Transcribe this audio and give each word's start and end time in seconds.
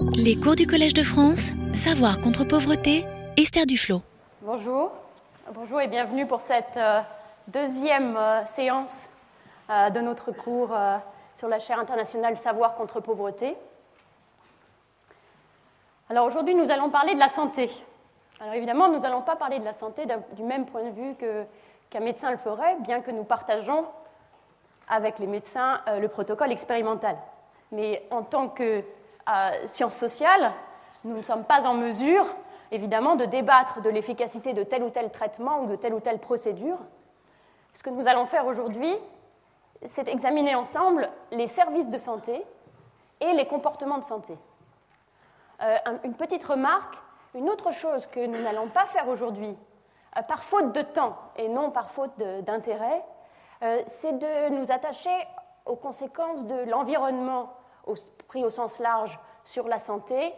Les 0.00 0.36
cours 0.36 0.54
du 0.54 0.66
Collège 0.66 0.94
de 0.94 1.02
France, 1.02 1.50
Savoir 1.74 2.20
contre 2.20 2.44
pauvreté, 2.44 3.04
Esther 3.36 3.66
Duflo. 3.66 4.00
Bonjour, 4.42 4.92
bonjour 5.52 5.80
et 5.80 5.88
bienvenue 5.88 6.24
pour 6.24 6.40
cette 6.40 6.76
euh, 6.76 7.00
deuxième 7.48 8.16
euh, 8.16 8.44
séance 8.54 9.08
euh, 9.70 9.90
de 9.90 10.00
notre 10.00 10.30
cours 10.30 10.70
sur 11.34 11.48
la 11.48 11.58
chaire 11.58 11.80
internationale 11.80 12.36
Savoir 12.36 12.76
contre 12.76 13.00
pauvreté. 13.00 13.56
Alors 16.08 16.26
aujourd'hui, 16.26 16.54
nous 16.54 16.70
allons 16.70 16.90
parler 16.90 17.14
de 17.14 17.20
la 17.20 17.28
santé. 17.28 17.68
Alors 18.40 18.54
évidemment, 18.54 18.88
nous 18.88 19.00
n'allons 19.00 19.22
pas 19.22 19.34
parler 19.34 19.58
de 19.58 19.64
la 19.64 19.72
santé 19.72 20.06
du 20.36 20.42
même 20.44 20.66
point 20.66 20.84
de 20.84 20.90
vue 20.90 21.14
qu'un 21.90 22.00
médecin 22.00 22.30
le 22.30 22.36
ferait, 22.36 22.76
bien 22.80 23.00
que 23.00 23.10
nous 23.10 23.24
partageons 23.24 23.84
avec 24.88 25.18
les 25.18 25.26
médecins 25.26 25.80
le 26.00 26.06
protocole 26.06 26.52
expérimental. 26.52 27.16
Mais 27.72 28.06
en 28.10 28.22
tant 28.22 28.48
que 28.48 28.84
sciences 29.66 29.96
sociales, 29.96 30.52
nous 31.04 31.16
ne 31.16 31.22
sommes 31.22 31.44
pas 31.44 31.66
en 31.66 31.74
mesure, 31.74 32.26
évidemment, 32.70 33.16
de 33.16 33.24
débattre 33.24 33.80
de 33.80 33.90
l'efficacité 33.90 34.52
de 34.52 34.62
tel 34.62 34.82
ou 34.82 34.90
tel 34.90 35.10
traitement 35.10 35.60
ou 35.62 35.66
de 35.66 35.76
telle 35.76 35.94
ou 35.94 36.00
telle 36.00 36.18
procédure. 36.18 36.78
Ce 37.72 37.82
que 37.82 37.90
nous 37.90 38.08
allons 38.08 38.26
faire 38.26 38.46
aujourd'hui, 38.46 38.94
c'est 39.82 40.08
examiner 40.08 40.54
ensemble 40.54 41.08
les 41.30 41.46
services 41.46 41.88
de 41.88 41.98
santé 41.98 42.44
et 43.20 43.32
les 43.32 43.46
comportements 43.46 43.98
de 43.98 44.04
santé. 44.04 44.36
Euh, 45.62 45.76
une 46.04 46.14
petite 46.14 46.44
remarque, 46.44 46.96
une 47.34 47.48
autre 47.48 47.72
chose 47.72 48.06
que 48.06 48.24
nous 48.24 48.40
n'allons 48.40 48.68
pas 48.68 48.86
faire 48.86 49.08
aujourd'hui, 49.08 49.56
euh, 50.16 50.22
par 50.22 50.44
faute 50.44 50.72
de 50.72 50.82
temps 50.82 51.16
et 51.36 51.48
non 51.48 51.70
par 51.70 51.90
faute 51.90 52.16
d'intérêt, 52.16 53.04
euh, 53.62 53.82
c'est 53.86 54.18
de 54.18 54.54
nous 54.54 54.70
attacher 54.70 55.16
aux 55.66 55.76
conséquences 55.76 56.44
de 56.44 56.70
l'environnement 56.70 57.52
pris 58.28 58.44
au 58.44 58.50
sens 58.50 58.78
large 58.78 59.18
sur 59.42 59.66
la 59.66 59.78
santé. 59.78 60.32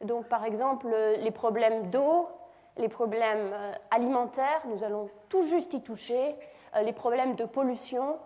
Donc, 0.00 0.28
par 0.28 0.44
exemple, 0.44 0.88
les 1.18 1.30
problèmes 1.30 1.90
d'eau, 1.90 2.28
les 2.76 2.88
problèmes 2.88 3.50
euh, 3.52 3.72
alimentaires, 3.90 4.62
nous 4.66 4.82
allons 4.82 5.08
tout 5.28 5.42
juste 5.42 5.74
y 5.74 5.82
toucher, 5.82 6.34
euh, 6.74 6.82
les 6.82 6.92
problèmes 6.92 7.34
de 7.34 7.44
pollution, 7.44 8.18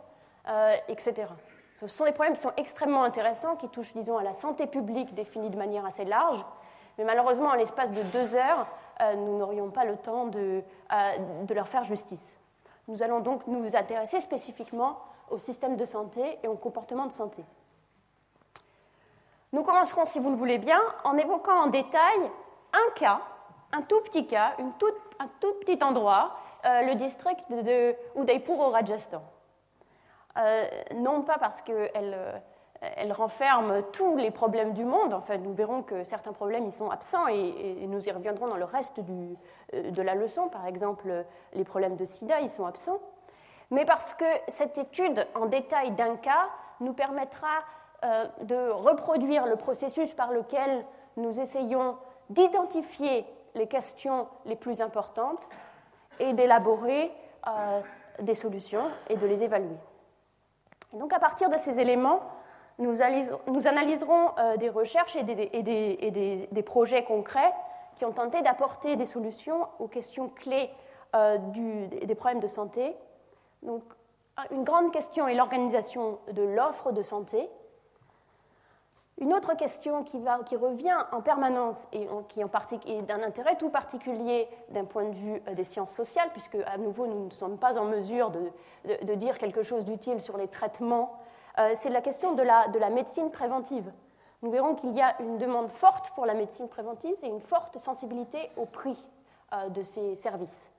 euh, 0.48 0.74
etc. 0.88 1.28
Ce 1.74 1.86
sont 1.86 2.04
des 2.04 2.12
problèmes 2.12 2.34
qui 2.34 2.40
sont 2.40 2.52
extrêmement 2.56 3.02
intéressants, 3.02 3.56
qui 3.56 3.68
touchent, 3.68 3.92
disons, 3.92 4.18
à 4.18 4.22
la 4.22 4.34
santé 4.34 4.66
publique 4.66 5.14
définie 5.14 5.50
de 5.50 5.56
manière 5.56 5.84
assez 5.84 6.04
large. 6.04 6.44
Mais 6.96 7.04
malheureusement, 7.04 7.50
en 7.50 7.54
l'espace 7.54 7.92
de 7.92 8.02
deux 8.02 8.34
heures, 8.34 8.66
nous 9.16 9.38
n'aurions 9.38 9.70
pas 9.70 9.84
le 9.84 9.96
temps 9.96 10.26
de, 10.26 10.64
de 11.44 11.54
leur 11.54 11.68
faire 11.68 11.84
justice. 11.84 12.36
Nous 12.88 13.04
allons 13.04 13.20
donc 13.20 13.46
nous 13.46 13.76
intéresser 13.76 14.18
spécifiquement 14.18 14.98
au 15.30 15.38
système 15.38 15.76
de 15.76 15.84
santé 15.84 16.40
et 16.42 16.48
au 16.48 16.56
comportement 16.56 17.06
de 17.06 17.12
santé. 17.12 17.44
Nous 19.52 19.62
commencerons, 19.62 20.04
si 20.04 20.18
vous 20.18 20.30
le 20.30 20.36
voulez 20.36 20.58
bien, 20.58 20.80
en 21.04 21.16
évoquant 21.16 21.64
en 21.64 21.66
détail 21.68 22.18
un 22.72 22.92
cas, 22.94 23.20
un 23.72 23.82
tout 23.82 24.00
petit 24.02 24.26
cas, 24.26 24.52
un 24.58 25.28
tout 25.40 25.52
petit 25.60 25.82
endroit, 25.82 26.36
euh, 26.64 26.82
le 26.82 26.94
district 26.96 27.44
de 27.50 27.94
Udaipur 28.16 28.58
au 28.58 28.70
Rajasthan. 28.70 29.22
Euh, 30.36 30.66
non 30.96 31.22
pas 31.22 31.38
parce 31.38 31.62
qu'elle 31.62 32.40
euh, 32.82 33.12
renferme 33.12 33.82
tous 33.92 34.16
les 34.16 34.30
problèmes 34.30 34.72
du 34.72 34.84
monde, 34.84 35.14
enfin 35.14 35.38
nous 35.38 35.54
verrons 35.54 35.82
que 35.82 36.04
certains 36.04 36.32
problèmes 36.32 36.66
y 36.66 36.72
sont 36.72 36.90
absents 36.90 37.26
et, 37.28 37.86
nous 37.86 38.06
y 38.06 38.10
reviendrons 38.10 38.48
dans 38.48 38.56
le 38.56 38.64
reste 38.64 39.00
de 39.00 40.02
la 40.02 40.14
leçon, 40.14 40.48
par 40.48 40.66
exemple 40.66 41.24
les 41.54 41.64
problèmes 41.64 41.96
de 41.96 42.04
sida 42.04 42.40
y 42.40 42.48
sont 42.48 42.66
absents, 42.66 43.00
mais 43.70 43.84
parce 43.84 44.14
que 44.14 44.26
cette 44.48 44.78
étude 44.78 45.26
en 45.34 45.46
détail 45.46 45.92
d'un 45.92 46.16
cas 46.16 46.48
nous 46.80 46.92
permettra 46.92 47.48
de 48.02 48.70
reproduire 48.70 49.46
le 49.46 49.56
processus 49.56 50.12
par 50.12 50.30
lequel 50.30 50.84
nous 51.16 51.40
essayons 51.40 51.96
d'identifier 52.30 53.26
les 53.54 53.66
questions 53.66 54.28
les 54.44 54.56
plus 54.56 54.80
importantes 54.80 55.48
et 56.20 56.32
d'élaborer 56.32 57.10
euh, 57.46 57.80
des 58.20 58.34
solutions 58.34 58.90
et 59.08 59.16
de 59.16 59.26
les 59.26 59.42
évaluer. 59.42 59.76
donc 60.92 61.12
à 61.12 61.18
partir 61.18 61.50
de 61.50 61.56
ces 61.56 61.78
éléments, 61.78 62.20
nous, 62.78 63.02
analyserons 63.02 64.30
euh, 64.38 64.56
des 64.56 64.68
recherches 64.68 65.16
et, 65.16 65.24
des, 65.24 66.62
projets 66.62 67.02
concrets 67.02 67.52
qui 67.96 68.04
ont 68.04 68.12
tenté 68.12 68.40
d'apporter 68.42 68.94
des 68.94 69.06
solutions 69.06 69.66
aux 69.80 69.88
questions 69.88 70.28
clés 70.28 70.70
des 71.12 72.14
problèmes 72.14 72.38
de 72.38 72.46
santé. 72.46 72.94
Donc, 73.62 73.82
une 74.52 74.62
grande 74.62 74.92
question 74.92 75.26
est 75.26 75.34
l'organisation 75.34 76.20
de 76.30 76.42
l'offre 76.42 76.92
de 76.92 77.02
santé, 77.02 77.48
une 79.20 79.34
autre 79.34 79.56
question 79.56 80.04
qui, 80.04 80.18
revient 80.56 80.96
en 81.10 81.20
permanence 81.20 81.88
et 81.92 82.06
qui 82.28 82.40
est 82.40 83.02
d'un 83.02 83.22
intérêt 83.22 83.56
tout 83.56 83.68
particulier 83.68 84.48
d'un 84.70 84.84
point 84.84 85.04
de 85.06 85.14
vue 85.14 85.42
euh, 85.48 85.54
des 85.54 85.64
sciences 85.64 85.92
sociales, 85.92 86.30
puisque 86.32 86.56
à 86.66 86.78
nouveau 86.78 87.06
nous 87.06 87.24
ne 87.26 87.30
sommes 87.30 87.58
pas 87.58 87.76
en 87.78 87.84
mesure 87.84 88.30
de, 88.30 89.14
dire 89.14 89.38
quelque 89.38 89.62
chose 89.64 89.84
d'utile 89.84 90.20
sur 90.20 90.36
les 90.36 90.46
traitements, 90.46 91.18
euh, 91.58 91.72
c'est 91.74 91.90
la 91.90 92.00
question 92.00 92.34
de 92.34 92.42
la, 92.42 92.90
médecine 92.90 93.30
préventive. 93.30 93.92
Nous 94.42 94.52
verrons 94.52 94.76
qu'il 94.76 94.92
y 94.92 95.00
a 95.00 95.20
une 95.20 95.36
demande 95.38 95.70
forte 95.72 96.10
pour 96.10 96.24
la 96.24 96.34
médecine 96.34 96.68
préventive 96.68 97.16
et 97.24 97.28
une 97.28 97.40
forte 97.40 97.76
sensibilité 97.78 98.50
au 98.56 98.66
prix 98.66 99.08
euh, 99.52 99.68
de 99.68 99.82
ces 99.82 100.14
services. 100.14 100.72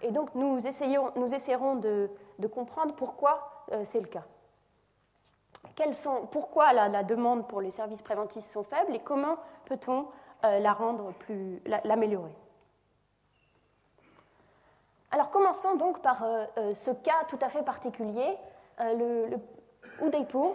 Et 0.00 0.10
donc 0.12 0.34
nous, 0.34 0.66
essaierons 0.66 1.76
de 1.76 2.08
comprendre 2.46 2.94
pourquoi 2.94 3.64
c'est 3.82 4.00
le 4.00 4.06
cas 4.06 4.24
sont, 5.92 6.26
pourquoi 6.30 6.72
la, 6.72 7.02
demande 7.02 7.46
pour 7.46 7.60
les 7.60 7.70
services 7.70 8.02
préventifs 8.02 8.44
sont 8.44 8.64
faibles 8.64 8.94
et 8.94 9.00
comment 9.00 9.36
peut-on 9.66 10.06
euh, 10.44 10.58
la 10.58 10.72
rendre 10.72 11.12
plus, 11.12 11.60
l'améliorer? 11.84 12.34
Alors 15.10 15.30
commençons 15.30 15.76
donc 15.76 16.02
par 16.02 16.24
euh, 16.24 16.44
euh, 16.58 16.74
ce 16.74 16.90
cas 16.90 17.24
tout 17.28 17.38
à 17.40 17.48
fait 17.48 17.62
particulier, 17.62 18.36
le, 18.78 19.28
le 19.28 20.06
Udaipur. 20.06 20.54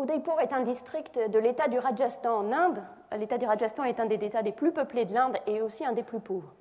Udaipur 0.00 0.40
est 0.40 0.52
un 0.52 0.60
district 0.60 1.18
de 1.18 1.38
l'État 1.38 1.66
du 1.66 1.78
Rajasthan 1.78 2.38
en 2.38 2.52
Inde. 2.52 2.82
L'État 3.18 3.38
du 3.38 3.46
Rajasthan 3.46 3.82
est 3.84 3.98
un 3.98 4.06
des 4.06 4.24
États 4.24 4.42
les 4.42 4.52
plus 4.52 4.72
peuplés 4.72 5.04
de 5.04 5.12
l'Inde 5.12 5.36
et 5.48 5.60
aussi 5.60 5.84
un 5.84 5.92
des 5.92 6.04
plus 6.04 6.20
pauvres. 6.20 6.52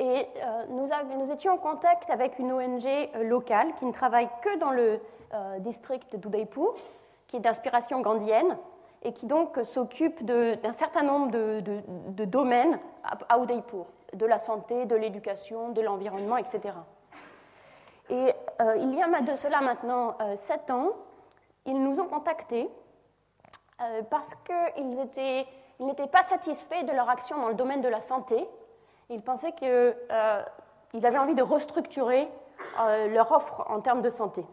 Et 0.00 0.26
nous, 0.70 1.30
étions 1.30 1.52
en 1.52 1.58
contact 1.58 2.10
avec 2.10 2.38
une 2.40 2.52
ONG 2.52 2.88
locale 3.22 3.74
qui 3.74 3.84
ne 3.84 3.92
travaille 3.92 4.28
que 4.42 4.56
dans 4.56 4.70
le 4.70 4.98
district 5.60 6.16
d'Udaipur, 6.16 6.74
qui 7.26 7.36
est 7.36 7.40
d'inspiration 7.40 8.00
gandhienne 8.00 8.58
et 9.02 9.12
qui 9.12 9.26
donc 9.26 9.58
s'occupe 9.62 10.24
d'un 10.24 10.72
certain 10.72 11.02
nombre 11.02 11.30
de, 11.30 12.24
domaines 12.24 12.78
à, 13.28 13.38
Udaipur, 13.38 13.86
de 14.12 14.26
la 14.26 14.38
santé, 14.38 14.84
de 14.84 14.96
l'éducation, 14.96 15.70
de 15.70 15.80
l'environnement, 15.80 16.36
etc. 16.36 16.60
Et 18.10 18.34
euh, 18.60 18.76
il 18.76 18.94
y 18.94 19.02
a 19.02 19.20
de 19.20 19.36
cela 19.36 19.60
maintenant 19.60 20.16
euh, 20.20 20.34
sept 20.36 20.70
ans, 20.70 20.90
ils 21.66 21.80
nous 21.80 22.00
ont 22.00 22.08
contactés 22.08 22.68
parce 24.10 24.34
qu'ils 24.44 24.90
n'étaient 24.90 26.06
pas 26.06 26.22
satisfaits 26.22 26.82
de 26.84 26.92
leur 26.92 27.08
action 27.08 27.40
dans 27.40 27.48
le 27.48 27.54
domaine 27.54 27.80
de 27.80 27.88
la 27.88 28.02
santé. 28.02 28.46
Ils 29.08 29.22
pensaient 29.22 29.52
qu'ils 29.52 31.06
avaient 31.06 31.18
envie 31.18 31.34
de 31.34 31.42
restructurer 31.42 32.28
leur 33.08 33.32
offre 33.32 33.64
en 33.70 33.80
termes 33.80 34.02
de 34.02 34.10
santé. 34.10 34.44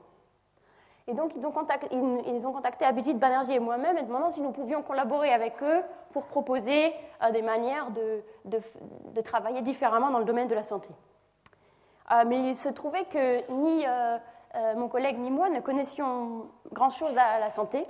Et 1.09 1.13
donc, 1.13 1.31
ils 1.37 1.45
ont 1.45 1.51
contacté, 1.51 1.87
ils, 1.91 2.41
contacté 2.41 2.83
Abhijit 2.83 3.13
Banerjee 3.13 3.53
et 3.53 3.59
moi-même 3.59 3.97
et 3.97 4.03
demandant 4.03 4.29
si 4.29 4.41
nous 4.41 4.51
pouvions 4.51 4.83
collaborer 4.83 5.31
avec 5.31 5.63
eux 5.63 5.81
pour 6.11 6.25
proposer 6.25 6.93
euh, 7.23 7.31
des 7.31 7.41
manières 7.41 7.91
de, 7.91 8.21
de, 8.43 9.21
travailler 9.21 9.61
différemment 9.61 10.09
dans 10.09 10.19
le 10.19 10.25
domaine 10.25 10.49
de 10.49 10.55
la 10.55 10.63
santé. 10.63 10.89
Euh, 12.11 12.23
mais 12.27 12.49
il 12.49 12.55
se 12.57 12.67
trouvait 12.67 13.05
que 13.05 13.49
ni 13.51 13.85
euh, 13.87 14.17
mon 14.75 14.89
collègue 14.89 15.17
ni 15.17 15.31
moi 15.31 15.49
ne 15.49 15.61
connaissions 15.61 16.47
grand-chose 16.73 17.17
à 17.17 17.39
la 17.39 17.51
santé. 17.51 17.85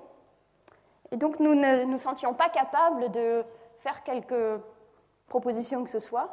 Et 1.11 1.17
donc, 1.17 1.39
nous 1.39 1.55
ne 1.55 1.85
nous 1.85 1.99
sentions 1.99 2.35
pas 2.35 2.49
capables 2.49 3.09
de 3.11 3.43
faire 3.79 4.03
quelques 4.03 4.61
propositions 5.27 5.83
que 5.83 5.89
ce 5.89 5.99
soit. 5.99 6.29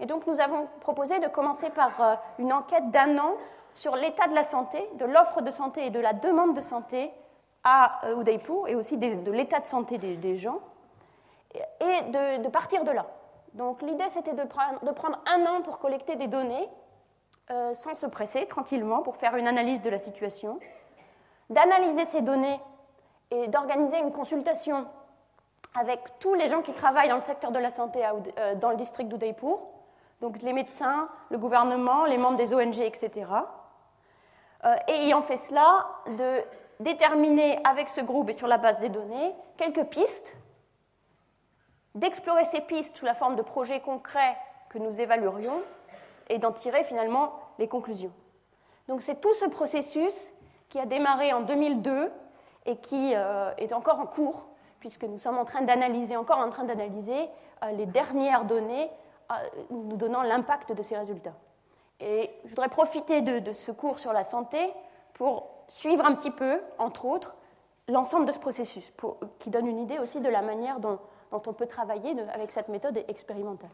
Et 0.00 0.06
donc, 0.06 0.26
nous 0.26 0.40
avons 0.40 0.66
proposé 0.80 1.20
de 1.20 1.28
commencer 1.28 1.70
par 1.70 2.20
une 2.38 2.52
enquête 2.52 2.90
d'un 2.90 3.16
an 3.18 3.34
sur 3.74 3.96
l'état 3.96 4.26
de 4.28 4.34
la 4.34 4.44
santé, 4.44 4.88
de 4.94 5.04
l'offre 5.04 5.42
de 5.42 5.50
santé 5.50 5.86
et 5.86 5.90
de 5.90 6.00
la 6.00 6.12
demande 6.12 6.54
de 6.54 6.60
santé 6.60 7.10
à 7.64 8.06
euh, 8.06 8.20
Udaipur 8.20 8.68
et 8.68 8.74
aussi 8.74 8.96
de 8.96 9.30
l'état 9.30 9.60
de 9.60 9.66
santé 9.66 9.98
des, 9.98 10.36
gens, 10.36 10.60
et 11.54 12.02
de, 12.38 12.48
partir 12.48 12.84
de 12.84 12.90
là. 12.90 13.06
Donc 13.54 13.82
l'idée 13.82 14.08
c'était 14.08 14.32
de, 14.32 14.44
prendre 14.44 15.20
un 15.26 15.46
an 15.46 15.62
pour 15.62 15.78
collecter 15.78 16.16
des 16.16 16.28
données, 16.28 16.68
euh, 17.50 17.74
sans 17.74 17.94
se 17.94 18.06
presser, 18.06 18.46
tranquillement, 18.46 19.02
pour 19.02 19.16
faire 19.16 19.36
une 19.36 19.48
analyse 19.48 19.82
de 19.82 19.90
la 19.90 19.98
situation, 19.98 20.58
d'analyser 21.48 22.04
ces 22.04 22.22
données 22.22 22.60
et 23.30 23.48
d'organiser 23.48 23.98
une 23.98 24.12
consultation 24.12 24.86
avec 25.74 26.00
tous 26.18 26.34
les 26.34 26.48
gens 26.48 26.62
qui 26.62 26.72
travaillent 26.72 27.08
dans 27.08 27.16
le 27.16 27.20
secteur 27.20 27.50
de 27.50 27.58
la 27.58 27.70
santé 27.70 28.00
euh, 28.38 28.54
dans 28.56 28.70
le 28.70 28.76
district 28.76 29.08
d'Udaipur, 29.08 29.60
donc 30.20 30.40
les 30.42 30.52
médecins, 30.52 31.08
le 31.30 31.38
gouvernement, 31.38 32.04
les 32.04 32.18
membres 32.18 32.36
des 32.36 32.52
ONG, 32.54 32.78
etc. 32.78 33.26
Euh, 34.64 34.76
et 34.88 34.92
ayant 35.06 35.22
fait 35.22 35.38
cela, 35.38 35.86
déterminer 36.80 37.60
avec 37.64 37.88
ce 37.88 38.00
groupe 38.00 38.28
et 38.28 38.34
sur 38.34 38.46
la 38.46 38.58
base 38.58 38.78
des 38.78 38.88
données 38.88 39.34
quelques 39.56 39.84
pistes, 39.84 40.36
d'explorer 41.94 42.44
ces 42.44 42.60
pistes 42.60 42.96
sous 42.96 43.04
la 43.04 43.14
forme 43.14 43.36
de 43.36 43.42
projets 43.42 43.80
concrets 43.80 44.36
que 44.68 44.78
nous 44.78 45.00
évaluerions 45.00 45.62
et 46.28 46.38
d'en 46.38 46.52
tirer 46.52 46.84
finalement 46.84 47.32
les 47.58 47.68
conclusions. 47.68 48.12
Donc 48.88 49.02
c'est 49.02 49.20
tout 49.20 49.34
ce 49.34 49.46
processus 49.46 50.32
qui 50.68 50.78
a 50.78 50.86
démarré 50.86 51.32
en 51.32 51.40
2002 51.40 52.12
et 52.66 52.76
qui 52.76 53.12
euh, 53.14 53.52
est 53.56 53.72
encore 53.72 53.98
en 53.98 54.06
cours, 54.06 54.46
puisque 54.78 55.04
nous 55.04 55.18
sommes 55.18 55.38
en 55.38 55.44
train 55.44 55.62
d'analyser, 55.62 56.16
encore 56.16 56.38
en 56.38 56.50
train 56.50 56.64
d'analyser 56.64 57.28
euh, 57.64 57.70
les 57.72 57.86
dernières 57.86 58.44
données 58.44 58.90
nous 59.70 59.96
donnant 59.96 60.22
l'impact 60.22 60.72
de 60.72 60.82
ces 60.82 60.96
résultats. 60.96 61.34
Et 62.00 62.30
je 62.44 62.48
voudrais 62.48 62.68
profiter 62.68 63.20
de, 63.20 63.52
ce 63.52 63.72
cours 63.72 63.98
sur 63.98 64.12
la 64.12 64.24
santé 64.24 64.72
pour 65.14 65.48
suivre 65.68 66.04
un 66.04 66.14
petit 66.14 66.30
peu, 66.30 66.60
entre 66.78 67.04
autres, 67.04 67.36
l'ensemble 67.88 68.26
de 68.26 68.32
ce 68.32 68.38
processus, 68.38 68.92
qui 69.38 69.50
donne 69.50 69.66
une 69.66 69.78
idée 69.78 69.98
aussi 69.98 70.20
de 70.20 70.28
la 70.28 70.42
manière 70.42 70.80
dont, 70.80 70.98
on 71.32 71.38
peut 71.38 71.66
travailler 71.66 72.16
avec 72.32 72.50
cette 72.50 72.68
méthode 72.68 73.04
expérimentale. 73.06 73.70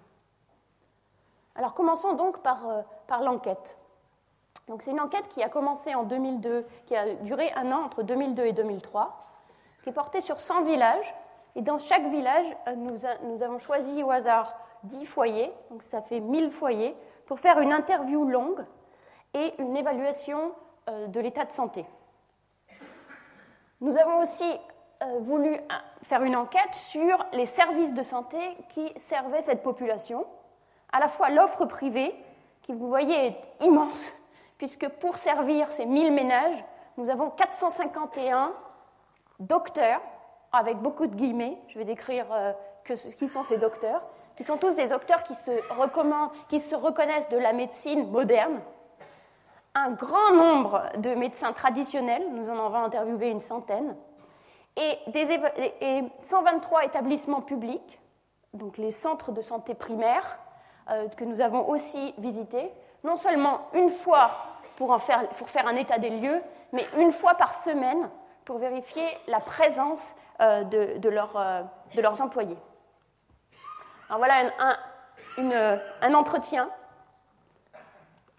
Alors 1.54 1.72
commençons 1.72 2.12
donc 2.12 2.42
par, 2.42 2.68
euh, 2.68 2.82
par 3.06 3.22
l'enquête. 3.22 3.78
Donc 4.68 4.82
c'est 4.82 4.90
une 4.90 5.00
enquête 5.00 5.26
qui 5.28 5.42
a 5.42 5.48
commencé 5.48 5.94
en 5.94 6.02
2002, 6.02 6.66
qui 6.84 6.94
a 6.94 7.14
duré 7.14 7.50
un 7.54 7.72
an 7.72 7.84
entre 7.84 8.02
2002 8.02 8.44
et 8.44 8.52
2003, 8.52 9.18
qui 9.82 9.88
est 9.88 9.92
portée 9.92 10.20
sur 10.20 10.38
100 10.38 10.64
villages. 10.64 11.14
Et 11.54 11.62
dans 11.62 11.78
chaque 11.78 12.06
village, 12.08 12.46
euh, 12.68 12.74
nous, 12.74 12.98
nous 13.22 13.42
avons 13.42 13.58
choisi 13.58 14.02
au 14.02 14.10
hasard 14.10 14.54
10 14.82 15.06
foyers, 15.06 15.52
donc 15.70 15.82
ça 15.82 16.02
fait 16.02 16.20
1000 16.20 16.50
foyers, 16.50 16.94
pour 17.26 17.40
faire 17.40 17.58
une 17.58 17.72
interview 17.72 18.24
longue 18.24 18.64
et 19.34 19.54
une 19.58 19.76
évaluation 19.76 20.52
euh, 20.88 21.08
de 21.08 21.20
l'état 21.20 21.44
de 21.44 21.50
santé. 21.50 21.84
Nous 23.80 23.98
avons 23.98 24.22
aussi 24.22 24.50
euh, 25.02 25.18
voulu 25.20 25.54
euh, 25.54 25.60
faire 26.02 26.22
une 26.22 26.36
enquête 26.36 26.74
sur 26.74 27.26
les 27.32 27.46
services 27.46 27.92
de 27.92 28.02
santé 28.02 28.38
qui 28.70 28.92
servaient 28.96 29.42
cette 29.42 29.62
population, 29.62 30.26
à 30.92 31.00
la 31.00 31.08
fois 31.08 31.28
l'offre 31.28 31.66
privée, 31.66 32.14
qui 32.62 32.72
vous 32.72 32.88
voyez 32.88 33.26
est 33.26 33.36
immense, 33.60 34.14
puisque 34.56 34.88
pour 34.88 35.18
servir 35.18 35.70
ces 35.72 35.84
1000 35.84 36.12
ménages, 36.12 36.64
nous 36.96 37.10
avons 37.10 37.30
451 37.30 38.54
docteurs, 39.40 40.00
avec 40.52 40.78
beaucoup 40.78 41.06
de 41.06 41.14
guillemets, 41.14 41.58
je 41.68 41.78
vais 41.78 41.84
décrire 41.84 42.26
qui 43.18 43.28
sont 43.28 43.42
ces 43.42 43.58
docteurs, 43.58 44.02
qui 44.36 44.44
sont 44.44 44.58
tous 44.58 44.74
des 44.74 44.86
docteurs 44.86 45.22
qui 45.22 45.34
se, 45.34 46.74
reconnaissent 46.74 47.28
de 47.28 47.38
la 47.38 47.52
médecine 47.52 48.10
moderne. 48.10 48.60
Un 49.74 49.90
grand 49.90 50.32
nombre 50.32 50.82
de 50.98 51.14
médecins 51.14 51.52
traditionnels, 51.52 52.24
nous 52.32 52.48
en 52.48 52.66
avons 52.66 52.84
interviewé 52.84 53.30
une 53.30 53.40
centaine, 53.40 53.96
et, 54.76 54.98
des, 55.08 55.32
et 55.80 56.04
123 56.20 56.84
établissements 56.84 57.40
publics, 57.40 57.98
donc 58.52 58.76
les 58.76 58.90
centres 58.90 59.32
de 59.32 59.40
santé 59.40 59.74
primaires, 59.74 60.38
euh, 60.90 61.08
que 61.08 61.24
nous 61.24 61.40
avons 61.40 61.68
aussi 61.68 62.14
visités, 62.18 62.70
non 63.04 63.16
seulement 63.16 63.62
une 63.72 63.90
fois 63.90 64.30
pour, 64.76 64.96
faire, 65.00 65.66
un 65.66 65.76
état 65.76 65.98
des 65.98 66.10
lieux, 66.10 66.42
mais 66.72 66.86
une 66.98 67.12
fois 67.12 67.34
par 67.34 67.54
semaine 67.54 68.10
pour 68.44 68.58
vérifier 68.58 69.06
la 69.26 69.40
présence 69.40 70.14
euh, 70.40 70.64
euh, 70.72 70.98
de 70.98 72.00
leurs 72.00 72.22
employés. 72.22 72.58
Alors 74.08 74.18
voilà 74.18 74.52
un, 76.02 76.14
entretien 76.14 76.70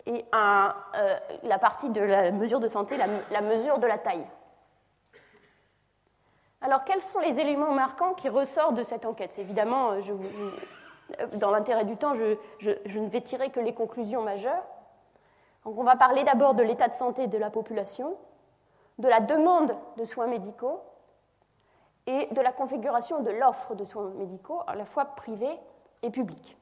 et 0.05 0.23
euh, 0.33 1.19
la 1.43 1.59
partie 1.59 1.89
de 1.89 2.01
la 2.01 2.31
mesure 2.31 2.61
de 2.61 2.69
santé, 2.69 2.97
la, 2.97 3.41
mesure 3.41 3.79
de 3.79 3.87
la 3.87 3.97
taille. 3.97 4.25
Alors 6.61 6.85
quels 6.85 7.01
sont 7.01 7.19
les 7.19 7.39
éléments 7.39 7.73
marquants 7.73 8.13
qui 8.13 8.29
ressortent 8.29 8.75
de 8.75 8.83
cette 8.83 9.05
enquête? 9.05 9.37
Évidemment, 9.37 9.91
euh, 9.91 10.01
dans 11.33 11.51
l'intérêt 11.51 11.83
du 11.83 11.97
temps, 11.97 12.15
je, 12.15 12.99
ne 12.99 13.09
vais 13.09 13.21
tirer 13.21 13.49
que 13.49 13.59
les 13.59 13.73
conclusions 13.73 14.21
majeures. 14.21 14.63
On 15.65 15.83
va 15.83 15.97
parler 15.97 16.23
d'abord 16.23 16.53
de 16.53 16.63
l'état 16.63 16.87
de 16.87 16.93
santé 16.93 17.27
de 17.27 17.37
la 17.37 17.49
population, 17.49 18.17
de 18.99 19.09
la 19.09 19.19
demande 19.19 19.75
de 19.97 20.03
soins 20.05 20.27
médicaux, 20.27 20.81
et 22.07 22.27
de 22.31 22.41
la 22.41 22.51
configuration 22.51 23.21
de 23.21 23.31
l'offre 23.31 23.75
de 23.75 23.83
soins 23.83 24.09
médicaux, 24.15 24.61
à 24.65 24.75
la 24.75 24.85
fois 24.85 25.05
privés 25.05 25.59
et 26.01 26.09
publics. 26.09 26.57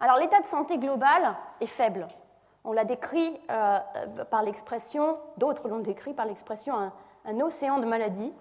Alors 0.00 0.16
l'état 0.16 0.40
de 0.40 0.46
santé 0.46 0.78
global 0.78 1.36
est 1.60 1.66
faible. 1.66 2.08
On 2.64 2.72
l'a 2.72 2.84
décrit 2.84 3.40
euh, 3.50 3.78
par 4.30 4.42
l'expression, 4.42 5.18
d'autres 5.36 5.68
l'ont 5.68 5.78
décrit 5.78 6.14
par 6.14 6.26
l'expression 6.26 6.74
un, 7.24 7.40
océan 7.40 7.78
de 7.78 7.86
maladies. 7.86 8.32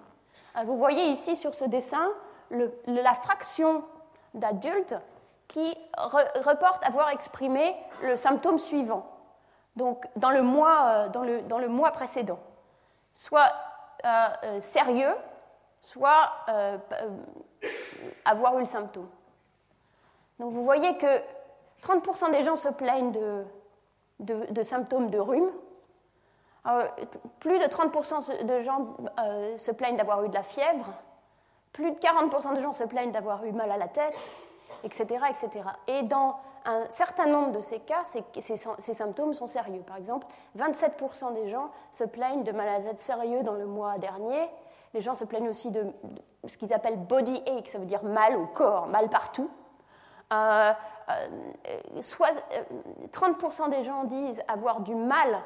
Euh, 0.57 0.63
vous 0.65 0.77
voyez 0.77 1.05
ici 1.05 1.35
sur 1.35 1.53
ce 1.53 1.65
dessin 1.65 2.09
la 2.87 3.13
fraction 3.13 3.83
d'adultes 4.33 4.95
qui 5.47 5.77
reportent 5.95 6.83
avoir 6.83 7.09
exprimé 7.09 7.75
le 8.01 8.15
symptôme 8.15 8.57
suivant, 8.57 9.05
donc 9.75 10.07
dans 10.15 10.31
le 10.31 10.41
mois, 10.41 10.85
euh, 10.85 11.09
dans 11.09 11.23
le, 11.23 11.41
dans 11.43 11.59
le 11.59 11.67
mois 11.67 11.91
précédent. 11.91 12.39
Soit 13.13 13.51
euh, 14.05 14.27
euh, 14.43 14.61
sérieux, 14.61 15.15
soit 15.81 16.31
euh, 16.47 16.77
avoir 18.25 18.55
eu 18.57 18.61
le 18.61 18.65
symptôme. 18.65 19.09
Donc 20.39 20.53
vous 20.53 20.63
voyez 20.63 20.97
que 20.97 21.21
30% 21.83 22.31
des 22.31 22.43
gens 22.43 22.55
se 22.55 22.69
plaignent 22.69 23.11
de, 24.19 24.63
symptômes 24.63 25.09
de 25.09 25.19
rhume. 25.19 25.51
plus 27.39 27.59
de 27.59 27.65
30% 27.65 28.45
de 28.45 28.61
gens 28.61 28.95
se 29.57 29.71
plaignent 29.71 29.97
d'avoir 29.97 30.23
eu 30.23 30.29
de 30.29 30.33
la 30.33 30.43
fièvre. 30.43 30.93
Plus 31.73 31.91
de 31.91 31.99
40% 31.99 32.55
de 32.55 32.61
gens 32.61 32.73
se 32.73 32.83
plaignent 32.85 33.11
d'avoir 33.11 33.43
eu 33.43 33.51
mal 33.51 33.71
à 33.71 33.77
la 33.77 33.87
tête, 33.87 34.17
etc. 34.83 35.25
etc. 35.29 35.65
Et 35.87 36.03
dans 36.03 36.39
un 36.65 36.85
certain 36.89 37.25
nombre 37.25 37.51
de 37.51 37.61
ces 37.61 37.79
cas, 37.79 38.03
ces, 38.03 38.93
symptômes 38.93 39.33
sont 39.33 39.47
sérieux. 39.47 39.81
Par 39.85 39.97
exemple, 39.97 40.27
27% 40.57 41.33
des 41.33 41.49
gens 41.49 41.69
se 41.91 42.03
plaignent 42.03 42.43
de 42.43 42.51
maladies 42.51 42.97
sérieux 42.97 43.43
dans 43.43 43.53
le 43.53 43.65
mois 43.65 43.97
dernier. 43.97 44.49
Les 44.93 45.01
gens 45.01 45.15
se 45.15 45.25
plaignent 45.25 45.49
aussi 45.49 45.71
de, 45.71 45.85
ce 46.45 46.57
qu'ils 46.57 46.73
appellent 46.73 46.97
body 46.97 47.43
ache, 47.47 47.67
ça 47.67 47.77
veut 47.77 47.85
dire 47.85 48.03
mal 48.03 48.35
au 48.35 48.47
corps, 48.47 48.87
mal 48.87 49.09
partout. 49.09 49.49
30% 50.31 50.31
euh, 50.31 50.73
euh, 53.63 53.67
des 53.69 53.83
gens 53.83 54.03
disent 54.03 54.41
avoir 54.47 54.81
du 54.81 54.95
mal 54.95 55.41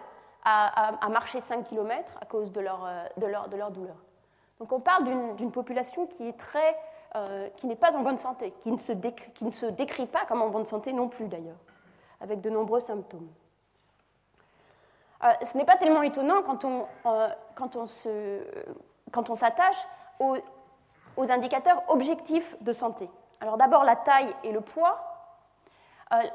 à, 0.45 1.07
marcher 1.09 1.39
5 1.39 1.63
km 1.63 2.17
à 2.19 2.25
cause 2.25 2.51
de 2.51 2.59
leur, 2.59 2.85
euh, 2.85 3.05
de 3.17 3.49
de 3.49 3.57
leur 3.57 3.71
douleur. 3.71 3.95
Donc 4.59 4.71
on 4.71 4.79
parle 4.79 5.35
d'une 5.35 5.51
population 5.51 6.05
qui 6.05 6.27
est 6.27 6.37
très 6.37 6.75
euh, 7.15 7.47
qui 7.57 7.67
n'est 7.67 7.75
pas 7.75 7.95
en 7.95 8.01
bonne 8.01 8.17
santé, 8.17 8.55
qui 8.61 8.71
ne, 8.71 8.79
se 8.79 8.91
décrit, 8.91 9.31
qui 9.33 9.45
ne 9.45 9.51
se 9.51 9.67
décrit 9.67 10.07
pas 10.07 10.25
comme 10.25 10.41
en 10.41 10.49
bonne 10.49 10.65
santé 10.65 10.93
non 10.93 11.09
plus 11.09 11.27
d'ailleurs, 11.27 11.59
avec 12.19 12.41
de 12.41 12.49
nombreux 12.49 12.79
symptômes. 12.79 13.29
Euh, 15.23 15.31
ce 15.45 15.55
n'est 15.55 15.63
pas 15.63 15.77
tellement 15.77 16.01
étonnant 16.01 16.41
quand 16.41 16.65
on, 16.65 16.87
euh, 17.05 17.29
quand 17.53 17.75
on, 17.75 17.85
s'attache 19.35 19.77
aux, 20.19 20.37
aux, 21.15 21.31
indicateurs 21.31 21.83
objectifs 21.87 22.55
de 22.61 22.73
santé. 22.73 23.07
Alors 23.41 23.57
d'abord 23.57 23.83
la 23.83 23.95
taille 23.95 24.35
et 24.43 24.51
le 24.51 24.61
poids. 24.61 24.97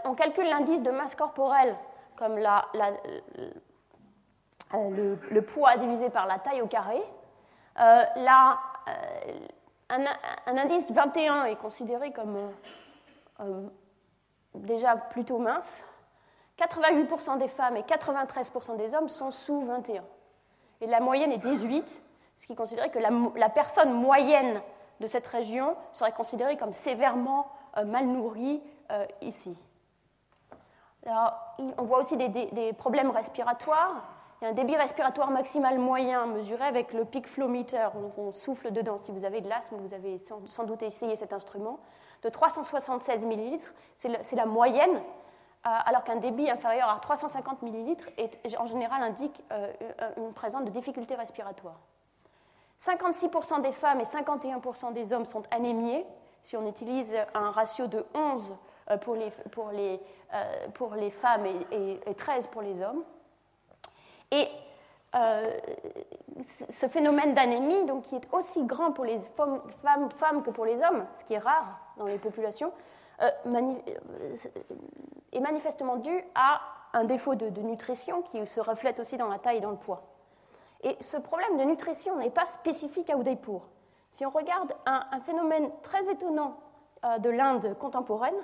on 0.04 0.14
calcule 0.14 0.48
l'indice 0.48 0.80
de 0.80 0.92
masse 0.92 1.16
corporelle 1.16 1.74
comme 2.14 2.36
le, 2.36 2.44
le, 5.28 5.42
poids 5.42 5.76
divisé 5.76 6.08
par 6.08 6.28
la 6.28 6.38
taille 6.38 6.62
au 6.62 6.68
carré. 6.68 7.02
la, 7.76 8.60
un, 9.90 10.56
indice 10.56 10.86
de 10.86 10.92
21 10.92 11.44
est 11.44 11.56
considéré 11.56 12.12
comme 12.12 12.36
euh, 12.36 12.50
euh, 13.40 13.68
déjà 14.54 14.96
plutôt 14.96 15.38
mince. 15.38 15.84
88% 16.58 17.38
des 17.38 17.48
femmes 17.48 17.76
et 17.76 17.82
93% 17.82 18.76
des 18.76 18.94
hommes 18.94 19.08
sont 19.08 19.30
sous 19.30 19.60
21. 19.64 20.02
Et 20.80 20.86
la 20.86 21.00
moyenne 21.00 21.32
est 21.32 21.38
18, 21.38 22.02
ce 22.36 22.46
qui 22.46 22.54
considérait 22.54 22.90
que 22.90 22.98
la, 22.98 23.48
personne 23.48 23.92
moyenne 23.92 24.60
de 25.00 25.06
cette 25.06 25.26
région 25.26 25.76
serait 25.92 26.12
considérée 26.12 26.56
comme 26.56 26.72
sévèrement 26.72 27.46
euh, 27.76 27.84
mal 27.84 28.06
nourrie 28.06 28.62
ici. 29.20 29.54
on 31.06 31.82
voit 31.82 31.98
aussi 31.98 32.16
des 32.16 32.72
problèmes 32.72 33.10
respiratoires 33.10 34.02
il 34.40 34.44
y 34.44 34.46
a 34.46 34.50
un 34.50 34.54
débit 34.54 34.76
respiratoire 34.76 35.30
maximal 35.30 35.78
moyen 35.78 36.26
mesuré 36.26 36.64
avec 36.64 36.92
le 36.92 37.04
peak 37.04 37.26
flow 37.26 37.48
meter, 37.48 37.88
on 38.16 38.30
souffle 38.30 38.70
dedans. 38.70 38.96
Si 38.96 39.10
vous 39.10 39.24
avez 39.24 39.40
de 39.40 39.48
l'asthme, 39.48 39.76
vous 39.76 39.94
avez 39.94 40.20
sans 40.46 40.64
doute 40.64 40.82
essayé 40.82 41.16
cet 41.16 41.32
instrument, 41.32 41.80
de 42.22 42.28
376 42.28 43.24
ml, 43.24 43.58
c'est 43.96 44.36
la 44.36 44.46
moyenne, 44.46 44.96
euh, 45.66 45.70
alors 45.86 46.04
qu'un 46.04 46.16
débit 46.16 46.48
inférieur 46.50 46.88
à 46.88 46.98
350 47.00 47.62
ml 47.62 47.96
en 48.58 48.66
général 48.66 49.02
indique 49.02 49.42
euh, 49.52 49.72
une 50.16 50.32
présence 50.32 50.64
de 50.64 50.70
difficultés 50.70 51.16
respiratoires. 51.16 51.80
56% 52.80 53.60
des 53.62 53.72
femmes 53.72 54.00
et 54.00 54.04
51% 54.04 54.92
des 54.92 55.12
hommes 55.12 55.24
sont 55.24 55.42
anémiés 55.50 56.06
si 56.44 56.56
on 56.56 56.64
utilise 56.66 57.12
un 57.34 57.50
ratio 57.50 57.88
de 57.88 58.06
11 58.14 58.54
euh, 58.90 58.96
pour 58.98 59.16
les, 59.16 61.10
femmes 61.10 61.46
et 61.72 62.14
13 62.14 62.46
pour 62.46 62.62
les 62.62 62.80
hommes. 62.80 63.02
Et 64.30 64.48
ce 66.70 66.86
phénomène 66.86 67.34
d'anémie, 67.34 67.84
donc 67.86 68.04
qui 68.04 68.16
est 68.16 68.28
aussi 68.32 68.64
grand 68.64 68.92
pour 68.92 69.04
les 69.04 69.18
femmes, 70.16 70.42
que 70.42 70.50
pour 70.50 70.64
les 70.64 70.82
hommes, 70.82 71.06
ce 71.14 71.24
qui 71.24 71.34
est 71.34 71.38
rare 71.38 71.80
dans 71.96 72.06
les 72.06 72.18
populations, 72.18 72.72
est 75.32 75.40
manifestement 75.40 75.96
dû 75.96 76.22
à 76.34 76.60
un 76.92 77.04
défaut 77.04 77.34
de, 77.34 77.48
nutrition 77.60 78.22
qui 78.22 78.46
se 78.46 78.60
reflète 78.60 79.00
aussi 79.00 79.16
dans 79.16 79.28
la 79.28 79.38
taille 79.38 79.58
et 79.58 79.60
dans 79.60 79.70
le 79.70 79.76
poids. 79.76 80.02
Et 80.82 80.96
ce 81.00 81.16
problème 81.16 81.56
de 81.56 81.64
nutrition 81.64 82.16
n'est 82.16 82.30
pas 82.30 82.46
spécifique 82.46 83.10
à 83.10 83.16
Udaipur. 83.16 83.62
Si 84.10 84.24
on 84.24 84.30
regarde 84.30 84.74
un, 84.86 85.20
phénomène 85.20 85.70
très 85.82 86.10
étonnant 86.10 86.56
euh, 87.04 87.18
de 87.18 87.30
l'Inde 87.30 87.76
contemporaine, 87.78 88.34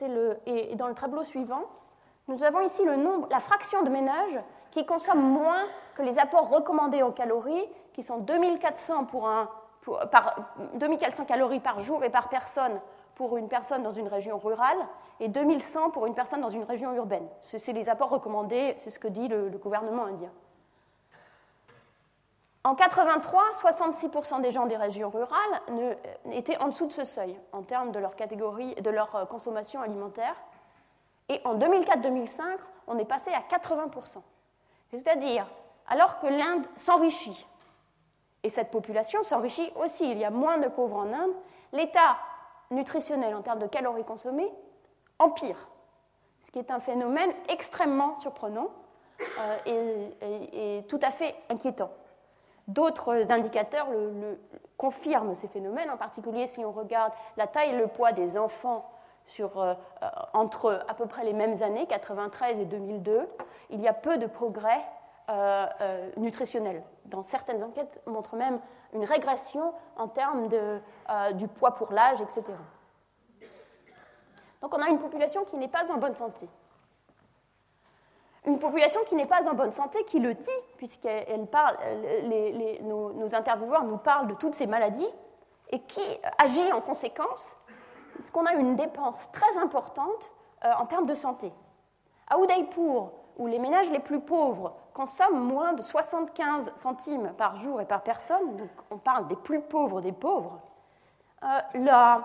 le, 0.00 0.38
et 0.46 0.74
dans 0.74 0.88
le 0.88 0.94
tableau 0.94 1.22
suivant, 1.22 1.62
nous 2.28 2.42
avons 2.42 2.60
ici 2.60 2.84
le 2.84 2.96
nombre, 2.96 3.28
la 3.30 3.40
fraction 3.40 3.82
de 3.82 3.90
ménages 3.90 4.40
qui 4.74 4.84
consomment 4.84 5.22
moins 5.22 5.66
que 5.94 6.02
les 6.02 6.18
apports 6.18 6.48
recommandés 6.48 7.04
en 7.04 7.12
calories, 7.12 7.64
qui 7.92 8.02
sont 8.02 8.18
2400, 8.18 9.04
pour 9.04 9.28
un, 9.28 9.48
par, 10.10 10.34
2400 10.74 11.26
calories 11.26 11.60
par 11.60 11.78
jour 11.78 12.02
et 12.02 12.10
par 12.10 12.28
personne 12.28 12.80
pour 13.14 13.36
une 13.36 13.48
personne 13.48 13.84
dans 13.84 13.92
une 13.92 14.08
région 14.08 14.36
rurale 14.36 14.76
et 15.20 15.28
2100 15.28 15.90
pour 15.90 16.06
une 16.06 16.14
personne 16.16 16.40
dans 16.40 16.50
une 16.50 16.64
région 16.64 16.92
urbaine. 16.92 17.28
C'est 17.40 17.72
les 17.72 17.88
apports 17.88 18.08
recommandés, 18.08 18.74
c'est 18.80 18.90
ce 18.90 18.98
que 18.98 19.06
dit 19.06 19.28
le, 19.28 19.48
gouvernement 19.50 20.06
indien. 20.06 20.30
En 22.64 22.74
83, 22.74 23.52
66% 23.52 24.40
des 24.40 24.50
gens 24.50 24.66
des 24.66 24.76
régions 24.76 25.10
rurales 25.10 25.60
étaient 26.32 26.56
en 26.56 26.66
dessous 26.66 26.88
de 26.88 26.92
ce 26.92 27.04
seuil 27.04 27.38
en 27.52 27.62
termes 27.62 27.92
de 27.92 28.00
leur 28.00 28.16
catégorie, 28.16 28.74
de 28.74 28.90
leur 28.90 29.14
euh, 29.14 29.24
consommation 29.26 29.82
alimentaire. 29.82 30.34
Et 31.28 31.40
en 31.44 31.56
2004-2005, 31.56 32.42
on 32.88 32.98
est 32.98 33.04
passé 33.04 33.30
à 33.32 33.40
80%. 33.56 34.22
C'est-à-dire, 34.98 35.46
alors 35.88 36.18
que 36.20 36.26
l'Inde 36.26 36.64
s'enrichit, 36.76 37.46
et 38.42 38.48
cette 38.48 38.70
population 38.70 39.22
s'enrichit 39.22 39.72
aussi, 39.76 40.10
il 40.10 40.18
y 40.18 40.24
a 40.24 40.30
moins 40.30 40.58
de 40.58 40.68
pauvres 40.68 40.98
en 40.98 41.12
Inde, 41.12 41.32
l'État 41.72 42.16
nutritionnel 42.70 43.34
en 43.34 43.42
termes 43.42 43.58
de 43.58 43.66
calories 43.66 44.04
consommées 44.04 44.50
empire, 45.18 45.68
ce 46.42 46.50
qui 46.50 46.58
est 46.58 46.70
un 46.70 46.80
phénomène 46.80 47.30
extrêmement 47.48 48.14
surprenant 48.16 48.68
euh, 49.66 50.10
et, 50.52 50.84
tout 50.88 51.00
à 51.02 51.10
fait 51.10 51.34
inquiétant. 51.48 51.90
D'autres 52.66 53.30
indicateurs 53.30 53.88
confirment 54.76 55.34
ces 55.34 55.48
phénomènes, 55.48 55.90
en 55.90 55.96
particulier 55.96 56.46
si 56.46 56.64
on 56.64 56.72
regarde 56.72 57.12
la 57.36 57.46
taille 57.46 57.70
et 57.70 57.76
le 57.76 57.86
poids 57.88 58.12
des 58.12 58.38
enfants 58.38 58.90
sur, 59.26 59.60
euh, 59.60 59.74
euh, 60.02 60.06
entre 60.32 60.84
à 60.88 60.94
peu 60.94 61.06
près 61.06 61.24
les 61.24 61.32
mêmes 61.32 61.62
années, 61.62 61.86
93 61.86 62.60
et 62.60 62.64
2002, 62.64 63.28
il 63.70 63.80
y 63.80 63.88
a 63.88 63.94
peu 63.94 64.18
de 64.18 64.26
progrès 64.26 64.80
nutritionnels. 66.18 66.82
Dans 67.06 67.22
certaines 67.22 67.64
enquêtes, 67.64 67.98
montrent 68.06 68.36
même 68.36 68.60
une 68.92 69.04
régression 69.04 69.72
en 69.96 70.06
termes 70.06 70.48
de, 70.48 70.78
du 71.32 71.48
poids 71.48 71.74
pour 71.74 71.94
l'âge, 71.94 72.20
etc. 72.20 72.42
Donc 74.60 74.74
on 74.74 74.82
a 74.82 74.88
une 74.88 74.98
population 74.98 75.46
qui 75.46 75.56
n'est 75.56 75.68
pas 75.68 75.90
en 75.90 75.96
bonne 75.96 76.14
santé. 76.14 76.46
Une 78.46 78.58
population 78.58 79.00
qui 79.04 79.14
n'est 79.14 79.26
pas 79.26 79.48
en 79.48 79.54
bonne 79.54 79.72
santé, 79.72 80.04
qui 80.04 80.20
le 80.20 80.34
dit, 80.34 80.50
puisqu'elle 80.76 81.46
nos, 82.82 83.34
intervieweurs 83.34 83.84
nous 83.84 83.96
parlent 83.96 84.26
de 84.26 84.34
toutes 84.34 84.54
ces 84.54 84.66
maladies, 84.66 85.08
et 85.70 85.80
qui 85.80 86.02
agit 86.38 86.72
en 86.72 86.82
conséquence, 86.82 87.56
puisqu'on 88.14 88.46
a 88.46 88.54
une 88.54 88.76
dépense 88.76 89.30
très 89.32 89.58
importante 89.58 90.32
euh, 90.64 90.72
en 90.78 90.86
termes 90.86 91.06
de 91.06 91.14
santé. 91.14 91.52
À 92.28 92.38
Udaipur, 92.38 93.12
où 93.36 93.46
les 93.46 93.58
ménages 93.58 93.90
les 93.90 93.98
plus 93.98 94.20
pauvres 94.20 94.74
consomment 94.92 95.40
moins 95.40 95.72
de 95.72 95.82
75 95.82 96.72
centimes 96.76 97.32
par 97.36 97.56
jour 97.56 97.80
et 97.80 97.84
par 97.84 98.02
personne, 98.02 98.56
donc 98.56 98.70
on 98.90 98.98
parle 98.98 99.26
des 99.26 99.36
plus 99.36 99.60
pauvres 99.60 100.00
des 100.00 100.12
pauvres, 100.12 100.56
euh, 101.42 101.46
la, 101.74 102.22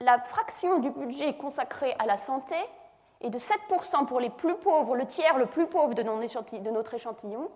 la 0.00 0.18
fraction 0.20 0.78
du 0.78 0.90
budget 0.90 1.36
consacré 1.36 1.94
à 1.98 2.06
la 2.06 2.18
santé 2.18 2.56
est 3.20 3.30
de 3.30 3.38
7% 3.38 4.06
pour 4.06 4.20
les 4.20 4.30
plus 4.30 4.54
pauvres, 4.56 4.96
le 4.96 5.06
tiers 5.06 5.38
le 5.38 5.46
plus 5.46 5.66
pauvre 5.66 5.94
de 5.94 6.70
notre 6.70 6.94
échantillon, 6.94 7.50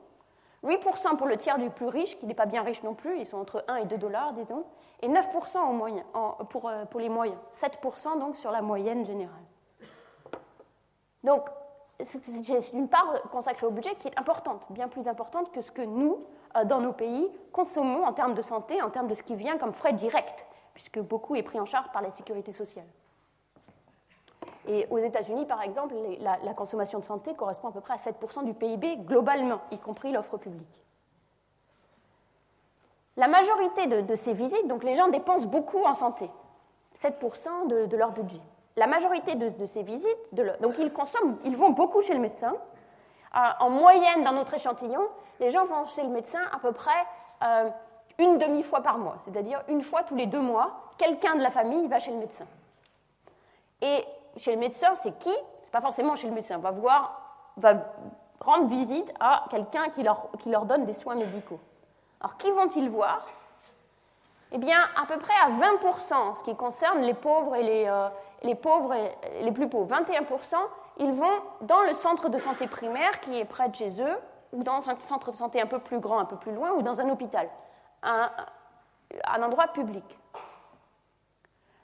8% 0.65 1.17
pour 1.17 1.27
le 1.27 1.37
tiers 1.37 1.59
du 1.59 1.71
plus 1.71 1.87
riche, 1.87 2.19
qui 2.19 2.27
n'est 2.27 2.35
pas 2.35 2.47
bien 2.47 2.63
riche 2.63 2.83
non 2.83 2.95
plus, 2.95 3.19
ils 3.19 3.27
sont 3.27 3.39
entre 3.39 3.65
1 3.69 3.77
et 3.77 3.85
2 3.85 3.99
dollars, 3.99 4.33
disons, 4.33 4.65
et 5.03 5.09
9% 5.09 5.59
au 5.69 5.73
moyen, 5.73 6.05
pour, 6.49 6.69
euh, 6.69 6.85
pour, 6.87 7.01
les 7.01 7.09
moyens, 7.09 7.39
7% 7.51 8.19
donc 8.19 8.37
sur 8.37 8.51
la 8.51 8.63
moyenne 8.63 9.05
générale. 9.05 9.35
Donc, 11.23 11.49
c'est 12.01 12.73
une 12.73 12.89
part 12.89 13.23
consacrée 13.31 13.67
au 13.67 13.71
budget 13.71 13.95
qui 13.97 14.09
est 14.09 14.19
importante, 14.19 14.67
bien 14.71 14.89
plus 14.89 15.07
importante 15.07 15.53
que 15.53 15.61
ce 15.61 15.71
que 15.71 15.83
nous, 15.83 16.25
euh, 16.57 16.65
dans 16.65 16.81
nos 16.81 16.93
pays, 16.93 17.31
consommons 17.53 18.05
en 18.05 18.13
termes 18.13 18.35
de 18.35 18.43
santé, 18.43 18.83
en 18.83 18.91
termes 18.91 19.07
de 19.07 19.15
ce 19.15 19.23
qui 19.23 19.37
vient 19.37 19.59
comme 19.59 19.73
frais 19.73 19.93
directs 19.93 20.47
puisque 20.75 20.99
beaucoup 20.99 21.37
est 21.37 21.43
pris 21.43 21.59
en 21.59 21.65
charge 21.65 21.91
par 21.93 22.03
la 22.03 22.11
sécurité 22.11 22.53
sociale. 22.53 22.87
Et 24.67 24.87
aux 24.91 24.99
États-Unis, 24.99 25.47
par 25.47 25.63
exemple, 25.63 25.95
la, 26.21 26.55
consommation 26.55 26.99
de 26.99 27.05
santé 27.05 27.35
correspond 27.35 27.69
à 27.69 27.73
peu 27.73 27.81
près 27.81 27.95
à 27.95 27.97
7% 27.97 28.45
du 28.45 28.55
PIB 28.55 28.97
globalement, 28.99 29.61
y 29.71 29.79
compris 29.79 30.13
l'offre 30.13 30.39
publique. 30.39 30.85
La 33.17 33.29
majorité 33.29 33.87
de, 33.87 34.15
ces 34.15 34.33
visites, 34.33 34.67
donc 34.67 34.83
les 34.83 34.95
gens 34.95 35.09
dépensent 35.09 35.47
beaucoup 35.47 35.85
en 35.85 35.95
santé, 35.95 36.31
7% 37.01 37.69
de, 37.69 37.97
leur 37.97 38.13
budget. 38.13 38.41
La 38.77 38.87
majorité 38.87 39.35
de, 39.37 39.67
ces 39.67 39.83
visites, 39.83 40.35
donc 40.35 40.79
ils 40.79 40.93
consomment, 40.93 41.37
ils 41.45 41.57
vont 41.57 41.71
beaucoup 41.71 42.01
chez 42.01 42.15
le 42.15 42.21
médecin. 42.21 42.55
Euh, 43.37 43.39
en 43.61 43.71
moyenne, 43.71 44.25
dans 44.25 44.33
notre 44.33 44.55
échantillon, 44.55 45.09
les 45.41 45.51
gens 45.51 45.65
vont 45.65 45.85
chez 45.87 46.03
le 46.03 46.09
médecin 46.09 46.41
à 46.53 46.59
peu 46.59 46.73
près 46.73 46.91
euh, 47.43 47.71
une 48.19 48.39
demi-fois 48.39 48.81
par 48.81 48.99
mois, 48.99 49.19
c'est-à-dire 49.25 49.63
une 49.69 49.83
fois 49.83 50.03
tous 50.03 50.15
les 50.15 50.27
deux 50.27 50.41
mois, 50.41 50.91
quelqu'un 50.99 51.37
de 51.37 51.43
la 51.43 51.51
famille 51.51 51.87
va 51.89 51.99
chez 51.99 52.13
le 52.13 52.19
médecin. 52.19 52.47
Et 53.83 54.05
chez 54.37 54.53
le 54.53 54.59
médecin, 54.59 54.95
c'est 54.97 55.19
qui 55.19 55.35
pas 55.75 55.81
forcément 55.81 56.15
chez 56.15 56.29
le 56.29 56.35
médecin. 56.35 56.59
Va 56.59 56.71
voir, 56.71 57.21
va 57.57 57.75
rendre 58.41 58.67
visite 58.69 59.13
à 59.19 59.45
quelqu'un 59.51 59.89
qui 59.89 60.05
leur, 60.05 60.65
donne 60.67 60.85
des 60.85 60.93
soins 60.93 61.17
médicaux. 61.17 61.59
Alors, 62.21 62.37
qui 62.37 62.49
vont-ils 62.53 62.89
voir 62.89 63.27
Eh 64.53 64.59
bien, 64.59 64.79
à 64.97 65.05
peu 65.07 65.19
près 65.19 65.35
à 65.45 65.51
20%, 65.51 66.37
ce 66.37 66.45
qui 66.45 66.55
concerne 66.55 67.01
les 67.01 67.15
pauvres 67.15 67.57
et 67.57 67.65
les, 67.65 67.87
euh, 67.89 68.55
pauvres 68.55 68.95
les 69.41 69.51
plus 69.51 69.69
pauvres. 69.69 69.93
21%, 69.93 70.55
ils 70.99 71.13
vont 71.13 71.43
dans 71.63 71.83
le 71.83 71.93
centre 71.93 72.29
de 72.29 72.39
santé 72.39 72.69
primaire 72.69 73.19
qui 73.21 73.37
est 73.37 73.45
près 73.45 73.69
de 73.69 73.75
chez 73.75 74.01
eux, 74.01 74.17
ou 74.53 74.63
dans 74.63 74.89
un 74.89 74.97
centre 75.01 75.33
de 75.33 75.37
santé 75.37 75.61
un 75.61 75.67
peu 75.67 75.81
plus 75.81 75.99
grand, 75.99 76.21
un 76.21 76.25
peu 76.25 76.37
plus 76.37 76.53
loin, 76.53 76.71
ou 76.75 76.83
dans 76.83 77.01
un 77.01 77.09
hôpital 77.09 77.49
un, 78.05 78.31
un 79.27 79.43
endroit 79.43 79.69
public. 79.69 80.05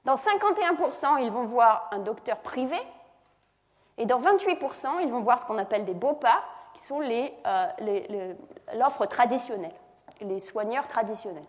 Dans 0.04 0.14
51%, 0.14 1.22
ils 1.22 1.30
vont 1.30 1.44
voir 1.44 1.88
un 1.92 1.98
docteur 1.98 2.38
privé, 2.38 2.78
et 3.98 4.06
dans 4.06 4.20
28%, 4.20 5.02
ils 5.02 5.10
vont 5.10 5.20
voir 5.20 5.40
ce 5.40 5.44
qu'on 5.44 5.58
appelle 5.58 5.84
des 5.84 5.94
BOPA, 5.94 6.42
qui 6.74 6.82
sont 6.82 7.00
euh, 7.02 8.34
l'offre 8.74 9.06
traditionnelle, 9.06 9.74
les 10.20 10.40
soigneurs 10.40 10.86
traditionnels. 10.86 11.46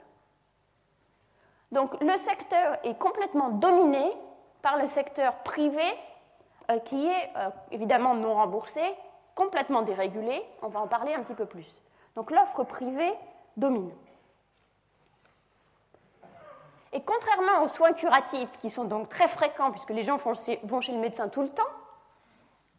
Donc 1.71 1.99
le 2.01 2.17
secteur 2.17 2.77
est 2.83 2.97
complètement 2.97 3.49
dominé 3.49 4.11
par 4.61 4.77
le 4.77 4.87
secteur 4.87 5.35
privé, 5.43 5.83
euh, 6.69 6.79
qui 6.79 7.07
est 7.07 7.31
euh, 7.37 7.49
évidemment 7.71 8.15
non 8.15 8.35
remboursé, 8.35 8.81
complètement 9.35 9.81
dérégulé, 9.81 10.43
on 10.61 10.67
va 10.67 10.81
en 10.81 10.87
parler 10.87 11.13
un 11.13 11.23
petit 11.23 11.33
peu 11.33 11.45
plus. 11.45 11.81
Donc 12.15 12.31
l'offre 12.31 12.63
privée 12.63 13.13
domine. 13.55 13.91
Et 16.93 17.01
contrairement 17.01 17.63
aux 17.63 17.67
soins 17.67 17.93
curatifs, 17.93 18.57
qui 18.59 18.69
sont 18.69 18.83
donc 18.83 19.09
très 19.09 19.27
fréquents 19.27 19.71
puisque 19.71 19.91
les 19.91 20.03
gens 20.03 20.17
vont 20.17 20.81
chez 20.81 20.91
le 20.91 20.99
médecin 20.99 21.29
tout 21.29 21.41
le 21.41 21.49
temps, 21.49 21.63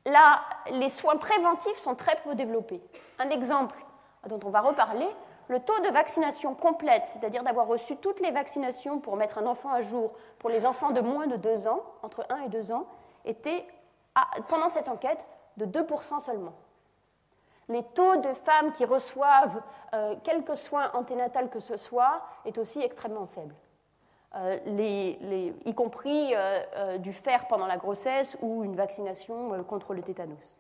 là, 0.05 0.43
les 0.71 0.89
soins 0.89 1.17
préventifs 1.17 1.79
sont 1.79 1.95
très 1.95 2.17
peu 2.23 2.35
développés. 2.35 2.83
Un 3.19 3.31
exemple 3.31 3.77
dont 4.27 4.41
on 4.45 4.51
va 4.51 4.61
reparler, 4.61 5.09
le 5.49 5.61
taux 5.61 5.79
de 5.81 5.89
vaccination 5.89 6.55
complète, 6.55 7.05
c'est-à-dire 7.07 7.43
d'avoir 7.43 7.67
reçu 7.67 7.97
toutes 7.97 8.21
les 8.21 8.31
vaccinations 8.31 9.01
pour 9.01 9.17
mettre 9.17 9.39
un 9.39 9.47
enfant 9.47 9.73
à 9.73 9.81
jour 9.81 10.13
pour 10.39 10.51
les 10.51 10.67
enfants 10.67 10.93
de 10.93 11.01
moins 11.01 11.27
de 11.27 11.37
2 11.37 11.69
ans, 11.69 11.83
entre 12.03 12.25
1 12.31 12.43
et 12.43 12.49
2 12.49 12.73
ans, 12.73 12.87
était, 13.25 13.67
pendant 14.49 14.69
cette 14.69 14.89
enquête, 14.89 15.27
de 15.57 15.67
2% 15.67 16.21
seulement. 16.21 16.55
Les 17.69 17.83
taux 17.83 18.17
de 18.17 18.33
femmes 18.35 18.73
qui 18.73 18.85
reçoivent 18.85 19.63
euh, 19.95 20.17
quelques 20.25 20.57
soins 20.57 20.91
anténatals 20.95 21.49
que 21.49 21.61
ce 21.61 21.77
soit 21.77 22.23
est 22.45 22.59
aussi 22.59 22.81
extrêmement 22.81 23.27
faible. 23.27 23.55
Euh, 24.35 24.59
y 25.67 25.75
compris 25.75 26.35
euh, 26.35 26.63
euh, 26.77 26.99
du 26.99 27.13
fer 27.13 27.47
pendant 27.49 27.67
la 27.67 27.77
grossesse 27.77 28.39
ou 28.41 28.65
une 28.65 28.75
vaccination 28.75 29.63
contre 29.65 29.93
le 29.93 30.01
tétanos. 30.01 30.59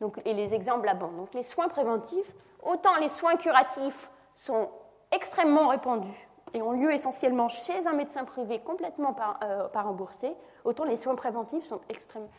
Donc, 0.00 0.20
et 0.24 0.32
les 0.32 0.54
exemples 0.54 0.88
abondent. 0.88 1.16
Donc 1.16 1.34
les 1.34 1.42
soins 1.42 1.68
préventifs, 1.68 2.32
autant 2.62 2.96
les 2.98 3.08
soins 3.08 3.36
curatifs 3.36 4.10
sont 4.34 4.70
extrêmement 5.10 5.68
répandus 5.68 6.28
et 6.54 6.62
ont 6.62 6.70
lieu 6.70 6.92
essentiellement 6.92 7.48
chez 7.48 7.86
un 7.86 7.94
médecin 7.94 8.24
privé 8.24 8.60
complètement 8.60 9.12
par, 9.12 9.40
remboursé, 9.72 10.32
autant 10.64 10.84
les 10.84 10.96
soins 10.96 11.16
préventifs 11.16 11.64
sont, 11.64 11.80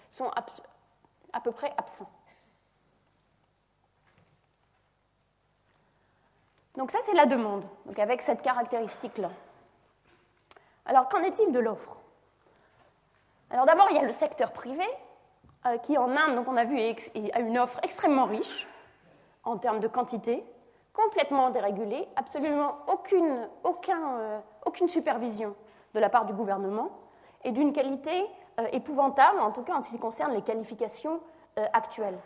sont 0.10 0.32
à 1.34 1.42
peu 1.42 1.52
près 1.52 1.72
absents. 1.78 2.10
Donc 6.78 6.92
ça, 6.92 7.00
c'est 7.06 7.14
la 7.14 7.26
demande, 7.26 7.66
donc 7.86 8.00
avec 8.00 8.22
cette 8.22 8.42
caractéristique-là. 8.42 9.30
Alors, 10.92 11.08
qu'en 11.08 11.24
est-il 11.24 11.54
de 11.54 11.60
l'offre? 11.60 11.96
Alors 13.50 13.66
d'abord, 13.66 13.88
il 13.92 13.96
y 13.96 14.00
a 14.00 14.04
le 14.04 14.12
secteur 14.12 14.52
privé, 14.52 14.84
euh, 15.66 15.78
qui 15.78 15.98
en 15.98 16.10
Inde, 16.18 16.36
donc 16.36 16.50
on 16.50 16.58
a 16.58 16.66
vu, 16.66 16.78
a 16.78 17.40
une 17.40 17.58
offre 17.58 17.80
extrêmement 17.82 18.26
riche 18.26 18.68
en 19.46 19.58
termes 19.58 19.80
de 19.80 19.88
quantité, 19.88 20.44
complètement 20.92 21.50
dérégulée, 21.50 22.10
absolument 22.18 22.80
aucune, 22.90 23.48
euh, 23.66 24.40
supervision 24.88 25.56
de 25.94 26.00
la 26.02 26.10
part 26.10 26.26
du 26.26 26.34
gouvernement, 26.34 26.92
et 27.46 27.54
d'une 27.54 27.72
qualité 27.72 28.26
euh, 28.60 28.68
épouvantable, 28.74 29.40
en 29.40 29.54
tout 29.54 29.64
cas 29.64 29.76
en 29.76 29.82
ce 29.82 29.92
qui 29.92 29.98
concerne 29.98 30.34
les 30.34 30.42
qualifications 30.42 31.22
actuelles. 31.72 32.20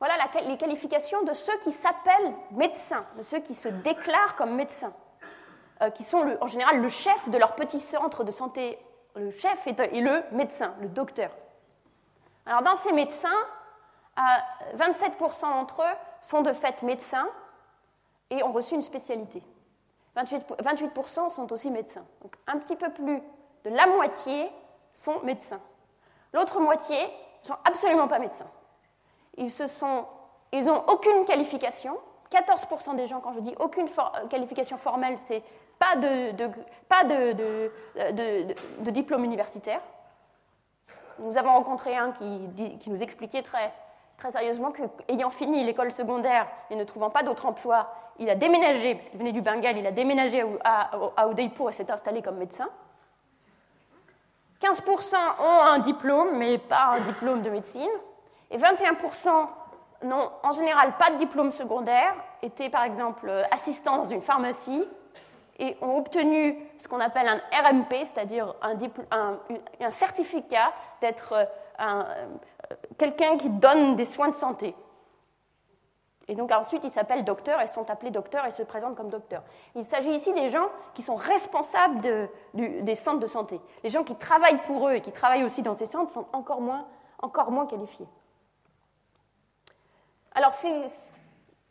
Voilà 0.00 0.14
les 0.44 0.56
qualifications 0.56 1.22
de 1.22 1.34
ceux 1.34 1.56
qui 1.58 1.70
s'appellent 1.70 2.34
médecins, 2.50 3.06
de 3.16 3.22
ceux 3.22 3.38
qui 3.38 3.54
se 3.54 3.68
déclarent 3.68 4.34
comme 4.34 4.56
médecins. 4.56 4.92
Euh, 5.82 5.90
qui 5.90 6.04
sont 6.04 6.36
en 6.40 6.46
général 6.46 6.80
le 6.80 6.88
chef 6.88 7.28
de 7.28 7.36
leur 7.38 7.56
petit 7.56 7.80
centre 7.80 8.22
de 8.22 8.30
santé. 8.30 8.78
Le 9.16 9.30
chef 9.32 9.66
est, 9.66 9.92
le 9.92 10.22
médecin, 10.30 10.74
le 10.80 10.88
docteur. 10.88 11.30
Alors 12.46 12.62
dans 12.62 12.76
ces 12.76 12.92
médecins, 12.92 13.28
27% 14.76 15.40
d'entre 15.40 15.82
eux 15.82 15.96
sont 16.20 16.42
de 16.42 16.52
fait 16.52 16.82
médecins 16.82 17.28
et 18.30 18.42
ont 18.44 18.52
reçu 18.52 18.74
une 18.74 18.82
spécialité. 18.82 19.42
28%, 20.16 21.30
sont 21.30 21.52
aussi 21.52 21.70
médecins. 21.70 22.04
Donc 22.20 22.36
un 22.46 22.58
petit 22.58 22.76
peu 22.76 22.90
plus 22.90 23.20
de 23.64 23.70
la 23.70 23.86
moitié 23.86 24.50
sont 24.94 25.20
médecins. 25.24 25.60
L'autre 26.32 26.60
moitié 26.60 26.96
ne 27.42 27.48
sont 27.48 27.58
absolument 27.64 28.08
pas 28.08 28.20
médecins. 28.20 28.50
Ils 29.36 30.64
n'ont 30.64 30.84
aucune 30.86 31.24
qualification. 31.24 31.98
14% 32.30 32.96
des 32.96 33.06
gens, 33.06 33.20
quand 33.20 33.32
je 33.32 33.40
dis 33.40 33.54
aucune 33.58 33.88
qualification 34.30 34.78
formelle, 34.78 35.18
c'est 35.26 35.42
pas 36.88 37.04
de, 37.04 38.90
diplôme 38.90 39.24
universitaire. 39.24 39.80
Nous 41.18 41.36
avons 41.36 41.52
rencontré 41.52 41.96
un 41.96 42.12
qui, 42.12 42.48
nous 42.86 43.02
expliquait 43.02 43.42
très, 43.42 43.72
sérieusement 44.30 44.72
qu'ayant 44.72 45.30
fini 45.30 45.64
l'école 45.64 45.90
secondaire 45.90 46.46
et 46.70 46.76
ne 46.76 46.84
trouvant 46.84 47.10
pas 47.10 47.22
d'autre 47.22 47.46
emploi, 47.46 47.92
il 48.18 48.30
a 48.30 48.34
déménagé, 48.34 48.94
parce 48.94 49.08
qu'il 49.08 49.18
venait 49.18 49.32
du 49.32 49.40
Bengale, 49.40 49.78
il 49.78 49.86
a 49.86 49.90
déménagé 49.90 50.44
à, 50.62 50.90
à, 51.16 51.28
Udaipur 51.28 51.70
et 51.70 51.72
s'est 51.72 51.90
installé 51.90 52.22
comme 52.22 52.36
médecin. 52.36 52.68
15% 54.60 55.16
ont 55.40 55.62
un 55.72 55.78
diplôme, 55.80 56.36
mais 56.36 56.58
pas 56.58 56.96
un 56.96 57.00
diplôme 57.00 57.42
de 57.42 57.50
médecine. 57.50 57.90
Et 58.50 58.58
21% 58.58 59.48
n'ont 60.04 60.30
en 60.42 60.52
général 60.52 60.96
pas 60.98 61.10
de 61.10 61.16
diplôme 61.16 61.50
secondaire, 61.50 62.14
étaient 62.42 62.70
par 62.70 62.84
exemple 62.84 63.32
assistants 63.50 63.96
dans 63.96 64.08
une 64.08 64.22
pharmacie 64.22 64.86
et 65.58 65.76
ont 65.80 65.96
obtenu 65.96 66.58
ce 66.78 66.88
qu'on 66.88 67.00
appelle 67.00 67.28
un 67.28 67.40
RMP, 67.62 67.92
c'est-à-dire 68.04 68.54
un, 68.62 69.90
certificat 69.90 70.72
d'être 71.00 71.32
euh, 71.32 71.44
euh, 71.80 72.74
quelqu'un 72.98 73.36
qui 73.36 73.50
donne 73.50 73.96
des 73.96 74.04
soins 74.04 74.30
de 74.30 74.34
santé. 74.34 74.74
Et 76.28 76.34
donc 76.34 76.52
ensuite, 76.52 76.84
ils 76.84 76.90
s'appellent 76.90 77.24
docteurs 77.24 77.60
et 77.60 77.66
sont 77.66 77.90
appelés 77.90 78.10
docteurs 78.10 78.46
et 78.46 78.50
se 78.50 78.62
présentent 78.62 78.96
comme 78.96 79.10
docteurs. 79.10 79.42
Il 79.74 79.84
s'agit 79.84 80.12
ici 80.12 80.32
des 80.32 80.48
gens 80.48 80.68
qui 80.94 81.02
sont 81.02 81.16
responsables 81.16 82.00
des 82.54 82.94
centres 82.94 83.18
de 83.18 83.26
santé. 83.26 83.60
Les 83.82 83.90
gens 83.90 84.04
qui 84.04 84.14
travaillent 84.14 84.62
pour 84.62 84.88
eux 84.88 84.94
et 84.94 85.00
qui 85.00 85.12
travaillent 85.12 85.44
aussi 85.44 85.62
dans 85.62 85.74
ces 85.74 85.86
centres 85.86 86.12
sont 86.12 86.26
encore 86.32 86.60
moins, 86.60 86.86
encore 87.20 87.50
moins 87.50 87.66
qualifiés. 87.66 88.06
Alors, 90.34 90.54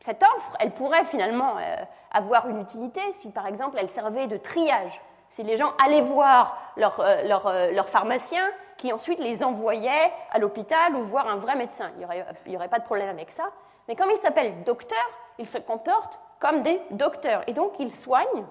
cette 0.02 0.24
offre, 0.24 0.58
elle 0.60 0.72
pourrait 0.72 1.06
finalement 1.06 1.58
euh, 1.60 1.76
avoir 2.12 2.50
une 2.50 2.60
utilité 2.60 3.02
si, 3.12 3.30
par 3.30 3.46
exemple, 3.46 3.78
elle 3.80 3.90
servait 3.90 4.28
de 4.28 4.36
triage. 4.36 5.00
Si 5.30 5.44
les 5.44 5.58
gens 5.58 5.74
allaient 5.82 6.02
voir 6.02 6.58
leur, 6.76 7.00
euh, 7.00 7.24
euh, 7.24 7.72
leur, 7.72 7.88
pharmacien, 7.88 8.44
qui 8.78 8.92
ensuite 8.92 9.20
les 9.20 9.44
envoyait 9.44 10.12
à 10.32 10.40
l'hôpital 10.40 10.96
ou 10.96 11.04
voir 11.04 11.28
un 11.28 11.38
vrai 11.38 11.56
médecin. 11.56 11.92
Il 11.94 12.00
n'y 12.00 12.06
aurait, 12.06 12.26
aurait, 12.56 12.68
pas 12.68 12.80
de 12.80 12.84
problème 12.84 13.10
avec 13.10 13.32
ça. 13.32 13.52
Mais 13.88 13.96
comme 13.96 14.10
ils 14.10 14.20
s'appellent 14.20 14.64
docteurs, 14.64 14.98
ils 15.38 15.46
se 15.46 15.60
comportent 15.60 16.20
comme 16.40 16.64
des 16.64 16.82
docteurs. 16.90 17.44
Et 17.46 17.54
donc, 17.54 17.74
ils 17.78 17.92
soignent 17.92 18.46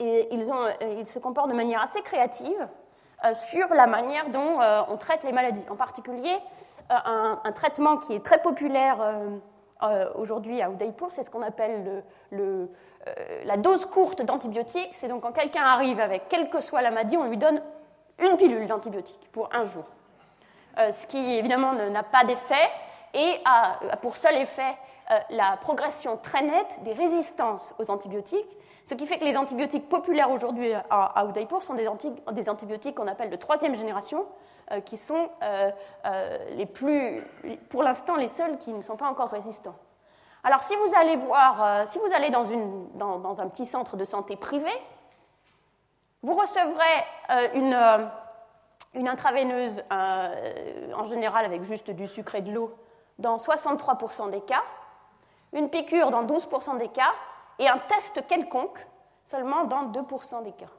et 0.00 0.34
ils, 0.34 0.50
ont, 0.50 0.66
ils 0.80 1.06
se 1.06 1.20
comportent 1.20 1.50
de 1.50 1.54
manière 1.54 1.80
assez 1.80 2.02
créative 2.02 2.68
sur 3.34 3.68
la 3.74 3.86
manière 3.86 4.28
dont 4.30 4.58
on 4.88 4.96
traite 4.96 5.24
les 5.24 5.32
maladies. 5.32 5.64
En 5.70 5.76
particulier, 5.76 6.36
un, 6.88 7.52
traitement 7.52 7.96
qui 7.96 8.14
est 8.14 8.24
très 8.24 8.40
populaire 8.40 8.98
euh, 9.82 10.10
aujourd'hui 10.16 10.60
à 10.60 10.70
Udaipur, 10.70 11.12
c'est 11.12 11.22
ce 11.22 11.30
qu'on 11.30 11.42
appelle 11.42 12.02
euh, 12.32 12.66
la 13.44 13.56
dose 13.56 13.86
courte 13.86 14.22
d'antibiotiques. 14.22 14.90
C'est 14.92 15.08
donc 15.08 15.22
quand 15.22 15.32
quelqu'un 15.32 15.62
arrive 15.62 16.00
avec 16.00 16.28
quelle 16.28 16.50
que 16.50 16.60
soit 16.60 16.82
la 16.82 16.90
maladie, 16.90 17.16
on 17.16 17.28
lui 17.28 17.36
donne 17.36 17.62
une 18.18 18.36
pilule 18.36 18.66
d'antibiotiques 18.66 19.28
pour 19.32 19.48
un 19.54 19.64
jour. 19.64 19.84
Euh, 20.78 20.92
ce 20.92 21.06
qui 21.06 21.18
évidemment 21.18 21.72
n'a 21.72 22.02
pas 22.02 22.24
d'effet 22.24 22.70
et 23.14 23.36
a, 23.44 23.96
pour 23.98 24.16
seul 24.16 24.36
effet 24.36 24.76
la 25.30 25.56
progression 25.56 26.18
très 26.18 26.42
nette 26.42 26.82
des 26.82 26.92
résistances 26.92 27.74
aux 27.78 27.90
antibiotiques, 27.90 28.58
ce 28.84 28.94
qui 28.94 29.06
fait 29.06 29.18
que 29.18 29.24
les 29.24 29.38
antibiotiques 29.38 29.88
populaires 29.88 30.30
aujourd'hui 30.30 30.72
à, 30.90 31.24
Udaipur 31.26 31.62
sont 31.62 31.74
des, 31.74 31.88
antibiotiques 32.48 32.94
qu'on 32.94 33.06
appelle 33.06 33.30
de 33.30 33.36
troisième 33.36 33.74
génération, 33.74 34.26
qui 34.84 34.96
sont 34.96 35.30
euh, 35.42 35.70
euh, 36.04 36.38
les 36.50 36.66
plus, 36.66 37.22
pour 37.68 37.82
l'instant, 37.82 38.16
les 38.16 38.28
seuls 38.28 38.58
qui 38.58 38.72
ne 38.72 38.82
sont 38.82 38.96
pas 38.96 39.08
encore 39.08 39.30
résistants. 39.30 39.76
Alors, 40.44 40.62
si 40.62 40.74
vous 40.76 40.92
allez 40.96 41.16
voir, 41.16 41.88
si 41.88 41.98
vous 41.98 42.12
allez 42.14 42.30
dans, 42.30 43.40
un 43.40 43.48
petit 43.48 43.66
centre 43.66 43.96
de 43.96 44.04
santé 44.04 44.36
privé, 44.36 44.70
vous 46.22 46.32
recevrez 46.32 47.54
une 47.54 49.08
intraveineuse, 49.08 49.82
en 49.90 51.04
général 51.06 51.44
avec 51.44 51.64
juste 51.64 51.90
du 51.90 52.06
sucre 52.06 52.36
et 52.36 52.40
de 52.40 52.52
l'eau, 52.52 52.72
dans 53.18 53.36
63% 53.36 54.30
des 54.30 54.40
cas, 54.40 54.62
une 55.52 55.70
piqûre 55.70 56.10
dans 56.10 56.24
12% 56.24 56.78
des 56.78 56.88
cas, 56.88 57.12
et 57.58 57.68
un 57.68 57.78
test 57.78 58.24
quelconque 58.26 58.86
seulement 59.24 59.64
dans 59.64 59.90
2% 59.90 60.44
des 60.44 60.52
cas. 60.52 60.70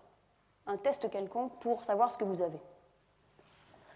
Un 0.67 0.77
test 0.77 1.09
quelconque 1.09 1.51
pour 1.59 1.83
savoir 1.83 2.11
ce 2.11 2.17
que 2.17 2.23
vous 2.23 2.41
avez. 2.41 2.61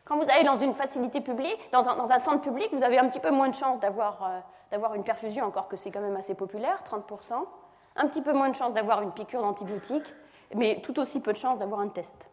Quand 0.05 0.17
vous 0.17 0.29
allez 0.29 0.43
dans 0.43 0.57
une 0.57 0.73
facilité 0.73 1.21
publique, 1.21 1.69
dans 1.71 1.87
un, 1.87 2.19
centre 2.19 2.41
public, 2.41 2.69
vous 2.73 2.83
avez 2.83 2.99
un 2.99 3.07
petit 3.07 3.19
peu 3.19 3.31
moins 3.31 3.49
de 3.49 3.55
chances 3.55 3.79
euh, 3.83 4.39
d'avoir 4.71 4.95
une 4.95 5.03
perfusion, 5.03 5.45
encore 5.45 5.69
que 5.69 5.77
c'est 5.77 5.91
quand 5.91 6.01
même 6.01 6.17
assez 6.17 6.35
populaire, 6.35 6.83
30%. 6.89 7.33
Un 7.95 8.07
petit 8.07 8.21
peu 8.21 8.33
moins 8.33 8.49
de 8.49 8.55
chances 8.55 8.73
d'avoir 8.73 9.01
une 9.01 9.11
piqûre 9.11 9.41
d'antibiotiques, 9.41 10.13
mais 10.55 10.81
tout 10.81 10.99
aussi 10.99 11.21
peu 11.21 11.31
de 11.31 11.37
chances 11.37 11.57
d'avoir 11.59 11.79
un 11.79 11.87
test. 11.87 12.29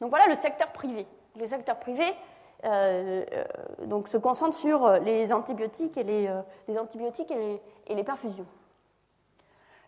Donc 0.00 0.10
voilà 0.10 0.26
le 0.26 0.34
secteur 0.34 0.72
privé. 0.72 1.06
Le 1.38 1.46
secteur 1.46 1.78
privé 1.78 2.04
euh, 2.64 3.24
euh, 3.32 3.44
donc, 3.86 4.08
se 4.08 4.16
concentre 4.16 4.56
sur 4.56 4.88
les 4.98 5.32
antibiotiques 5.32 5.96
et 5.96 6.04
les, 6.04 6.78
antibiotiques 6.78 7.30
et 7.30 7.94
les 7.94 8.04
perfusions. 8.04 8.46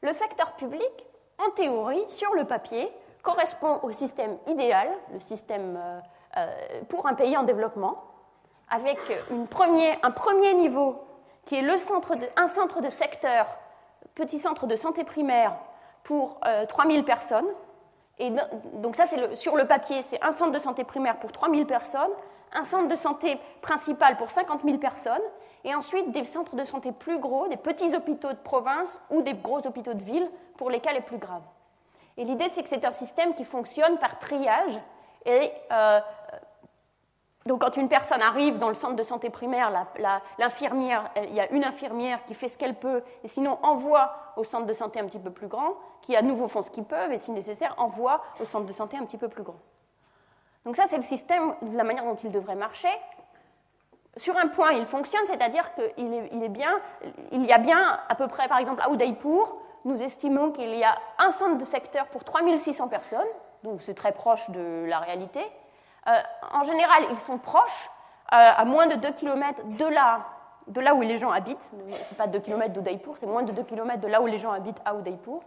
Le 0.02 0.12
secteur 0.12 0.52
public, 0.52 1.06
en 1.38 1.50
théorie, 1.50 2.04
sur 2.08 2.32
le 2.34 2.44
papier, 2.44 2.92
correspond 3.24 3.80
au 3.82 3.90
système 3.90 4.38
idéal, 4.46 4.88
le 5.12 5.18
système 5.18 5.76
euh, 5.76 6.00
euh, 6.36 6.46
pour 6.88 7.06
un 7.06 7.14
pays 7.14 7.36
en 7.36 7.42
développement, 7.42 8.04
avec 8.70 8.98
un 9.30 10.10
premier 10.10 10.54
niveau 10.54 11.02
qui 11.46 11.56
est 11.56 11.68
un 11.68 12.46
centre 12.46 12.80
de 12.80 12.88
secteur, 12.90 13.46
petit 14.14 14.38
centre 14.38 14.66
de 14.66 14.76
santé 14.76 15.04
primaire 15.04 15.56
pour 16.02 16.38
3000 16.68 17.00
euh, 17.00 17.02
personnes. 17.02 17.46
Et 18.18 18.32
donc 18.74 18.94
ça, 18.94 19.06
c'est 19.06 19.34
sur 19.34 19.56
le 19.56 19.66
papier, 19.66 20.00
c'est 20.02 20.22
un 20.22 20.30
centre 20.30 20.52
de 20.52 20.58
santé 20.58 20.84
primaire 20.84 21.18
pour 21.18 21.32
3000 21.32 21.66
personnes, 21.66 22.12
un 22.52 22.62
centre 22.62 22.88
de 22.88 22.94
santé 22.94 23.40
principal 23.60 24.16
pour 24.16 24.30
50 24.30 24.62
000 24.62 24.78
personnes, 24.78 25.22
et 25.64 25.74
ensuite 25.74 26.10
des 26.12 26.24
centres 26.24 26.54
de 26.54 26.64
santé 26.64 26.92
plus 26.92 27.18
gros, 27.18 27.48
des 27.48 27.56
petits 27.56 27.94
hôpitaux 27.94 28.32
de 28.32 28.38
province 28.38 29.00
ou 29.10 29.22
des 29.22 29.34
gros 29.34 29.66
hôpitaux 29.66 29.94
de 29.94 30.02
ville 30.02 30.30
pour 30.56 30.70
les 30.70 30.78
cas 30.78 30.92
les 30.92 31.00
plus 31.00 31.18
graves. 31.18 31.42
Et 32.16 32.24
l'idée, 32.24 32.48
c'est 32.50 32.62
que 32.62 32.68
c'est 32.68 32.84
un 32.84 32.90
système 32.90 33.34
qui 33.34 33.44
fonctionne 33.44 33.98
par 33.98 34.18
triage. 34.18 34.78
Et 35.26 35.52
euh, 35.72 36.00
donc, 37.46 37.60
quand 37.60 37.76
une 37.76 37.88
personne 37.88 38.22
arrive 38.22 38.58
dans 38.58 38.68
le 38.68 38.74
centre 38.74 38.96
de 38.96 39.02
santé 39.02 39.28
primaire, 39.28 39.70
l'infirmière, 40.38 41.10
il 41.16 41.34
y 41.34 41.40
a 41.40 41.50
une 41.50 41.64
infirmière 41.64 42.24
qui 42.24 42.34
fait 42.34 42.48
ce 42.48 42.56
qu'elle 42.56 42.74
peut, 42.74 43.02
et 43.22 43.28
sinon 43.28 43.58
envoie 43.62 44.14
au 44.36 44.44
centre 44.44 44.66
de 44.66 44.72
santé 44.72 44.98
un 44.98 45.04
petit 45.04 45.18
peu 45.18 45.30
plus 45.30 45.48
grand, 45.48 45.74
qui 46.02 46.16
à 46.16 46.22
nouveau 46.22 46.48
font 46.48 46.62
ce 46.62 46.70
qu'ils 46.70 46.84
peuvent, 46.84 47.12
et 47.12 47.18
si 47.18 47.32
nécessaire, 47.32 47.74
envoie 47.76 48.22
au 48.40 48.44
centre 48.44 48.66
de 48.66 48.72
santé 48.72 48.96
un 48.96 49.04
petit 49.04 49.18
peu 49.18 49.28
plus 49.28 49.42
grand. 49.42 49.58
Donc 50.64 50.76
ça, 50.76 50.84
c'est 50.88 50.96
le 50.96 51.02
système, 51.02 51.54
la 51.74 51.84
manière 51.84 52.04
dont 52.04 52.14
il 52.14 52.30
devrait 52.30 52.54
marcher. 52.54 52.88
Sur 54.16 54.38
un 54.38 54.48
point, 54.48 54.72
il 54.72 54.86
fonctionne, 54.86 55.26
c'est-à-dire 55.26 55.74
qu'il 55.74 56.14
est, 56.14 56.44
est 56.44 56.48
bien, 56.48 56.80
il 57.32 57.44
y 57.44 57.52
a 57.52 57.58
bien 57.58 58.00
à 58.08 58.14
peu 58.14 58.28
près, 58.28 58.48
par 58.48 58.58
exemple, 58.58 58.80
à 58.80 58.90
Udaipur, 58.90 59.56
nous 59.84 60.02
estimons 60.02 60.50
qu'il 60.50 60.74
y 60.74 60.84
a 60.84 60.96
un 61.18 61.30
centre 61.30 61.58
de 61.58 61.64
secteur 61.64 62.06
pour 62.06 62.24
3600 62.24 62.88
personnes, 62.88 63.20
donc 63.62 63.80
c'est 63.80 63.94
très 63.94 64.12
proche 64.12 64.48
de 64.50 64.84
la 64.86 64.98
réalité. 64.98 65.40
Euh, 66.06 66.12
en 66.52 66.62
général, 66.62 67.04
ils 67.10 67.16
sont 67.16 67.38
proches, 67.38 67.90
euh, 68.32 68.36
à 68.36 68.64
moins 68.64 68.86
de 68.86 68.96
2 68.96 69.12
km 69.12 69.60
de 69.78 69.86
la, 69.86 70.20
de 70.66 70.80
là 70.80 70.94
où 70.94 71.02
les 71.02 71.16
gens 71.16 71.30
habitent. 71.30 71.72
Ce 72.08 72.14
pas 72.14 72.26
2 72.26 72.40
km 72.40 72.72
d'Udaipur, 72.72 73.16
c'est 73.16 73.26
moins 73.26 73.42
de 73.42 73.52
2 73.52 73.62
km 73.62 74.00
de 74.00 74.08
là 74.08 74.20
où 74.20 74.26
les 74.26 74.38
gens 74.38 74.52
habitent 74.52 74.80
à 74.84 74.94
Udaipur. 74.94 75.40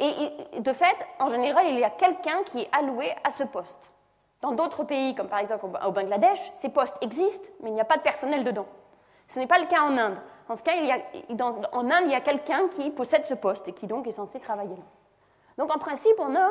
Et 0.00 0.32
de 0.58 0.72
fait, 0.72 0.96
en 1.20 1.30
général, 1.30 1.66
il 1.68 1.78
y 1.78 1.84
a 1.84 1.90
quelqu'un 1.90 2.42
qui 2.46 2.62
est 2.62 2.68
alloué 2.72 3.14
à 3.24 3.30
ce 3.30 3.44
poste. 3.44 3.92
Dans 4.40 4.52
d'autres 4.52 4.82
pays, 4.82 5.14
comme 5.14 5.28
par 5.28 5.38
exemple 5.38 5.66
au 5.66 5.92
Bangladesh, 5.92 6.40
ces 6.54 6.70
postes 6.70 6.96
existent, 7.00 7.48
mais 7.60 7.70
il 7.70 7.74
n'y 7.74 7.80
a 7.80 7.84
pas 7.84 7.96
de 7.96 8.02
personnel 8.02 8.42
dedans. 8.42 8.66
Ce 9.28 9.38
n'est 9.38 9.46
pas 9.46 9.58
le 9.58 9.66
cas 9.66 9.82
en 9.82 9.96
Inde. 9.96 10.16
En 10.48 10.56
ce 10.56 10.62
cas, 10.62 10.72
en 11.72 11.90
Inde, 11.90 12.04
il 12.04 12.10
y 12.10 12.14
a 12.14 12.20
quelqu'un 12.20 12.68
qui 12.68 12.90
possède 12.90 13.24
ce 13.26 13.34
poste 13.34 13.68
et 13.68 13.72
qui 13.72 13.86
donc 13.86 14.06
est 14.06 14.12
censé 14.12 14.40
travailler 14.40 14.76
là. 14.76 14.82
Donc 15.58 15.74
en 15.74 15.78
principe, 15.78 16.14
on 16.18 16.34
a 16.34 16.50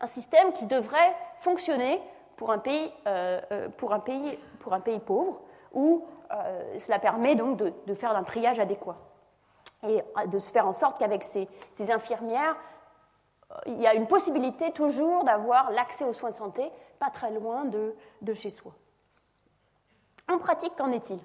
un 0.00 0.06
système 0.06 0.52
qui 0.52 0.66
devrait 0.66 1.14
fonctionner 1.38 2.00
pour 2.36 2.52
un 2.52 2.58
pays, 2.58 2.92
euh, 3.06 3.40
euh, 3.52 4.98
pauvre, 5.04 5.40
où 5.72 6.06
euh, 6.30 6.78
cela 6.78 6.98
permet 6.98 7.34
donc 7.34 7.56
de, 7.56 7.94
faire 7.94 8.16
un 8.16 8.22
triage 8.22 8.60
adéquat 8.60 8.96
et 9.86 10.02
de 10.26 10.38
se 10.38 10.50
faire 10.50 10.66
en 10.66 10.72
sorte 10.72 10.98
qu'avec 10.98 11.24
ces, 11.24 11.48
infirmières, 11.90 12.56
il 13.66 13.80
y 13.80 13.86
a 13.86 13.94
une 13.94 14.06
possibilité 14.06 14.72
toujours 14.72 15.24
d'avoir 15.24 15.70
l'accès 15.70 16.04
aux 16.04 16.12
soins 16.12 16.30
de 16.30 16.36
santé 16.36 16.70
pas 16.98 17.10
très 17.10 17.30
loin 17.30 17.64
de, 17.64 18.34
chez 18.34 18.50
soi. 18.50 18.72
En 20.28 20.38
pratique, 20.38 20.74
qu'en 20.76 20.92
est-il? 20.92 21.20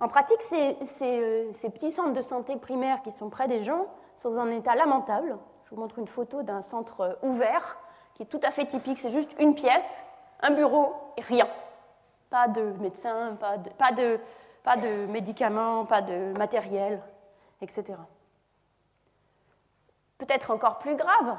En 0.00 0.08
pratique, 0.08 0.42
ces, 0.42 0.76
ces, 0.84 1.70
petits 1.70 1.90
centres 1.90 2.12
de 2.12 2.22
santé 2.22 2.56
primaires 2.56 3.02
qui 3.02 3.10
sont 3.10 3.30
près 3.30 3.48
des 3.48 3.62
gens 3.62 3.86
sont 4.14 4.30
dans 4.30 4.40
un 4.40 4.50
état 4.50 4.74
lamentable. 4.74 5.36
Je 5.64 5.70
vous 5.74 5.80
montre 5.80 5.98
une 5.98 6.06
photo 6.06 6.42
d'un 6.42 6.62
centre 6.62 7.18
ouvert 7.22 7.78
qui 8.14 8.22
est 8.22 8.26
tout 8.26 8.40
à 8.42 8.50
fait 8.50 8.66
typique. 8.66 8.98
C'est 8.98 9.10
juste 9.10 9.30
une 9.40 9.54
pièce, 9.54 10.04
un 10.40 10.50
bureau 10.50 10.94
et 11.16 11.22
rien. 11.22 11.48
Pas 12.30 12.46
de 12.46 12.62
médecin, 12.80 13.36
pas 13.40 13.56
de, 13.58 13.70
pas 13.70 13.92
pas 14.62 14.76
de 14.76 15.06
médicaments, 15.06 15.84
pas 15.84 16.02
de 16.02 16.36
matériel, 16.36 17.02
etc. 17.62 17.94
Peut-être 20.18 20.50
encore 20.50 20.78
plus 20.78 20.96
grave, 20.96 21.36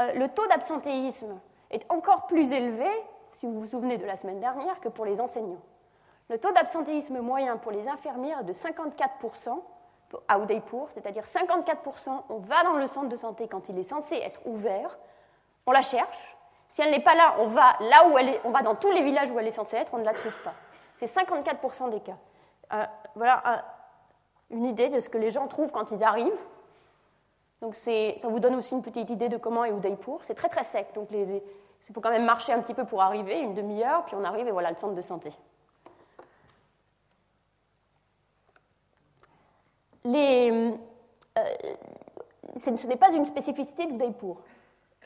euh, 0.00 0.12
le 0.14 0.28
taux 0.28 0.46
d'absentéisme 0.46 1.38
est 1.70 1.84
encore 1.90 2.26
plus 2.26 2.52
élevé, 2.52 2.88
si 3.34 3.46
vous 3.46 3.60
vous 3.60 3.66
souvenez 3.66 3.98
de 3.98 4.06
la 4.06 4.16
semaine 4.16 4.40
dernière, 4.40 4.80
que 4.80 4.88
pour 4.88 5.04
les 5.04 5.20
enseignants. 5.20 5.60
Le 6.28 6.38
taux 6.38 6.52
d'absentéisme 6.52 7.20
moyen 7.20 7.56
pour 7.56 7.72
les 7.72 7.88
infirmières 7.88 8.40
est 8.40 8.44
de 8.44 8.52
54% 8.52 9.60
à 10.26 10.38
Udaipur, 10.38 10.88
c'est-à-dire 10.90 11.24
54%, 11.24 12.22
on 12.28 12.38
va 12.38 12.64
dans 12.64 12.74
le 12.74 12.86
centre 12.86 13.08
de 13.08 13.16
santé 13.16 13.48
quand 13.48 13.68
il 13.68 13.78
est 13.78 13.82
censé 13.82 14.16
être 14.16 14.40
ouvert, 14.46 14.98
on 15.66 15.72
la 15.72 15.82
cherche. 15.82 16.36
Si 16.68 16.82
elle 16.82 16.90
n'est 16.90 17.02
pas 17.02 17.14
là, 17.14 17.36
on 17.38 17.48
va 17.48 17.76
là 17.80 18.08
où 18.08 18.18
elle 18.18 18.40
on 18.44 18.50
va 18.50 18.62
dans 18.62 18.74
tous 18.74 18.90
les 18.90 19.02
villages 19.02 19.30
où 19.30 19.38
elle 19.38 19.46
est 19.46 19.52
censée 19.52 19.76
être, 19.76 19.94
on 19.94 19.98
ne 19.98 20.04
la 20.04 20.14
trouve 20.14 20.36
pas. 20.42 20.54
C'est 20.96 21.06
54% 21.06 21.90
des 21.90 22.00
cas. 22.00 22.16
Euh, 22.72 22.84
voilà 23.14 23.64
une 24.50 24.64
idée 24.64 24.88
de 24.88 25.00
ce 25.00 25.08
que 25.08 25.18
les 25.18 25.30
gens 25.30 25.46
trouvent 25.46 25.72
quand 25.72 25.90
ils 25.90 26.02
arrivent. 26.02 26.32
Donc 27.60 27.74
ça 27.74 27.90
vous 28.24 28.38
donne 28.38 28.54
aussi 28.54 28.74
une 28.74 28.82
petite 28.82 29.10
idée 29.10 29.28
de 29.28 29.36
comment 29.36 29.64
est 29.64 29.70
Udaipur. 29.70 30.20
C'est 30.24 30.34
très 30.34 30.48
très 30.48 30.62
sec, 30.62 30.88
donc 30.94 31.08
il 31.10 31.42
faut 31.92 32.00
quand 32.00 32.10
même 32.10 32.24
marcher 32.24 32.52
un 32.52 32.60
petit 32.60 32.74
peu 32.74 32.84
pour 32.84 33.02
arriver, 33.02 33.40
une 33.40 33.54
demi-heure, 33.54 34.04
puis 34.04 34.14
on 34.14 34.24
arrive 34.24 34.46
et 34.46 34.52
voilà 34.52 34.70
le 34.70 34.76
centre 34.76 34.94
de 34.94 35.00
santé. 35.00 35.32
Euh, 40.16 40.72
ce 42.56 42.86
n'est 42.86 42.96
pas 42.96 43.14
une 43.14 43.24
spécificité 43.24 43.86
d'Udaipur. 43.86 44.36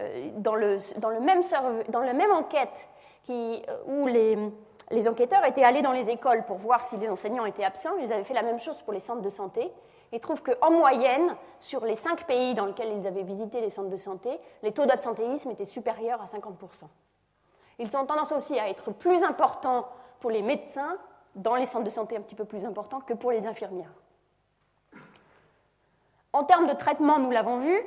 Euh, 0.00 0.30
dans, 0.36 0.54
le, 0.54 0.78
la 1.06 2.12
même 2.12 2.32
enquête 2.32 2.88
euh, 3.28 3.60
où 3.86 4.06
les, 4.06 4.50
les, 4.90 5.08
enquêteurs 5.08 5.44
étaient 5.44 5.64
allés 5.64 5.82
dans 5.82 5.92
les 5.92 6.08
écoles 6.08 6.44
pour 6.46 6.56
voir 6.56 6.82
si 6.88 6.96
les 6.96 7.08
enseignants 7.08 7.44
étaient 7.44 7.64
absents, 7.64 7.96
ils 8.00 8.12
avaient 8.12 8.24
fait 8.24 8.34
la 8.34 8.42
même 8.42 8.58
chose 8.58 8.80
pour 8.82 8.92
les 8.92 9.00
centres 9.00 9.20
de 9.20 9.28
santé. 9.28 9.70
Ils 10.12 10.20
trouvent 10.20 10.42
qu'en 10.42 10.70
moyenne, 10.70 11.36
sur 11.60 11.84
les 11.84 11.94
cinq 11.94 12.26
pays 12.26 12.54
dans 12.54 12.66
lesquels 12.66 12.92
ils 12.96 13.06
avaient 13.06 13.22
visité 13.22 13.60
les 13.60 13.70
centres 13.70 13.90
de 13.90 13.96
santé, 13.96 14.30
les 14.62 14.72
taux 14.72 14.86
d'absentéisme 14.86 15.50
étaient 15.50 15.64
supérieurs 15.64 16.20
à 16.20 16.24
50%. 16.24 16.86
Ils 17.78 17.96
ont 17.96 18.06
tendance 18.06 18.32
aussi 18.32 18.58
à 18.58 18.68
être 18.68 18.92
plus 18.92 19.22
importants 19.22 19.88
pour 20.20 20.30
les 20.30 20.42
médecins 20.42 20.96
dans 21.34 21.56
les 21.56 21.64
centres 21.64 21.84
de 21.84 21.90
santé 21.90 22.16
un 22.16 22.20
petit 22.20 22.34
peu 22.34 22.44
plus 22.44 22.64
importants 22.64 23.00
que 23.00 23.14
pour 23.14 23.32
les 23.32 23.46
infirmières. 23.46 23.92
En 26.32 26.44
termes 26.44 26.66
de 26.66 26.72
traitement, 26.72 27.18
nous 27.18 27.30
l'avons 27.30 27.60
vu, 27.60 27.78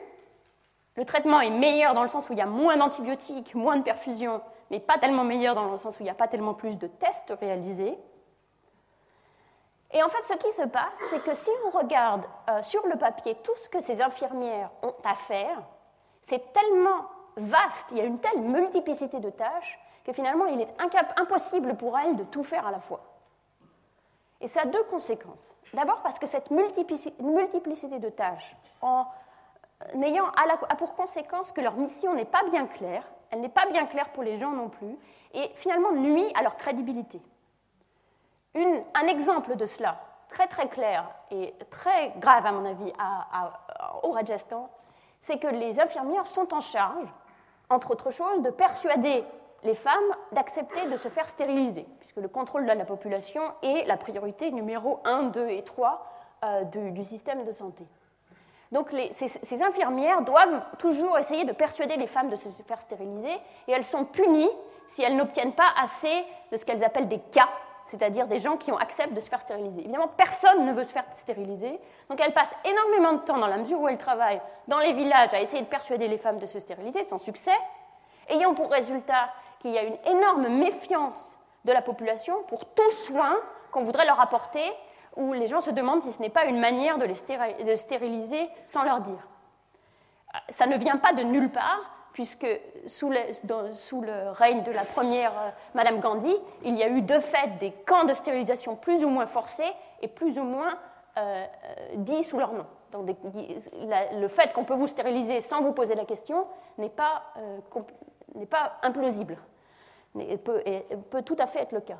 le 0.96 1.06
traitement 1.06 1.42
est 1.42 1.50
meilleur 1.50 1.94
dans 1.94 2.04
le 2.04 2.10
sens 2.10 2.30
où 2.30 2.34
il 2.34 2.40
y 2.40 2.42
a 2.42 2.46
moins 2.46 2.78
d'antibiotiques, 2.78 3.56
moins 3.56 3.78
de 3.78 3.84
perfusions, 3.84 4.42
mais 4.72 4.80
pas 4.80 4.98
tellement 4.98 5.24
meilleur 5.24 5.56
dans 5.56 5.70
le 5.70 5.78
sens 5.78 5.96
où 5.96 6.02
il 6.02 6.06
n'y 6.06 6.10
a 6.10 6.16
pas 6.16 6.28
tellement 6.28 6.54
plus 6.54 6.78
de 6.78 6.88
tests 6.88 7.34
réalisés. 7.40 7.98
Et 9.92 10.04
en 10.04 10.10
fait, 10.10 10.24
ce 10.26 10.34
qui 10.34 10.52
se 10.52 10.64
passe, 10.68 11.00
c'est 11.10 11.24
que 11.24 11.34
si 11.34 11.50
on 11.66 11.78
regarde 11.78 12.24
euh, 12.50 12.62
sur 12.62 12.86
le 12.88 12.98
papier 12.98 13.36
tout 13.44 13.56
ce 13.56 13.70
que 13.70 13.82
ces 13.82 14.02
infirmières 14.02 14.70
ont 14.84 14.96
à 15.04 15.16
faire, 15.16 15.62
c'est 16.22 16.54
tellement 16.54 17.06
vaste, 17.38 17.92
il 17.92 17.98
y 17.98 18.02
a 18.02 18.06
une 18.06 18.20
telle 18.20 18.40
multiplicité 18.42 19.20
de 19.20 19.30
tâches, 19.30 19.80
que 20.04 20.14
finalement, 20.14 20.46
il 20.46 20.62
est 20.62 20.74
impossible 21.18 21.76
pour 21.76 21.98
elles 21.98 22.16
de 22.16 22.24
tout 22.24 22.44
faire 22.44 22.68
à 22.68 22.72
la 22.72 22.80
fois. 22.80 23.02
Et 24.40 24.48
ça 24.48 24.62
a 24.62 24.66
deux 24.66 24.84
conséquences. 24.84 25.56
D'abord 25.76 26.02
parce 26.02 26.20
que 26.20 26.26
cette 26.26 26.52
multiplicité 26.52 28.00
de 28.00 28.10
tâches, 28.10 28.56
en 28.82 29.06
n'ayant 29.94 30.28
a 30.28 30.76
pour 30.76 30.96
conséquence 30.96 31.52
que 31.52 31.60
leur 31.60 31.76
mission 31.76 32.14
n'est 32.14 32.26
pas 32.26 32.44
bien 32.50 32.66
claire, 32.66 33.04
elle 33.30 33.42
n'est 33.42 33.50
pas 33.50 33.66
bien 33.66 33.86
claire 33.86 34.10
pour 34.10 34.24
les 34.24 34.38
gens 34.38 34.52
non 34.52 34.70
plus, 34.70 34.98
et 35.34 35.52
finalement 35.56 35.92
nuit 35.92 36.32
à 36.34 36.44
leur 36.44 36.56
crédibilité. 36.56 37.22
un 38.56 39.08
exemple 39.08 39.58
de 39.58 39.66
cela, 39.66 40.00
très 40.30 40.48
très 40.48 40.70
clair 40.70 41.10
et 41.30 41.54
très 41.70 42.14
grave 42.18 42.46
à 42.46 42.54
mon 42.54 42.66
avis 42.66 42.94
au 44.04 44.12
Rajasthan, 44.12 44.70
c'est 45.20 45.40
que 45.40 45.48
les 45.48 45.80
infirmières 45.82 46.28
sont 46.28 46.54
en 46.54 46.62
charge, 46.62 47.08
entre 47.70 47.92
autres 47.92 48.12
choses, 48.12 48.42
de 48.44 48.50
persuader 48.50 49.26
les 49.66 49.76
femmes 49.76 50.16
d'accepter 50.32 50.88
de 50.88 50.98
se 50.98 51.10
faire 51.10 51.28
stériliser, 51.28 51.86
puisque 52.00 52.18
le 52.18 52.28
contrôle 52.28 52.66
de 52.66 52.72
la 52.72 52.86
population 52.86 53.42
est 53.62 53.86
la 53.88 53.98
priorité 53.98 54.52
numéro 54.52 55.00
1, 55.04 55.24
2 55.24 55.50
et 55.50 55.64
3 55.64 56.08
euh, 56.44 56.64
du 56.64 57.04
système 57.04 57.44
de 57.44 57.52
santé. 57.52 57.86
Donc 58.72 58.90
ces, 59.14 59.64
infirmières 59.64 60.22
doivent 60.24 60.62
toujours 60.80 61.18
essayer 61.18 61.46
de 61.46 61.54
persuader 61.54 61.96
les 61.98 62.08
femmes 62.08 62.30
de 62.30 62.36
se 62.36 62.50
faire 62.50 62.82
stériliser 62.82 63.34
et 63.68 63.72
elles 63.72 63.84
sont 63.84 64.06
punies 64.06 64.50
si 64.88 65.02
elles 65.02 65.16
n'obtiennent 65.16 65.54
pas 65.54 65.70
assez 65.82 66.26
de 66.52 66.58
ce 66.58 66.66
qu'elles 66.66 66.84
appellent 66.84 67.08
des 67.08 67.20
cas, 67.20 67.50
c'est-à-dire 67.88 68.28
des 68.28 68.40
gens 68.40 68.58
qui 68.58 68.72
ont 68.72 68.78
accepté 68.78 69.14
de 69.14 69.20
se 69.20 69.30
faire 69.30 69.42
stériliser. 69.42 69.82
Évidemment, 69.82 70.10
personne 70.10 70.66
ne 70.66 70.74
veut 70.74 70.84
se 70.84 70.92
faire 70.92 71.06
stériliser, 71.14 71.80
donc 72.10 72.20
elles 72.20 72.34
passent 72.34 72.56
énormément 72.66 73.14
de 73.14 73.20
temps 73.20 73.38
dans 73.38 73.48
la 73.48 73.58
mesure 73.58 73.80
où 73.80 73.88
elles 73.88 73.98
travaillent 73.98 74.42
dans 74.68 74.80
les 74.80 74.94
villages 74.94 75.34
à 75.34 75.40
essayer 75.40 75.62
de 75.62 75.68
persuader 75.68 76.08
les 76.08 76.18
femmes 76.18 76.40
de 76.40 76.46
se 76.46 76.60
stériliser 76.60 77.04
sans 77.04 77.20
succès, 77.20 77.56
ayant 78.30 78.54
pour 78.56 78.72
résultat 78.72 79.30
qu'il 79.60 79.72
y 79.72 79.78
a 79.78 79.84
une 79.84 79.98
énorme 80.06 80.48
méfiance 80.48 81.40
de 81.66 81.72
la 81.72 81.82
population 81.82 82.44
pour 82.48 82.66
tout 82.66 82.92
soin 82.92 83.36
qu'on 83.72 83.84
voudrait 83.84 84.06
leur 84.06 84.20
apporter 84.20 84.72
où 85.16 85.34
les 85.34 85.48
gens 85.48 85.62
se 85.62 85.72
demandent 85.72 86.02
si 86.02 86.12
ce 86.12 86.22
n'est 86.22 86.30
pas 86.30 86.46
une 86.46 86.60
manière 86.60 86.98
de 86.98 87.06
les 87.06 87.76
stériliser 87.76 88.50
sans 88.68 88.84
leur 88.84 89.02
dire. 89.02 89.28
Ça 90.50 90.66
ne 90.66 90.78
vient 90.78 90.98
pas 90.98 91.14
de 91.14 91.24
nulle 91.24 91.50
part, 91.50 91.96
puisque 92.16 92.48
sous 92.88 93.10
le, 93.10 94.30
règne 94.32 94.64
de 94.64 94.72
la 94.72 94.86
première 94.86 95.32
euh, 95.32 95.50
Madame 95.74 96.00
Gandhi, 96.00 96.34
il 96.64 96.76
y 96.76 96.84
a 96.84 96.88
eu 96.88 97.02
de 97.02 97.20
fait 97.20 97.58
des 97.60 97.72
camps 97.86 98.06
de 98.06 98.14
stérilisation 98.14 98.78
plus 98.78 99.04
ou 99.04 99.10
moins 99.10 99.26
forcés 99.26 99.70
et 100.02 100.08
plus 100.08 100.40
ou 100.40 100.44
moins 100.44 100.78
euh, 101.18 101.46
euh, 101.46 101.76
dits 101.96 102.24
sous 102.24 102.40
leur 102.40 102.54
nom. 102.54 102.66
Donc, 102.94 103.10
le 103.34 104.28
fait 104.30 104.54
qu'on 104.54 104.64
peut 104.64 104.76
vous 104.76 104.88
stériliser 104.88 105.42
sans 105.42 105.62
vous 105.62 105.74
poser 105.74 105.96
la 105.96 106.06
question 106.06 106.48
n'est 106.78 106.88
pas, 106.88 107.24
pas, 108.50 108.74
implausible, 108.82 109.38
et 110.20 110.38
peut, 110.38 110.62
tout 111.26 111.36
à 111.40 111.46
fait 111.46 111.60
être 111.60 111.72
le 111.72 111.82
cas. 111.82 111.98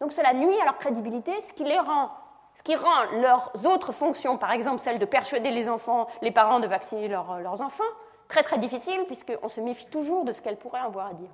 Donc 0.00 0.12
cela 0.12 0.34
nuit 0.34 0.58
à 0.60 0.64
leur 0.64 0.78
crédibilité, 0.78 1.40
ce 1.40 1.52
qui 1.52 1.64
les 1.64 1.78
rend 1.78 2.10
ce 2.54 2.62
qui 2.62 2.74
rend 2.74 3.04
leurs 3.20 3.52
autres 3.66 3.92
fonctions, 3.92 4.38
par 4.38 4.50
exemple 4.50 4.78
celle 4.78 4.98
de 4.98 5.04
persuader 5.04 5.50
les 5.50 5.68
enfants, 5.68 6.06
les 6.22 6.30
parents 6.30 6.58
de 6.58 6.66
vacciner 6.66 7.06
leurs 7.06 7.60
enfants, 7.60 7.84
très 8.28 8.42
très 8.42 8.56
difficile 8.56 9.04
puisqu'on 9.04 9.48
se 9.48 9.60
méfie 9.60 9.84
toujours 9.86 10.24
de 10.24 10.32
ce 10.32 10.40
qu'elles 10.40 10.56
pourraient 10.56 10.80
avoir 10.80 11.08
à 11.08 11.12
dire. 11.12 11.28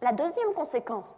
La 0.00 0.12
deuxième 0.12 0.54
conséquence 0.54 1.14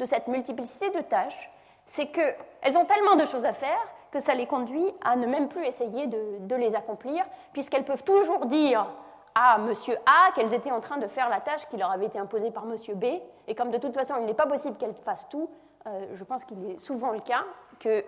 de 0.00 0.04
cette 0.04 0.26
multiplicité 0.26 0.90
de 0.90 1.00
tâches, 1.02 1.50
c'est 1.86 2.06
qu'elles 2.06 2.76
ont 2.76 2.84
tellement 2.84 3.14
de 3.14 3.24
choses 3.24 3.44
à 3.44 3.52
faire 3.52 3.78
que 4.10 4.18
ça 4.18 4.34
les 4.34 4.46
conduit 4.46 4.92
à 5.04 5.14
ne 5.14 5.26
même 5.26 5.48
plus 5.48 5.64
essayer 5.64 6.08
de 6.08 6.56
les 6.56 6.74
accomplir, 6.74 7.24
puisqu'elles 7.52 7.84
peuvent 7.84 8.02
toujours 8.02 8.46
dire 8.46 8.86
à 9.34 9.58
monsieur 9.58 9.96
A 10.06 10.32
qu'elles 10.32 10.54
étaient 10.54 10.70
en 10.70 10.80
train 10.80 10.98
de 10.98 11.06
faire 11.06 11.28
la 11.28 11.40
tâche 11.40 11.66
qui 11.68 11.76
leur 11.76 11.90
avait 11.90 12.06
été 12.06 12.18
imposée 12.18 12.50
par 12.50 12.66
monsieur 12.66 12.94
B, 12.94 13.04
et 13.48 13.54
comme 13.54 13.70
de 13.70 13.78
toute 13.78 13.94
façon 13.94 14.14
il 14.20 14.26
n'est 14.26 14.34
pas 14.34 14.46
possible 14.46 14.76
qu'elles 14.76 14.94
fassent 14.94 15.28
tout, 15.28 15.50
euh, 15.86 16.06
je 16.14 16.24
pense 16.24 16.44
qu'il 16.44 16.70
est 16.70 16.78
souvent 16.78 17.12
le 17.12 17.20
cas 17.20 17.44
que 17.80 18.04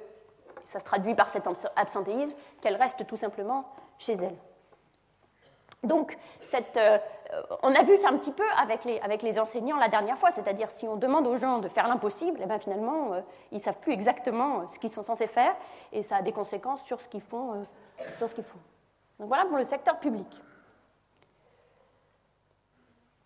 ça 0.64 0.78
se 0.78 0.84
traduit 0.84 1.14
par 1.14 1.28
cet 1.28 1.48
absentéisme, 1.76 2.36
qu'elle 2.60 2.76
reste 2.76 3.06
tout 3.06 3.16
simplement 3.16 3.64
chez 3.98 4.14
elle. 4.14 4.36
Donc, 5.82 6.16
cette, 6.40 6.76
euh, 6.76 6.98
on 7.62 7.72
a 7.74 7.82
vu 7.82 7.96
ça 8.00 8.08
un 8.08 8.16
petit 8.16 8.32
peu 8.32 8.46
avec 8.60 8.84
les, 8.84 8.98
avec 9.00 9.22
les 9.22 9.38
enseignants 9.38 9.76
la 9.76 9.88
dernière 9.88 10.18
fois, 10.18 10.30
c'est-à-dire 10.30 10.70
si 10.70 10.88
on 10.88 10.96
demande 10.96 11.26
aux 11.26 11.36
gens 11.36 11.58
de 11.58 11.68
faire 11.68 11.86
l'impossible, 11.86 12.40
eh 12.42 12.46
bien 12.46 12.58
finalement, 12.58 13.10
ils 13.52 13.58
ne 13.58 13.62
savent 13.62 13.78
plus 13.78 13.92
exactement 13.92 14.66
ce 14.68 14.78
qu'ils 14.78 14.90
sont 14.90 15.04
censés 15.04 15.26
faire, 15.26 15.54
et 15.92 16.02
ça 16.02 16.16
a 16.16 16.22
des 16.22 16.32
conséquences 16.32 16.82
sur 16.82 17.00
ce 17.00 17.08
qu'ils 17.08 17.20
font. 17.20 17.64
sur 18.16 18.28
ce 18.28 18.34
qu'ils 18.34 18.44
font. 18.44 18.58
Donc 19.20 19.28
voilà 19.28 19.44
pour 19.44 19.58
le 19.58 19.64
secteur 19.64 19.98
public. 19.98 20.26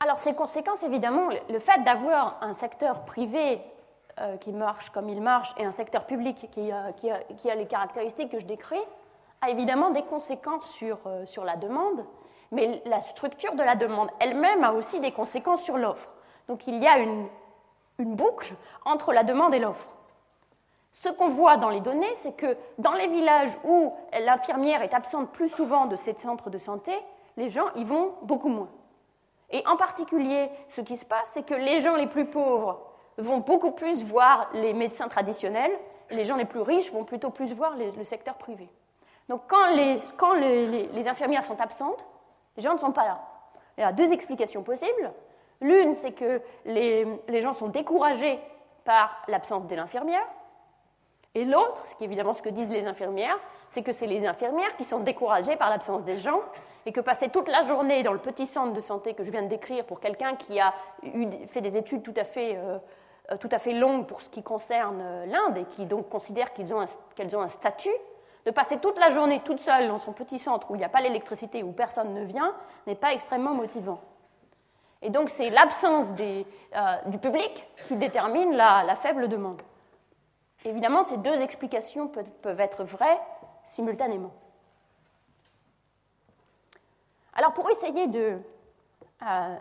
Alors 0.02 0.18
ces 0.18 0.32
conséquences, 0.32 0.82
évidemment, 0.82 1.28
le 1.50 1.58
fait 1.58 1.84
d'avoir 1.84 2.38
un 2.40 2.54
secteur 2.54 3.04
privé 3.04 3.60
euh, 4.18 4.38
qui 4.38 4.50
marche 4.50 4.88
comme 4.90 5.10
il 5.10 5.20
marche 5.20 5.54
et 5.58 5.64
un 5.66 5.72
secteur 5.72 6.06
public 6.06 6.48
qui 6.52 6.72
a, 6.72 6.92
qui, 6.92 7.10
a, 7.10 7.54
les 7.54 7.66
caractéristiques 7.66 8.30
que 8.30 8.40
je 8.40 8.46
décris, 8.46 8.80
a 9.42 9.50
évidemment 9.50 9.90
des 9.90 10.02
conséquences 10.02 10.70
sur, 10.70 10.98
euh, 11.06 11.24
la 11.44 11.56
demande, 11.56 12.06
mais 12.50 12.82
la 12.86 13.02
structure 13.02 13.54
de 13.54 13.62
la 13.62 13.76
demande 13.76 14.08
elle-même 14.20 14.64
a 14.64 14.72
aussi 14.72 15.00
des 15.00 15.12
conséquences 15.12 15.62
sur 15.62 15.76
l'offre. 15.76 16.08
Donc 16.48 16.66
il 16.66 16.82
y 16.82 16.86
a 16.86 16.98
une, 16.98 17.28
une 17.98 18.14
boucle 18.14 18.54
entre 18.86 19.12
la 19.12 19.22
demande 19.22 19.54
et 19.54 19.58
l'offre. 19.58 19.88
Ce 20.92 21.10
qu'on 21.10 21.28
voit 21.28 21.58
dans 21.58 21.68
les 21.68 21.80
données, 21.80 22.14
c'est 22.14 22.32
que 22.32 22.56
dans 22.78 22.94
les 22.94 23.06
villages 23.08 23.52
où 23.64 23.92
l'infirmière 24.18 24.80
est 24.80 24.94
absente 24.94 25.30
plus 25.30 25.50
souvent 25.50 25.84
de 25.84 25.96
ces 25.96 26.14
centres 26.14 26.48
de 26.48 26.58
santé, 26.58 26.92
les 27.36 27.50
gens 27.50 27.66
y 27.76 27.84
vont 27.84 28.14
beaucoup 28.22 28.48
moins. 28.48 28.68
Et 29.50 29.66
en 29.66 29.76
particulier, 29.76 30.50
ce 30.68 30.80
qui 30.80 30.96
se 30.96 31.04
passe, 31.04 31.30
c'est 31.32 31.44
que 31.44 31.54
les 31.54 31.80
gens 31.80 31.96
les 31.96 32.06
plus 32.06 32.26
pauvres 32.26 32.80
vont 33.18 33.38
beaucoup 33.38 33.72
plus 33.72 34.04
voir 34.04 34.48
les 34.54 34.72
médecins 34.72 35.08
traditionnels, 35.08 35.72
les 36.10 36.24
gens 36.24 36.36
les 36.36 36.44
plus 36.44 36.60
riches 36.60 36.92
vont 36.92 37.04
plutôt 37.04 37.30
plus 37.30 37.52
voir 37.52 37.74
le 37.76 38.04
secteur 38.04 38.34
privé. 38.36 38.68
Donc 39.30 39.42
quand, 39.46 39.70
les, 39.70 39.94
quand 40.16 40.34
les, 40.34 40.88
les, 40.88 41.08
infirmières 41.08 41.44
sont 41.44 41.60
absentes, 41.60 42.04
les 42.56 42.64
gens 42.64 42.72
ne 42.72 42.78
sont 42.78 42.90
pas 42.90 43.04
là. 43.04 43.20
Il 43.78 43.82
y 43.82 43.84
a 43.84 43.92
deux 43.92 44.12
explications 44.12 44.64
possibles. 44.64 45.12
L'une, 45.60 45.94
c'est 45.94 46.10
que 46.10 46.42
les, 46.64 47.40
gens 47.40 47.52
sont 47.52 47.68
découragés 47.68 48.40
par 48.84 49.22
l'absence 49.28 49.68
de 49.68 49.76
l'infirmière. 49.76 50.26
Et 51.34 51.44
l'autre, 51.44 51.86
ce 51.86 51.94
qui 51.94 52.04
est 52.04 52.06
évidemment 52.06 52.32
ce 52.32 52.42
que 52.42 52.48
disent 52.48 52.70
les 52.70 52.86
infirmières, 52.86 53.38
c'est 53.70 53.82
que 53.82 53.92
c'est 53.92 54.06
les 54.06 54.26
infirmières 54.26 54.76
qui 54.76 54.84
sont 54.84 55.00
découragées 55.00 55.56
par 55.56 55.70
l'absence 55.70 56.04
des 56.04 56.16
gens 56.16 56.40
et 56.86 56.92
que 56.92 57.00
passer 57.00 57.28
toute 57.28 57.48
la 57.48 57.62
journée 57.62 58.02
dans 58.02 58.12
le 58.12 58.18
petit 58.18 58.46
centre 58.46 58.72
de 58.72 58.80
santé 58.80 59.14
que 59.14 59.22
je 59.22 59.30
viens 59.30 59.42
de 59.42 59.48
décrire 59.48 59.84
pour 59.84 60.00
quelqu'un 60.00 60.34
qui 60.34 60.58
a 60.58 60.74
fait 61.48 61.60
des 61.60 61.76
études 61.76 62.02
tout 62.02 62.14
à 62.16 62.24
fait, 62.24 62.56
euh, 62.56 62.78
tout 63.38 63.48
à 63.52 63.58
fait 63.58 63.72
longues 63.72 64.06
pour 64.06 64.20
ce 64.20 64.28
qui 64.28 64.42
concerne 64.42 65.00
euh, 65.00 65.26
l'Inde 65.26 65.58
et 65.58 65.64
qui 65.64 65.86
donc 65.86 66.08
considère 66.08 66.52
qu'elles 66.52 66.74
ont, 66.74 66.80
un 66.80 67.48
statut, 67.48 67.94
de 68.46 68.50
passer 68.50 68.78
toute 68.78 68.98
la 68.98 69.10
journée 69.10 69.40
toute 69.44 69.60
seule 69.60 69.88
dans 69.88 69.98
son 69.98 70.12
petit 70.12 70.38
centre 70.38 70.70
où 70.70 70.74
il 70.74 70.78
n'y 70.78 70.84
a 70.84 70.88
pas 70.88 71.00
l'électricité, 71.00 71.62
où 71.62 71.72
personne 71.72 72.14
ne 72.14 72.24
vient, 72.24 72.54
n'est 72.86 72.94
pas 72.94 73.12
extrêmement 73.12 73.54
motivant. 73.54 74.00
Et 75.02 75.10
donc 75.10 75.30
c'est 75.30 75.50
l'absence 75.50 76.06
euh, 76.18 76.42
du 77.06 77.18
public 77.18 77.68
qui 77.88 77.96
détermine 77.96 78.56
la, 78.56 78.96
faible 78.96 79.28
demande. 79.28 79.62
Évidemment, 80.64 81.04
ces 81.04 81.16
deux 81.16 81.40
explications 81.40 82.08
peuvent, 82.08 82.60
être 82.60 82.84
vraies 82.84 83.20
simultanément. 83.64 84.32
Alors 87.32 87.54
pour 87.54 87.70
essayer 87.70 88.08
de, 88.08 88.38
euh, 89.22 89.56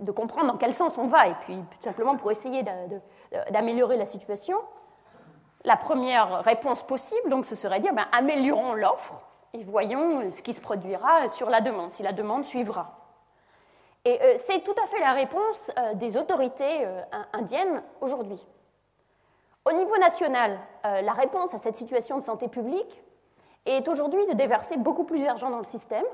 de, 0.00 0.10
comprendre 0.10 0.48
dans 0.52 0.58
quel 0.58 0.74
sens 0.74 0.98
on 0.98 1.06
va, 1.06 1.28
et 1.28 1.34
puis 1.42 1.58
simplement 1.80 2.16
pour 2.16 2.30
essayer 2.30 2.64
d'améliorer 3.50 3.96
la 3.96 4.04
situation, 4.04 4.58
la 5.64 5.76
première 5.76 6.42
réponse 6.42 6.82
possible, 6.82 7.28
donc, 7.30 7.44
ce 7.46 7.54
serait 7.54 7.80
dire 7.80 7.94
ben, 7.94 8.06
améliorons 8.12 8.74
l'offre 8.74 9.20
et 9.52 9.62
voyons 9.62 10.28
ce 10.30 10.42
qui 10.42 10.54
se 10.54 10.60
produira 10.60 11.28
sur 11.28 11.50
la 11.50 11.60
demande, 11.60 11.92
si 11.92 12.02
la 12.02 12.12
demande 12.12 12.44
suivra. 12.44 12.98
Et 14.04 14.20
euh, 14.22 14.32
c'est 14.36 14.62
tout 14.64 14.74
à 14.82 14.86
fait 14.86 15.00
la 15.00 15.12
réponse 15.12 15.70
euh, 15.78 15.94
des 15.94 16.16
autorités 16.16 16.86
indiennes 17.32 17.82
aujourd'hui. 18.00 18.44
Au 19.66 19.72
niveau 19.72 19.96
national, 19.98 20.60
euh, 20.84 21.02
la 21.02 21.12
réponse 21.12 21.52
à 21.52 21.58
cette 21.58 21.74
situation 21.74 22.16
de 22.18 22.22
santé 22.22 22.46
publique 22.46 23.02
est 23.64 23.88
aujourd'hui 23.88 24.24
de 24.26 24.32
déverser 24.34 24.76
beaucoup 24.76 25.02
plus 25.02 25.24
d'argent 25.24 25.50
dans 25.50 25.58
le 25.58 25.64
système. 25.64 26.04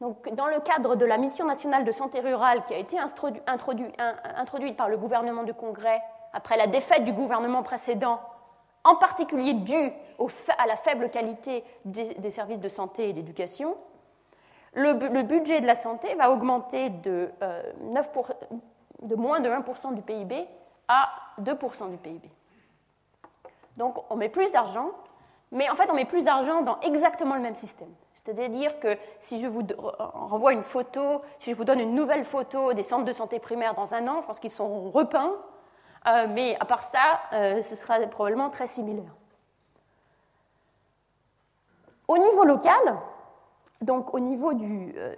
Donc, 0.00 0.32
dans 0.34 0.46
le 0.46 0.60
cadre 0.60 0.94
de 0.94 1.04
la 1.04 1.18
mission 1.18 1.44
nationale 1.44 1.84
de 1.84 1.90
santé 1.90 2.20
rurale 2.20 2.64
qui 2.66 2.74
a 2.74 2.78
été 2.78 2.96
introduite 3.00 4.76
par 4.76 4.88
le 4.88 4.96
gouvernement 4.96 5.42
du 5.42 5.54
Congrès 5.54 6.00
après 6.32 6.56
la 6.56 6.68
défaite 6.68 7.02
du 7.02 7.12
gouvernement 7.12 7.64
précédent, 7.64 8.20
en 8.84 8.94
particulier 8.94 9.54
due 9.54 9.92
à 10.56 10.66
la 10.68 10.76
faible 10.76 11.10
qualité 11.10 11.64
des, 11.84 12.30
services 12.30 12.60
de 12.60 12.68
santé 12.68 13.08
et 13.08 13.12
d'éducation, 13.12 13.76
le, 14.74 15.22
budget 15.22 15.60
de 15.60 15.66
la 15.66 15.74
santé 15.74 16.14
va 16.14 16.30
augmenter 16.30 16.90
de, 16.90 17.28
9 17.80 18.10
euh, 18.16 18.22
de 19.02 19.16
moins 19.16 19.40
de 19.40 19.50
1% 19.50 19.94
du 19.94 20.02
PIB 20.02 20.46
à 20.86 21.10
2% 21.40 21.90
du 21.90 21.96
PIB. 21.96 22.30
Donc 23.76 24.04
on 24.10 24.16
met 24.16 24.28
plus 24.28 24.50
d'argent, 24.52 24.90
mais 25.50 25.68
en 25.70 25.74
fait, 25.74 25.88
on 25.90 25.94
met 25.94 26.04
plus 26.04 26.22
d'argent 26.22 26.62
dans 26.62 26.80
exactement 26.80 27.34
le 27.34 27.40
même 27.40 27.54
système. 27.54 27.92
C'est-à-dire 28.24 28.78
que 28.78 28.96
si 29.20 29.40
je 29.40 29.46
vous 29.46 29.62
renvoie 29.76 30.52
une 30.52 30.62
photo, 30.62 31.22
si 31.40 31.50
je 31.50 31.56
vous 31.56 31.64
donne 31.64 31.80
une 31.80 31.94
nouvelle 31.94 32.24
photo 32.24 32.72
des 32.72 32.84
centres 32.84 33.04
de 33.04 33.12
santé 33.12 33.40
primaire 33.40 33.74
dans 33.74 33.94
un 33.94 34.06
an, 34.06 34.20
je 34.22 34.26
pense 34.26 34.38
qu'ils 34.38 34.52
sont 34.52 34.90
repeints, 34.90 35.34
euh, 36.06 36.26
mais 36.28 36.56
à 36.60 36.64
part 36.64 36.84
ça, 36.84 37.20
euh, 37.32 37.62
ce 37.62 37.74
sera 37.74 37.98
probablement 38.06 38.50
très 38.50 38.68
similaire. 38.68 39.12
Au 42.06 42.18
niveau 42.18 42.44
local, 42.44 42.98
donc 43.80 44.14
au 44.14 44.20
niveau, 44.20 44.52
euh, 44.52 45.14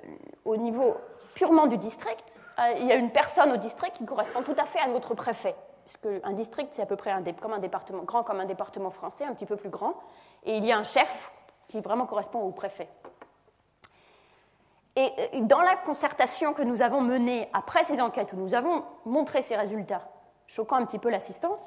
au 0.46 0.56
niveau 0.56 0.96
purement 1.34 1.66
du 1.66 1.76
district, 1.76 2.40
il 2.78 2.86
y 2.86 2.92
a 2.92 2.96
une 2.96 3.10
personne 3.10 3.52
au 3.52 3.56
district 3.56 3.96
qui 3.96 4.06
correspond 4.06 4.42
tout 4.42 4.54
à 4.56 4.64
fait 4.64 4.78
à 4.78 4.86
notre 4.86 5.14
préfet 5.14 5.56
puisque 5.84 6.08
un 6.22 6.32
district, 6.32 6.72
c'est 6.72 6.82
à 6.82 6.86
peu 6.86 6.96
près 6.96 7.14
comme 7.40 7.52
un 7.52 7.58
département, 7.58 8.02
grand 8.02 8.22
comme 8.22 8.40
un 8.40 8.44
département 8.44 8.90
français, 8.90 9.24
un 9.24 9.34
petit 9.34 9.46
peu 9.46 9.56
plus 9.56 9.68
grand, 9.68 9.94
et 10.44 10.56
il 10.56 10.64
y 10.64 10.72
a 10.72 10.78
un 10.78 10.84
chef 10.84 11.32
qui 11.68 11.80
vraiment 11.80 12.06
correspond 12.06 12.40
au 12.40 12.50
préfet. 12.50 12.88
Et 14.96 15.40
dans 15.40 15.60
la 15.60 15.74
concertation 15.74 16.54
que 16.54 16.62
nous 16.62 16.80
avons 16.80 17.00
menée 17.00 17.50
après 17.52 17.82
ces 17.82 18.00
enquêtes, 18.00 18.32
où 18.32 18.36
nous 18.36 18.54
avons 18.54 18.84
montré 19.04 19.42
ces 19.42 19.56
résultats, 19.56 20.08
choquant 20.46 20.76
un 20.76 20.84
petit 20.84 21.00
peu 21.00 21.10
l'assistance, 21.10 21.58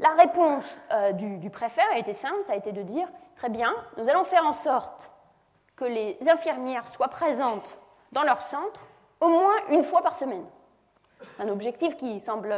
la 0.00 0.10
réponse 0.14 0.64
euh, 0.92 1.12
du, 1.12 1.38
du, 1.38 1.50
préfet 1.50 1.82
a 1.92 1.98
été 1.98 2.12
simple, 2.12 2.42
ça 2.48 2.54
a 2.54 2.56
été 2.56 2.72
de 2.72 2.82
dire, 2.82 3.06
très 3.36 3.48
bien, 3.48 3.72
nous 3.96 4.08
allons 4.08 4.24
faire 4.24 4.44
en 4.44 4.52
sorte 4.52 5.12
que 5.76 5.84
les 5.84 6.18
infirmières 6.28 6.88
soient 6.88 7.08
présentes 7.08 7.78
dans 8.10 8.24
leur 8.24 8.40
centre 8.40 8.88
au 9.20 9.28
moins 9.28 9.54
une 9.70 9.84
fois 9.84 10.02
par 10.02 10.16
semaine. 10.16 10.44
Un 11.38 11.48
objectif 11.48 11.96
qui 11.96 12.18
semble 12.20 12.52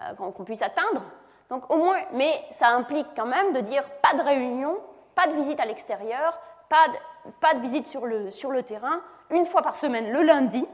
euh, 0.00 0.14
qu'on 0.14 0.44
puisse 0.44 0.62
atteindre. 0.62 1.02
Donc 1.50 1.70
au 1.70 1.76
moins, 1.76 1.98
mais 2.12 2.42
ça 2.52 2.68
implique 2.68 3.08
quand 3.14 3.26
même 3.26 3.52
de 3.52 3.60
dire 3.60 3.84
pas 4.02 4.16
de 4.16 4.22
réunion, 4.22 4.78
pas 5.14 5.26
de 5.26 5.34
visite 5.34 5.60
à 5.60 5.66
l'extérieur, 5.66 6.40
pas 6.68 6.88
de, 6.88 7.30
pas 7.40 7.54
de 7.54 7.60
visite 7.60 7.86
sur 7.86 8.06
le, 8.06 8.30
sur 8.30 8.50
le 8.50 8.62
terrain. 8.62 9.00
Une 9.30 9.44
fois 9.44 9.62
par 9.62 9.76
semaine, 9.76 10.10
le 10.10 10.22
lundi, 10.22 10.66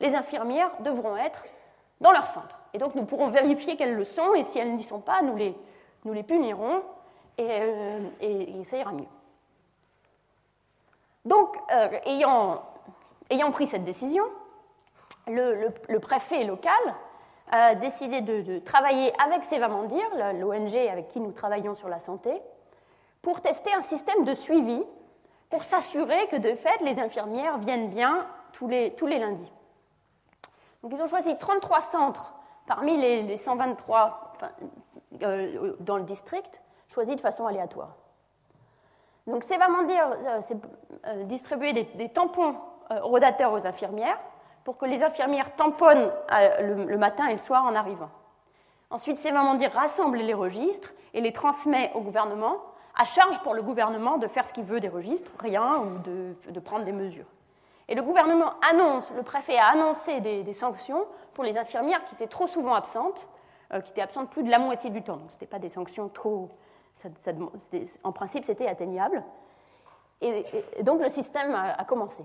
les 0.00 0.14
infirmières 0.14 0.70
devront 0.80 1.16
être 1.16 1.42
dans 2.00 2.12
leur 2.12 2.26
centre. 2.26 2.58
Et 2.72 2.78
donc 2.78 2.94
nous 2.94 3.04
pourrons 3.04 3.28
vérifier 3.28 3.76
qu'elles 3.76 3.94
le 3.94 4.04
sont, 4.04 4.34
et 4.34 4.42
si 4.42 4.58
elles 4.58 4.74
n'y 4.74 4.82
sont 4.82 5.00
pas, 5.00 5.22
nous 5.22 5.36
les, 5.36 5.56
nous 6.04 6.12
les 6.12 6.22
punirons, 6.22 6.82
et, 7.38 7.46
euh, 7.50 8.00
et, 8.20 8.64
ça 8.64 8.78
ira 8.78 8.92
mieux. 8.92 9.08
Donc, 11.24 11.56
euh, 11.72 11.88
ayant, 12.06 12.62
ayant, 13.28 13.50
pris 13.50 13.66
cette 13.66 13.84
décision, 13.84 14.24
le, 15.26 15.54
le, 15.54 15.74
le 15.88 16.00
préfet 16.00 16.44
local 16.44 16.72
a 17.50 17.74
décidé 17.74 18.20
de, 18.20 18.58
travailler 18.58 19.12
avec 19.22 19.44
Sevamandir, 19.44 20.04
l'ONG 20.34 20.76
avec 20.90 21.08
qui 21.08 21.20
nous 21.20 21.32
travaillons 21.32 21.74
sur 21.74 21.88
la 21.88 21.98
santé, 21.98 22.30
pour 23.22 23.40
tester 23.40 23.72
un 23.74 23.82
système 23.82 24.24
de 24.24 24.34
suivi 24.34 24.82
pour 25.50 25.62
s'assurer 25.62 26.26
que 26.28 26.36
de 26.36 26.54
fait 26.54 26.80
les 26.80 26.98
infirmières 26.98 27.58
viennent 27.58 27.90
bien 27.90 28.26
tous 28.52 28.68
les, 28.68 28.94
tous 28.94 29.06
les 29.06 29.18
lundis. 29.18 29.52
Donc 30.82 30.92
ils 30.92 31.00
ont 31.00 31.06
choisi 31.06 31.36
33 31.36 31.80
centres 31.80 32.34
parmi 32.66 32.96
les, 32.96 33.36
123 33.36 34.32
euh, 35.22 35.76
dans 35.80 35.96
le 35.96 36.04
district, 36.04 36.60
choisis 36.88 37.16
de 37.16 37.20
façon 37.20 37.46
aléatoire. 37.46 37.96
Donc 39.26 39.44
euh, 39.50 40.42
euh, 41.06 41.24
distribué 41.24 41.72
des, 41.72 41.84
des 41.84 42.08
tampons 42.08 42.56
rodateurs 42.90 43.52
aux 43.52 43.66
infirmières 43.66 44.18
pour 44.66 44.76
que 44.76 44.84
les 44.84 45.04
infirmières 45.04 45.54
tamponnent 45.54 46.10
euh, 46.32 46.86
le, 46.88 46.98
matin 46.98 47.28
et 47.28 47.34
le 47.34 47.38
soir 47.38 47.64
en 47.64 47.76
arrivant. 47.76 48.10
Ensuite, 48.90 49.20
dire 49.22 49.72
rassemble 49.72 50.18
les 50.18 50.34
registres 50.34 50.92
et 51.14 51.20
les 51.20 51.32
transmet 51.32 51.92
au 51.94 52.00
gouvernement, 52.00 52.56
à 52.96 53.04
charge 53.04 53.40
pour 53.44 53.54
le 53.54 53.62
gouvernement 53.62 54.18
de 54.18 54.26
faire 54.26 54.44
ce 54.44 54.52
qu'il 54.52 54.64
veut 54.64 54.80
des 54.80 54.88
registres, 54.88 55.30
rien, 55.38 55.78
ou 55.78 55.98
de, 56.50 56.60
prendre 56.60 56.84
des 56.84 56.90
mesures. 56.90 57.28
Et 57.88 57.94
le 57.94 58.02
gouvernement 58.02 58.54
annonce, 58.68 59.12
le 59.12 59.22
préfet 59.22 59.56
a 59.56 59.68
annoncé 59.68 60.20
des, 60.20 60.52
sanctions 60.52 61.06
pour 61.32 61.44
les 61.44 61.56
infirmières 61.56 62.04
qui 62.04 62.16
étaient 62.16 62.26
trop 62.26 62.48
souvent 62.48 62.74
absentes, 62.74 63.28
euh, 63.72 63.80
qui 63.80 63.92
étaient 63.92 64.00
absentes 64.00 64.30
plus 64.30 64.42
de 64.42 64.50
la 64.50 64.58
moitié 64.58 64.90
du 64.90 65.00
temps. 65.00 65.18
Donc 65.18 65.30
ce 65.30 65.36
n'était 65.36 65.46
pas 65.46 65.60
des 65.60 65.68
sanctions 65.68 66.08
trop... 66.08 66.50
en 68.02 68.10
principe, 68.10 68.44
c'était 68.44 68.66
atteignable. 68.66 69.22
Et, 70.20 70.44
donc 70.82 71.00
le 71.00 71.08
système 71.08 71.54
a 71.54 71.84
commencé. 71.84 72.24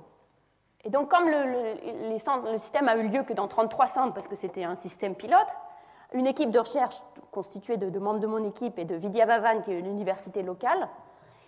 Et 0.83 0.89
donc, 0.89 1.09
comme 1.09 1.29
le, 1.29 2.57
système 2.57 2.87
a 2.87 2.95
eu 2.95 3.07
lieu 3.07 3.23
que 3.23 3.33
dans 3.33 3.47
33 3.47 3.87
centres, 3.87 4.13
parce 4.13 4.27
que 4.27 4.35
c'était 4.35 4.63
un 4.63 4.75
système 4.75 5.15
pilote, 5.15 5.47
une 6.13 6.27
équipe 6.27 6.51
de 6.51 6.59
recherche 6.59 7.01
constituée 7.31 7.77
de, 7.77 7.99
membres 7.99 8.19
de 8.19 8.27
mon 8.27 8.43
équipe 8.47 8.77
et 8.79 8.85
de 8.85 8.95
Vidya 8.95 9.25
Bhavan, 9.25 9.61
qui 9.61 9.71
est 9.71 9.79
une 9.79 9.87
université 9.87 10.41
locale, 10.43 10.89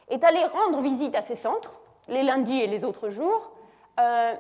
est 0.09 0.23
allée 0.23 0.43
rendre 0.45 0.81
visite 0.81 1.15
à 1.15 1.21
ces 1.21 1.35
centres, 1.35 1.75
les 2.07 2.23
lundis 2.23 2.61
et 2.61 2.67
les 2.67 2.83
autres 2.83 3.09
jours, 3.09 3.51
euh, 3.99 4.35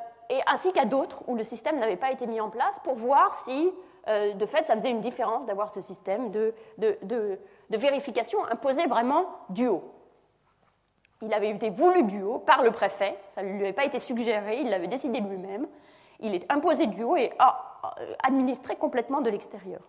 ainsi 0.47 0.71
qu'à 0.71 0.85
d'autres 0.85 1.23
où 1.27 1.35
le 1.35 1.43
système 1.43 1.79
n'avait 1.79 1.97
pas 1.97 2.11
été 2.11 2.27
mis 2.27 2.39
en 2.39 2.49
place, 2.49 2.79
pour 2.83 2.95
voir 2.95 3.37
si, 3.43 3.71
euh, 4.07 4.33
de 4.33 4.45
fait, 4.45 4.67
ça 4.67 4.75
faisait 4.75 4.91
une 4.91 5.01
différence 5.01 5.45
d'avoir 5.45 5.73
ce 5.73 5.81
système 5.81 6.31
de, 6.31 6.53
vérification 7.69 8.39
imposé 8.45 8.85
vraiment 8.85 9.25
du 9.49 9.67
haut. 9.67 9.83
Il 11.23 11.33
avait 11.33 11.49
été 11.49 11.69
voulu 11.69 12.03
du 12.03 12.21
haut 12.21 12.39
par 12.39 12.63
le 12.63 12.71
préfet, 12.71 13.17
ça 13.33 13.43
ne 13.43 13.53
lui 13.53 13.61
avait 13.61 13.73
pas 13.73 13.85
été 13.85 13.97
suggéré, 13.97 14.59
il 14.59 14.69
l'avait 14.69 14.87
décidé 14.87 15.21
lui-même. 15.21 15.67
Il 16.19 16.35
est 16.35 16.51
imposé 16.51 16.87
du 16.87 17.03
haut 17.03 17.15
et 17.15 17.31
administré 18.21 18.75
complètement 18.75 19.21
de 19.21 19.29
l'extérieur. 19.29 19.81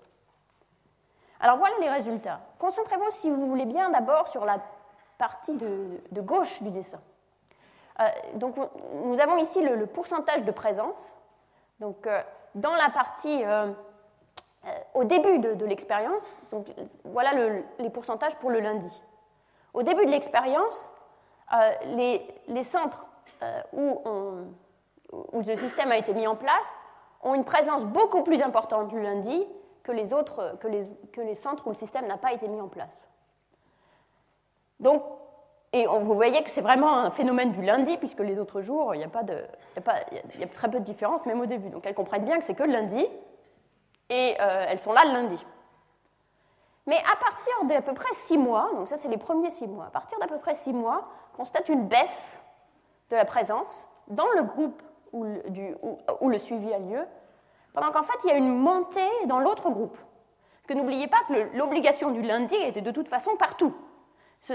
Alors 1.40 1.56
voilà 1.56 1.74
les 1.80 1.90
résultats. 1.90 2.40
Concentrez-vous, 2.58 3.10
si 3.10 3.30
vous 3.30 3.48
voulez 3.48 3.66
bien, 3.66 3.90
d'abord 3.90 4.28
sur 4.28 4.44
la 4.44 4.58
partie 5.18 5.56
de, 5.56 6.20
gauche 6.20 6.62
du 6.62 6.70
dessin. 6.70 7.00
Euh, 8.00 8.04
donc, 8.34 8.56
nous 8.92 9.20
avons 9.20 9.36
ici 9.36 9.60
le, 9.60 9.86
pourcentage 9.86 10.44
de 10.44 10.50
présence. 10.50 11.12
Donc, 11.80 12.06
euh, 12.06 12.22
dans 12.54 12.74
la 12.74 12.90
partie 12.90 13.44
euh, 13.44 13.72
au 14.94 15.04
début 15.04 15.38
de, 15.38 15.64
l'expérience, 15.64 16.22
voilà 17.04 17.32
les 17.78 17.90
pourcentages 17.90 18.36
pour 18.36 18.50
le 18.50 18.60
lundi. 18.60 19.02
Au 19.74 19.82
début 19.82 20.06
de 20.06 20.10
l'expérience, 20.10 20.90
les, 21.84 22.26
les, 22.48 22.62
centres 22.62 23.06
où, 23.72 24.00
où, 25.32 25.42
le 25.42 25.56
système 25.56 25.90
a 25.90 25.98
été 25.98 26.12
mis 26.14 26.26
en 26.26 26.36
place 26.36 26.78
ont 27.22 27.34
une 27.34 27.44
présence 27.44 27.84
beaucoup 27.84 28.22
plus 28.22 28.42
importante 28.42 28.92
le 28.92 29.02
lundi 29.02 29.46
que 29.82 29.92
les, 29.92 30.12
autres, 30.12 30.56
que 30.60 31.20
les, 31.20 31.34
centres 31.34 31.66
où 31.66 31.70
le 31.70 31.76
système 31.76 32.06
n'a 32.06 32.16
pas 32.16 32.32
été 32.32 32.48
mis 32.48 32.60
en 32.60 32.68
place. 32.68 33.08
Donc, 34.80 35.02
et 35.72 35.86
vous 35.86 36.14
voyez 36.14 36.42
que 36.44 36.50
c'est 36.50 36.60
vraiment 36.60 36.96
un 36.96 37.10
phénomène 37.10 37.52
du 37.52 37.62
lundi, 37.62 37.96
puisque 37.98 38.20
les 38.20 38.38
autres 38.38 38.62
jours, 38.62 38.94
il 38.94 39.00
y 39.00 39.04
a, 39.04 39.08
pas 39.08 39.24
de, 39.24 39.44
il 40.34 40.40
y 40.40 40.44
a, 40.44 40.46
très 40.46 40.70
peu 40.70 40.78
de 40.78 40.84
différence, 40.84 41.26
même 41.26 41.40
au 41.40 41.46
début. 41.46 41.68
Donc 41.68 41.84
elles 41.86 41.94
comprennent 41.94 42.24
bien 42.24 42.38
que 42.38 42.44
c'est 42.44 42.54
que 42.54 42.62
le 42.62 42.72
lundi, 42.72 43.04
et 44.08 44.36
euh, 44.40 44.66
elles 44.68 44.78
sont 44.78 44.92
là 44.92 45.04
le 45.04 45.12
lundi. 45.12 45.44
Mais 46.86 46.98
à 47.12 47.16
partir 47.16 47.52
d'à 47.64 47.82
peu 47.82 47.92
près 47.92 48.12
six 48.12 48.38
mois, 48.38 48.70
donc 48.74 48.88
ça 48.88 48.96
c'est 48.96 49.08
les 49.08 49.16
premiers 49.16 49.50
six 49.50 49.66
mois, 49.66 49.86
à 49.86 49.90
partir 49.90 50.18
d'à 50.18 50.26
peu 50.26 50.38
près 50.38 50.54
six 50.54 50.72
mois, 50.72 51.08
on 51.23 51.23
constate 51.36 51.68
une 51.68 51.86
baisse 51.86 52.40
de 53.10 53.16
la 53.16 53.24
présence 53.24 53.88
dans 54.08 54.28
le 54.36 54.42
groupe 54.42 54.82
où 55.12 55.24
le, 55.24 56.38
suivi 56.38 56.72
a 56.72 56.78
lieu, 56.78 57.06
pendant 57.72 57.92
qu'en 57.92 58.02
fait, 58.02 58.18
il 58.24 58.30
y 58.30 58.32
a 58.32 58.36
une 58.36 58.56
montée 58.56 59.08
dans 59.26 59.38
l'autre 59.38 59.70
groupe. 59.70 59.96
Parce 59.96 60.66
que 60.68 60.74
n'oubliez 60.74 61.06
pas 61.06 61.18
que 61.28 61.56
l'obligation 61.56 62.10
du 62.10 62.22
lundi 62.22 62.54
était 62.56 62.80
de 62.80 62.90
toute 62.90 63.08
façon 63.08 63.36
partout. 63.36 63.74
Ce, 64.40 64.52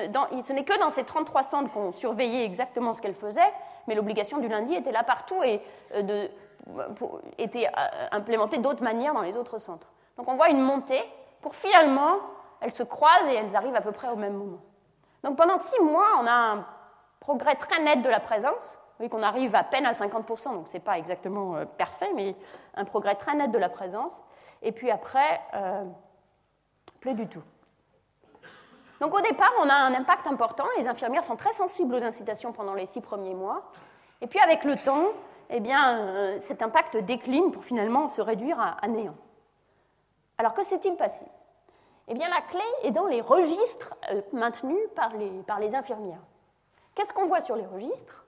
n'est 0.51 0.63
que 0.63 0.79
dans 0.79 0.91
ces 0.91 1.03
33 1.03 1.43
centres 1.43 1.71
qu'on 1.71 1.91
surveillait 1.93 2.45
exactement 2.45 2.93
ce 2.93 3.01
qu'elle 3.01 3.15
faisait, 3.15 3.53
mais 3.87 3.95
l'obligation 3.95 4.37
du 4.37 4.47
lundi 4.47 4.75
était 4.75 4.91
là 4.91 5.03
partout 5.03 5.41
et 5.43 5.61
euh, 5.95 6.01
de, 6.03 6.29
était 7.37 7.67
euh, 7.67 8.07
implémentée 8.11 8.59
d'autres 8.59 8.83
manières 8.83 9.13
dans 9.13 9.21
les 9.21 9.35
autres 9.35 9.57
centres. 9.57 9.87
Donc 10.17 10.27
on 10.27 10.35
voit 10.35 10.49
une 10.49 10.61
montée 10.61 11.01
pour 11.41 11.55
finalement, 11.55 12.17
elles 12.61 12.73
se 12.73 12.83
croisent 12.83 13.29
et 13.29 13.35
elles 13.35 13.55
arrivent 13.55 13.75
à 13.75 13.81
peu 13.81 13.91
près 13.91 14.09
au 14.09 14.15
même 14.15 14.33
moment. 14.33 14.59
Donc 15.23 15.37
pendant 15.37 15.57
six 15.57 15.81
mois, 15.81 16.07
on 16.21 16.25
a 16.25 16.53
un 16.53 16.65
progrès 17.19 17.55
très 17.55 17.81
net 17.83 18.01
de 18.01 18.09
la 18.09 18.19
présence, 18.19 18.79
voyez 18.97 19.09
qu'on 19.09 19.23
arrive 19.23 19.55
à 19.55 19.63
peine 19.63 19.85
à 19.85 19.93
50%, 19.93 20.53
donc 20.53 20.67
ce 20.67 20.73
n'est 20.73 20.79
pas 20.79 20.97
exactement 20.97 21.55
euh, 21.55 21.65
parfait, 21.65 22.11
mais 22.15 22.35
un 22.75 22.85
progrès 22.85 23.15
très 23.15 23.33
net 23.35 23.51
de 23.51 23.57
la 23.57 23.69
présence. 23.69 24.21
Et 24.61 24.71
puis 24.71 24.91
après, 24.91 25.41
euh, 25.53 25.85
plus 26.99 27.13
du 27.13 27.27
tout. 27.27 27.43
Donc 28.99 29.13
au 29.15 29.21
départ, 29.21 29.51
on 29.61 29.69
a 29.69 29.73
un 29.73 29.93
impact 29.93 30.27
important. 30.27 30.65
Les 30.77 30.87
infirmières 30.87 31.23
sont 31.23 31.37
très 31.37 31.53
sensibles 31.53 31.95
aux 31.95 32.03
incitations 32.03 32.51
pendant 32.51 32.73
les 32.73 32.85
six 32.85 32.99
premiers 32.99 33.33
mois. 33.33 33.71
Et 34.19 34.27
puis 34.27 34.39
avec 34.39 34.65
le 34.65 34.75
temps, 34.75 35.07
eh 35.49 35.61
bien, 35.61 35.99
euh, 35.99 36.37
cet 36.39 36.61
impact 36.61 36.97
décline 36.97 37.51
pour 37.51 37.63
finalement 37.63 38.09
se 38.09 38.21
réduire 38.21 38.59
à, 38.59 38.87
néant. 38.87 39.15
Alors 40.37 40.53
que 40.53 40.63
s'est-il 40.63 40.95
passé? 40.95 41.25
Eh 42.09 42.15
bien, 42.15 42.27
la 42.27 42.41
clé 42.41 42.63
est 42.83 42.91
dans 42.91 43.05
les 43.05 43.21
registres 43.21 43.95
maintenus 44.33 44.79
par 44.95 45.13
les, 45.13 45.29
par 45.43 45.59
les 45.59 45.75
infirmières. 45.75 46.21
Qu'est-ce 46.95 47.13
qu'on 47.13 47.27
voit 47.27 47.41
sur 47.41 47.55
les 47.55 47.65
registres? 47.67 48.25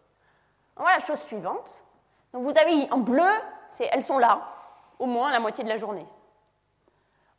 Voilà 0.76 0.94
la 0.94 1.00
chose 1.00 1.20
suivante. 1.22 1.84
Donc 2.32 2.44
vous 2.44 2.58
avez 2.58 2.90
en 2.92 3.00
bleu, 3.00 3.30
elles 3.80 4.04
sont 4.04 4.20
là, 4.20 4.42
au 5.00 5.08
moins 5.08 5.32
la 5.32 5.40
moitié 5.40 5.64
de 5.64 5.70
la 5.70 5.78
journée. 5.78 6.06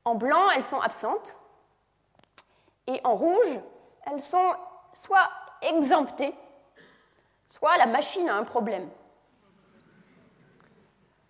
En 0.04 0.16
blanc, 0.16 0.50
elles 0.50 0.64
sont 0.64 0.80
absentes. 0.80 1.36
Et 2.88 3.00
en 3.04 3.14
rouge, 3.14 3.60
elles 4.06 4.20
sont 4.20 4.52
soit 4.92 5.30
exemptées, 5.62 6.34
soit 7.46 7.76
la 7.76 7.86
machine 7.86 8.28
a 8.28 8.34
un 8.34 8.42
problème. 8.42 8.90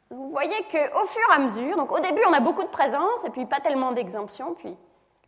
Vous 0.08 0.30
voyez 0.30 0.62
qu'au 0.64 1.06
fur 1.06 1.22
et 1.30 1.34
à 1.34 1.38
mesure, 1.38 1.76
donc 1.76 1.92
au 1.92 2.00
début 2.00 2.22
on 2.28 2.32
a 2.32 2.40
beaucoup 2.40 2.62
de 2.62 2.68
présence 2.68 3.24
et 3.24 3.30
puis 3.30 3.46
pas 3.46 3.60
tellement 3.60 3.92
d'exemption, 3.92 4.54
puis 4.54 4.76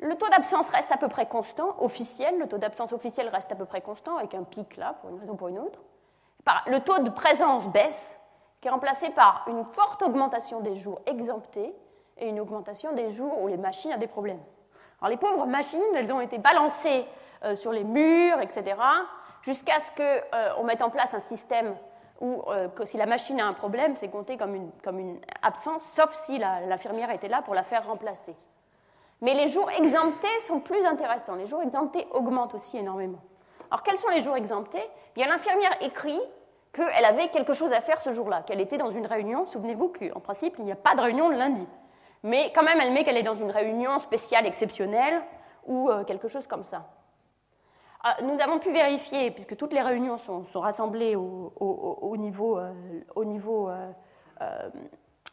le 0.00 0.14
taux 0.16 0.28
d'absence 0.28 0.68
reste 0.70 0.90
à 0.92 0.96
peu 0.96 1.08
près 1.08 1.26
constant, 1.26 1.76
officiel, 1.80 2.38
le 2.38 2.48
taux 2.48 2.58
d'absence 2.58 2.92
officiel 2.92 3.28
reste 3.28 3.52
à 3.52 3.54
peu 3.54 3.64
près 3.64 3.80
constant 3.80 4.16
avec 4.16 4.34
un 4.34 4.42
pic 4.42 4.76
là 4.76 4.96
pour 5.00 5.10
une 5.10 5.20
raison 5.20 5.32
ou 5.34 5.36
pour 5.36 5.48
une 5.48 5.58
autre 5.58 5.80
le 6.66 6.80
taux 6.80 6.98
de 6.98 7.10
présence 7.10 7.66
baisse, 7.68 8.20
qui 8.60 8.68
est 8.68 8.70
remplacé 8.70 9.10
par 9.10 9.44
une 9.48 9.64
forte 9.64 10.02
augmentation 10.02 10.60
des 10.60 10.76
jours 10.76 11.00
exemptés 11.06 11.74
et 12.18 12.28
une 12.28 12.40
augmentation 12.40 12.92
des 12.92 13.10
jours 13.10 13.42
où 13.42 13.48
les 13.48 13.56
machines 13.56 13.92
ont 13.92 13.98
des 13.98 14.06
problèmes. 14.06 14.40
Alors 15.00 15.10
les 15.10 15.16
pauvres 15.16 15.46
machines, 15.46 15.80
elles 15.94 16.10
ont 16.12 16.20
été 16.20 16.38
balancées 16.38 17.04
euh, 17.44 17.56
sur 17.56 17.72
les 17.72 17.84
murs, 17.84 18.40
etc., 18.40 18.76
jusqu'à 19.42 19.78
ce 19.80 19.90
qu'on 19.90 20.62
euh, 20.62 20.64
mette 20.64 20.80
en 20.80 20.90
place 20.90 21.12
un 21.12 21.18
système 21.18 21.76
où 22.20 22.42
euh, 22.48 22.68
que 22.68 22.84
si 22.84 22.96
la 22.96 23.06
machine 23.06 23.40
a 23.40 23.46
un 23.46 23.52
problème, 23.52 23.96
c'est 23.96 24.08
compté 24.08 24.36
comme 24.36 24.54
une, 24.54 24.70
comme 24.82 24.98
une, 24.98 25.20
absence, 25.42 25.82
sauf 25.94 26.18
si 26.24 26.38
l'infirmière 26.38 27.10
était 27.10 27.28
là 27.28 27.42
pour 27.42 27.54
la 27.54 27.64
faire 27.64 27.86
remplacer. 27.86 28.34
Mais 29.20 29.34
les 29.34 29.48
jours 29.48 29.70
exemptés 29.70 30.38
sont 30.40 30.60
plus 30.60 30.84
intéressants. 30.84 31.36
Les 31.36 31.46
jours 31.46 31.62
exemptés 31.62 32.06
augmentent 32.12 32.54
aussi 32.54 32.76
énormément. 32.76 33.20
Alors 33.70 33.82
quels 33.82 33.98
sont 33.98 34.08
les 34.08 34.20
jours 34.20 34.36
exemptés? 34.36 34.84
Bien 35.14 35.28
l'infirmière 35.28 35.76
écrit 35.80 36.20
qu'elle 36.72 37.04
avait 37.04 37.28
quelque 37.28 37.52
chose 37.52 37.72
à 37.72 37.80
faire 37.80 38.00
ce 38.00 38.12
jour-là, 38.12 38.42
qu'elle 38.42 38.60
était 38.60 38.76
dans 38.76 38.90
une 38.90 39.06
réunion. 39.06 39.46
Souvenez-vous 39.46 39.88
qu'en 39.88 40.20
principe, 40.20 40.56
il 40.58 40.64
n'y 40.64 40.72
a 40.72 40.76
pas 40.76 40.94
de 40.94 41.00
réunion 41.00 41.28
le 41.28 41.36
lundi. 41.36 41.66
Mais 42.22 42.52
quand 42.54 42.62
même, 42.62 42.78
elle 42.80 42.92
met 42.92 43.04
qu'elle 43.04 43.16
est 43.16 43.22
dans 43.22 43.36
une 43.36 43.50
réunion 43.50 43.98
spéciale, 43.98 44.46
exceptionnelle, 44.46 45.22
ou 45.66 45.90
euh, 45.90 46.04
quelque 46.04 46.28
chose 46.28 46.46
comme 46.46 46.64
ça. 46.64 46.86
Ah, 48.02 48.16
nous 48.22 48.40
avons 48.40 48.58
pu 48.58 48.72
vérifier, 48.72 49.30
puisque 49.30 49.56
toutes 49.56 49.72
les 49.72 49.80
réunions 49.80 50.18
sont, 50.18 50.44
rassemblées 50.60 51.16
au, 51.16 52.16
niveau, 52.18 52.58
au, 53.14 53.24
niveau, 53.24 53.70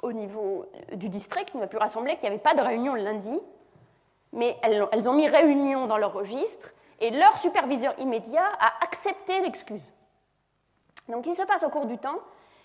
au 0.01 0.13
niveau 0.13 0.65
du 0.93 1.09
district, 1.09 1.53
nous 1.53 1.61
avons 1.61 1.69
pu 1.69 1.77
rassembler 1.77 2.15
qu'il 2.15 2.29
n'y 2.29 2.35
avait 2.35 2.43
pas 2.43 2.55
de 2.55 2.61
réunion 2.61 2.95
le 2.95 3.03
lundi, 3.03 3.37
mais 4.33 4.57
elles, 4.61 5.07
ont 5.07 5.13
mis 5.13 5.27
réunion 5.27 5.87
dans 5.87 5.97
leur 5.97 6.13
registre, 6.13 6.69
et 6.99 7.09
leur 7.09 7.37
superviseur 7.37 7.97
immédiat 7.99 8.45
a 8.59 8.83
accepté 8.83 9.39
l'excuse. 9.41 9.93
Donc, 11.09 11.25
ce 11.25 11.31
qui 11.31 11.35
se 11.35 11.43
passe 11.43 11.63
au 11.63 11.69
cours 11.69 11.87
du 11.87 11.97
temps, 11.97 12.19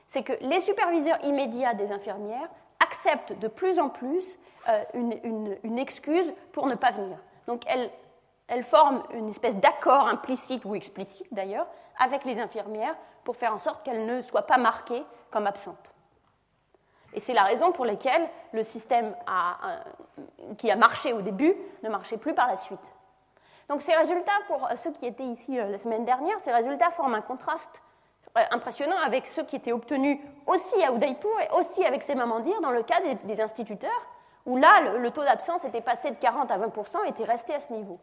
c'est 0.07 0.23
que 0.23 0.35
les 0.41 0.61
superviseurs 0.61 1.23
immédiats 1.25 1.75
des 1.75 1.91
infirmières 1.91 2.49
acceptent 2.81 3.33
de 3.39 3.49
plus 3.49 3.79
en 3.81 3.89
plus 3.89 4.39
euh, 4.69 4.85
une, 4.95 5.79
excuse 5.79 6.33
pour 6.53 6.67
ne 6.67 6.75
pas 6.75 6.93
venir. 6.93 7.19
Donc, 7.47 7.63
elles, 7.67 7.91
elles 8.49 8.63
forment 8.63 9.03
une 9.15 9.29
espèce 9.29 9.57
d'accord 9.57 10.07
implicite 10.07 10.65
ou 10.65 10.75
explicite 10.75 11.33
d'ailleurs 11.33 11.67
avec 11.99 12.25
les 12.25 12.39
infirmières 12.39 12.97
pour 13.25 13.37
faire 13.37 13.55
en 13.55 13.59
sorte 13.59 13.85
qu'elles 13.85 14.07
ne 14.07 14.21
soient 14.21 14.47
pas 14.47 14.59
marquées 14.59 15.05
comme 15.31 15.47
absentes. 15.47 15.93
Et 17.17 17.21
c'est 17.21 17.33
la 17.33 17.45
raison 17.45 17.73
pour 17.73 17.87
laquelle 17.87 18.29
le 18.53 18.63
système 18.63 19.17
qui 20.59 20.71
a 20.71 20.77
marché 20.77 21.13
au 21.15 21.23
début 21.23 21.57
ne 21.83 21.89
marchait 21.89 22.19
plus 22.19 22.35
par 22.35 22.47
la 22.47 22.57
suite. 22.57 22.79
Donc 23.69 23.83
ces 23.83 23.95
résultats, 23.95 24.39
pour 24.47 24.69
ceux 24.77 24.93
qui 24.93 25.07
étaient 25.07 25.25
ici 25.25 25.59
euh, 25.59 25.69
la 25.69 25.79
semaine 25.79 26.05
dernière, 26.05 26.39
ces 26.39 26.53
résultats 26.53 26.91
forment 26.91 27.17
un 27.17 27.21
contraste 27.21 27.83
euh, 28.37 28.43
impressionnant 28.53 28.99
avec 29.05 29.27
ceux 29.27 29.43
qui 29.43 29.57
étaient 29.57 29.73
obtenus 29.73 30.21
aussi 30.47 30.81
à 30.85 30.93
Udaipur 30.93 31.33
et 31.41 31.53
aussi 31.59 31.85
avec 31.85 32.03
ces 32.03 32.15
mamandirs 32.15 32.61
dans 32.61 32.71
le 32.71 32.85
cas 32.85 33.01
des, 33.25 33.41
instituteurs, 33.41 34.07
où 34.45 34.57
là, 34.57 34.93
le, 34.99 35.11
taux 35.11 35.25
d'absence 35.25 35.65
était 35.65 35.81
passé 35.81 36.11
de 36.11 36.17
40 36.17 36.51
à 36.51 36.59
20 36.59 36.73
et 37.07 37.09
était 37.09 37.25
resté 37.25 37.55
à 37.55 37.61
ce 37.61 37.73
niveau. 37.73 37.99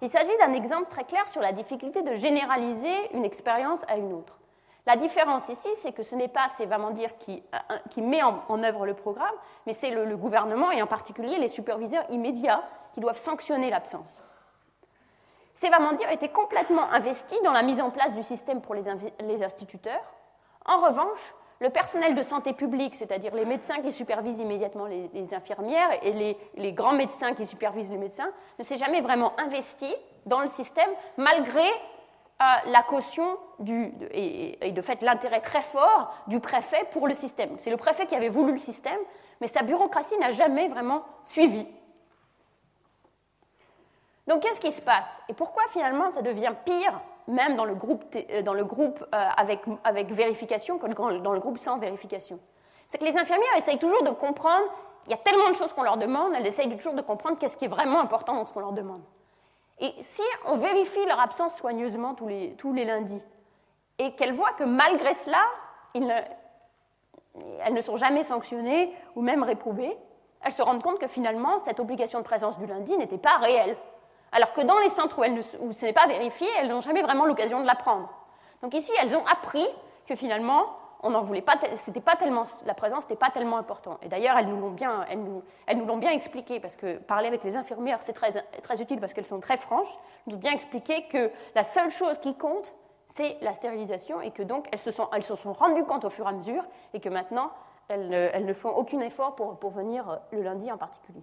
Il 0.00 0.08
s'agit 0.08 0.36
d'un 0.38 0.54
exemple 0.54 0.90
très 0.90 1.04
clair 1.04 1.28
sur 1.28 1.42
la 1.42 1.52
difficulté 1.52 2.02
de 2.02 2.14
généraliser 2.14 3.14
une 3.14 3.24
expérience 3.24 3.80
à 3.88 3.96
une 3.96 4.12
autre. 4.12 4.38
La 4.86 4.96
différence 4.96 5.48
ici, 5.48 5.68
c'est 5.76 5.92
que 5.92 6.02
ce 6.02 6.14
n'est 6.16 6.28
pas 6.28 6.48
ces 6.56 6.66
Vamandirs 6.66 7.16
qui, 7.18 7.42
euh, 7.54 7.76
qui 7.90 8.02
met 8.02 8.22
en, 8.22 8.62
œuvre 8.64 8.84
le 8.84 8.94
programme, 8.94 9.34
mais 9.66 9.74
c'est 9.74 9.90
le 9.90 10.16
gouvernement 10.16 10.72
et 10.72 10.82
en 10.82 10.88
particulier 10.88 11.38
les 11.38 11.48
superviseurs 11.48 12.04
immédiats 12.10 12.62
qui 12.92 13.00
doivent 13.00 13.20
sanctionner 13.20 13.70
l'absence. 13.70 14.10
Ces 15.54 15.68
Vamandir 15.68 16.10
étaient 16.10 16.30
complètement 16.30 16.90
investis 16.90 17.40
dans 17.42 17.52
la 17.52 17.62
mise 17.62 17.80
en 17.80 17.90
place 17.90 18.12
du 18.14 18.22
système 18.22 18.60
pour 18.60 18.74
les, 18.74 18.88
instituteurs, 19.42 20.02
En 20.66 20.78
revanche, 20.78 21.34
le 21.60 21.70
personnel 21.70 22.16
de 22.16 22.22
santé 22.22 22.52
publique, 22.52 22.96
c'est-à-dire 22.96 23.34
les 23.34 23.44
médecins 23.44 23.80
qui 23.80 23.92
supervisent 23.92 24.40
immédiatement 24.40 24.86
les, 24.86 25.34
infirmières 25.34 25.90
et 26.02 26.36
les, 26.56 26.72
grands 26.72 26.94
médecins 26.94 27.34
qui 27.34 27.46
supervisent 27.46 27.90
les 27.90 27.98
médecins, 27.98 28.30
ne 28.58 28.64
s'est 28.64 28.76
jamais 28.76 29.00
vraiment 29.00 29.38
investi 29.38 29.94
dans 30.26 30.40
le 30.40 30.48
système 30.48 30.90
malgré 31.16 31.68
la 32.66 32.82
caution 32.82 33.36
et, 33.66 34.66
et, 34.66 34.72
de 34.72 34.82
fait 34.82 35.02
l'intérêt 35.02 35.40
très 35.40 35.62
fort 35.62 36.14
du 36.26 36.40
préfet 36.40 36.84
pour 36.90 37.06
le 37.08 37.14
système. 37.14 37.56
C'est 37.58 37.70
le 37.70 37.76
préfet 37.76 38.06
qui 38.06 38.14
avait 38.14 38.28
voulu 38.28 38.52
le 38.52 38.58
système, 38.58 38.98
mais 39.40 39.46
sa 39.46 39.62
bureaucratie 39.62 40.16
n'a 40.18 40.30
jamais 40.30 40.68
vraiment 40.68 41.04
suivi. 41.24 41.66
Donc 44.26 44.42
qu'est-ce 44.42 44.60
qui 44.60 44.70
se 44.70 44.80
passe? 44.80 45.20
Et 45.28 45.34
pourquoi 45.34 45.64
finalement 45.70 46.10
ça 46.12 46.22
devient 46.22 46.52
pire 46.64 47.00
même 47.28 47.56
dans 47.56 47.64
le 47.64 47.74
groupe, 47.74 48.04
euh, 48.14 48.42
dans 48.42 48.54
le 48.54 48.64
groupe 48.64 49.04
euh, 49.14 49.28
avec, 49.36 49.60
avec 49.84 50.10
vérification 50.10 50.78
que 50.78 50.86
dans 50.86 51.32
le 51.32 51.40
groupe 51.40 51.58
sans 51.58 51.78
vérification? 51.78 52.38
C'est 52.88 52.98
que 52.98 53.04
les 53.04 53.16
infirmières 53.16 53.56
essayent 53.56 53.78
toujours 53.78 54.02
de 54.02 54.10
comprendre, 54.10 54.66
il 55.06 55.10
y 55.10 55.14
a 55.14 55.18
tellement 55.18 55.48
de 55.48 55.54
choses 55.54 55.72
qu'on 55.72 55.82
leur 55.82 55.96
demande, 55.96 56.34
elles 56.34 56.46
essayent 56.46 56.68
toujours 56.76 56.94
de 56.94 57.02
comprendre 57.02 57.38
qu'est-ce 57.38 57.56
qui 57.56 57.64
est 57.64 57.68
vraiment 57.68 58.00
important 58.00 58.34
dans 58.34 58.44
ce 58.44 58.52
qu'on 58.52 58.60
leur 58.60 58.72
demande. 58.72 59.02
Et 59.82 59.92
si 60.02 60.22
on 60.46 60.56
vérifie 60.56 61.04
leur 61.06 61.18
absence 61.18 61.54
soigneusement 61.56 62.14
tous 62.14 62.28
les, 62.28 62.54
tous 62.56 62.72
les 62.72 62.84
lundis, 62.84 63.20
et 63.98 64.14
qu'elles 64.14 64.32
voient 64.32 64.52
que 64.52 64.64
malgré 64.64 65.12
cela, 65.12 65.42
elles 65.94 67.74
ne 67.74 67.80
sont 67.80 67.96
jamais 67.96 68.22
sanctionnées 68.22 68.94
ou 69.16 69.22
même 69.22 69.42
réprouvées, 69.42 69.96
elles 70.44 70.52
se 70.52 70.62
rendent 70.62 70.82
compte 70.82 70.98
que 70.98 71.08
finalement, 71.08 71.58
cette 71.64 71.80
obligation 71.80 72.20
de 72.20 72.24
présence 72.24 72.58
du 72.58 72.66
lundi 72.66 72.96
n'était 72.96 73.18
pas 73.18 73.38
réelle. 73.38 73.76
Alors 74.30 74.52
que 74.54 74.60
dans 74.60 74.78
les 74.78 74.88
centres 74.88 75.20
où, 75.60 75.72
ce 75.72 75.84
n'est 75.84 75.92
pas 75.92 76.06
vérifié, 76.06 76.48
elles 76.58 76.68
n'ont 76.68 76.80
jamais 76.80 77.02
vraiment 77.02 77.26
l'occasion 77.26 77.60
de 77.60 77.66
l'apprendre. 77.66 78.08
Donc 78.62 78.74
ici, 78.74 78.92
elles 79.00 79.14
ont 79.16 79.26
appris 79.26 79.66
que 80.06 80.14
finalement, 80.14 80.76
on 81.02 81.10
n'en 81.10 81.22
voulait 81.22 81.42
pas, 81.42 81.58
c'était 81.74 82.00
pas 82.00 82.16
tellement, 82.16 82.44
la 82.64 82.74
présence 82.74 83.02
n'était 83.02 83.16
pas 83.16 83.30
tellement 83.30 83.56
important. 83.56 83.98
Et 84.02 84.08
d'ailleurs, 84.08 84.36
elles 84.38 84.46
nous 84.46 84.60
l'ont 84.60 84.70
bien, 84.70 86.10
expliqué 86.10 86.60
parce 86.60 86.76
que 86.76 86.98
parler 86.98 87.26
avec 87.26 87.42
les 87.42 87.56
infirmières, 87.56 88.02
c'est 88.02 88.12
très, 88.12 88.32
utile 88.80 89.00
parce 89.00 89.12
qu'elles 89.12 89.26
sont 89.26 89.40
très 89.40 89.56
franches. 89.56 89.92
Nous 90.26 90.36
ont 90.36 90.38
bien 90.38 90.52
expliqué 90.52 91.08
que 91.08 91.30
la 91.54 91.64
seule 91.64 91.90
chose 91.90 92.18
qui 92.18 92.34
compte, 92.36 92.72
c'est 93.16 93.36
la 93.42 93.52
stérilisation 93.52 94.20
et 94.20 94.30
que 94.30 94.42
donc 94.42 94.68
elles 94.72 94.78
se 94.78 94.90
sont, 94.90 95.08
elles 95.12 95.24
se 95.24 95.34
sont 95.34 95.52
rendues 95.52 95.84
compte 95.84 96.04
au 96.04 96.10
fur 96.10 96.24
et 96.26 96.28
à 96.28 96.32
mesure 96.32 96.64
et 96.94 97.00
que 97.00 97.08
maintenant, 97.08 97.50
elles, 97.88 98.12
elles 98.12 98.46
ne 98.46 98.54
font 98.54 98.70
aucun 98.70 99.00
effort 99.00 99.34
pour, 99.34 99.58
pour 99.58 99.70
venir 99.70 100.20
le 100.30 100.42
lundi 100.42 100.70
en 100.70 100.78
particulier. 100.78 101.22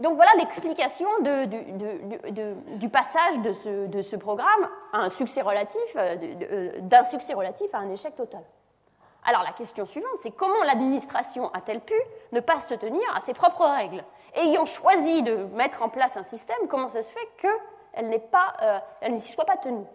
Donc 0.00 0.16
voilà 0.16 0.32
l'explication 0.38 1.08
du, 1.20 2.88
passage 2.88 3.38
de 3.38 4.02
ce, 4.02 4.16
programme 4.16 4.68
un 4.92 5.08
succès 5.08 5.40
relatif, 5.40 5.80
euh, 5.94 6.16
euh, 6.50 6.72
d'un 6.80 7.04
succès 7.04 7.32
relatif 7.32 7.72
à 7.72 7.78
un 7.78 7.90
échec 7.90 8.16
total. 8.16 8.42
Alors 9.24 9.42
la 9.42 9.52
question 9.52 9.86
suivante, 9.86 10.18
c'est 10.20 10.32
comment 10.32 10.62
l'administration 10.64 11.48
a-t-elle 11.54 11.80
pu 11.80 11.94
ne 12.32 12.40
pas 12.40 12.58
se 12.58 12.74
tenir 12.74 13.02
à 13.14 13.20
ses 13.20 13.34
propres 13.34 13.66
règles 13.66 14.04
Ayant 14.34 14.66
choisi 14.66 15.22
de 15.22 15.44
mettre 15.54 15.82
en 15.82 15.88
place 15.88 16.16
un 16.16 16.24
système, 16.24 16.66
comment 16.68 16.88
ça 16.88 17.02
se 17.02 17.12
fait 17.12 17.28
qu'elle 17.38 18.20
euh, 18.62 19.08
n'y 19.08 19.20
soit 19.20 19.44
pas 19.44 19.56
tenue? 19.56 19.86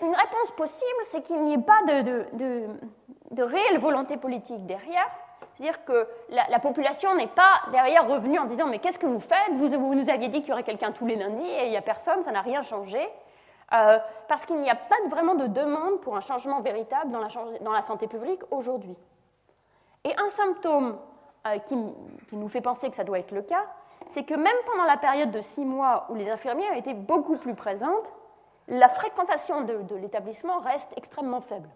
Une 0.00 0.14
réponse 0.14 0.52
possible, 0.56 1.00
c'est 1.04 1.20
qu'il 1.20 1.42
n'y 1.42 1.52
ait 1.52 1.58
pas 1.58 1.82
de 1.84 3.42
réelle 3.42 3.78
volonté 3.78 4.16
politique 4.16 4.64
derrière, 4.64 5.10
c'est-à-dire 5.54 5.84
que 5.84 6.08
la, 6.28 6.58
population 6.58 7.14
n'est 7.14 7.26
pas 7.26 7.62
derrière 7.72 8.06
revenue 8.06 8.38
en 8.38 8.46
disant 8.46 8.66
Mais 8.66 8.78
qu'est-ce 8.78 8.98
que 8.98 9.06
vous 9.06 9.20
faites? 9.20 9.52
Vous, 9.54 9.94
nous 9.94 10.08
aviez 10.08 10.28
dit 10.28 10.40
qu'il 10.40 10.50
y 10.50 10.52
aurait 10.52 10.62
quelqu'un 10.62 10.92
tous 10.92 11.06
les 11.06 11.16
lundis 11.16 11.48
et 11.48 11.64
il 11.64 11.70
n'y 11.70 11.76
a 11.76 11.82
personne, 11.82 12.22
ça 12.22 12.30
n'a 12.30 12.40
rien 12.40 12.62
changé. 12.62 13.00
Euh, 13.72 13.98
parce 14.26 14.46
qu'il 14.46 14.60
n'y 14.60 14.70
a 14.70 14.74
pas 14.74 14.96
vraiment 15.08 15.34
de 15.34 15.46
demande 15.46 16.00
pour 16.00 16.16
un 16.16 16.20
changement 16.20 16.60
véritable 16.60 17.12
dans 17.12 17.72
la, 17.72 17.82
santé 17.82 18.08
publique 18.08 18.40
aujourd'hui. 18.50 18.96
Et 20.02 20.12
un 20.16 20.28
symptôme 20.28 20.98
euh, 21.46 21.58
qui, 21.58 21.76
nous 22.32 22.48
fait 22.48 22.60
penser 22.60 22.90
que 22.90 22.96
ça 22.96 23.04
doit 23.04 23.20
être 23.20 23.30
le 23.30 23.42
cas, 23.42 23.64
c'est 24.08 24.24
que 24.24 24.34
même 24.34 24.56
pendant 24.66 24.84
la 24.84 24.96
période 24.96 25.30
de 25.30 25.40
six 25.40 25.64
mois 25.64 26.06
où 26.08 26.16
les 26.16 26.28
infirmières 26.30 26.76
étaient 26.76 26.94
beaucoup 26.94 27.36
plus 27.36 27.54
présentes, 27.54 28.12
la 28.66 28.88
fréquentation 28.88 29.62
de, 29.62 29.94
l'établissement 29.96 30.58
reste 30.58 30.92
extrêmement 30.96 31.40
faible. 31.40 31.68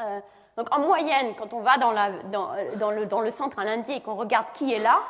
Euh, 0.00 0.20
donc 0.60 0.68
en 0.76 0.80
moyenne, 0.80 1.34
quand 1.38 1.54
on 1.54 1.60
va 1.60 1.78
dans, 1.78 1.90
le, 1.90 3.30
centre 3.30 3.58
un 3.58 3.64
lundi 3.64 3.92
et 3.92 4.02
qu'on 4.02 4.14
regarde 4.14 4.44
qui 4.52 4.74
est 4.74 4.78
là, 4.78 5.00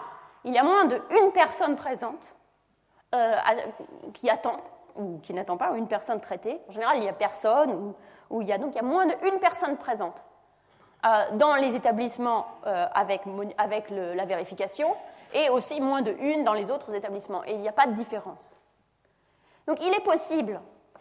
il 0.44 0.54
y 0.54 0.58
a 0.58 0.62
moins 0.62 0.84
d'une 0.84 1.32
personne 1.34 1.74
présente 1.74 2.36
euh, 3.16 3.34
qui 4.14 4.30
attend, 4.30 4.58
ou 4.94 5.18
qui 5.18 5.34
n'attend 5.34 5.56
pas, 5.56 5.72
ou 5.72 5.74
une 5.74 5.88
personne 5.88 6.20
traitée. 6.20 6.60
En 6.68 6.70
général, 6.70 6.98
il 6.98 7.00
n'y 7.00 7.08
a 7.08 7.12
personne, 7.12 7.94
ou, 8.30 8.42
il 8.42 8.46
y 8.46 8.52
a 8.52 8.58
donc 8.58 8.74
il 8.74 8.76
y 8.76 8.78
a 8.78 8.84
moins 8.84 9.06
d'une 9.06 9.40
personne 9.40 9.76
présente. 9.76 10.22
Euh, 11.04 11.24
dans 11.32 11.56
les 11.56 11.74
établissements 11.74 12.46
euh, 12.68 12.86
avec, 12.94 13.22
la 13.90 14.24
vérification, 14.26 14.94
et 15.34 15.48
aussi 15.48 15.80
moins 15.80 16.02
de 16.02 16.12
une 16.12 16.44
dans 16.44 16.54
les 16.54 16.70
autres 16.70 16.94
établissements. 16.94 17.42
Et 17.44 17.54
il 17.54 17.60
n'y 17.60 17.68
a 17.68 17.72
pas 17.72 17.88
de 17.88 17.94
différence. 17.94 18.56
Donc 19.66 19.80
il 19.80 19.92
est 19.92 20.04
possible 20.04 20.60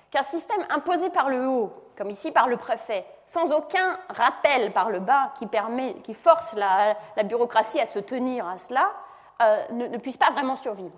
qu'un 0.10 0.24
système 0.24 0.66
imposé 0.72 1.12
par 1.12 1.30
le 1.30 1.48
haut, 1.48 1.72
comme 1.96 2.10
ici 2.10 2.32
par 2.32 2.48
le 2.48 2.58
préfet, 2.58 3.06
sans 3.30 3.52
aucun 3.52 4.00
rappel 4.10 4.74
par 4.74 4.90
le 4.90 5.00
bas 5.00 5.34
qui, 5.38 5.46
permet, 5.46 5.94
qui 6.02 6.16
force 6.16 6.54
la, 6.54 6.96
bureaucratie 7.24 7.80
à 7.80 7.86
se 7.86 8.00
tenir 8.00 8.48
à 8.48 8.58
cela, 8.58 8.92
euh, 9.42 9.64
ne, 9.70 9.98
puisse 10.00 10.18
pas 10.18 10.32
vraiment 10.32 10.56
survivre. 10.56 10.98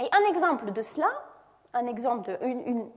Et 0.00 0.08
un 0.10 0.28
exemple 0.28 0.72
de 0.72 0.82
cela, 0.82 1.06
un 1.72 1.86
exemple, 1.86 2.36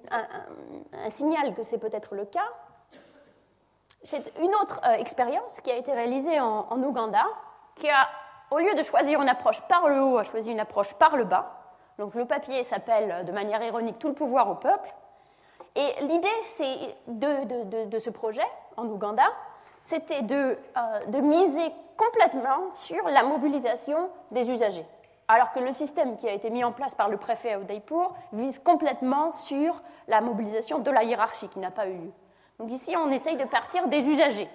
un, 0.09 1.09
signal 1.09 1.53
que 1.53 1.62
c'est 1.62 1.78
peut-être 1.78 2.16
le 2.16 2.26
cas, 2.26 2.49
c'est 4.03 4.34
une 4.39 4.55
autre 4.55 4.82
euh, 4.84 4.93
expérience 4.93 5.62
qui 5.62 5.70
a 5.70 5.76
été 5.76 5.93
réalisée 5.93 6.39
en, 6.39 6.72
en, 6.72 6.82
Ouganda, 6.82 7.24
qui 7.76 7.88
a, 7.88 8.09
au 8.49 8.57
lieu 8.57 8.74
de 8.74 8.82
choisir 8.82 9.22
une 9.22 9.30
approche 9.30 9.62
par 9.68 9.88
le 9.88 10.01
haut, 10.01 10.18
a 10.18 10.24
choisi 10.24 10.49
une 10.49 10.59
approche 10.59 10.95
par 10.95 11.16
le 11.16 11.26
bas. 11.26 11.51
Donc 11.99 12.16
le 12.16 12.26
papier 12.26 12.64
s'appelle 12.64 13.26
de 13.26 13.32
manière 13.32 13.62
ironique 13.62 13.99
Tout 13.99 14.07
le 14.07 14.16
pouvoir 14.16 14.49
au 14.49 14.55
peuple. 14.55 14.91
Et 15.76 15.93
l'idée 16.01 16.28
de, 17.07 17.99
ce 17.99 18.09
projet 18.09 18.45
en 18.78 18.86
Ouganda, 18.88 19.24
c'était 19.82 20.22
de, 20.22 20.57
euh, 20.78 21.05
de, 21.07 21.19
miser 21.19 21.72
complètement 21.97 22.74
sur 22.74 23.07
la 23.07 23.24
mobilisation 23.24 24.09
des 24.32 24.49
usagers. 24.49 24.86
Alors 25.28 25.51
que 25.53 25.59
le 25.59 25.72
système 25.72 26.17
qui 26.17 26.28
a 26.28 26.34
été 26.34 26.49
mis 26.49 26.63
en 26.63 26.74
place 26.74 26.93
par 26.93 27.07
le 27.07 27.17
préfet 27.17 27.53
à 27.53 27.59
Udaipur 27.59 28.13
vise 28.34 28.59
complètement 28.59 29.32
sur 29.32 29.82
la 30.07 30.19
mobilisation 30.19 30.80
de 30.80 30.91
la 30.91 31.03
hiérarchie 31.03 31.47
qui 31.47 31.59
n'a 31.59 31.72
pas 31.72 31.88
eu 31.88 31.93
lieu. 31.93 32.11
Donc 32.59 32.69
ici, 32.72 32.95
on 32.97 33.09
essaye 33.09 33.38
de 33.38 33.45
partir 33.45 33.88
des 33.88 34.01
usagers. 34.01 34.49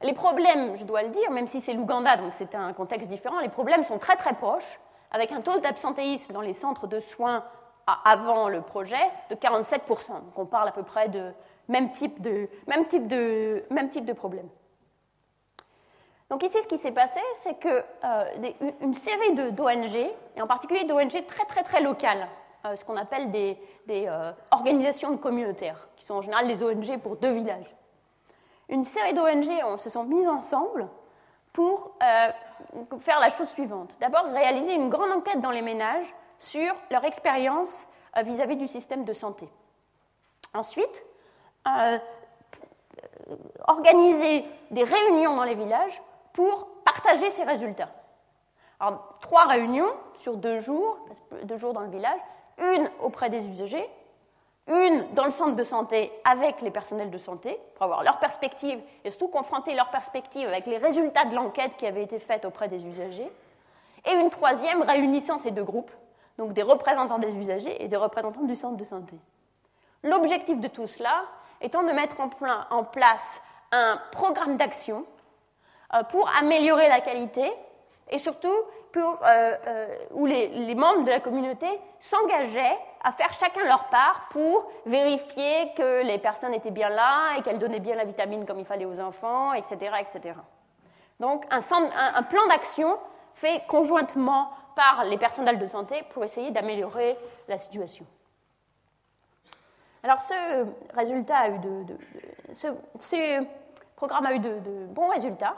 Les 0.00 0.14
problèmes, 0.14 0.76
je 0.76 0.84
dois 0.84 1.02
le 1.02 1.10
dire, 1.10 1.30
même 1.30 1.46
si 1.46 1.60
c'est 1.60 1.74
l'Ouganda, 1.74 2.16
donc 2.16 2.32
c'est 2.32 2.54
un 2.54 2.72
contexte 2.72 3.08
différent, 3.08 3.38
les 3.40 3.50
problèmes 3.50 3.84
sont 3.84 3.98
très 3.98 4.16
très 4.16 4.32
proches, 4.32 4.80
avec 5.12 5.30
un 5.30 5.42
taux 5.42 5.60
d'absentéisme 5.60 6.32
dans 6.32 6.40
les 6.40 6.54
centres 6.54 6.86
de 6.86 6.98
soins 6.98 7.44
avant 7.86 8.48
le 8.48 8.62
projet 8.62 9.10
de 9.30 9.34
47%. 9.34 10.08
Donc 10.08 10.38
on 10.38 10.46
parle 10.46 10.68
à 10.68 10.72
peu 10.72 10.82
près 10.82 11.08
de 11.08 11.32
même 11.68 11.90
type 11.90 12.20
de, 12.20 12.48
même 12.66 12.86
type 12.86 13.08
de, 13.08 13.64
même 13.70 13.88
type 13.88 14.04
de 14.04 14.12
problème. 14.12 14.48
Donc 16.30 16.42
ici, 16.44 16.62
ce 16.62 16.66
qui 16.66 16.78
s'est 16.78 16.92
passé, 16.92 17.20
c'est 17.42 17.58
qu'une 17.58 17.82
euh, 18.04 18.52
une 18.80 18.94
série 18.94 19.34
d'ONG, 19.52 19.94
et 20.36 20.40
en 20.40 20.46
particulier 20.46 20.84
d'ONG 20.84 21.26
très 21.26 21.44
très 21.44 21.62
très 21.62 21.82
locales, 21.82 22.26
euh, 22.64 22.74
ce 22.74 22.84
qu'on 22.84 22.96
appelle 22.96 23.30
des, 23.30 23.58
des 23.86 24.06
euh, 24.08 24.32
organisations 24.50 25.16
communautaires, 25.18 25.88
qui 25.96 26.06
sont 26.06 26.14
en 26.14 26.22
général 26.22 26.46
les 26.46 26.62
ONG 26.62 26.98
pour 27.00 27.16
deux 27.16 27.32
villages. 27.32 27.76
Une 28.68 28.84
série 28.84 29.12
d'ONG 29.12 29.78
se 29.78 29.90
sont 29.90 30.04
mises 30.04 30.28
ensemble 30.28 30.88
pour 31.52 31.92
faire 33.00 33.20
la 33.20 33.28
chose 33.28 33.48
suivante. 33.50 33.98
D'abord, 34.00 34.24
réaliser 34.32 34.72
une 34.72 34.88
grande 34.88 35.10
enquête 35.10 35.42
dans 35.42 35.50
les 35.50 35.60
ménages 35.60 36.14
sur 36.42 36.74
leur 36.90 37.04
expérience 37.04 37.86
euh, 38.16 38.22
vis-à-vis 38.22 38.56
du 38.56 38.68
système 38.68 39.04
de 39.04 39.12
santé. 39.12 39.48
Ensuite, 40.54 41.04
euh, 41.66 41.98
organiser 43.66 44.44
des 44.70 44.84
réunions 44.84 45.36
dans 45.36 45.44
les 45.44 45.54
villages 45.54 46.02
pour 46.32 46.68
partager 46.84 47.30
ces 47.30 47.44
résultats. 47.44 47.90
Trois 49.20 49.46
réunions 49.46 49.92
sur 50.18 50.36
deux 50.36 50.58
jours, 50.58 50.98
deux 51.44 51.56
jours 51.56 51.72
dans 51.72 51.82
le 51.82 51.90
village, 51.90 52.18
une 52.58 52.90
auprès 53.00 53.30
des 53.30 53.46
usagers, 53.46 53.88
une 54.66 55.06
dans 55.14 55.24
le 55.24 55.30
centre 55.30 55.54
de 55.54 55.62
santé 55.62 56.12
avec 56.24 56.60
les 56.62 56.72
personnels 56.72 57.10
de 57.10 57.18
santé, 57.18 57.58
pour 57.74 57.84
avoir 57.84 58.02
leur 58.02 58.18
perspective 58.18 58.80
et 59.04 59.10
surtout 59.10 59.28
confronter 59.28 59.74
leur 59.74 59.90
perspective 59.90 60.48
avec 60.48 60.66
les 60.66 60.78
résultats 60.78 61.26
de 61.26 61.34
l'enquête 61.34 61.76
qui 61.76 61.86
avait 61.86 62.02
été 62.02 62.18
faite 62.18 62.44
auprès 62.44 62.68
des 62.68 62.84
usagers, 62.84 63.30
et 64.04 64.14
une 64.14 64.30
troisième 64.30 64.82
réunissant 64.82 65.38
ces 65.38 65.52
deux 65.52 65.64
groupes 65.64 65.92
donc 66.38 66.52
des 66.52 66.62
représentants 66.62 67.18
des 67.18 67.34
usagers 67.34 67.82
et 67.82 67.88
des 67.88 67.96
représentants 67.96 68.42
du 68.42 68.56
centre 68.56 68.76
de 68.76 68.84
santé. 68.84 69.16
L'objectif 70.02 70.58
de 70.58 70.68
tout 70.68 70.86
cela 70.86 71.24
étant 71.60 71.82
de 71.82 71.92
mettre 71.92 72.16
en 72.20 72.84
place 72.84 73.42
un 73.70 73.98
programme 74.10 74.56
d'action 74.56 75.06
euh, 75.94 76.02
pour 76.04 76.28
améliorer 76.38 76.88
la 76.88 77.00
qualité 77.00 77.50
et 78.10 78.18
surtout 78.18 78.54
pour, 78.92 79.18
euh, 79.24 79.56
euh, 79.66 79.96
où 80.12 80.26
les, 80.26 80.74
membres 80.74 81.04
de 81.04 81.10
la 81.10 81.20
communauté 81.20 81.66
s'engageaient 82.00 82.78
à 83.02 83.12
faire 83.12 83.32
chacun 83.32 83.64
leur 83.66 83.84
part 83.84 84.26
pour 84.30 84.70
vérifier 84.86 85.72
que 85.76 86.02
les 86.02 86.18
personnes 86.18 86.54
étaient 86.54 86.70
bien 86.70 86.90
là 86.90 87.36
et 87.36 87.42
qu'elles 87.42 87.58
donnaient 87.58 87.80
bien 87.80 87.94
la 87.94 88.04
vitamine 88.04 88.44
comme 88.44 88.58
il 88.58 88.66
fallait 88.66 88.84
aux 88.84 89.00
enfants, 89.00 89.54
etc. 89.54 89.76
etc. 90.00 90.34
Donc 91.20 91.44
un, 91.50 91.60
un 91.60 92.22
plan 92.22 92.46
d'action 92.48 92.98
fait 93.34 93.62
conjointement 93.66 94.50
par 94.74 95.04
les 95.04 95.18
personnels 95.18 95.58
de 95.58 95.66
santé 95.66 96.02
pour 96.10 96.24
essayer 96.24 96.50
d'améliorer 96.50 97.16
la 97.48 97.58
situation. 97.58 98.06
Alors 100.02 100.20
ce 100.20 100.34
résultat 100.94 101.36
a 101.36 101.48
eu 101.48 101.58
de, 101.58 101.96
ce, 102.52 103.44
programme 103.94 104.26
a 104.26 104.34
eu 104.34 104.40
de, 104.40 104.86
bons 104.88 105.08
résultats. 105.08 105.54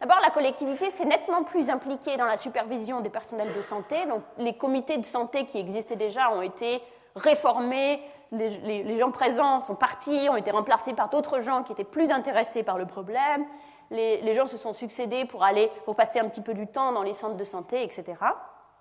D'abord, 0.00 0.18
la 0.22 0.28
collectivité 0.28 0.90
s'est 0.90 1.06
nettement 1.06 1.42
plus 1.42 1.70
impliquée 1.70 2.18
dans 2.18 2.26
la 2.26 2.36
supervision 2.36 3.00
des 3.00 3.08
personnels 3.08 3.54
de 3.54 3.62
santé. 3.62 4.04
Donc, 4.04 4.22
les 4.36 4.52
comités 4.52 4.98
de 4.98 5.06
santé 5.06 5.46
qui 5.46 5.56
existaient 5.56 5.96
déjà 5.96 6.30
ont 6.30 6.42
été 6.42 6.82
réformés. 7.14 8.02
Les, 8.30 8.98
gens 8.98 9.10
présents 9.10 9.62
sont 9.62 9.74
partis, 9.74 10.28
ont 10.28 10.36
été 10.36 10.50
remplacés 10.50 10.92
par 10.92 11.08
d'autres 11.08 11.40
gens 11.40 11.62
qui 11.62 11.72
étaient 11.72 11.84
plus 11.84 12.10
intéressés 12.10 12.62
par 12.62 12.76
le 12.76 12.84
problème. 12.84 13.46
Les, 13.90 14.20
les, 14.20 14.34
gens 14.34 14.46
se 14.46 14.58
sont 14.58 14.74
succédés 14.74 15.24
pour 15.24 15.42
aller, 15.42 15.70
pour 15.86 15.96
passer 15.96 16.18
un 16.18 16.28
petit 16.28 16.42
peu 16.42 16.52
du 16.52 16.66
temps 16.66 16.92
dans 16.92 17.02
les 17.02 17.14
centres 17.14 17.36
de 17.36 17.44
santé, 17.44 17.82
etc. 17.82 18.16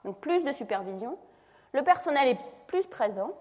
Donc, 0.06 0.20
plus 0.20 0.44
de 0.44 0.52
supervision. 0.52 1.18
Le 1.74 1.84
personnel 1.84 2.28
est 2.30 2.40
plus 2.68 2.86
présent. 2.86 3.32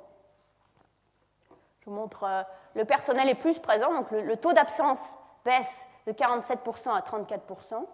Je 1.81 1.91
vous 1.91 1.95
montre, 1.95 2.25
euh, 2.25 2.43
le 2.75 2.87
personnel 2.87 3.29
est 3.29 3.35
plus 3.35 3.59
présent, 3.59 3.93
donc 3.93 4.11
le, 4.11 4.37
taux 4.39 4.55
d'absence 4.55 4.99
baisse 5.45 5.87
de 6.07 6.13
47% 6.13 6.91
à 6.91 7.01
34%. 7.01 7.85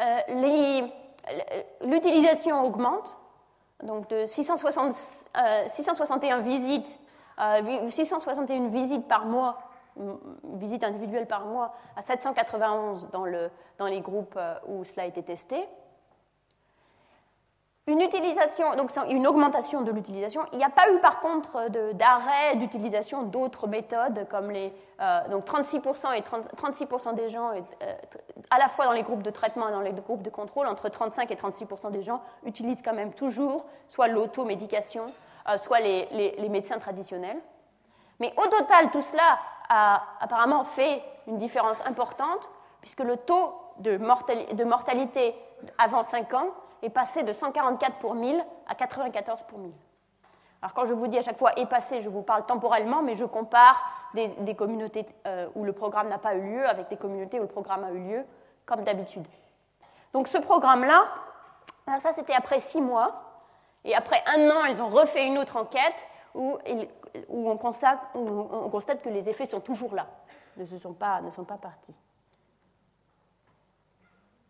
Euh, 0.00 0.20
l'utilisation 1.82 2.64
augmente, 2.64 3.18
donc 3.82 4.08
de 4.08 4.24
661 4.26 6.38
euh, 6.38 6.40
visites, 6.40 6.98
661 7.90 8.68
visites 8.68 9.06
par 9.06 9.26
mois, 9.26 9.58
visites 10.54 10.84
individuelles 10.84 11.28
par 11.28 11.44
mois, 11.44 11.74
à 11.96 12.02
791 12.02 13.10
dans, 13.10 13.26
le, 13.26 13.50
dans 13.76 13.86
les 13.86 14.00
groupes 14.00 14.38
où 14.66 14.84
cela 14.84 15.02
a 15.02 15.06
été 15.06 15.22
testé 15.22 15.68
une 17.88 18.00
utilisation, 18.00 18.74
donc 18.74 18.90
une 19.08 19.28
augmentation 19.28 19.82
de 19.82 19.92
l'utilisation. 19.92 20.44
Il 20.52 20.58
n'y 20.58 20.64
a 20.64 20.70
pas 20.70 20.90
eu 20.90 20.98
par 20.98 21.20
contre 21.20 21.68
d'arrêt 21.94 22.56
d'utilisation 22.56 23.22
d'autres 23.22 23.68
méthodes 23.68 24.26
comme 24.28 24.50
les 24.50 24.72
euh, 25.00 25.28
donc 25.28 25.44
36% 25.44 26.16
et 26.16 26.22
36% 26.22 27.14
des 27.14 27.28
gens, 27.28 27.50
euh, 27.50 27.94
à 28.50 28.58
la 28.58 28.68
fois 28.68 28.86
dans 28.86 28.92
les 28.92 29.04
groupes 29.04 29.22
de 29.22 29.30
traitement 29.30 29.68
et 29.68 29.72
dans 29.72 29.82
les 29.82 29.92
groupes 29.92 30.22
de 30.22 30.30
contrôle, 30.30 30.66
entre 30.66 30.88
35 30.88 31.30
et 31.30 31.36
36% 31.36 31.90
des 31.92 32.02
gens 32.02 32.22
utilisent 32.44 32.82
quand 32.82 32.94
même 32.94 33.12
toujours 33.12 33.66
soit 33.86 34.08
l'automédication, 34.08 35.12
euh, 35.48 35.56
soit 35.58 35.80
les, 35.80 36.08
les, 36.10 36.48
médecins 36.48 36.78
traditionnels. 36.78 37.38
Mais 38.18 38.32
au 38.36 38.46
total, 38.48 38.90
tout 38.90 39.02
cela 39.02 39.38
a 39.68 40.02
apparemment 40.20 40.64
fait 40.64 41.02
une 41.28 41.36
différence 41.36 41.78
importante 41.84 42.48
puisque 42.80 43.00
le 43.00 43.16
taux 43.16 43.52
de, 43.78 43.98
de 44.54 44.64
mortalité 44.64 45.34
avant 45.78 46.02
5 46.02 46.34
ans 46.34 46.48
est 46.82 46.90
passé 46.90 47.22
de 47.22 47.32
144 47.32 47.96
pour 47.98 48.14
1000 48.14 48.44
à 48.68 48.74
94 48.74 49.42
pour 49.48 49.58
1000. 49.58 49.72
Alors 50.62 50.74
quand 50.74 50.86
je 50.86 50.94
vous 50.94 51.06
dis 51.06 51.18
à 51.18 51.22
chaque 51.22 51.38
fois 51.38 51.52
est 51.58 51.66
passé, 51.66 52.02
je 52.02 52.08
vous 52.08 52.22
parle 52.22 52.46
temporellement, 52.46 53.02
mais 53.02 53.14
je 53.14 53.24
compare 53.24 53.84
des, 54.14 54.54
communautés 54.54 55.06
euh, 55.26 55.48
où 55.54 55.64
le 55.64 55.72
programme 55.72 56.08
n'a 56.08 56.18
pas 56.18 56.34
eu 56.34 56.40
lieu 56.40 56.66
avec 56.66 56.88
des 56.88 56.96
communautés 56.96 57.38
où 57.38 57.42
le 57.42 57.48
programme 57.48 57.84
a 57.84 57.90
eu 57.90 57.98
lieu, 57.98 58.24
comme 58.64 58.82
d'habitude. 58.82 59.26
Donc 60.12 60.28
ce 60.28 60.38
programme-là, 60.38 61.06
ça 62.00 62.12
c'était 62.12 62.34
après 62.34 62.58
six 62.58 62.80
mois, 62.80 63.22
et 63.84 63.94
après 63.94 64.22
un 64.26 64.50
an, 64.50 64.64
ils 64.64 64.82
ont 64.82 64.88
refait 64.88 65.26
une 65.26 65.38
autre 65.38 65.56
enquête 65.56 66.06
où, 66.34 66.58
on, 67.28 67.56
constate, 67.56 68.00
où 68.14 68.28
on 68.50 68.68
constate 68.68 69.02
que 69.02 69.08
les 69.08 69.28
effets 69.28 69.46
sont 69.46 69.60
toujours 69.60 69.94
là, 69.94 70.06
ne, 70.56 70.64
sont 70.64 70.92
pas, 70.92 71.20
ne 71.20 71.30
sont 71.30 71.44
pas 71.44 71.56
partis. 71.56 71.96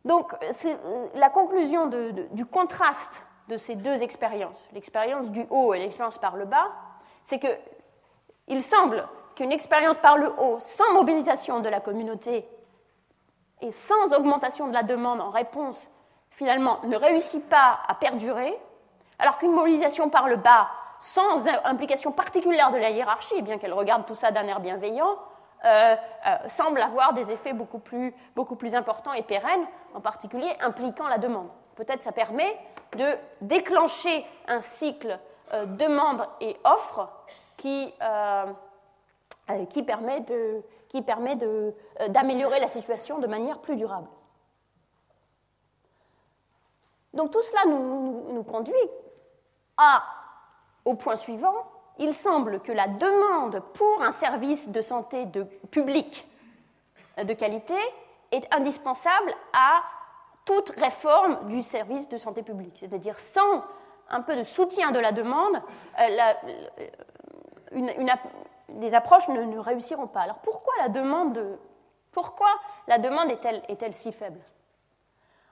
Donc, 0.07 0.33
euh, 0.35 1.09
la 1.17 1.31
conclusion 1.31 1.91
du 2.31 2.47
contraste 2.47 3.27
de 3.49 3.57
ces 3.57 3.75
deux 3.75 4.03
expériences, 4.03 4.65
l'expérience 4.73 5.33
du 5.33 5.45
haut 5.51 5.75
et 5.75 5.81
l'expérience 5.81 6.19
par 6.19 6.37
le 6.37 6.45
bas, 6.45 6.69
c'est 7.25 7.41
qu'il 7.41 8.63
semble 8.63 9.05
qu'une 9.35 9.51
expérience 9.51 9.99
par 9.99 10.17
le 10.17 10.33
haut, 10.39 10.61
sans 10.61 10.95
mobilisation 10.95 11.59
de 11.59 11.69
la 11.69 11.81
communauté 11.81 12.49
et 13.61 13.73
sans 13.73 14.15
augmentation 14.15 14.69
de 14.69 14.73
la 14.73 14.85
demande 14.85 15.21
en 15.21 15.31
réponse, 15.31 15.91
finalement, 16.31 16.79
ne 16.85 16.97
réussit 16.97 17.45
pas 17.49 17.81
à 17.89 17.95
perdurer, 17.97 18.57
alors 19.19 19.39
qu'une 19.39 19.53
mobilisation 19.53 20.09
par 20.09 20.29
le 20.29 20.37
bas, 20.37 20.69
sans 21.01 21.49
implication 21.65 22.13
particulière 22.13 22.71
de 22.71 22.79
la 22.79 22.91
hiérarchie, 22.91 23.43
bien 23.43 23.59
qu'elle 23.59 23.73
regarde 23.73 24.07
tout 24.07 24.15
ça 24.15 24.31
d'un 24.31 24.45
air 24.45 24.61
bienveillant, 24.61 25.19
euh, 25.67 25.97
euh, 26.27 26.49
semble 26.57 26.81
avoir 26.81 27.13
des 27.13 27.33
effets 27.33 27.53
beaucoup 27.53 27.81
plus, 27.81 28.15
beaucoup 28.37 28.55
plus 28.55 28.75
importants 28.75 29.13
et 29.13 29.23
pérennes, 29.23 29.67
en 29.95 30.01
particulier 30.01 30.55
impliquant 30.61 31.09
la 31.09 31.19
demande. 31.19 31.49
Peut-être 31.75 32.03
ça 32.03 32.13
permet 32.13 32.57
de 32.97 33.17
déclencher 33.41 34.25
un 34.47 34.61
cycle 34.61 35.19
euh, 35.53 35.67
demande 35.67 36.23
et 36.41 36.57
offre 36.65 37.09
qui, 37.57 37.93
qui 39.71 39.83
permet 39.83 40.21
de, 40.21 40.63
qui 40.89 41.03
permet 41.03 41.37
d'améliorer 42.09 42.61
la 42.61 42.69
situation 42.69 43.19
de 43.19 43.27
manière 43.27 43.59
plus 43.61 43.77
durable. 43.77 44.09
Donc 47.15 47.31
tout 47.31 47.43
cela 47.43 47.65
nous, 47.65 47.79
nous, 47.79 48.33
nous 48.35 48.45
conduit 48.45 48.75
à, 49.79 50.05
au 50.85 50.95
point 50.95 51.17
suivant, 51.17 51.55
il 51.99 52.15
semble 52.15 52.61
que 52.61 52.73
la 52.73 52.89
demande 52.89 53.63
pour 53.75 54.03
un 54.03 54.13
service 54.13 54.69
de 54.69 54.81
santé 54.81 55.27
de 55.27 55.45
public 55.71 56.27
de 57.17 57.33
qualité 57.33 57.77
est 58.33 58.53
indispensable 58.55 59.33
à 59.53 59.83
toute 60.45 60.71
réforme 60.71 61.47
du 61.49 61.63
service 61.63 62.09
de 62.09 62.17
santé 62.17 62.43
publique. 62.43 62.77
C'est-à-dire 62.81 63.19
sans 63.19 63.65
un 64.09 64.23
peu 64.23 64.37
de 64.37 64.45
soutien 64.45 64.93
de 64.93 64.99
la 64.99 65.13
demande, 65.13 65.61
euh, 65.99 66.33
euh, 67.73 67.87
les 68.81 68.95
approches 68.95 69.29
ne, 69.29 69.59
réussiront 69.59 70.07
pas. 70.07 70.21
Alors 70.21 70.39
pourquoi 70.39 70.73
la 70.81 70.89
demande, 70.89 71.59
demande 72.99 73.31
est-elle, 73.31 73.95
si 73.95 74.13
faible? 74.13 74.41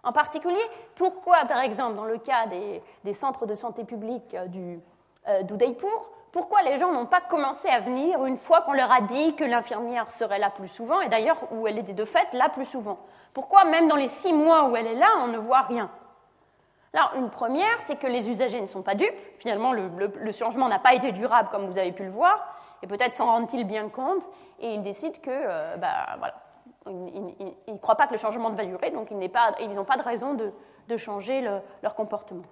En 0.04 0.12
particulier, 0.12 0.62
pourquoi, 0.94 1.44
par 1.46 1.60
exemple, 1.60 1.96
dans 1.96 2.04
le 2.04 2.18
cas 2.18 2.46
des, 2.46 3.12
centres 3.12 3.46
de 3.46 3.54
santé 3.54 3.84
publique 3.84 4.36
du, 4.48 4.78
euh, 5.26 5.42
d'Udaipur, 5.42 6.10
pourquoi 6.34 6.62
les 6.62 6.80
gens 6.80 6.90
n'ont 6.90 7.06
pas 7.06 7.20
commencé 7.20 7.68
à 7.68 7.78
venir 7.78 8.26
une 8.26 8.38
fois 8.38 8.62
qu'on 8.62 8.72
leur 8.72 8.90
a 8.90 9.02
dit 9.02 9.36
que 9.36 9.44
l'infirmière 9.44 10.10
serait 10.10 10.40
là 10.40 10.50
plus 10.50 10.66
souvent, 10.66 11.00
et 11.00 11.08
d'ailleurs 11.08 11.38
où 11.52 11.68
elle 11.68 11.78
était 11.78 11.92
de 11.92 12.04
fait 12.04 12.26
là 12.32 12.48
plus 12.48 12.64
souvent? 12.64 12.98
Pourquoi 13.32 13.62
même 13.62 13.86
dans 13.86 13.94
les 13.94 14.08
six 14.08 14.32
mois 14.32 14.68
où 14.68 14.74
elle 14.74 14.88
est 14.88 14.96
là, 14.96 15.10
on 15.20 15.28
ne 15.28 15.38
voit 15.38 15.60
rien? 15.60 15.88
Alors, 16.92 17.12
une 17.14 17.30
première, 17.30 17.78
c'est 17.84 17.94
que 17.94 18.08
les 18.08 18.28
usagers 18.28 18.60
ne 18.60 18.66
sont 18.66 18.82
pas 18.82 18.96
dupes. 18.96 19.14
Finalement, 19.38 19.72
le, 19.72 20.32
changement 20.32 20.66
n'a 20.66 20.80
pas 20.80 20.94
été 20.94 21.12
durable, 21.12 21.50
comme 21.52 21.66
vous 21.66 21.78
avez 21.78 21.92
pu 21.92 22.02
le 22.02 22.10
voir, 22.10 22.44
et 22.82 22.88
peut-être 22.88 23.14
s'en 23.14 23.26
rendent-ils 23.26 23.64
bien 23.64 23.88
compte, 23.88 24.28
et 24.58 24.74
ils 24.74 24.82
décident 24.82 25.20
que, 25.22 25.30
euh, 25.30 25.76
bah, 25.76 26.16
voilà, 26.18 26.34
ils 26.88 27.72
ne 27.72 27.78
croient 27.78 27.94
pas 27.94 28.08
que 28.08 28.12
le 28.12 28.18
changement 28.18 28.50
va 28.50 28.64
durer, 28.64 28.90
donc 28.90 29.12
ils 29.12 29.18
n'ont 29.18 29.28
pas, 29.84 29.96
de 29.96 30.02
raison 30.02 30.34
de, 30.34 30.96
changer 30.96 31.48
leur 31.80 31.94
comportement. 31.94 32.42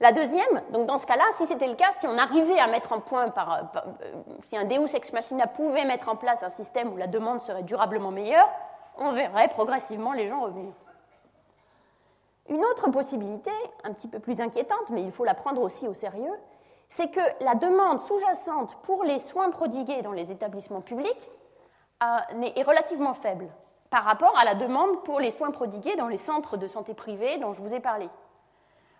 La 0.00 0.12
deuxième, 0.12 0.62
donc 0.72 0.86
dans 0.86 0.98
ce 0.98 1.06
cas-là, 1.06 1.24
si 1.34 1.44
c'était 1.44 1.66
le 1.66 1.74
cas, 1.74 1.92
si 1.92 2.06
on 2.06 2.16
arrivait 2.16 2.58
à 2.58 2.66
mettre 2.68 2.92
en 2.92 3.00
point, 3.00 3.28
par, 3.28 3.52
euh, 3.52 3.80
si 4.44 4.56
un 4.56 4.64
Deus 4.64 4.94
ex 4.94 5.12
machina 5.12 5.46
pouvait 5.46 5.84
mettre 5.84 6.08
en 6.08 6.16
place 6.16 6.42
un 6.42 6.48
système 6.48 6.90
où 6.90 6.96
la 6.96 7.06
demande 7.06 7.42
serait 7.42 7.62
durablement 7.62 8.10
meilleure, 8.10 8.48
on 8.96 9.12
verrait 9.12 9.48
progressivement 9.48 10.14
les 10.14 10.26
gens 10.26 10.40
revenir. 10.40 10.72
Une 12.48 12.64
autre 12.64 12.90
possibilité, 12.90 13.50
un 13.84 13.92
petit 13.92 14.08
peu 14.08 14.20
plus 14.20 14.40
inquiétante, 14.40 14.88
mais 14.88 15.02
il 15.02 15.12
faut 15.12 15.24
la 15.24 15.34
prendre 15.34 15.60
aussi 15.60 15.86
au 15.86 15.92
sérieux, 15.92 16.32
c'est 16.88 17.10
que 17.10 17.20
la 17.44 17.54
demande 17.54 18.00
sous-jacente 18.00 18.76
pour 18.82 19.04
les 19.04 19.18
soins 19.18 19.50
prodigués 19.50 20.00
dans 20.00 20.12
les 20.12 20.32
établissements 20.32 20.80
publics 20.80 21.30
euh, 22.02 22.42
est 22.42 22.62
relativement 22.62 23.12
faible 23.12 23.48
par 23.90 24.04
rapport 24.04 24.36
à 24.38 24.44
la 24.46 24.54
demande 24.54 25.02
pour 25.04 25.20
les 25.20 25.30
soins 25.30 25.50
prodigués 25.50 25.96
dans 25.96 26.08
les 26.08 26.16
centres 26.16 26.56
de 26.56 26.66
santé 26.66 26.94
privés 26.94 27.36
dont 27.36 27.52
je 27.52 27.60
vous 27.60 27.74
ai 27.74 27.80
parlé. 27.80 28.08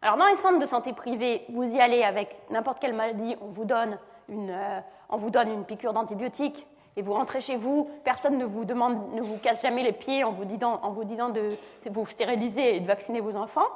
Alors 0.03 0.17
dans 0.17 0.27
les 0.27 0.37
centres 0.37 0.59
de 0.59 0.67
santé 0.67 0.93
privés, 0.93 1.45
vous 1.51 1.65
y 1.65 1.81
allez 1.81 2.03
avec 2.03 2.37
n'importe 2.51 2.79
quelle 2.79 2.95
maladie, 2.95 3.37
on 3.41 3.49
vous 3.49 3.65
donne 3.65 3.99
une, 4.29 4.51
euh, 4.51 4.81
on 5.11 5.17
vous 5.17 5.31
donne 5.31 5.49
une 5.49 5.65
piqûre 5.65 5.93
d'antibiotiques 5.93 6.67
et 6.97 7.03
vous 7.03 7.13
rentrez 7.13 7.41
chez 7.41 7.57
vous, 7.57 7.91
personne 8.05 8.39
ne 8.39 8.45
vous 8.45 8.65
demande, 8.65 9.13
ne 9.13 9.21
vous 9.21 9.39
casse 9.39 9.63
jamais 9.63 9.83
les 9.83 9.93
pieds 9.93 10.25
en 10.25 10.33
vous 10.33 10.45
disant, 10.45 10.81
en 10.83 10.91
vous 10.93 11.05
disant 11.05 11.29
de 11.29 11.57
vous 11.91 12.07
stériliser 12.07 12.77
et 12.77 12.81
de 12.81 12.87
vacciner 12.87 13.21
vos 13.21 13.37
enfants. 13.37 13.69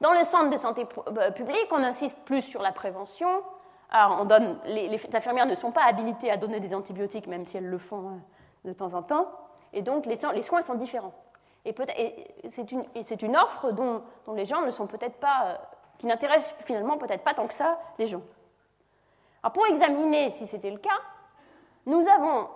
Dans 0.00 0.12
le 0.12 0.22
centre 0.24 0.50
de 0.50 0.56
santé 0.56 0.86
euh, 1.08 1.30
publique, 1.32 1.66
on 1.72 1.82
insiste 1.82 2.18
plus 2.24 2.42
sur 2.42 2.62
la 2.62 2.70
prévention. 2.70 3.28
Alors, 3.90 4.18
on 4.20 4.24
donne, 4.24 4.58
les, 4.66 5.00
infirmières 5.12 5.46
ne 5.46 5.56
sont 5.56 5.72
pas 5.72 5.84
habilitées 5.84 6.30
à 6.30 6.36
donner 6.36 6.60
des 6.60 6.74
antibiotiques, 6.74 7.26
même 7.26 7.46
si 7.46 7.56
elles 7.56 7.66
le 7.66 7.78
font 7.78 8.06
euh, 8.06 8.68
de 8.68 8.72
temps 8.72 8.94
en 8.94 9.02
temps. 9.02 9.26
Et 9.72 9.82
donc, 9.82 10.06
les, 10.06 10.18
les 10.34 10.42
soins 10.42 10.60
sont 10.60 10.74
différents. 10.74 11.14
Et, 11.68 12.50
c'est 12.50 13.22
une, 13.22 13.36
offre 13.36 13.72
dont, 13.72 14.02
les 14.34 14.44
gens 14.44 14.62
ne 14.62 14.70
sont 14.70 14.86
peut-être 14.86 15.16
pas, 15.16 15.44
euh, 15.44 15.54
qui 15.98 16.06
n'intéressent 16.06 16.54
finalement 16.64 16.96
peut-être 16.96 17.22
pas 17.22 17.34
tant 17.34 17.46
que 17.46 17.54
ça 17.54 17.78
les 17.98 18.06
gens. 18.06 18.22
Alors 19.42 19.52
pour 19.52 19.66
examiner 19.66 20.30
si 20.30 20.46
c'était 20.46 20.70
le 20.70 20.78
cas, 20.78 20.98
nous 21.86 22.04
avons 22.08 22.48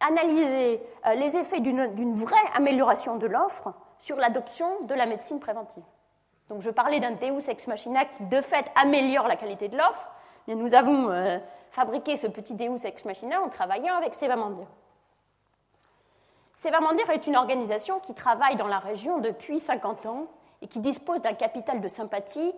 analysé 0.00 0.82
euh, 1.06 1.14
les 1.14 1.36
effets 1.36 1.60
d'une 1.60 2.14
vraie 2.14 2.36
amélioration 2.54 3.16
de 3.16 3.26
l'offre 3.26 3.72
sur 3.98 4.16
l'adoption 4.16 4.82
de 4.82 4.94
la 4.94 5.06
médecine 5.06 5.40
préventive. 5.40 5.84
Donc 6.48 6.62
je 6.62 6.70
parlais 6.70 7.00
d'un 7.00 7.12
Deus 7.12 7.48
ex 7.48 7.66
machina 7.68 8.04
qui 8.04 8.24
de 8.24 8.40
fait 8.40 8.66
améliore 8.74 9.28
la 9.28 9.36
qualité 9.36 9.68
de 9.68 9.76
l'offre. 9.76 10.08
Et 10.48 10.54
nous 10.54 10.74
avons 10.74 11.10
euh, 11.10 11.38
fabriqué 11.70 12.16
ce 12.16 12.26
petit 12.26 12.54
Deus 12.54 12.84
ex 12.84 13.04
machina 13.04 13.40
en 13.40 13.48
travaillant 13.48 13.94
avec 13.94 14.14
Sevamandir. 14.14 14.66
Sevamandir 16.60 17.08
est 17.08 17.26
une 17.26 17.36
organisation 17.36 18.00
qui 18.00 18.12
travaille 18.12 18.56
dans 18.56 18.68
la 18.68 18.80
région 18.80 19.16
depuis 19.16 19.60
50 19.60 20.04
ans 20.04 20.26
et 20.60 20.68
qui 20.68 20.80
dispose 20.80 21.22
d'un 21.22 21.32
capital 21.32 21.80
de 21.80 21.88
sympathie 21.88 22.52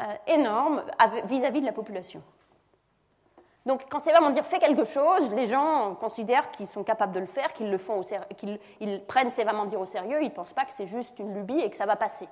euh, 0.00 0.14
énorme 0.26 0.82
vis-à-vis 1.26 1.60
de 1.60 1.66
la 1.66 1.72
population. 1.72 2.22
Donc, 3.66 3.82
quand 3.90 4.02
Sevamandir 4.02 4.46
fait 4.46 4.60
quelque 4.60 4.84
chose, 4.84 5.30
les 5.32 5.46
gens 5.46 5.94
considèrent 5.94 6.50
qu'ils 6.52 6.68
sont 6.68 6.84
capables 6.84 7.12
de 7.12 7.20
le 7.20 7.26
faire, 7.26 7.52
qu'ils 7.52 7.70
le 7.70 7.76
font, 7.76 8.00
qu'ils 8.38 8.58
ils 8.80 9.04
prennent 9.04 9.28
Sevamandir 9.28 9.78
au 9.78 9.84
sérieux. 9.84 10.22
Ils 10.22 10.28
ne 10.28 10.34
pensent 10.34 10.54
pas 10.54 10.64
que 10.64 10.72
c'est 10.72 10.86
juste 10.86 11.18
une 11.18 11.34
lubie 11.34 11.60
et 11.60 11.68
que 11.68 11.76
ça 11.76 11.84
va 11.84 11.96
passer. 11.96 12.30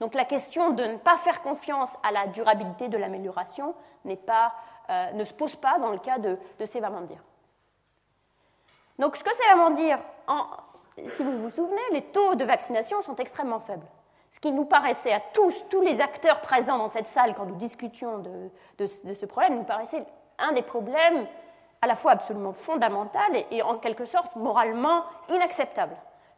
Donc, 0.00 0.14
la 0.14 0.24
question 0.24 0.70
de 0.70 0.82
ne 0.82 0.96
pas 0.96 1.16
faire 1.16 1.42
confiance 1.42 1.90
à 2.02 2.10
la 2.10 2.26
durabilité 2.26 2.88
de 2.88 2.98
l'amélioration 2.98 3.72
euh, 4.04 5.12
ne 5.12 5.22
se 5.24 5.32
pose 5.32 5.54
pas 5.54 5.78
dans 5.78 5.92
le 5.92 5.98
cas 5.98 6.18
de, 6.18 6.36
de 6.58 6.64
Sevamandir. 6.64 7.18
Donc, 9.00 9.16
ce 9.16 9.24
que 9.24 9.34
Sevamandir, 9.34 9.98
en, 10.28 10.44
si 11.08 11.22
vous 11.22 11.38
vous 11.38 11.48
souvenez, 11.48 11.80
les 11.92 12.02
taux 12.02 12.34
de 12.34 12.44
vaccination 12.44 13.00
sont 13.00 13.16
extrêmement 13.16 13.58
faibles. 13.60 13.86
Ce 14.30 14.38
qui 14.38 14.52
nous 14.52 14.66
paraissait 14.66 15.12
à 15.12 15.20
tous, 15.32 15.54
tous 15.70 15.80
les 15.80 16.02
acteurs 16.02 16.42
présents 16.42 16.76
dans 16.76 16.88
cette 16.88 17.06
salle 17.06 17.34
quand 17.34 17.46
nous 17.46 17.56
discutions 17.56 18.18
de, 18.78 18.86
ce 19.14 19.24
problème, 19.24 19.56
nous 19.56 19.64
paraissait 19.64 20.04
un 20.38 20.52
des 20.52 20.60
problèmes 20.60 21.26
à 21.80 21.86
la 21.86 21.96
fois 21.96 22.12
absolument 22.12 22.52
fondamental 22.52 23.42
et, 23.50 23.62
en 23.62 23.78
quelque 23.78 24.04
sorte 24.04 24.36
moralement 24.36 25.04
inacceptable 25.30 25.96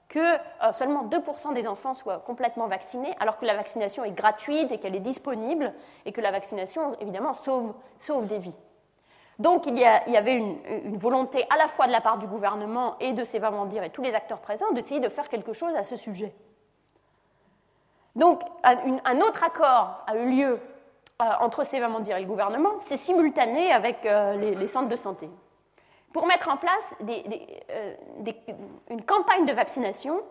que 0.09 0.21
euh, 0.21 0.73
seulement 0.73 1.07
2% 1.07 1.55
des 1.55 1.67
enfants 1.67 1.95
soient 1.95 2.19
complètement 2.21 2.69
vaccinés, 2.69 3.15
alors 3.19 3.39
que 3.39 3.47
la 3.47 3.57
vaccination 3.57 4.05
est 4.05 4.13
gratuite 4.13 4.71
et 4.71 4.79
qu'elle 4.79 4.95
est 4.95 5.01
disponible, 5.01 5.73
et 6.05 6.13
que 6.13 6.21
la 6.21 6.31
vaccination, 6.31 6.95
évidemment, 7.01 7.33
sauve 7.99 8.27
des 8.27 8.39
vies. 8.39 8.57
Donc 9.39 9.67
il 9.67 9.79
y, 9.79 9.85
avait 9.85 10.35
une, 10.35 10.97
volonté 10.97 11.45
à 11.51 11.57
la 11.57 11.67
fois 11.67 11.87
de 11.87 11.93
la 11.93 12.01
part 12.01 12.19
du 12.19 12.27
gouvernement 12.27 12.97
et 13.01 13.13
de 13.13 13.25
dire 13.67 13.83
et 13.83 13.91
tous 13.91 14.03
les 14.03 14.15
acteurs 14.15 14.41
présents 14.41 14.71
d'essayer 14.73 15.01
de 15.01 15.09
faire 15.09 15.29
quelque 15.29 15.53
chose 15.53 15.75
à 15.75 15.83
ce 15.83 15.97
sujet. 15.97 16.35
Donc 18.15 18.43
un 18.63 19.21
autre 19.21 19.43
accord 19.43 20.05
a 20.07 20.17
eu 20.17 20.31
lieu 20.31 20.61
euh, 21.23 21.25
entre 21.41 21.65
Sévamandir 21.65 22.17
et 22.17 22.21
le 22.21 22.27
gouvernement, 22.27 22.73
c'est 22.87 22.97
simultané 22.97 23.71
avec 23.71 24.05
euh, 24.07 24.35
les, 24.37 24.67
centres 24.67 24.89
de 24.89 24.97
santé. 24.97 25.31
Pour 26.13 26.27
mettre 26.27 26.49
en 26.49 26.57
place 26.57 26.95
euh, 27.01 27.95
une 28.91 29.05
campagne 29.05 29.47
de 29.47 29.53
vaccination 29.53 30.23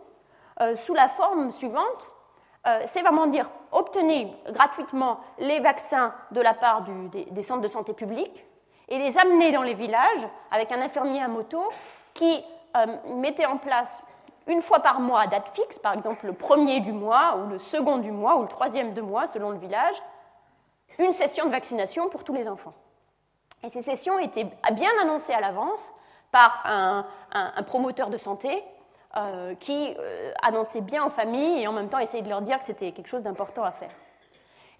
sous 0.75 0.93
la 0.93 1.07
forme 1.07 1.51
suivante, 1.51 2.11
Sévamandir 2.85 3.49
obtenait 3.71 4.31
gratuitement 4.49 5.19
les 5.39 5.59
vaccins 5.59 6.13
de 6.29 6.39
la 6.39 6.53
part 6.53 6.83
des, 6.83 7.41
centres 7.41 7.61
de 7.61 7.67
santé 7.67 7.93
publics 7.93 8.45
et 8.91 8.99
les 8.99 9.17
amenait 9.17 9.51
dans 9.51 9.63
les 9.63 9.73
villages 9.73 10.27
avec 10.51 10.71
un 10.71 10.81
infirmier 10.81 11.21
à 11.21 11.27
moto 11.27 11.63
qui 12.13 12.43
mettait 13.07 13.45
en 13.45 13.57
place 13.57 14.03
une 14.47 14.61
fois 14.61 14.79
par 14.79 14.99
mois 14.99 15.21
à 15.21 15.27
date 15.27 15.49
fixe, 15.55 15.79
par 15.79 15.93
exemple 15.93 16.25
le 16.25 16.33
premier 16.33 16.81
du 16.81 16.91
mois 16.91 17.37
ou 17.37 17.49
le 17.49 17.57
second 17.57 17.97
du 17.97 18.11
mois 18.11 18.37
ou 18.37 18.41
le 18.43 18.47
troisième 18.47 18.93
du 18.93 19.01
mois 19.01 19.27
selon 19.27 19.51
le 19.51 19.57
village, 19.57 19.95
une 20.99 21.13
session 21.13 21.45
de 21.45 21.51
vaccination 21.51 22.09
pour 22.09 22.23
tous 22.23 22.33
les 22.33 22.47
enfants. 22.47 22.73
Et 23.63 23.69
ces 23.69 23.81
sessions 23.81 24.19
étaient 24.19 24.47
bien 24.73 24.89
annoncées 25.01 25.33
à 25.33 25.39
l'avance 25.39 25.81
par 26.31 26.63
un, 26.65 27.05
promoteur 27.63 28.09
de 28.09 28.17
santé 28.17 28.63
euh, 29.17 29.55
qui 29.55 29.95
euh, 29.99 30.31
annonçait 30.41 30.81
bien 30.81 31.05
aux 31.05 31.09
familles 31.09 31.61
et 31.61 31.67
en 31.67 31.73
même 31.73 31.89
temps 31.89 31.99
essayait 31.99 32.23
de 32.23 32.29
leur 32.29 32.41
dire 32.41 32.57
que 32.59 32.65
c'était 32.65 32.91
quelque 32.91 33.07
chose 33.07 33.23
d'important 33.23 33.63
à 33.63 33.71
faire. 33.71 33.91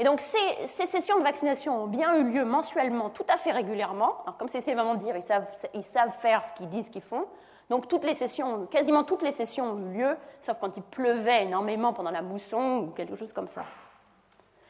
Et 0.02 0.04
donc 0.04 0.20
ces, 0.20 0.88
sessions 0.88 1.20
de 1.20 1.24
vaccination 1.24 1.84
ont 1.84 1.86
bien 1.86 2.16
eu 2.16 2.24
lieu 2.24 2.44
mensuellement, 2.44 3.12
tout 3.12 3.26
à 3.28 3.38
fait 3.38 3.52
régulièrement. 3.52 4.26
Comme 4.40 4.48
c'est 4.48 4.62
vraiment 4.62 4.96
dire, 4.96 5.16
ils 5.16 5.22
savent, 5.22 5.46
ils 5.76 5.84
savent 5.84 6.18
faire 6.18 6.44
ce 6.44 6.54
qu'ils 6.54 6.70
disent 6.70 6.90
qu'ils 6.90 7.04
font. 7.04 7.28
Donc 7.70 7.88
toutes 7.88 8.04
les 8.04 8.16
sessions, 8.16 8.66
quasiment 8.66 9.04
toutes 9.04 9.22
les 9.22 9.30
sessions 9.30 9.74
ont 9.74 9.78
eu 9.78 10.00
lieu, 10.00 10.18
sauf 10.42 10.58
quand 10.60 10.76
il 10.76 10.82
pleuvait 10.82 11.44
énormément 11.44 11.94
pendant 11.94 12.10
la 12.10 12.24
mousson 12.24 12.80
ou 12.80 12.88
quelque 12.88 13.16
chose 13.16 13.32
comme 13.32 13.48
ça. 13.48 13.62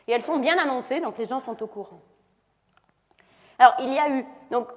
Et 0.05 0.11
elles 0.11 0.21
sont 0.21 0.37
bien 0.37 0.57
annoncées, 0.57 0.99
donc 0.99 1.17
les 1.17 1.23
gens 1.23 1.39
sont 1.39 1.63
au 1.63 1.67
courant. 1.67 2.01
Alors, 3.57 3.75
il 3.79 3.93
y 3.93 3.99
a 3.99 4.09
eu. 4.09 4.25
Donc, 4.49 4.67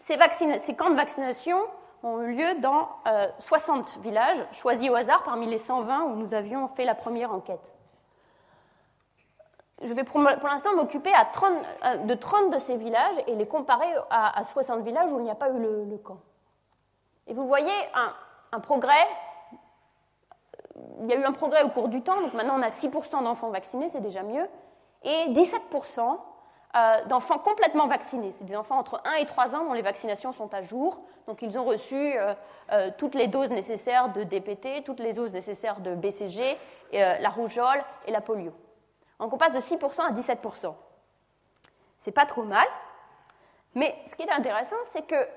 ces, 0.00 0.18
camps 0.76 0.90
de 0.90 0.94
vaccination 0.94 1.58
ont 2.02 2.20
eu 2.20 2.34
lieu 2.34 2.60
dans 2.60 2.90
60 3.38 3.78
euh, 3.78 4.00
villages, 4.02 4.44
choisis 4.52 4.90
au 4.90 4.94
hasard 4.94 5.22
parmi 5.22 5.46
les 5.46 5.56
120 5.56 6.02
où 6.02 6.16
nous 6.16 6.34
avions 6.34 6.68
fait 6.68 6.84
la 6.84 6.94
première 6.94 7.32
enquête. 7.32 7.77
Je 9.82 9.92
vais 9.92 10.04
pour, 10.04 10.20
l'instant 10.20 10.74
m'occuper 10.74 11.12
euh, 11.12 11.96
de 11.96 12.14
30 12.14 12.50
de 12.52 12.58
ces 12.58 12.76
villages 12.76 13.16
et 13.26 13.34
les 13.34 13.46
comparer 13.46 13.92
à, 14.10 14.42
60 14.42 14.82
villages 14.82 15.12
où 15.12 15.18
il 15.18 15.24
n'y 15.24 15.30
a 15.30 15.36
pas 15.36 15.50
eu 15.50 15.58
le, 15.58 15.98
camp. 15.98 16.18
Et 17.26 17.34
vous 17.34 17.46
voyez 17.46 17.72
un 18.52 18.60
progrès 18.60 19.06
il 21.00 21.06
y 21.06 21.12
a 21.12 21.16
eu 21.16 21.24
un 21.24 21.32
progrès 21.32 21.62
au 21.62 21.68
cours 21.68 21.88
du 21.88 22.02
temps, 22.02 22.20
donc 22.20 22.34
maintenant 22.34 22.58
on 22.58 22.62
a 22.62 22.68
6% 22.68 23.22
d'enfants 23.22 23.50
vaccinés, 23.50 23.88
c'est 23.88 24.00
déjà 24.00 24.22
mieux, 24.22 24.46
et 25.04 25.26
17% 25.28 26.18
euh, 26.76 27.04
d'enfants 27.06 27.38
complètement 27.38 27.86
vaccinés. 27.86 28.32
C'est 28.36 28.44
des 28.44 28.56
enfants 28.56 28.78
entre 28.78 29.00
1 29.04 29.14
et 29.14 29.26
3 29.26 29.54
ans 29.54 29.64
dont 29.64 29.72
les 29.72 29.82
vaccinations 29.82 30.32
sont 30.32 30.52
à 30.54 30.62
jour, 30.62 31.00
donc 31.26 31.42
ils 31.42 31.58
ont 31.58 31.64
reçu 31.64 32.16
euh, 32.16 32.90
toutes 32.98 33.14
les 33.14 33.28
doses 33.28 33.50
nécessaires 33.50 34.10
de 34.10 34.22
DPT, 34.22 34.84
toutes 34.84 35.00
les 35.00 35.12
doses 35.12 35.32
nécessaires 35.32 35.80
de 35.80 35.94
BCG, 35.94 36.56
la 36.92 37.28
rougeole 37.28 37.84
et 38.06 38.10
la 38.10 38.20
polio. 38.20 38.52
Donc 39.18 39.32
on 39.32 39.38
passe 39.38 39.52
de 39.52 39.60
6% 39.60 40.00
à 40.02 40.12
17%. 40.12 40.74
C'est 41.98 42.12
pas 42.12 42.26
trop 42.26 42.44
mal, 42.44 42.66
mais 43.74 43.94
ce 44.06 44.14
qui 44.14 44.22
est 44.22 44.30
intéressant, 44.30 44.76
c'est 44.90 45.06
que 45.06 45.28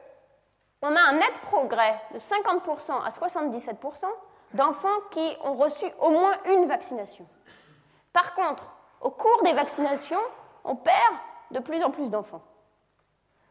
on 0.82 0.96
a 0.96 1.00
un 1.00 1.14
net 1.14 1.34
progrès 1.44 2.02
de 2.14 2.20
50% 2.20 3.04
à 3.04 3.10
77% 3.10 4.06
d'enfants 4.54 5.00
qui 5.12 5.38
ont 5.44 5.54
reçu 5.54 5.86
au 6.00 6.10
moins 6.10 6.34
une 6.46 6.68
vaccination. 6.68 7.28
Par 8.14 8.34
contre, 8.34 8.72
au 9.00 9.12
cours 9.12 9.44
des 9.44 9.54
vaccinations, 9.54 10.22
on 10.64 10.76
perd 10.76 11.16
de 11.52 11.60
plus 11.60 11.84
en 11.84 11.92
plus 11.92 12.10
d'enfants. 12.10 12.42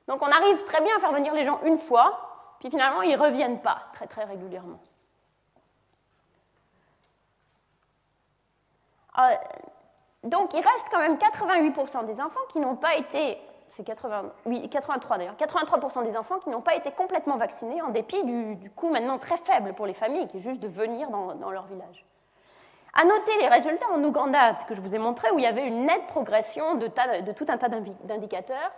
Donc 0.09 0.23
on 0.23 0.31
arrive 0.31 0.65
très 0.65 0.81
bien 0.83 0.97
à 0.97 1.01
faire 1.01 1.13
venir 1.13 1.33
les 1.35 1.45
gens 1.45 1.61
une 1.63 1.79
fois, 1.79 2.57
puis 2.59 2.71
finalement 2.71 3.03
ils 3.03 3.17
ne 3.17 3.23
reviennent 3.23 3.61
pas 3.61 3.85
très 3.93 4.07
très 4.07 4.25
régulièrement. 4.25 4.81
Euh, 9.19 9.35
donc 10.25 10.53
il 10.53 10.61
reste 10.61 10.87
quand 10.91 10.99
même 10.99 11.17
88% 11.17 12.05
des 12.07 12.21
enfants 12.21 12.41
qui 12.53 12.59
n'ont 12.59 12.77
pas 12.77 12.97
été 12.97 13.39
c'est 13.73 13.85
83 13.85 15.19
d'ailleurs, 15.19 15.37
83% 15.37 16.05
des 16.05 16.17
enfants 16.17 16.39
qui 16.39 16.51
n'ont 16.51 16.61
pas 16.61 16.75
été 16.75 16.91
complètement 16.91 17.37
vaccinés 17.37 17.81
en 17.83 17.91
dépit 17.91 18.23
du, 18.25 18.71
coût 18.71 18.91
maintenant 18.91 19.19
très 19.19 19.37
faible 19.37 19.75
pour 19.75 19.87
les 19.87 19.95
familles, 19.95 20.27
qui 20.29 20.39
est 20.39 20.41
juste 20.41 20.61
de 20.61 20.69
venir 20.69 21.09
dans, 21.11 21.51
leur 21.51 21.67
village. 21.67 22.05
À 22.95 23.05
noter 23.05 23.33
les 23.41 23.49
résultats 23.49 23.87
en 23.93 24.03
Ouganda 24.03 24.59
que 24.69 24.75
je 24.75 24.81
vous 24.81 24.95
ai 24.95 24.99
montrés, 24.99 25.31
où 25.31 25.39
il 25.39 25.45
y 25.45 25.47
avait 25.47 25.67
une 25.67 25.87
nette 25.87 26.07
progression 26.09 26.75
de, 26.75 26.89
tout 26.89 27.47
un 27.49 27.59
tas 27.59 27.69
d'indicateurs. 27.69 28.73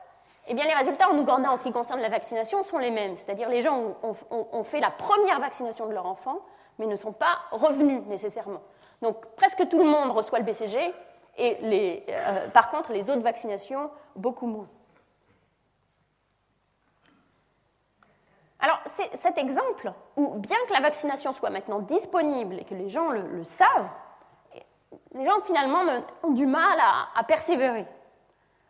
Eh 0.49 0.55
bien, 0.55 0.65
les 0.65 0.75
résultats 0.75 1.09
en 1.09 1.17
Ouganda 1.17 1.51
en 1.51 1.57
ce 1.57 1.63
qui 1.63 1.73
concerne 1.73 2.01
la 2.01 2.09
vaccination 2.09 2.63
sont 2.63 2.79
les 2.79 2.91
mêmes, 2.91 3.17
c'est-à-dire 3.17 3.49
les 3.49 3.63
gens 3.63 3.95
ont, 4.03 4.65
fait 4.65 4.81
la 4.81 4.91
première 4.91 5.41
vaccination 5.41 5.87
de 5.87 5.93
leur 5.93 6.07
enfant, 6.07 6.41
mais 6.79 6.87
ne 6.87 6.97
sont 6.97 7.13
pas 7.13 7.39
revenus 7.53 8.03
nécessairement. 8.07 8.61
Donc, 9.01 9.25
presque 9.37 9.67
tout 9.69 9.79
le 9.79 9.85
monde 9.85 10.11
reçoit 10.11 10.39
le 10.39 10.45
BCG, 10.45 10.93
et 11.37 12.05
euh, 12.09 12.49
par 12.49 12.69
contre, 12.69 12.93
les 12.93 13.03
autres 13.11 13.23
vaccinations, 13.23 13.91
beaucoup 14.17 14.47
moins. 14.47 14.69
Alors, 18.61 18.79
cet 19.17 19.39
exemple 19.39 19.93
où, 20.17 20.39
bien 20.39 20.57
que 20.69 20.73
la 20.73 20.81
vaccination 20.81 21.33
soit 21.33 21.51
maintenant 21.51 21.81
disponible 21.81 22.61
et 22.61 22.65
que 22.65 22.75
les 22.75 22.91
gens 22.91 23.11
le, 23.11 23.43
savent, 23.43 23.89
les 25.15 25.25
gens 25.25 25.41
finalement 25.45 25.83
ont 26.23 26.31
du 26.31 26.47
mal 26.47 26.79
à, 26.81 27.25
persévérer. 27.25 27.87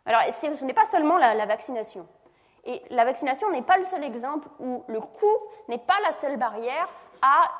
Alors, 0.07 0.21
ce 0.33 0.65
n'est 0.65 0.73
pas 0.73 0.85
seulement 0.85 1.17
la, 1.17 1.45
vaccination. 1.45 2.07
Et 2.63 2.81
la 2.89 3.05
vaccination 3.05 3.51
n'est 3.51 3.61
pas 3.61 3.77
le 3.77 3.85
seul 3.85 4.03
exemple 4.03 4.47
où 4.59 4.83
le 4.87 4.99
coût 4.99 5.37
n'est 5.67 5.77
pas 5.77 5.99
la 6.03 6.11
seule 6.11 6.37
barrière 6.37 6.89
à, 7.21 7.51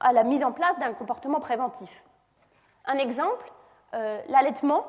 à, 0.00 0.12
la 0.12 0.22
mise 0.22 0.44
en 0.44 0.52
place 0.52 0.78
d'un 0.78 0.92
comportement 0.92 1.40
préventif. 1.40 2.04
Un 2.86 2.98
exemple, 2.98 3.50
euh, 3.94 4.20
l'allaitement. 4.28 4.86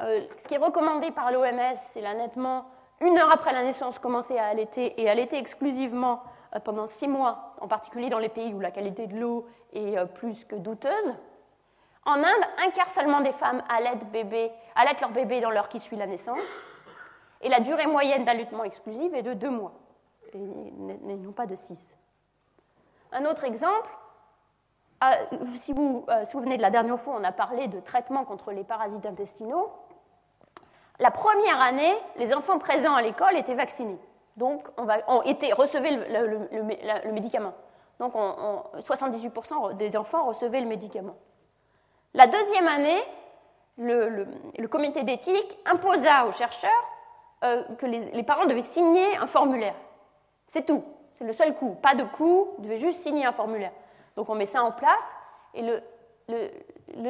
Euh, 0.00 0.20
ce 0.38 0.48
qui 0.48 0.54
est 0.54 0.58
recommandé 0.58 1.10
par 1.10 1.32
l'OMS, 1.32 1.74
c'est 1.74 2.00
l'allaitement 2.00 2.66
une 3.00 3.18
heure 3.18 3.30
après 3.30 3.52
la 3.52 3.62
naissance, 3.62 3.98
commencer 3.98 4.38
à 4.38 4.46
allaiter 4.46 5.00
et 5.00 5.08
allaiter 5.08 5.38
exclusivement 5.38 6.22
pendant 6.64 6.86
six 6.86 7.08
mois, 7.08 7.54
en 7.60 7.68
particulier 7.68 8.08
dans 8.08 8.18
les 8.18 8.28
pays 8.28 8.54
où 8.54 8.60
la 8.60 8.70
qualité 8.70 9.06
de 9.06 9.16
l'eau 9.16 9.46
est 9.74 10.02
plus 10.14 10.44
que 10.44 10.56
douteuse. 10.56 11.14
En 12.06 12.22
Inde, 12.22 12.44
un 12.64 12.70
quart 12.70 12.88
seulement 12.88 13.20
des 13.20 13.32
femmes 13.32 13.62
allaitent 13.68 15.00
leur 15.00 15.10
bébé 15.10 15.40
dans 15.40 15.50
l'heure 15.50 15.68
qui 15.68 15.78
suit 15.78 15.96
la 15.96 16.06
naissance. 16.06 16.40
Et 17.42 17.48
la 17.48 17.60
durée 17.60 17.86
moyenne 17.86 18.24
d'allaitement 18.24 18.64
exclusive 18.64 19.14
est 19.14 19.22
de 19.22 19.34
deux 19.34 19.50
mois, 19.50 19.72
et 20.32 20.38
non 20.38 21.32
pas 21.32 21.46
de 21.46 21.54
six. 21.54 21.94
Un 23.12 23.24
autre 23.26 23.44
exemple, 23.44 23.90
ah, 25.00 25.18
si 25.60 25.72
vous 25.72 26.00
vous 26.00 26.06
euh, 26.08 26.24
souvenez 26.24 26.56
de 26.56 26.62
la 26.62 26.70
dernière 26.70 26.98
fois, 26.98 27.16
on 27.18 27.24
a 27.24 27.32
parlé 27.32 27.68
de 27.68 27.80
traitement 27.80 28.24
contre 28.24 28.52
les 28.52 28.64
parasites 28.64 29.04
intestinaux. 29.04 29.70
La 30.98 31.10
première 31.10 31.60
année, 31.60 31.94
les 32.16 32.34
enfants 32.34 32.58
présents 32.58 32.94
à 32.94 33.02
l'école 33.02 33.36
étaient 33.36 33.54
vaccinés. 33.54 33.98
Donc, 34.36 34.66
on, 34.78 34.84
va, 34.84 34.96
recevaient 35.06 35.90
le, 35.90 37.12
médicament. 37.12 37.52
Donc, 38.00 38.14
78% 38.14 39.76
des 39.76 39.96
enfants 39.96 40.26
recevaient 40.26 40.60
le 40.60 40.66
médicament. 40.66 41.16
La 42.14 42.26
deuxième 42.26 42.66
année, 42.66 43.02
le, 43.78 44.66
comité 44.68 45.02
d'éthique 45.02 45.58
imposa 45.66 46.26
aux 46.26 46.32
chercheurs 46.32 46.70
euh, 47.44 47.62
que 47.78 47.86
les, 47.86 48.22
parents 48.22 48.46
devaient 48.46 48.62
signer 48.62 49.16
un 49.18 49.26
formulaire. 49.26 49.74
C'est 50.48 50.64
tout. 50.64 50.82
C'est 51.18 51.24
le 51.24 51.32
seul 51.32 51.54
coût. 51.54 51.76
Pas 51.82 51.94
de 51.94 52.04
coût, 52.04 52.48
ils 52.58 52.64
devaient 52.64 52.78
juste 52.78 53.00
signer 53.00 53.26
un 53.26 53.32
formulaire. 53.32 53.72
Donc 54.16 54.28
on 54.28 54.34
met 54.34 54.46
ça 54.46 54.62
en 54.62 54.72
place 54.72 55.14
et 55.54 55.62
le, 55.62 55.80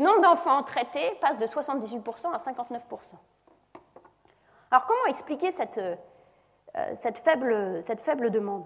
nombre 0.01 0.21
d'enfants 0.23 0.63
traités 0.63 1.17
passe 1.21 1.39
de 1.39 1.47
78% 1.47 2.33
à 2.33 2.37
59%. 2.37 2.81
Alors 4.71 4.87
comment 4.87 5.07
expliquer 5.09 5.51
cette, 5.51 5.79
euh, 5.79 6.95
faible 7.15 8.31
demande? 8.31 8.65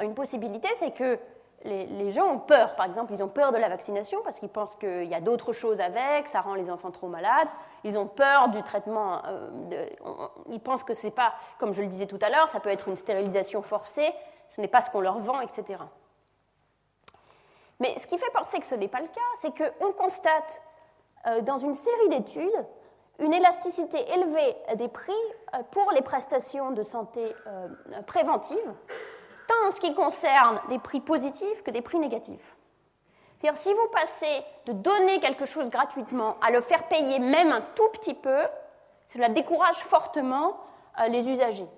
Une 0.00 0.14
possibilité, 0.14 0.68
c'est 0.78 0.92
que 0.92 1.18
les, 1.64 2.12
gens 2.12 2.26
ont 2.26 2.38
peur. 2.38 2.74
Par 2.76 2.86
exemple, 2.86 3.12
ils 3.12 3.22
ont 3.22 3.28
peur 3.28 3.52
de 3.52 3.58
la 3.58 3.68
vaccination 3.68 4.20
parce 4.24 4.38
qu'ils 4.38 4.48
pensent 4.48 4.76
qu'il 4.76 5.04
y 5.04 5.14
a 5.14 5.20
d'autres 5.20 5.52
choses 5.52 5.80
avec, 5.80 6.28
ça 6.28 6.40
rend 6.40 6.54
les 6.54 6.70
enfants 6.70 6.90
trop 6.90 7.08
malades. 7.08 7.48
Ils 7.84 7.98
ont 7.98 8.06
peur 8.06 8.48
du 8.48 8.62
traitement. 8.62 9.22
Euh, 9.26 9.86
ils 10.48 10.60
pensent 10.60 10.84
que 10.84 10.94
c'est 10.94 11.10
pas, 11.10 11.34
comme 11.58 11.72
je 11.72 11.82
le 11.82 11.88
disais 11.88 12.06
tout 12.06 12.18
à 12.20 12.30
l'heure, 12.30 12.48
ça 12.48 12.60
peut 12.60 12.70
être 12.70 12.88
une 12.88 12.96
stérilisation 12.96 13.62
forcée. 13.62 14.12
Ce 14.48 14.60
n'est 14.60 14.68
pas 14.68 14.80
ce 14.80 14.90
qu'on 14.90 15.00
leur 15.00 15.18
vend, 15.18 15.40
etc. 15.40 15.78
Mais 17.82 17.98
ce 17.98 18.06
qui 18.06 18.16
fait 18.16 18.30
penser 18.32 18.58
que 18.60 18.66
ce 18.66 18.74
n'est 18.74 18.88
pas 18.88 19.00
le 19.00 19.08
cas, 19.08 19.20
c'est 19.40 19.52
qu'on 19.54 19.92
constate 19.92 20.62
euh, 21.26 21.42
dans 21.42 21.58
une 21.58 21.74
série 21.74 22.08
d'études 22.08 22.66
une 23.18 23.34
élasticité 23.34 23.98
élevée 24.10 24.56
des 24.76 24.88
prix 24.88 25.12
euh, 25.54 25.58
pour 25.70 25.92
les 25.92 26.00
prestations 26.00 26.70
de 26.70 26.82
santé 26.82 27.34
préventives 28.06 28.72
tant 29.46 29.68
en 29.68 29.70
ce 29.70 29.80
qui 29.80 29.94
concerne 29.94 30.60
des 30.68 30.78
prix 30.78 31.00
positifs 31.00 31.62
que 31.62 31.70
des 31.70 31.82
prix 31.82 31.98
négatifs. 31.98 32.56
C'est-à-dire, 33.40 33.60
si 33.60 33.72
vous 33.72 33.88
passez 33.92 34.44
de 34.66 34.72
donner 34.72 35.18
quelque 35.20 35.46
chose 35.46 35.68
gratuitement 35.68 36.36
à 36.40 36.50
le 36.50 36.60
faire 36.60 36.86
payer 36.88 37.18
même 37.18 37.50
un 37.50 37.62
tout 37.74 37.88
petit 37.88 38.14
peu, 38.14 38.38
cela 39.08 39.28
décourage 39.28 39.76
fortement 39.76 40.56
euh, 41.00 41.08
les 41.08 41.28
usagers. 41.28 41.68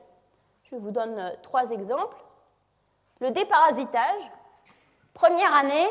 Je 0.65 0.77
vous 0.77 0.91
donne 0.91 1.19
euh, 1.19 1.31
trois 1.43 1.71
exemples. 1.71 2.17
Le 3.21 3.31
déparasitage, 3.31 4.31
première 5.15 5.55
année, 5.55 5.89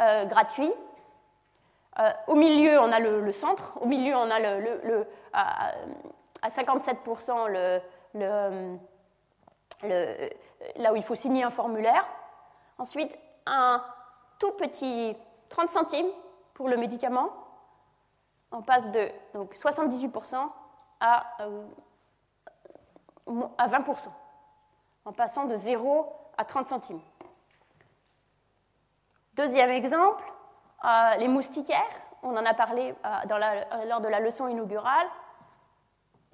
euh, 0.00 0.24
gratuit. 0.26 0.72
au 2.28 2.34
milieu, 2.34 2.78
on 2.80 2.92
a 2.92 3.00
le, 3.00 3.32
centre. 3.32 3.76
Au 3.80 3.86
milieu, 3.86 4.14
on 4.16 4.30
a 4.30 4.38
le, 4.38 5.06
à, 5.32 5.72
57% 6.44 7.48
le, 7.48 8.78
là 10.76 10.92
où 10.92 10.96
il 10.96 11.02
faut 11.02 11.16
signer 11.16 11.42
un 11.42 11.50
formulaire. 11.50 12.06
Ensuite, 12.78 13.18
un 13.46 13.84
tout 14.38 14.52
petit 14.52 15.16
30 15.48 15.68
centimes 15.70 16.10
pour 16.54 16.68
le 16.68 16.76
médicament. 16.76 17.30
On 18.52 18.62
passe 18.62 18.88
de 18.90 19.10
donc, 19.34 19.54
78% 19.54 20.36
à, 21.00 21.26
euh, 21.40 21.62
à 23.58 23.68
20%, 23.68 24.08
en 25.04 25.12
passant 25.12 25.44
de 25.44 25.56
0 25.56 26.12
à 26.36 26.44
30 26.44 26.68
centimes. 26.68 27.00
Deuxième 29.38 29.70
exemple, 29.70 30.24
euh, 30.84 31.16
les 31.18 31.28
moustiquaires. 31.28 31.78
On 32.24 32.36
en 32.36 32.44
a 32.44 32.54
parlé 32.54 32.92
euh, 33.06 33.38
la, 33.38 33.84
lors 33.86 34.00
de 34.00 34.08
la 34.08 34.18
leçon 34.18 34.48
inaugurale 34.48 35.06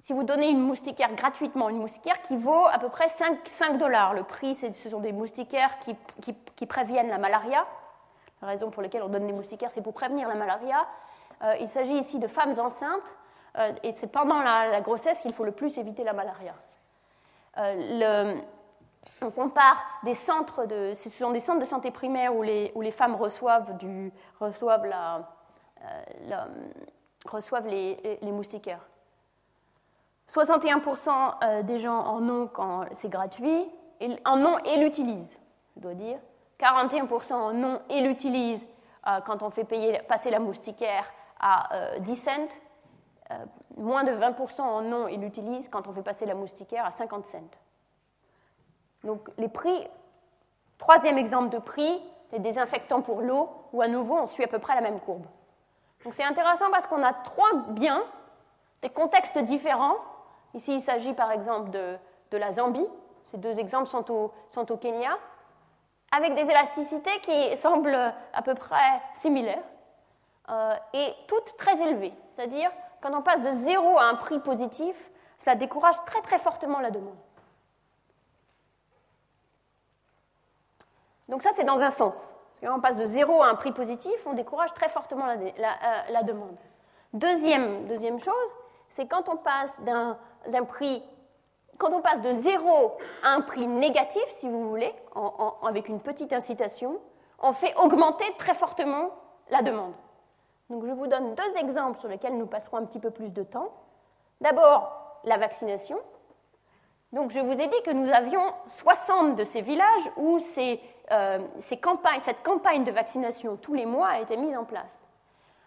si 0.05 0.13
vous 0.13 0.23
donnez 0.23 0.49
une 0.49 0.61
moustiquaire 0.61 1.13
gratuitement, 1.13 1.69
une 1.69 1.79
moustiquaire 1.79 2.21
qui 2.21 2.35
vaut 2.35 2.65
à 2.65 2.77
peu 2.77 2.89
près 2.89 3.07
5, 3.07 3.77
dollars. 3.77 4.13
Le 4.13 4.23
prix, 4.23 4.53
ce 4.55 4.89
sont 4.89 4.99
des 4.99 5.11
moustiquaires 5.11 5.77
qui, 5.79 6.65
préviennent 6.65 7.09
la 7.09 7.17
malaria. 7.17 7.65
La 8.41 8.49
raison 8.49 8.69
pour 8.69 8.83
laquelle 8.83 9.01
on 9.01 9.09
donne 9.09 9.25
des 9.25 9.33
moustiquaires, 9.33 9.71
c'est 9.71 9.81
pour 9.81 9.93
prévenir 9.93 10.27
la 10.27 10.35
malaria. 10.35 10.85
Euh, 11.43 11.55
il 11.59 11.67
s'agit 11.67 11.97
ici 11.97 12.19
de 12.19 12.27
femmes 12.27 12.53
enceintes, 12.59 13.15
euh, 13.57 13.71
et 13.81 13.93
c'est 13.93 14.11
pendant 14.11 14.41
la, 14.41 14.79
grossesse 14.81 15.21
qu'il 15.21 15.33
faut 15.33 15.43
le 15.43 15.53
plus 15.53 15.75
éviter 15.79 16.03
la 16.03 16.13
malaria. 16.13 16.53
Euh, 17.57 18.35
on 19.21 19.31
compare 19.31 19.83
des 20.03 20.13
centres 20.13 20.65
de, 20.65 20.93
centres 20.93 21.59
de 21.59 21.65
santé 21.65 21.91
primaire 21.91 22.35
où 22.35 22.43
les, 22.43 22.91
femmes 22.91 23.15
reçoivent, 23.15 23.73
reçoivent 24.39 24.87
les, 27.67 28.19
moustiquaires. 28.23 28.85
61% 30.29 31.09
euh, 31.43 31.63
des 31.63 31.79
gens 31.79 31.99
en 31.99 32.27
ont 32.29 32.47
quand 32.47 32.85
c'est 32.95 33.09
gratuit, 33.09 33.69
en 34.25 34.43
ont 34.43 34.57
et 34.59 34.77
l'utilisent, 34.77 35.39
je 35.75 35.81
dois 35.81 35.93
dire. 35.93 36.19
41% 36.59 37.33
en 37.33 37.63
ont 37.63 37.81
et 37.89 38.01
l'utilisent 38.01 38.67
euh, 39.07 39.19
quand 39.21 39.43
on 39.43 39.49
fait 39.49 39.67
passer 40.07 40.31
la 40.31 40.39
moustiquaire 40.39 41.05
à 41.39 41.69
10 41.99 42.11
euh, 42.11 42.15
cents. 42.15 42.57
moins 43.77 44.03
de 44.03 44.11
20% 44.11 44.61
en 44.61 44.83
ont 44.91 45.07
et 45.07 45.17
l'utilisent 45.17 45.69
quand 45.69 45.87
on 45.87 45.93
fait 45.93 46.01
passer 46.01 46.25
la 46.25 46.33
moustiquaire 46.33 46.85
à 46.85 46.91
50 46.91 47.25
cents. 47.25 47.64
Donc 49.05 49.29
les 49.37 49.47
prix, 49.47 49.87
troisième 50.77 51.17
exemple 51.17 51.49
de 51.49 51.59
prix, 51.59 52.01
les 52.31 52.39
désinfectants 52.39 53.01
pour 53.01 53.21
l'eau, 53.21 53.49
où 53.71 53.81
à 53.81 53.87
nouveau 53.87 54.15
on 54.15 54.27
suit 54.27 54.43
à 54.43 54.47
peu 54.47 54.59
près 54.59 54.75
la 54.75 54.81
même 54.81 54.99
courbe. 54.99 55.25
Donc 56.03 56.13
c'est 56.13 56.23
intéressant 56.23 56.69
parce 56.71 56.85
qu'on 56.87 57.03
a 57.03 57.13
trois 57.13 57.53
biens, 57.69 58.03
des 58.81 58.89
contextes 58.89 59.39
différents, 59.39 59.97
Ici, 60.55 60.75
il 60.75 60.81
s'agit 60.81 61.13
par 61.13 61.31
exemple 61.31 61.69
de, 61.69 61.97
la 62.31 62.51
Zambie. 62.51 62.87
Ces 63.25 63.37
deux 63.37 63.59
exemples 63.59 63.87
sont 63.87 64.11
au, 64.11 64.77
Kenya, 64.77 65.17
avec 66.15 66.33
des 66.33 66.49
élasticités 66.49 67.19
qui 67.21 67.55
semblent 67.57 68.13
à 68.33 68.41
peu 68.41 68.55
près 68.55 69.01
similaires 69.13 69.63
euh, 70.49 70.75
et 70.93 71.13
toutes 71.27 71.55
très 71.57 71.81
élevées. 71.81 72.13
C'est-à-dire, 72.33 72.71
quand 73.01 73.13
on 73.13 73.21
passe 73.21 73.41
de 73.41 73.51
zéro 73.51 73.97
à 73.97 74.05
un 74.05 74.15
prix 74.15 74.39
positif, 74.39 74.95
cela 75.37 75.55
décourage 75.55 75.95
très 76.05 76.21
très 76.21 76.39
fortement 76.39 76.79
la 76.79 76.91
demande. 76.91 77.17
Donc 81.29 81.41
ça, 81.41 81.51
c'est 81.55 81.63
dans 81.63 81.79
un 81.79 81.91
sens. 81.91 82.35
Quand 82.61 82.77
on 82.77 82.81
passe 82.81 82.97
de 82.97 83.05
zéro 83.05 83.43
à 83.43 83.47
un 83.47 83.55
prix 83.55 83.71
positif, 83.71 84.15
on 84.25 84.33
décourage 84.33 84.73
très 84.73 84.89
fortement 84.89 85.25
la, 85.25 85.33
euh, 85.33 86.23
demande. 86.23 86.57
Deuxième, 87.13 87.85
deuxième 87.87 88.19
chose, 88.19 88.33
c'est 88.89 89.07
quand 89.07 89.29
on 89.29 89.37
passe 89.37 89.75
d'un 89.81 90.63
prix, 90.65 91.03
quand 91.77 91.93
on 91.93 92.01
passe 92.01 92.21
de 92.21 92.31
zéro 92.31 92.97
à 93.23 93.29
un 93.29 93.41
prix 93.41 93.67
négatif, 93.67 94.23
si 94.37 94.49
vous 94.49 94.69
voulez, 94.69 94.93
avec 95.63 95.89
une 95.89 95.99
petite 95.99 96.33
incitation, 96.33 96.99
on 97.39 97.53
fait 97.53 97.75
augmenter 97.77 98.25
très 98.37 98.53
fortement 98.53 99.09
la 99.49 99.61
demande. 99.61 99.93
Donc 100.69 100.85
je 100.85 100.91
vous 100.91 101.07
donne 101.07 101.35
deux 101.35 101.57
exemples 101.57 101.99
sur 101.99 102.09
lesquels 102.09 102.37
nous 102.37 102.47
passerons 102.47 102.77
un 102.77 102.85
petit 102.85 102.99
peu 102.99 103.11
plus 103.11 103.33
de 103.33 103.43
temps. 103.43 103.71
D'abord, 104.41 105.19
la 105.23 105.37
vaccination. 105.37 105.99
Donc 107.13 107.31
je 107.31 107.39
vous 107.39 107.51
ai 107.51 107.67
dit 107.67 107.81
que 107.85 107.91
nous 107.91 108.11
avions 108.11 108.53
60 108.79 109.35
de 109.35 109.43
ces 109.43 109.61
villages 109.61 110.11
où 110.17 110.39
euh, 111.11 111.39
cette 111.59 111.81
campagne 111.81 112.83
de 112.83 112.91
vaccination 112.91 113.57
tous 113.57 113.73
les 113.73 113.85
mois 113.85 114.07
a 114.07 114.19
été 114.19 114.37
mise 114.37 114.57
en 114.57 114.63
place. 114.63 115.05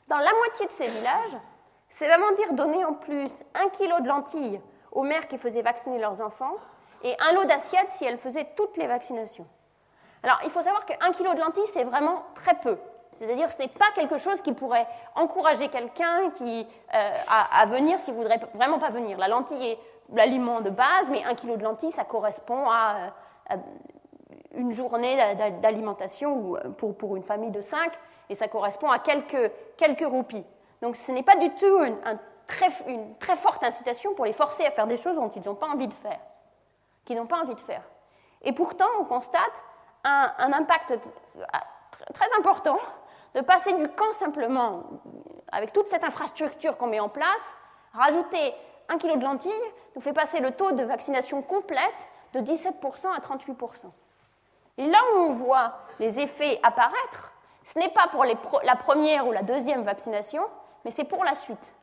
Dans 0.08 0.18
la 0.18 0.32
moitié 0.32 0.66
de 0.66 0.72
ces 0.72 0.88
villages, 0.88 1.36
c'est 1.88 2.06
vraiment 2.06 2.32
dire 2.32 2.52
donner 2.52 2.84
en 2.84 2.94
plus 2.94 3.30
un 3.54 3.68
kilo 3.68 4.00
de 4.00 4.08
lentilles 4.08 4.60
aux 4.92 5.02
mères 5.02 5.28
qui 5.28 5.38
faisaient 5.38 5.62
vacciner 5.62 5.98
leurs 5.98 6.20
enfants 6.20 6.54
et 7.02 7.14
un 7.20 7.32
lot 7.32 7.44
d'assiettes 7.44 7.88
si 7.90 8.04
elles 8.04 8.18
faisaient 8.18 8.48
toutes 8.56 8.76
les 8.76 8.86
vaccinations. 8.86 9.46
Alors, 10.22 10.38
il 10.44 10.50
faut 10.50 10.62
savoir 10.62 10.84
qu'un 10.84 11.12
kilo 11.12 11.32
de 11.34 11.40
lentilles, 11.40 11.66
c'est 11.72 11.84
vraiment 11.84 12.24
très 12.34 12.54
peu. 12.54 12.78
C'est-à-dire, 13.18 13.50
ce 13.50 13.58
n'est 13.58 13.68
pas 13.68 13.86
quelque 13.94 14.16
chose 14.18 14.40
qui 14.40 14.52
pourrait 14.52 14.86
encourager 15.14 15.68
quelqu'un 15.68 16.30
euh, 16.40 16.62
à, 17.28 17.66
venir 17.66 17.98
s'il 17.98 18.14
ne 18.14 18.18
voudrait 18.18 18.40
vraiment 18.54 18.78
pas 18.78 18.90
venir. 18.90 19.18
La 19.18 19.28
lentille 19.28 19.72
est 19.72 19.78
l'aliment 20.12 20.60
de 20.60 20.70
base, 20.70 21.08
mais 21.10 21.24
un 21.24 21.34
kilo 21.34 21.56
de 21.56 21.64
lentilles, 21.64 21.90
ça 21.90 22.04
correspond 22.04 22.70
à, 22.70 23.10
une 24.54 24.72
journée 24.72 25.16
d'alimentation 25.60 26.56
pour, 26.78 26.96
pour, 26.96 27.16
une 27.16 27.22
famille 27.22 27.50
de 27.50 27.60
cinq, 27.60 27.92
et 28.28 28.34
ça 28.34 28.48
correspond 28.48 28.90
à 28.90 28.98
quelques, 28.98 29.52
quelques 29.76 30.06
roupies. 30.06 30.44
Donc 30.82 30.96
ce 30.96 31.12
n'est 31.12 31.22
pas 31.22 31.36
du 31.36 31.50
tout 31.54 31.82
une, 31.82 31.96
très, 32.46 33.36
forte 33.36 33.62
incitation 33.62 34.14
pour 34.14 34.24
les 34.24 34.32
forcer 34.32 34.64
à 34.64 34.70
faire 34.70 34.86
des 34.86 34.96
choses 34.96 35.16
dont 35.16 35.28
ils 35.28 35.44
n'ont 35.44 35.54
pas 35.54 35.68
envie 35.68 35.88
de 35.88 35.94
faire, 35.94 36.18
qu'ils 37.04 37.16
n'ont 37.16 37.26
pas 37.26 37.40
envie 37.42 37.54
de 37.54 37.60
faire. 37.60 37.82
Et 38.42 38.52
pourtant, 38.52 38.88
on 39.00 39.04
constate 39.04 39.62
un, 40.04 40.52
impact 40.52 40.98
très 42.14 42.28
important 42.38 42.78
de 43.34 43.40
passer 43.42 43.72
du 43.74 43.88
camp 43.88 44.10
simplement, 44.12 44.84
avec 45.52 45.72
toute 45.72 45.88
cette 45.88 46.04
infrastructure 46.04 46.76
qu'on 46.76 46.86
met 46.86 47.00
en 47.00 47.08
place, 47.08 47.56
rajouter 47.92 48.54
un 48.88 48.96
kilo 48.96 49.16
de 49.16 49.24
lentilles 49.24 49.52
nous 49.94 50.00
fait 50.00 50.14
passer 50.14 50.40
le 50.40 50.52
taux 50.52 50.72
de 50.72 50.82
vaccination 50.82 51.42
complète 51.42 52.08
de 52.32 52.40
17% 52.40 53.08
à 53.14 53.18
38%. 53.18 53.86
Et 54.78 54.86
là 54.86 54.98
où 55.12 55.18
on 55.18 55.32
voit 55.32 55.74
les 55.98 56.20
effets 56.20 56.58
apparaître, 56.62 57.32
ce 57.64 57.78
n'est 57.78 57.90
pas 57.90 58.08
pour 58.08 58.24
la 58.24 58.76
première 58.76 59.26
ou 59.26 59.32
la 59.32 59.42
deuxième 59.42 59.82
vaccination, 59.82 60.42
mais 60.84 60.90
c'est 60.90 61.04
pour 61.04 61.24
la 61.24 61.34
suite. 61.34 61.74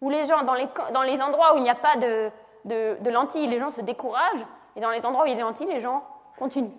Où 0.00 0.10
les 0.10 0.24
gens, 0.24 0.42
dans 0.42 0.54
les, 0.54 1.22
endroits 1.22 1.54
où 1.54 1.58
il 1.58 1.62
n'y 1.62 1.70
a 1.70 1.74
pas 1.74 1.96
de, 1.96 3.10
lentilles, 3.10 3.46
les 3.46 3.60
gens 3.60 3.70
se 3.70 3.80
découragent, 3.80 4.46
et 4.74 4.80
dans 4.80 4.90
les 4.90 5.04
endroits 5.04 5.24
où 5.24 5.26
il 5.26 5.30
y 5.30 5.32
a 5.34 5.36
des 5.36 5.42
lentilles, 5.42 5.66
les 5.66 5.80
gens 5.80 6.02
continuent. 6.38 6.76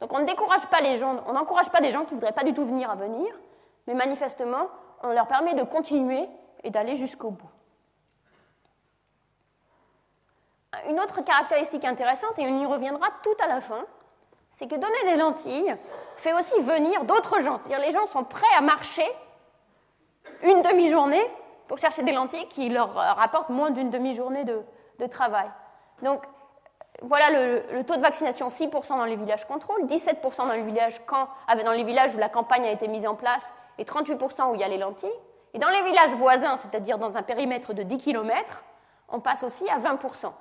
Donc 0.00 0.12
on 0.12 0.20
ne 0.20 0.24
décourage 0.24 0.66
pas 0.66 0.80
les 0.80 0.98
gens, 0.98 1.22
on 1.26 1.32
n'encourage 1.32 1.70
pas 1.70 1.80
des 1.80 1.90
gens 1.90 2.04
qui 2.04 2.14
ne 2.14 2.20
voudraient 2.20 2.32
pas 2.32 2.44
du 2.44 2.54
tout 2.54 2.64
venir 2.64 2.90
à 2.90 2.94
venir, 2.94 3.34
mais 3.86 3.94
manifestement, 3.94 4.68
on 5.02 5.12
leur 5.12 5.26
permet 5.26 5.54
de 5.54 5.62
continuer 5.62 6.28
et 6.64 6.70
d'aller 6.70 6.94
jusqu'au 6.94 7.30
bout. 7.30 7.50
Une 10.88 11.00
autre 11.00 11.22
caractéristique 11.22 11.84
intéressante, 11.84 12.38
et 12.38 12.46
on 12.46 12.60
y 12.60 12.66
reviendra 12.66 13.08
tout 13.22 13.36
à 13.42 13.46
la 13.46 13.60
fin, 13.60 13.84
c'est 14.56 14.66
que 14.66 14.74
donner 14.74 15.04
des 15.04 15.16
lentilles 15.16 15.76
fait 16.16 16.32
aussi 16.32 16.58
venir 16.60 17.04
d'autres 17.04 17.42
gens. 17.42 17.58
C'est-à-dire 17.60 17.86
les 17.86 17.92
gens 17.92 18.06
sont 18.06 18.24
prêts 18.24 18.46
à 18.56 18.62
marcher 18.62 19.06
une 20.42 20.62
demi-journée 20.62 21.22
pour 21.68 21.76
chercher 21.78 22.02
des 22.02 22.12
lentilles 22.12 22.48
qui 22.48 22.70
leur 22.70 22.94
rapportent 22.94 23.50
moins 23.50 23.70
d'une 23.70 23.90
demi-journée 23.90 24.44
de, 24.44 25.06
travail. 25.08 25.50
Donc 26.02 26.22
voilà 27.02 27.28
le, 27.30 27.84
taux 27.84 27.96
de 27.96 28.00
vaccination 28.00 28.48
6% 28.48 28.88
dans 28.96 29.04
les 29.04 29.16
villages 29.16 29.44
contrôle, 29.44 29.84
17% 29.84 30.48
dans 30.48 30.54
les 30.54 30.62
villages, 30.62 31.02
quand, 31.04 31.28
dans 31.62 31.72
les 31.72 31.84
villages 31.84 32.14
où 32.14 32.18
la 32.18 32.30
campagne 32.30 32.64
a 32.64 32.70
été 32.70 32.88
mise 32.88 33.06
en 33.06 33.14
place 33.14 33.52
et 33.76 33.84
38% 33.84 34.52
où 34.52 34.54
il 34.54 34.60
y 34.60 34.64
a 34.64 34.68
les 34.68 34.78
lentilles. 34.78 35.10
Et 35.52 35.58
dans 35.58 35.68
les 35.68 35.82
villages 35.82 36.14
voisins, 36.14 36.56
c'est-à-dire 36.56 36.96
dans 36.96 37.18
un 37.18 37.22
périmètre 37.22 37.74
de 37.74 37.82
10 37.82 37.98
km, 37.98 38.64
on 39.10 39.20
passe 39.20 39.42
aussi 39.42 39.68
à 39.68 39.78
20%. 39.78 40.32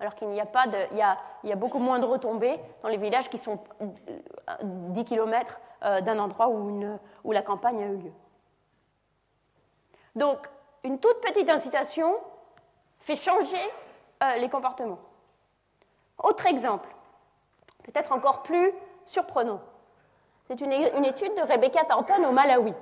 Alors 0.00 0.14
qu'il 0.14 0.28
n'y 0.28 0.40
a 0.40 0.46
pas 0.46 0.64
il 0.90 0.96
y 0.96 1.52
a, 1.52 1.56
beaucoup 1.56 1.78
moins 1.78 1.98
de 1.98 2.06
retombées 2.06 2.58
dans 2.82 2.88
les 2.88 2.96
villages 2.96 3.28
qui 3.28 3.36
sont 3.36 3.58
10 4.62 5.04
km 5.04 5.60
euh, 5.84 6.00
d'un 6.00 6.18
endroit 6.18 6.48
où, 6.48 7.32
la 7.32 7.42
campagne 7.42 7.82
a 7.82 7.86
eu 7.86 7.96
lieu. 7.98 8.12
Donc, 10.16 10.48
une 10.84 10.98
toute 10.98 11.20
petite 11.20 11.50
incitation 11.50 12.16
fait 12.98 13.14
changer 13.14 13.60
euh, 14.22 14.36
les 14.36 14.48
comportements. 14.48 14.98
Autre 16.22 16.46
exemple, 16.46 16.88
peut-être 17.84 18.12
encore 18.12 18.42
plus 18.42 18.72
surprenant. 19.04 19.60
C'est 20.46 20.62
une, 20.62 20.72
étude 21.04 21.34
de 21.36 21.42
Rebecca 21.42 21.84
Thornton 21.84 22.24
au 22.24 22.32
Malawi, 22.32 22.74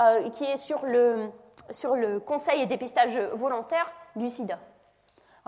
euh, 0.00 0.28
qui 0.30 0.44
est 0.44 0.56
sur 0.56 0.84
le, 0.84 1.30
sur 1.70 1.94
le 1.94 2.18
conseil 2.18 2.62
et 2.62 2.66
dépistage 2.66 3.16
volontaire 3.18 3.90
du 4.16 4.28
sida. 4.28 4.58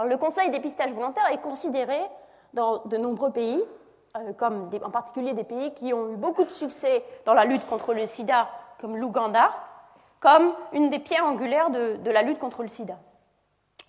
Le 0.05 0.17
conseil 0.17 0.51
dépistage 0.51 0.93
volontaire 0.93 1.27
est 1.31 1.41
considéré 1.41 1.99
dans 2.55 2.79
de 2.85 2.97
nombreux 2.97 3.33
pays, 3.33 3.63
euh, 4.17 4.33
comme 4.33 4.71
en 4.83 4.91
particulier 4.91 5.35
des 5.35 5.45
pays 5.45 5.73
qui 5.75 5.93
ont 5.93 6.13
eu 6.13 6.17
beaucoup 6.17 6.45
de 6.45 6.51
succès 6.51 7.05
dans 7.25 7.35
la 7.35 7.45
lutte 7.45 7.67
contre 7.67 7.95
le 7.95 8.07
sida, 8.07 8.49
comme 8.81 8.97
l'Ouganda, 8.97 9.53
comme 10.21 10.53
une 10.73 10.91
des 10.91 10.99
pierres 10.99 11.25
angulaires 11.25 11.71
de 11.71 12.11
la 12.11 12.23
lutte 12.23 12.39
contre 12.39 12.63
le 12.63 12.69
sida. 12.69 12.97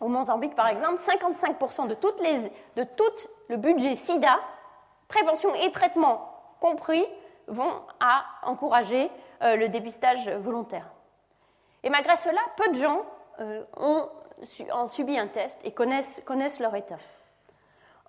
Au 0.01 0.07
Mozambique, 0.07 0.55
par 0.55 0.68
exemple, 0.68 0.99
55% 0.99 1.88
de, 1.88 1.93
toutes 1.93 2.20
les, 2.22 2.51
de 2.76 2.84
tout 2.84 3.28
le 3.49 3.57
budget 3.57 3.93
SIDA, 3.93 4.39
prévention 5.07 5.53
et 5.53 5.72
traitement 5.72 6.28
compris, 6.59 7.05
vont 7.47 7.72
à 7.99 8.24
encourager 8.43 9.12
euh, 9.43 9.55
le 9.55 9.70
dépistage 9.70 10.28
volontaire. 10.30 10.88
Et 11.84 11.89
malgré 11.91 12.16
cela, 12.16 12.39
peu 12.57 12.70
de 12.70 12.76
gens 12.76 13.03
euh, 13.39 13.64
ont, 13.78 14.09
subi 14.87 15.17
un 15.17 15.27
test 15.27 15.59
et 15.63 15.71
connaissent, 15.71 16.59
leur 16.59 16.75
état. 16.75 16.97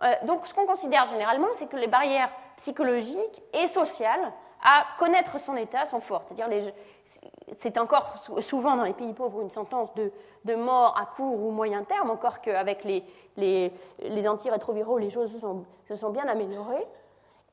Euh, 0.02 0.12
donc 0.24 0.46
ce 0.46 0.54
qu'on 0.54 0.66
considère 0.66 1.06
généralement, 1.06 1.48
c'est 1.52 1.66
que 1.66 1.76
les 1.76 1.86
barrières 1.86 2.30
psychologiques 2.56 3.42
et 3.52 3.66
sociales 3.66 4.32
à 4.62 4.86
connaître 4.98 5.38
son 5.40 5.56
état 5.56 5.84
sont 5.84 6.00
fortes. 6.00 6.28
C'est-à-dire, 6.28 6.72
c'est 7.58 7.78
encore 7.78 8.14
souvent 8.40 8.76
dans 8.76 8.84
les 8.84 8.92
pays 8.92 9.12
pauvres 9.12 9.42
une 9.42 9.50
sentence 9.50 9.92
de, 9.94 10.54
mort 10.54 10.96
à 10.96 11.06
court 11.06 11.42
ou 11.42 11.50
moyen 11.50 11.82
terme, 11.82 12.10
encore 12.10 12.40
qu'avec 12.40 12.84
les, 12.84 14.28
antirétroviraux, 14.28 14.98
les 14.98 15.10
choses 15.10 15.32
se 15.32 15.40
sont, 15.40 15.64
se 15.88 15.96
sont, 15.96 16.10
bien 16.10 16.26
améliorées. 16.28 16.86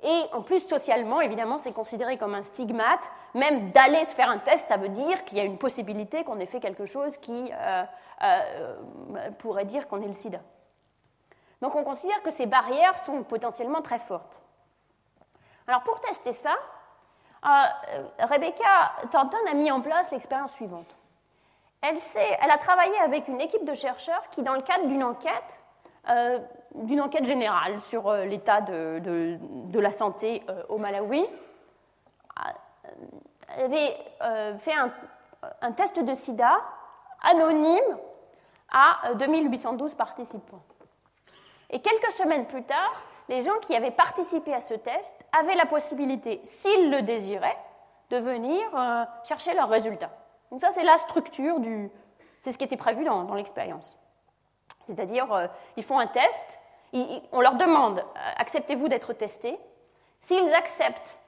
Et 0.01 0.21
en 0.32 0.43
plus, 0.43 0.61
socialement, 0.61 1.19
évidemment, 1.19 1.57
c'est 1.57 1.73
considéré 1.73 2.17
comme 2.17 2.34
un 2.34 2.43
stigmate. 2.43 3.01
Même 3.34 3.71
d'aller 3.71 4.03
se 4.05 4.15
faire 4.15 4.30
un 4.30 4.38
test, 4.38 4.67
ça 4.69 4.77
veut 4.77 4.89
dire 4.89 5.25
qu'il 5.25 5.38
y 5.38 5.41
a 5.41 5.43
une 5.43 5.57
possibilité 5.57 6.23
qu'on 6.23 6.39
ait 6.39 6.45
fait 6.45 6.61
quelque 6.61 6.86
chose 6.86 7.17
qui 7.17 7.51
euh, 7.51 7.84
euh, 8.24 8.76
pourrait 9.39 9.65
dire 9.65 9.88
qu'on 9.88 10.01
est 10.01 10.07
le 10.07 10.13
sida. 10.13 10.39
Donc 11.61 11.76
on 11.76 11.84
considère 11.84 12.22
que 12.24 12.32
ces 12.32 12.45
barrières 12.45 12.97
sont 13.05 13.24
potentiellement 13.24 13.82
très 13.82 13.99
fortes. 13.99 14.41
Alors 15.67 15.84
pour 15.84 15.99
tester 16.01 16.32
ça, 16.32 16.55
euh, 17.45 18.03
Rebecca 18.20 18.91
Thornton 19.11 19.38
a 19.49 19.53
mis 19.53 19.72
en 19.72 19.82
place 19.82 20.11
l'expérience 20.11 20.51
suivante. 20.53 20.95
Elle, 21.82 21.97
a 22.51 22.57
travaillé 22.57 22.97
avec 22.99 23.30
une 23.30 23.39
équipe 23.39 23.63
de 23.63 23.74
chercheurs 23.74 24.28
qui, 24.32 24.43
dans 24.43 24.55
le 24.55 24.61
cadre 24.61 24.88
d'une 24.88 25.03
enquête, 25.03 25.61
euh, 26.09 26.39
d'une 26.76 26.99
enquête 26.99 27.24
générale 27.24 27.80
sur 27.82 28.09
euh, 28.09 28.26
l'état 28.26 28.59
de, 28.59 29.80
la 29.80 29.91
santé 29.91 30.43
au 30.67 30.78
Malawi, 30.78 31.26
avait 33.57 33.97
fait 34.59 34.74
un, 35.61 35.72
test 35.72 35.99
de 35.99 36.13
sida 36.13 36.51
anonyme 37.24 37.97
à 38.72 39.13
2812 39.15 39.93
participants. 39.95 40.61
Et 41.70 41.82
quelques 41.82 42.11
semaines 42.11 42.47
plus 42.47 42.63
tard, 42.63 43.01
les 43.28 43.43
gens 43.43 43.57
qui 43.61 43.76
avaient 43.76 43.91
participé 43.91 44.53
à 44.53 44.59
ce 44.59 44.74
test 44.74 45.15
avaient 45.38 45.55
la 45.55 45.65
possibilité, 45.65 46.39
s'ils 46.43 46.89
le 46.89 47.01
désiraient, 47.01 47.57
de 48.09 48.17
venir 48.17 48.61
euh, 48.76 49.03
chercher 49.24 49.53
leurs 49.53 49.70
résultats. 49.70 50.11
Donc 50.51 50.61
ça, 50.61 50.72
c'est 50.72 50.84
la 50.84 50.97
structure 50.97 51.59
du... 51.59 51.91
C'est 52.41 52.51
ce 52.51 52.57
qui 52.57 52.63
était 52.63 52.78
prévu 52.78 53.03
dans, 53.03 53.34
l'expérience. 53.36 53.97
C'est-à-dire, 54.88 55.32
euh, 55.32 55.47
ils 55.78 55.84
font 55.84 55.99
un 55.99 56.07
test, 56.07 56.59
on 57.32 57.41
leur 57.41 57.55
demande, 57.55 57.99
euh, 57.99 58.32
acceptez-vous 58.38 58.88
d'être 58.88 59.13
testés 59.13 59.59
S'ils 60.22 60.53
acceptent, 60.53 61.20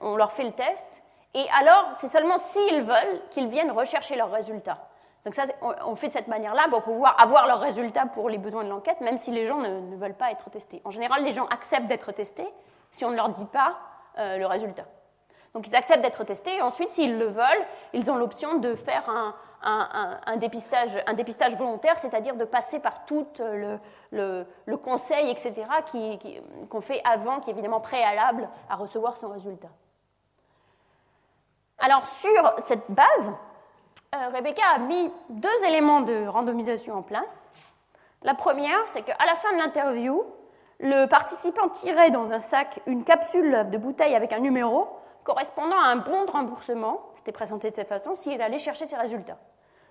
on 0.00 0.16
leur 0.16 0.30
fait 0.30 0.44
le 0.44 0.52
test, 0.52 1.02
et 1.34 1.46
alors, 1.50 1.92
c'est 1.98 2.08
seulement 2.08 2.38
s'ils 2.38 2.82
veulent 2.82 3.20
qu'ils 3.30 3.48
viennent 3.48 3.70
rechercher 3.70 4.16
leurs 4.16 4.30
résultats. 4.30 4.88
Donc 5.24 5.34
ça, 5.34 5.44
on 5.84 5.96
fait 5.96 6.08
de 6.08 6.12
cette 6.12 6.28
manière-là 6.28 6.68
pour 6.70 6.82
pouvoir 6.82 7.20
avoir 7.20 7.46
leurs 7.46 7.60
résultats 7.60 8.06
pour 8.06 8.28
les 8.28 8.38
besoins 8.38 8.64
de 8.64 8.68
l'enquête, 8.68 9.00
même 9.00 9.18
si 9.18 9.30
les 9.30 9.46
gens 9.46 9.58
ne, 9.58 9.96
veulent 9.96 10.14
pas 10.14 10.30
être 10.30 10.48
testés. 10.50 10.80
En 10.84 10.90
général, 10.90 11.24
les 11.24 11.32
gens 11.32 11.46
acceptent 11.46 11.88
d'être 11.88 12.12
testés 12.12 12.48
si 12.90 13.04
on 13.04 13.10
ne 13.10 13.16
leur 13.16 13.28
dit 13.28 13.44
pas 13.46 13.78
euh, 14.18 14.38
le 14.38 14.46
résultat. 14.46 14.84
Donc 15.54 15.66
ils 15.66 15.74
acceptent 15.74 16.02
d'être 16.02 16.24
testés 16.24 16.56
et 16.56 16.62
ensuite, 16.62 16.90
s'ils 16.90 17.18
le 17.18 17.26
veulent, 17.26 17.66
ils 17.92 18.10
ont 18.10 18.16
l'option 18.16 18.58
de 18.58 18.74
faire 18.74 19.08
un, 19.62 20.36
dépistage, 20.36 20.96
volontaire, 21.56 21.98
c'est-à-dire 21.98 22.36
de 22.36 22.44
passer 22.44 22.78
par 22.78 23.04
tout 23.04 23.26
le, 23.40 23.78
le, 24.12 24.76
conseil, 24.76 25.30
etc., 25.30 25.66
qu'on 26.68 26.80
fait 26.80 27.00
avant, 27.04 27.40
qui 27.40 27.50
est 27.50 27.52
évidemment 27.54 27.80
préalable 27.80 28.48
à 28.70 28.76
recevoir 28.76 29.16
son 29.16 29.30
résultat. 29.30 29.68
Alors 31.78 32.06
sur 32.06 32.54
cette 32.66 32.90
base, 32.90 33.32
euh, 34.14 34.28
Rebecca 34.34 34.62
a 34.74 34.78
mis 34.78 35.12
deux 35.28 35.64
éléments 35.66 36.00
de 36.00 36.26
randomisation 36.26 36.94
en 36.94 37.02
place. 37.02 37.48
La 38.22 38.34
première, 38.34 38.78
c'est 38.86 39.02
qu'à 39.02 39.16
la 39.26 39.34
fin 39.36 39.52
de 39.52 39.58
l'interview, 39.58 40.24
le 40.80 41.06
participant 41.06 41.68
tirait 41.68 42.10
dans 42.10 42.32
un 42.32 42.38
sac 42.38 42.80
une 42.86 43.04
capsule 43.04 43.68
de 43.70 43.78
bouteille 43.78 44.14
avec 44.14 44.32
un 44.32 44.40
numéro 44.40 44.88
correspondant 45.24 45.78
à 45.78 45.88
un 45.88 45.96
bon 45.96 46.24
de 46.24 46.30
remboursement, 46.30 47.02
c'était 47.16 47.32
présenté 47.32 47.68
de 47.68 47.74
cette 47.74 47.88
façon, 47.88 48.14
s'il 48.14 48.40
allait 48.40 48.58
chercher 48.58 48.86
ses 48.86 48.96
résultats. 48.96 49.38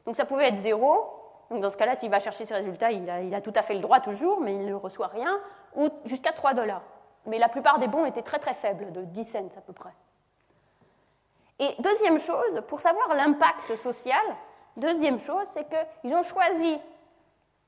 Donc 0.05 0.15
ça 0.15 0.26
pouvait 0.26 0.47
être 0.47 0.57
zéro, 0.57 1.05
donc 1.51 1.61
dans 1.61 1.70
ce 1.70 1.78
cas-là, 1.78 1.95
s'il 1.95 2.09
va 2.09 2.20
chercher 2.20 2.45
ses 2.45 2.55
résultats, 2.55 2.91
il 2.91 3.07
a, 3.09 3.22
il 3.22 3.36
a, 3.36 3.41
tout 3.41 3.53
à 3.55 3.61
fait 3.61 3.76
le 3.76 3.82
droit 3.82 3.99
toujours, 3.99 4.41
mais 4.41 4.55
il 4.55 4.65
ne 4.65 4.74
reçoit 4.74 5.07
rien, 5.07 5.39
ou 5.76 5.89
jusqu'à 6.05 6.32
3 6.32 6.55
dollars. 6.55 6.82
Mais 7.28 7.38
la 7.38 7.49
plupart 7.49 7.78
des 7.78 7.88
bons 7.88 8.05
étaient 8.05 8.24
très 8.24 8.39
très 8.39 8.55
faibles, 8.55 8.91
de 8.91 9.03
10 9.03 9.24
cents 9.26 9.57
à 9.57 9.61
peu 9.61 9.74
près. 9.74 9.93
Et 11.60 11.76
deuxième 11.80 12.20
chose, 12.20 12.62
pour 12.68 12.82
savoir 12.82 13.14
l'impact 13.14 13.76
social, 13.78 14.22
deuxième 14.76 15.20
chose, 15.20 15.45
c'est 15.51 15.68
qu'ils 15.68 16.14
ont 16.14 16.24
choisi 16.24 16.80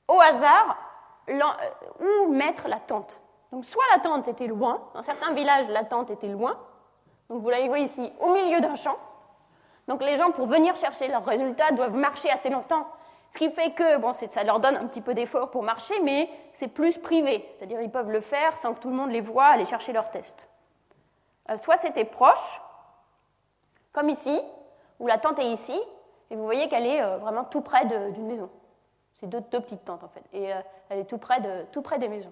au 0.08 0.20
hasard 0.20 0.78
euh, 1.30 1.40
où 2.00 2.32
mettre 2.32 2.68
la 2.68 2.80
tente. 2.80 3.20
Donc 3.52 3.66
soit 3.66 3.84
la 3.94 4.00
tente 4.00 4.28
était 4.28 4.48
loin, 4.48 4.80
dans 4.94 5.02
certains 5.02 5.34
villages 5.34 5.68
la 5.70 5.84
tente 5.84 6.12
était 6.12 6.28
loin, 6.28 6.58
donc 7.30 7.42
vous 7.42 7.50
la 7.50 7.66
voyez 7.68 7.86
ici, 7.86 8.12
au 8.20 8.34
milieu 8.34 8.60
d'un 8.62 8.76
champ. 8.76 8.98
Donc 9.88 10.04
les 10.04 10.18
gens, 10.18 10.32
pour 10.32 10.48
venir 10.48 10.76
chercher 10.76 11.08
leurs 11.08 11.26
résultats, 11.26 11.72
doivent 11.72 11.96
marcher 11.96 12.30
assez 12.30 12.50
longtemps, 12.50 12.88
Ce 13.32 13.38
qui 13.38 13.50
fait 13.52 13.72
que 13.72 13.98
bon, 13.98 14.14
ça 14.14 14.44
leur 14.44 14.60
donne 14.60 14.76
un 14.76 14.88
petit 14.88 15.02
peu 15.02 15.14
d'effort 15.14 15.50
pour 15.50 15.64
marcher, 15.64 16.00
mais 16.02 16.30
c'est 16.54 16.68
plus 16.68 16.98
privé. 16.98 17.48
C'est-à-dire 17.52 17.82
ils 17.82 17.92
peuvent 17.92 18.12
le 18.12 18.22
faire 18.22 18.56
sans 18.56 18.74
que 18.74 18.80
tout 18.80 18.90
le 18.90 18.96
monde 18.96 19.12
les 19.12 19.22
voit 19.22 19.46
aller 19.46 19.66
chercher 19.66 19.94
leurs 19.94 20.10
tests. 20.10 20.48
Euh, 21.50 21.58
soit 21.58 21.78
c'était 21.78 22.06
proche, 22.06 22.62
comme 24.00 24.10
ici, 24.10 24.39
où 25.00 25.08
la 25.08 25.18
tente 25.18 25.39
est 25.39 25.52
ici, 25.52 25.78
et 26.30 26.36
vous 26.36 26.45
voyez 26.45 26.70
qu'elle 26.70 26.86
est 26.86 27.02
euh, 27.02 27.18
vraiment 27.18 27.43
tout 27.43 27.60
près 27.60 27.86
d'une 27.86 28.28
maison. 28.28 28.50
C'est 29.16 29.28
deux, 29.28 29.41
petites 29.41 29.84
tentes 29.84 30.06
en 30.06 30.08
fait, 30.08 30.24
et 30.32 30.54
euh, 30.54 30.62
elle 30.88 31.00
est 31.00 31.06
tout 31.06 31.18
près, 31.18 31.41
de, 31.41 31.66
tout 31.74 31.82
près 31.82 32.00
des 32.00 32.08
maisons. 32.08 32.32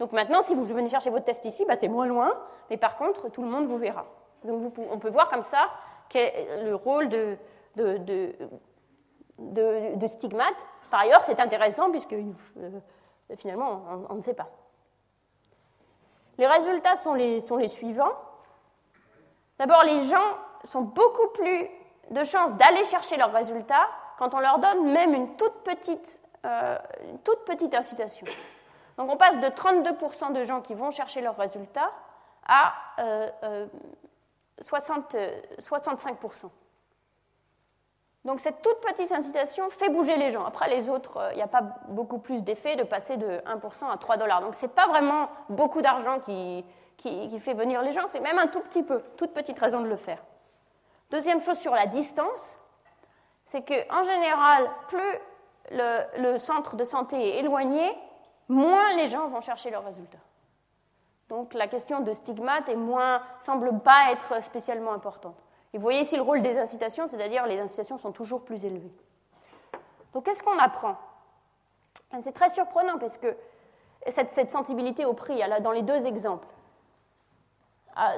Donc 0.00 0.10
maintenant, 0.10 0.42
si 0.42 0.56
vous 0.56 0.64
venez 0.64 0.88
chercher 0.88 1.10
votre 1.10 1.24
test 1.24 1.44
ici, 1.44 1.64
bah, 1.66 1.76
c'est 1.76 1.86
moins 1.86 2.06
loin, 2.06 2.32
mais 2.68 2.76
par 2.76 2.96
contre, 2.96 3.28
tout 3.28 3.42
le 3.42 3.48
monde 3.48 3.66
vous 3.66 3.78
verra. 3.78 4.06
Donc 4.44 4.72
on 4.90 4.98
peut 4.98 5.10
voir 5.10 5.28
comme 5.30 5.42
ça 5.42 5.68
quel 6.08 6.34
est 6.34 6.64
le 6.64 6.74
rôle 6.74 7.08
de, 7.08 7.36
de, 7.76 8.32
de, 9.38 10.06
stigmate. 10.08 10.66
Par 10.90 11.00
ailleurs, 11.00 11.22
c'est 11.22 11.38
intéressant 11.38 11.90
puisque 11.90 12.14
euh, 12.14 12.80
finalement, 13.36 13.82
on, 14.08 14.14
ne 14.14 14.22
sait 14.22 14.34
pas. 14.34 14.48
Les 16.38 16.46
résultats 16.46 16.96
sont 16.96 17.14
les, 17.14 17.38
sont 17.40 17.56
les 17.56 17.68
suivants. 17.68 18.12
D'abord, 19.58 19.82
les 19.84 20.04
gens 20.04 20.38
sont 20.64 20.82
beaucoup 20.82 21.28
plus 21.28 21.68
de 22.10 22.24
chances 22.24 22.52
d'aller 22.54 22.84
chercher 22.84 23.16
leurs 23.16 23.32
résultats 23.32 23.88
quand 24.18 24.34
on 24.34 24.40
leur 24.40 24.58
donne 24.58 24.92
même 24.92 25.14
une 25.14 25.36
toute 25.36 25.62
petite, 25.62 26.20
euh, 26.44 26.78
toute 27.24 27.44
petite 27.44 27.74
incitation. 27.74 28.26
Donc 28.96 29.10
on 29.10 29.16
passe 29.16 29.38
de 29.38 29.46
32% 29.46 30.32
de 30.32 30.42
gens 30.42 30.60
qui 30.60 30.74
vont 30.74 30.90
chercher 30.90 31.20
leurs 31.20 31.36
résultats 31.36 31.92
à 32.46 32.74
60, 34.62 35.14
euh, 35.14 35.40
65%. 35.60 36.50
Donc 38.24 38.40
cette 38.40 38.60
toute 38.62 38.80
petite 38.80 39.12
incitation 39.12 39.70
fait 39.70 39.88
bouger 39.88 40.16
les 40.16 40.30
gens. 40.30 40.44
Après 40.44 40.68
les 40.68 40.90
autres, 40.90 41.18
euh, 41.18 41.32
il 41.32 41.36
n'y 41.36 41.42
a 41.42 41.46
pas 41.48 41.62
beaucoup 41.88 42.18
plus 42.18 42.42
d'effet 42.42 42.76
de 42.76 42.82
passer 42.82 43.16
de 43.16 43.40
1% 43.46 43.90
à 43.90 43.96
3 43.96 44.16
dollars. 44.16 44.40
Donc 44.40 44.54
ce 44.54 44.66
n'est 44.66 44.72
pas 44.72 44.88
vraiment 44.88 45.28
beaucoup 45.48 45.80
d'argent 45.80 46.18
qui, 46.20 46.64
qui, 46.96 47.38
fait 47.38 47.54
venir 47.54 47.80
les 47.82 47.92
gens, 47.92 48.06
c'est 48.08 48.20
même 48.20 48.38
un 48.38 48.48
tout 48.48 48.60
petit 48.60 48.82
peu, 48.82 49.00
toute 49.16 49.32
petite 49.32 49.58
raison 49.58 49.80
de 49.80 49.86
le 49.86 49.96
faire. 49.96 50.22
Deuxième 51.10 51.40
chose 51.40 51.58
sur 51.58 51.74
la 51.74 51.86
distance, 51.86 52.58
c'est 53.46 53.62
qu'en 53.62 54.02
général, 54.02 54.70
plus 54.88 55.18
le, 55.70 56.36
centre 56.38 56.76
de 56.76 56.84
santé 56.84 57.16
est 57.16 57.38
éloigné, 57.38 57.96
moins 58.48 58.94
les 58.94 59.06
gens 59.06 59.28
vont 59.28 59.40
chercher 59.40 59.70
leurs 59.70 59.84
résultats. 59.84 60.18
Donc 61.28 61.54
la 61.54 61.66
question 61.66 62.00
de 62.00 62.12
stigmate 62.12 62.68
est 62.68 62.76
semble 63.44 63.78
pas 63.80 64.12
être 64.12 64.42
spécialement 64.42 64.92
importante. 64.92 65.36
Et 65.72 65.78
vous 65.78 65.82
voyez 65.82 66.00
ici 66.00 66.16
le 66.16 66.22
rôle 66.22 66.42
des 66.42 66.58
incitations, 66.58 67.06
c'est-à-dire 67.06 67.46
les 67.46 67.58
incitations 67.58 67.98
sont 67.98 68.12
toujours 68.12 68.44
plus 68.44 68.64
élevées. 68.64 68.92
Donc 70.12 70.24
qu'est-ce 70.24 70.42
qu'on 70.42 70.58
apprend? 70.58 70.96
C'est 72.20 72.32
très 72.32 72.48
surprenant 72.48 72.98
parce 72.98 73.18
que 73.18 73.36
cette, 74.08 74.50
sensibilité 74.50 75.04
au 75.04 75.12
prix, 75.12 75.42
dans 75.60 75.72
les 75.72 75.82
deux 75.82 76.06
exemples, 76.06 76.46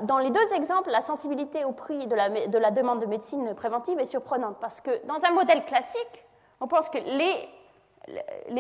dans 0.03 0.19
les 0.19 0.31
deux 0.31 0.53
exemples, 0.55 0.91
la 0.91 1.01
sensibilité 1.01 1.65
au 1.65 1.73
prix 1.73 2.07
de 2.07 2.15
la, 2.15 2.47
de 2.47 2.59
la, 2.59 2.71
demande 2.71 3.01
de 3.01 3.07
médecine 3.07 3.55
préventive 3.55 3.99
est 3.99 4.05
surprenante 4.05 4.57
parce 4.61 4.81
que 4.81 5.05
dans 5.07 5.19
un 5.25 5.33
modèle 5.33 5.65
classique, 5.65 6.25
on 6.61 6.69
pense 6.69 6.89
que 6.91 6.99
les, 6.99 7.49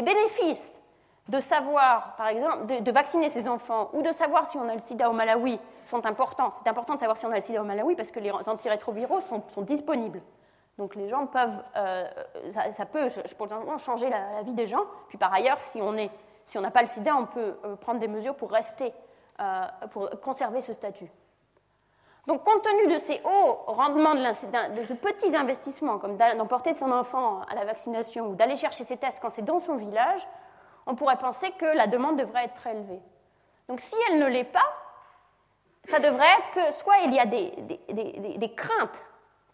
bénéfices 0.02 0.80
de 1.28 1.38
savoir, 1.38 2.16
par 2.16 2.28
exemple, 2.28 2.82
de, 2.82 2.90
vacciner 2.90 3.28
ses 3.28 3.48
enfants 3.48 3.90
ou 3.92 4.02
de 4.02 4.10
savoir 4.12 4.46
si 4.46 4.56
on 4.56 4.68
a 4.68 4.74
le 4.74 4.80
sida 4.80 5.08
au 5.08 5.12
Malawi 5.12 5.60
sont 5.86 6.04
importants. 6.06 6.52
C'est 6.62 6.68
important 6.68 6.94
de 6.94 7.00
savoir 7.00 7.16
si 7.16 7.26
on 7.26 7.30
a 7.30 7.36
le 7.36 7.42
sida 7.42 7.60
au 7.60 7.64
Malawi 7.64 7.94
parce 7.94 8.10
que 8.10 8.20
les 8.20 8.32
antirétroviraux 8.32 9.20
sont, 9.20 9.62
disponibles. 9.62 10.22
Donc 10.78 10.94
les 10.94 11.08
gens 11.08 11.26
peuvent, 11.26 11.62
euh, 11.76 12.08
ça, 12.72 12.86
peut 12.86 13.08
changer 13.78 14.08
la, 14.08 14.42
vie 14.42 14.54
des 14.54 14.66
gens. 14.66 14.84
Puis 15.08 15.18
par 15.18 15.32
ailleurs, 15.32 15.60
si 15.60 15.80
on 15.82 15.92
n'a 16.60 16.70
pas 16.70 16.82
le 16.82 16.88
sida, 16.88 17.14
on 17.14 17.26
peut 17.26 17.58
euh, 17.64 17.76
prendre 17.76 18.00
des 18.00 18.08
mesures 18.08 18.34
pour 18.34 18.50
rester, 18.50 18.92
euh, 19.40 19.66
pour 19.90 20.10
conserver 20.20 20.60
ce 20.60 20.72
statut. 20.72 21.10
Donc 22.26 22.44
compte 22.44 22.62
tenu 22.62 22.92
de 22.92 22.98
ces 22.98 23.20
hauts 23.24 23.54
rendements 23.66 24.14
de, 24.14 24.86
de 24.86 24.94
petits 24.94 25.34
investissements, 25.34 25.98
comme 25.98 26.16
d'emporter 26.16 26.74
son 26.74 26.92
enfant 26.92 27.42
à 27.48 27.54
la 27.54 27.64
vaccination 27.64 28.28
ou 28.28 28.34
d'aller 28.34 28.56
chercher 28.56 28.84
ses 28.84 28.96
tests 28.96 29.20
quand 29.20 29.30
c'est 29.30 29.44
dans 29.44 29.60
son 29.60 29.76
village, 29.76 30.26
on 30.86 30.94
pourrait 30.94 31.16
penser 31.16 31.50
que 31.52 31.64
la 31.64 31.86
demande 31.86 32.18
devrait 32.18 32.44
être 32.44 32.54
très 32.54 32.72
élevée. 32.72 33.00
Donc 33.68 33.80
si 33.80 33.94
elle 34.08 34.18
ne 34.18 34.26
l'est 34.26 34.44
pas, 34.44 34.72
ça 35.84 35.98
devrait 35.98 36.26
être 36.26 36.50
que 36.54 36.74
soit 36.74 36.98
il 37.04 37.14
y 37.14 37.18
a 37.18 37.26
des, 37.26 38.54
craintes, 38.54 39.04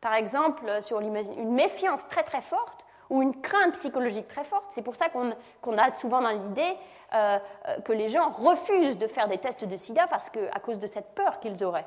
par 0.01 0.15
exemple 0.15 0.83
sur 0.83 1.01
une 1.01 1.53
méfiance 1.53 2.01
très 2.09 2.23
très 2.23 2.41
forte, 2.41 2.86
ou 3.11 3.23
une 3.23 3.41
crainte 3.41 3.75
psychologique 3.75 4.29
très 4.29 4.45
forte. 4.45 4.65
C'est 4.71 4.83
pour 4.83 4.97
ça 4.97 5.09
qu'on 5.09 5.79
a 5.79 5.95
souvent 5.95 6.21
dans 6.21 6.31
l'idée 6.31 6.77
euh, 7.15 7.39
euh, 7.69 7.81
que 7.81 7.93
les 7.93 8.09
gens 8.09 8.31
refusent 8.31 8.99
de 8.99 9.07
faire 9.07 9.29
des 9.29 9.39
tests 9.39 9.65
de 9.65 9.77
sida 9.77 10.07
parce 10.09 10.29
que, 10.29 10.49
à 10.53 10.61
cause 10.61 10.79
de 10.79 10.87
cette 10.87 11.15
peur 11.15 11.41
qu'ils 11.41 11.63
auraient. 11.65 11.87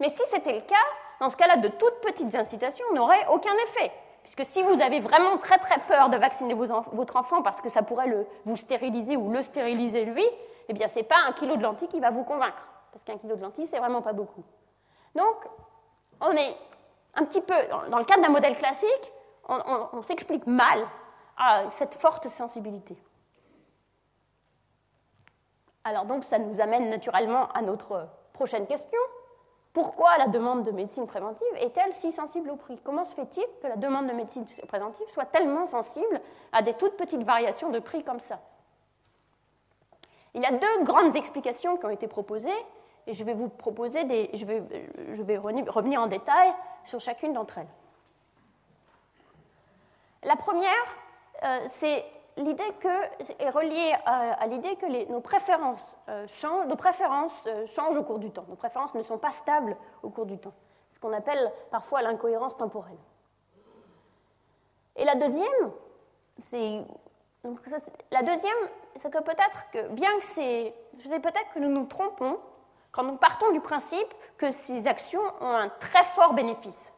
Mais 0.00 0.08
si 0.08 0.22
c'était 0.26 0.52
le 0.52 0.60
cas, 0.60 0.74
dans 1.20 1.30
ce 1.30 1.36
cas-là, 1.36 1.56
de 1.56 1.68
toutes 1.68 2.00
petites 2.00 2.34
incitations 2.34 2.84
n'auraient 2.94 3.26
aucun 3.30 3.54
effet. 3.64 3.90
Puisque 4.22 4.44
si 4.44 4.62
vous 4.62 4.80
avez 4.80 5.00
vraiment 5.00 5.38
très 5.38 5.58
très 5.58 5.78
peur 5.80 6.10
de 6.10 6.16
vacciner 6.16 6.54
votre 6.54 7.16
enfant 7.16 7.42
parce 7.42 7.60
que 7.60 7.68
ça 7.68 7.82
pourrait 7.82 8.08
le, 8.08 8.26
vous 8.44 8.56
stériliser 8.56 9.16
ou 9.16 9.30
le 9.30 9.40
stériliser 9.40 10.04
lui, 10.04 10.24
eh 10.68 10.72
bien 10.72 10.88
ce 10.88 10.96
n'est 10.96 11.04
pas 11.04 11.16
un 11.28 11.32
kilo 11.32 11.56
de 11.56 11.62
lentilles 11.62 11.88
qui 11.88 12.00
va 12.00 12.10
vous 12.10 12.24
convaincre. 12.24 12.66
Parce 12.92 13.04
qu'un 13.04 13.18
kilo 13.18 13.36
de 13.36 13.42
lentilles, 13.42 13.66
c'est 13.66 13.78
vraiment 13.78 14.02
pas 14.02 14.12
beaucoup. 14.12 14.42
Donc, 15.14 15.36
on 16.20 16.32
est 16.32 16.56
un 17.14 17.24
petit 17.24 17.40
peu, 17.40 17.54
dans 17.90 17.98
le 17.98 18.04
cadre 18.04 18.22
d'un 18.22 18.30
modèle 18.30 18.56
classique, 18.56 19.12
on, 19.48 20.02
s'explique 20.02 20.46
mal 20.46 20.86
à 21.36 21.64
cette 21.70 21.94
forte 21.94 22.28
sensibilité. 22.28 22.96
Alors 25.84 26.04
donc 26.04 26.24
ça 26.24 26.38
nous 26.38 26.60
amène 26.60 26.90
naturellement 26.90 27.48
à 27.52 27.62
notre 27.62 28.08
prochaine 28.32 28.66
question. 28.66 28.98
Pourquoi 29.72 30.16
la 30.18 30.28
demande 30.28 30.62
de 30.62 30.70
médecine 30.70 31.06
préventive 31.06 31.46
est-elle 31.56 31.92
si 31.92 32.10
sensible 32.10 32.50
au 32.50 32.56
prix? 32.56 32.80
Comment 32.82 33.04
se 33.04 33.14
fait-il 33.14 33.44
que 33.62 33.66
la 33.66 33.76
demande 33.76 34.06
de 34.08 34.12
médecine 34.12 34.46
préventive 34.66 35.06
soit 35.08 35.26
tellement 35.26 35.66
sensible 35.66 36.20
à 36.52 36.62
des 36.62 36.74
toutes 36.74 36.96
petites 36.96 37.22
variations 37.22 37.70
de 37.70 37.78
prix 37.78 38.02
comme 38.02 38.20
ça? 38.20 38.40
Il 40.34 40.42
y 40.42 40.46
a 40.46 40.52
deux 40.52 40.84
grandes 40.84 41.14
explications 41.14 41.76
qui 41.76 41.86
ont 41.86 41.90
été 41.90 42.08
proposées 42.08 42.48
et 43.06 43.14
je 43.14 43.22
vais 43.22 43.34
vous 43.34 43.48
proposer 43.48 44.04
des. 44.04 44.30
Je 44.34 44.44
vais, 44.44 44.62
je 45.12 45.22
vais 45.22 45.38
revenir 45.38 46.00
en 46.00 46.06
détail 46.06 46.52
sur 46.84 47.00
chacune 47.00 47.32
d'entre 47.32 47.58
elles. 47.58 47.68
La 50.26 50.34
première, 50.34 50.72
euh, 51.44 51.60
c'est 51.68 52.04
l'idée 52.36 52.72
que, 52.80 53.42
est 53.42 53.48
reliée 53.48 53.94
à, 54.04 54.44
l'idée 54.48 54.74
que 54.74 55.10
nos 55.10 55.20
préférences, 55.20 55.80
euh, 56.08 56.26
changent, 56.26 56.66
nos 56.66 56.74
préférences 56.74 57.32
euh, 57.46 57.64
changent 57.66 57.96
au 57.96 58.02
cours 58.02 58.18
du 58.18 58.32
temps. 58.32 58.44
Nos 58.48 58.56
préférences 58.56 58.92
ne 58.94 59.02
sont 59.02 59.18
pas 59.18 59.30
stables 59.30 59.76
au 60.02 60.10
cours 60.10 60.26
du 60.26 60.36
temps. 60.36 60.52
Ce 60.90 60.98
qu'on 60.98 61.12
appelle 61.12 61.52
parfois 61.70 62.02
l'incohérence 62.02 62.56
temporelle. 62.56 62.98
Et 64.96 65.04
la 65.04 65.14
deuxième, 65.14 65.70
c'est 66.38 66.84
la 68.10 68.22
deuxième, 68.24 68.56
c'est 68.96 69.12
que 69.12 69.22
peut-être 69.22 69.70
que 69.72 69.88
bien 69.90 70.18
que 70.18 70.24
c'est, 70.24 70.74
peut-être 71.04 71.52
que 71.54 71.60
nous 71.60 71.68
nous 71.68 71.86
trompons 71.86 72.40
quand 72.90 73.04
nous 73.04 73.16
partons 73.16 73.52
du 73.52 73.60
principe 73.60 74.12
que 74.36 74.50
ces 74.50 74.88
actions 74.88 75.22
ont 75.40 75.52
un 75.52 75.68
très 75.68 76.02
fort 76.16 76.34
bénéfice. 76.34 76.92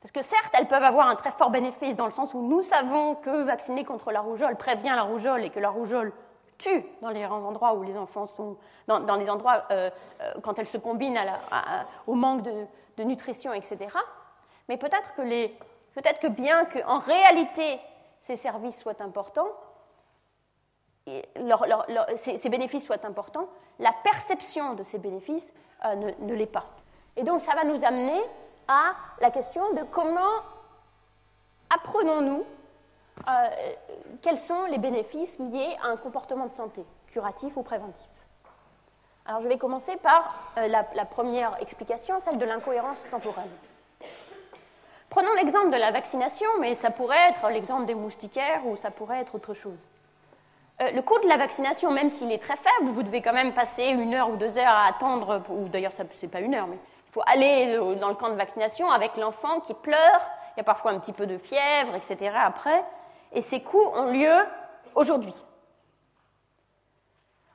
Parce 0.00 0.12
que 0.12 0.22
certes, 0.22 0.52
elles 0.54 0.68
peuvent 0.68 0.82
avoir 0.82 1.08
un 1.08 1.16
très 1.16 1.30
fort 1.32 1.50
bénéfice 1.50 1.94
dans 1.94 2.06
le 2.06 2.12
sens 2.12 2.32
où 2.32 2.40
nous 2.40 2.62
savons 2.62 3.16
que 3.16 3.42
vacciner 3.42 3.84
contre 3.84 4.12
la 4.12 4.20
rougeole 4.20 4.56
prévient 4.56 4.92
la 4.94 5.02
rougeole 5.02 5.44
et 5.44 5.50
que 5.50 5.60
la 5.60 5.68
rougeole 5.68 6.12
tue 6.56 6.84
dans 7.02 7.10
les 7.10 7.24
endroits 7.26 7.74
où 7.74 7.82
les 7.82 7.96
enfants 7.96 8.26
sont, 8.26 8.56
dans, 8.86 9.16
les 9.16 9.28
endroits 9.28 9.64
euh, 9.70 9.90
euh, 10.20 10.32
quand 10.42 10.58
elles 10.58 10.66
se 10.66 10.78
combinent 10.78 11.18
au 12.06 12.14
manque 12.14 12.42
de, 12.42 12.66
nutrition, 13.02 13.54
etc. 13.54 13.78
Mais 14.68 14.76
peut-être 14.76 15.14
que, 15.14 15.22
peut-être 15.94 16.20
que 16.20 16.26
bien 16.26 16.66
qu'en 16.66 16.98
réalité 16.98 17.80
ces 18.20 18.36
services 18.36 18.78
soient 18.78 19.00
importants, 19.00 19.48
ces, 21.06 22.48
bénéfices 22.50 22.84
soient 22.84 23.06
importants, 23.06 23.48
la 23.78 23.94
perception 24.04 24.74
de 24.74 24.82
ces 24.82 24.98
bénéfices 24.98 25.54
euh, 25.86 25.94
ne, 25.94 26.10
ne 26.26 26.34
l'est 26.34 26.44
pas. 26.44 26.66
Et 27.16 27.22
donc 27.22 27.40
ça 27.40 27.54
va 27.54 27.64
nous 27.64 27.82
amener 27.86 28.20
à 28.70 28.94
la 29.20 29.30
question 29.30 29.72
de 29.74 29.82
comment 29.82 30.44
apprenons-nous 31.70 32.44
euh, 33.28 33.32
quels 34.22 34.38
sont 34.38 34.64
les 34.66 34.78
bénéfices 34.78 35.38
liés 35.40 35.76
à 35.82 35.88
un 35.88 35.96
comportement 35.96 36.46
de 36.46 36.54
santé, 36.54 36.84
curatif 37.08 37.56
ou 37.56 37.62
préventif. 37.62 38.08
Alors 39.26 39.40
je 39.40 39.48
vais 39.48 39.58
commencer 39.58 39.96
par 39.96 40.52
euh, 40.56 40.68
la, 40.68 41.04
première 41.04 41.60
explication, 41.60 42.20
celle 42.20 42.38
de 42.38 42.44
l'incohérence 42.44 43.02
temporelle. 43.10 43.50
Prenons 45.10 45.34
l'exemple 45.34 45.70
de 45.70 45.76
la 45.76 45.90
vaccination, 45.90 46.48
mais 46.60 46.74
ça 46.74 46.90
pourrait 46.90 47.30
être 47.30 47.48
l'exemple 47.50 47.86
des 47.86 47.94
moustiquaires 47.94 48.64
ou 48.66 48.76
ça 48.76 48.92
pourrait 48.92 49.20
être 49.20 49.34
autre 49.34 49.52
chose. 49.52 49.78
Euh, 50.80 50.92
le 50.92 51.02
coût 51.02 51.18
de 51.18 51.28
la 51.28 51.36
vaccination, 51.36 51.90
même 51.90 52.08
s'il 52.08 52.30
est 52.30 52.40
très 52.40 52.56
faible, 52.56 52.90
vous 52.92 53.02
devez 53.02 53.20
quand 53.20 53.32
même 53.32 53.52
passer 53.52 53.86
une 53.86 54.14
heure 54.14 54.30
ou 54.30 54.36
deux 54.36 54.56
heures 54.56 54.68
à 54.68 54.86
attendre, 54.86 55.42
ou 55.50 55.68
d'ailleurs 55.68 55.92
ce 55.92 56.02
n'est 56.02 56.30
pas 56.30 56.40
une 56.40 56.54
heure, 56.54 56.68
mais 56.68 56.78
il 57.10 57.12
faut 57.12 57.22
aller 57.26 57.76
dans 57.96 58.08
le 58.08 58.14
camp 58.14 58.28
de 58.28 58.36
vaccination 58.36 58.88
avec 58.88 59.16
l'enfant 59.16 59.58
qui 59.58 59.74
pleure, 59.74 60.20
il 60.54 60.58
y 60.58 60.60
a 60.60 60.64
parfois 60.64 60.92
un 60.92 61.00
petit 61.00 61.12
peu 61.12 61.26
de 61.26 61.38
fièvre, 61.38 61.96
etc. 61.96 62.30
après. 62.36 62.84
et 63.32 63.42
ces 63.42 63.60
coûts 63.60 63.84
ont 63.94 64.12
lieu 64.12 64.46
aujourd'hui. 64.94 65.34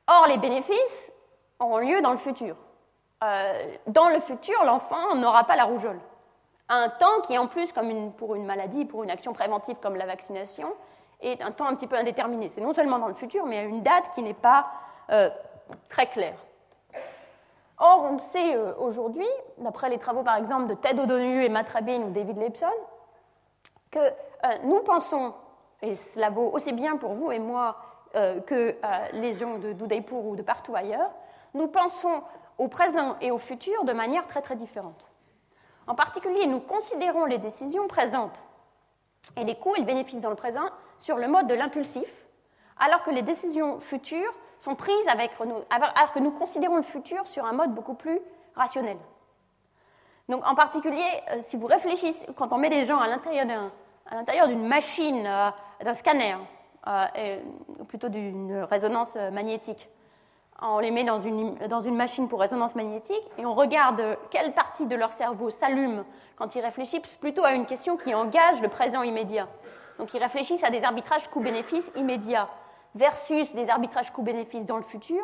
Or, 0.07 0.27
les 0.27 0.37
bénéfices 0.37 1.13
auront 1.59 1.77
lieu 1.77 2.01
dans 2.01 2.11
le 2.11 2.17
futur. 2.17 2.57
Euh, 3.23 3.75
dans 3.87 4.09
le 4.09 4.19
futur, 4.19 4.61
l'enfant 4.65 5.15
n'aura 5.15 5.45
pas 5.45 5.55
la 5.55 5.63
rougeole. 5.63 6.01
Un 6.67 6.89
temps 6.89 7.21
qui, 7.25 7.37
en 7.37 7.47
plus, 7.47 7.71
comme 7.71 8.11
pour 8.11 8.35
une 8.35 8.45
maladie, 8.45 8.83
pour 8.83 9.03
une 9.03 9.09
action 9.09 9.31
préventive 9.31 9.77
comme 9.81 9.95
la 9.95 10.05
vaccination, 10.05 10.73
est 11.21 11.41
un 11.41 11.51
temps 11.51 11.65
un 11.65 11.75
petit 11.75 11.87
peu 11.87 11.95
indéterminé. 11.95 12.49
C'est 12.49 12.59
non 12.59 12.73
seulement 12.73 12.99
dans 12.99 13.07
le 13.07 13.13
futur, 13.13 13.45
mais 13.45 13.59
à 13.59 13.63
une 13.63 13.83
date 13.83 14.11
qui 14.13 14.21
n'est 14.21 14.33
pas 14.33 14.63
euh, 15.11 15.29
très 15.87 16.07
claire. 16.07 16.37
Or, 17.78 18.03
on 18.11 18.17
sait 18.17 18.55
euh, 18.55 18.73
aujourd'hui, 18.80 19.28
d'après 19.57 19.89
les 19.89 19.97
travaux 19.97 20.23
par 20.23 20.38
exemple 20.38 20.67
de 20.67 20.73
Ted 20.76 20.99
O'Donoghue 20.99 21.43
et 21.43 21.49
Matt 21.49 21.69
Rabin 21.69 22.01
ou 22.03 22.11
David 22.11 22.38
Lepson, 22.38 22.67
que 23.91 23.99
nous 24.63 24.80
pensons, 24.82 25.34
et 25.82 25.95
cela 25.95 26.30
vaut 26.30 26.49
aussi 26.51 26.73
bien 26.73 26.97
pour 26.97 27.13
vous 27.13 27.32
et 27.32 27.39
moi 27.39 27.78
que 28.13 28.76
les 29.13 29.34
gens 29.36 29.57
de 29.57 29.71
Doudaypour 29.71 30.26
ou 30.26 30.36
de 30.36 30.41
partout 30.41 30.76
ailleurs, 30.76 31.09
nous 31.53 31.67
pensons 31.67 32.21
au 32.57 32.67
présent 32.67 33.15
et 33.21 33.32
au 33.32 33.38
futur 33.38 33.84
de 33.86 33.93
manière 33.93 34.28
très 34.28 34.41
très 34.41 34.55
différente. 34.55 35.09
En 35.88 35.95
particulier, 35.95 36.47
nous 36.47 36.59
considérons 36.59 37.26
les 37.26 37.38
décisions 37.38 37.88
présentes 37.88 38.41
et 39.38 39.43
les 39.43 39.55
coûts 39.55 39.76
et 39.76 39.80
les 39.80 39.86
bénéfices 39.86 40.19
dans 40.19 40.30
le 40.30 40.36
présent 40.36 40.69
sur 40.99 41.17
le 41.17 41.28
mode 41.28 41.47
de 41.47 41.53
l'impulsif, 41.53 42.26
alors 42.78 43.03
que 43.03 43.11
les 43.11 43.21
décisions 43.21 43.80
futures 43.80 44.34
sont 44.57 44.75
prises 44.75 45.07
avec, 45.07 45.31
alors 45.69 46.11
que 46.11 46.19
nous 46.19 46.31
considérons 46.31 46.77
le 46.77 46.83
futur 46.83 47.25
sur 47.27 47.45
un 47.45 47.53
mode 47.53 47.73
beaucoup 47.73 47.93
plus 47.93 48.19
rationnel. 48.55 48.97
Donc, 50.27 50.45
en 50.47 50.55
particulier, 50.55 51.05
euh, 51.31 51.37
si 51.41 51.55
vous 51.55 51.67
réfléchissez, 51.67 52.25
quand 52.35 52.51
on 52.51 52.57
met 52.57 52.69
des 52.69 52.85
gens 52.85 52.99
à 52.99 53.07
l'intérieur 53.07 54.47
d'une 54.47 54.67
machine, 54.67 55.25
euh, 55.27 55.49
d'un 55.83 55.93
scanner, 55.93 56.35
euh, 56.87 57.39
ou 57.79 57.83
plutôt 57.83 58.09
d'une 58.09 58.63
résonance 58.63 59.13
magnétique, 59.31 59.87
on 60.61 60.79
les 60.79 60.91
met 60.91 61.03
dans 61.03 61.19
une, 61.19 61.55
dans 61.67 61.81
une, 61.81 61.95
machine 61.95 62.27
pour 62.27 62.39
résonance 62.39 62.75
magnétique 62.75 63.23
et 63.37 63.45
on 63.45 63.53
regarde 63.53 64.17
quelle 64.31 64.53
partie 64.53 64.85
de 64.85 64.95
leur 64.95 65.11
cerveau 65.11 65.49
s'allume 65.49 66.05
quand 66.37 66.55
ils 66.55 66.61
réfléchissent 66.61 67.17
plutôt 67.19 67.43
à 67.43 67.53
une 67.53 67.65
question 67.65 67.97
qui 67.97 68.13
engage 68.13 68.61
le 68.61 68.69
présent 68.69 69.03
immédiat. 69.03 69.47
Donc 69.99 70.13
ils 70.13 70.21
réfléchissent 70.21 70.63
à 70.63 70.69
des 70.69 70.85
arbitrages 70.85 71.27
coûts-bénéfices 71.29 71.91
immédiats 71.95 72.47
versus 72.95 73.53
des 73.53 73.69
arbitrages 73.69 74.11
coûts-bénéfices 74.11 74.65
dans 74.65 74.77
le 74.77 74.83
futur. 74.83 75.23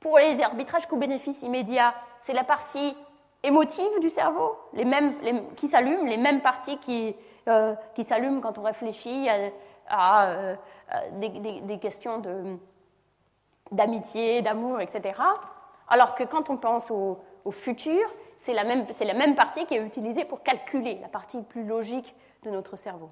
Pour 0.00 0.18
les 0.18 0.40
arbitrages 0.42 0.86
coûts-bénéfices 0.86 1.42
immédiats, 1.42 1.94
c'est 2.20 2.32
la 2.32 2.44
partie 2.44 2.96
émotive 3.42 4.00
du 4.00 4.10
cerveau 4.10 4.56
les 4.72 4.84
mêmes, 4.84 5.14
qui 5.54 5.68
s'allume, 5.68 6.06
les 6.06 6.16
mêmes 6.16 6.40
parties 6.40 6.78
qui, 6.78 7.14
euh, 7.48 7.74
qui 7.94 8.04
s'allument 8.04 8.40
quand 8.40 8.58
on 8.58 8.62
réfléchit 8.62 9.28
à, 9.88 10.26
euh, 10.26 10.56
des, 11.12 11.78
questions 11.78 12.22
d'amitié, 13.70 14.42
d'amour, 14.42 14.80
etc. 14.80 15.20
Alors 15.88 16.14
que 16.14 16.24
quand 16.24 16.50
on 16.50 16.56
pense 16.56 16.90
au, 16.90 17.18
futur, 17.50 18.02
c'est 18.40 18.52
la, 18.52 18.62
même, 18.62 18.84
la 19.00 19.14
même 19.14 19.34
partie 19.34 19.64
qui 19.64 19.74
est 19.74 19.82
utilisée 19.82 20.26
pour 20.26 20.42
calculer, 20.42 20.98
la 21.00 21.08
partie 21.08 21.40
plus 21.42 21.64
logique 21.64 22.14
de 22.42 22.50
notre 22.50 22.76
cerveau. 22.76 23.08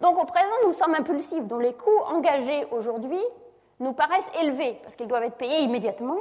Donc 0.00 0.18
au 0.20 0.24
présent, 0.24 0.54
nous 0.66 0.72
sommes 0.72 0.94
impulsifs, 0.94 1.44
dont 1.44 1.58
les 1.58 1.74
coûts 1.74 2.00
engagés 2.06 2.66
aujourd'hui 2.70 3.22
nous 3.80 3.92
paraissent 3.92 4.30
élevés, 4.40 4.78
parce 4.82 4.96
qu'ils 4.96 5.08
doivent 5.08 5.24
être 5.24 5.36
payés 5.36 5.60
immédiatement, 5.60 6.18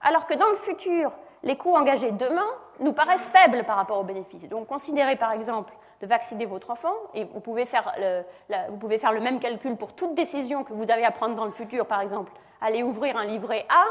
alors 0.00 0.26
que 0.26 0.34
dans 0.34 0.48
le 0.48 0.56
futur, 0.56 1.12
les 1.42 1.56
coûts 1.56 1.74
engagés 1.74 2.10
demain 2.12 2.46
nous 2.80 2.92
paraissent 2.92 3.26
faibles 3.32 3.64
par 3.64 3.76
rapport 3.76 3.98
aux 3.98 4.04
bénéfices. 4.04 4.48
Donc 4.48 4.66
considérez 4.66 5.16
par 5.16 5.32
exemple 5.32 5.72
de 6.00 6.06
vacciner 6.06 6.44
votre 6.44 6.70
enfant, 6.70 6.94
et 7.14 7.24
vous 7.24 7.40
pouvez, 7.40 7.66
faire 7.66 7.92
le, 7.98 8.22
vous 8.70 8.76
pouvez 8.76 8.98
faire 8.98 9.12
le 9.12 9.20
même 9.20 9.38
calcul 9.38 9.76
pour 9.76 9.94
toute 9.94 10.14
décision 10.14 10.64
que 10.64 10.72
vous 10.72 10.90
avez 10.90 11.04
à 11.04 11.10
prendre 11.10 11.34
dans 11.34 11.44
le 11.44 11.52
futur, 11.52 11.86
par 11.86 12.00
exemple, 12.00 12.32
aller 12.60 12.82
ouvrir 12.82 13.16
un 13.16 13.24
livret 13.24 13.66
A, 13.68 13.84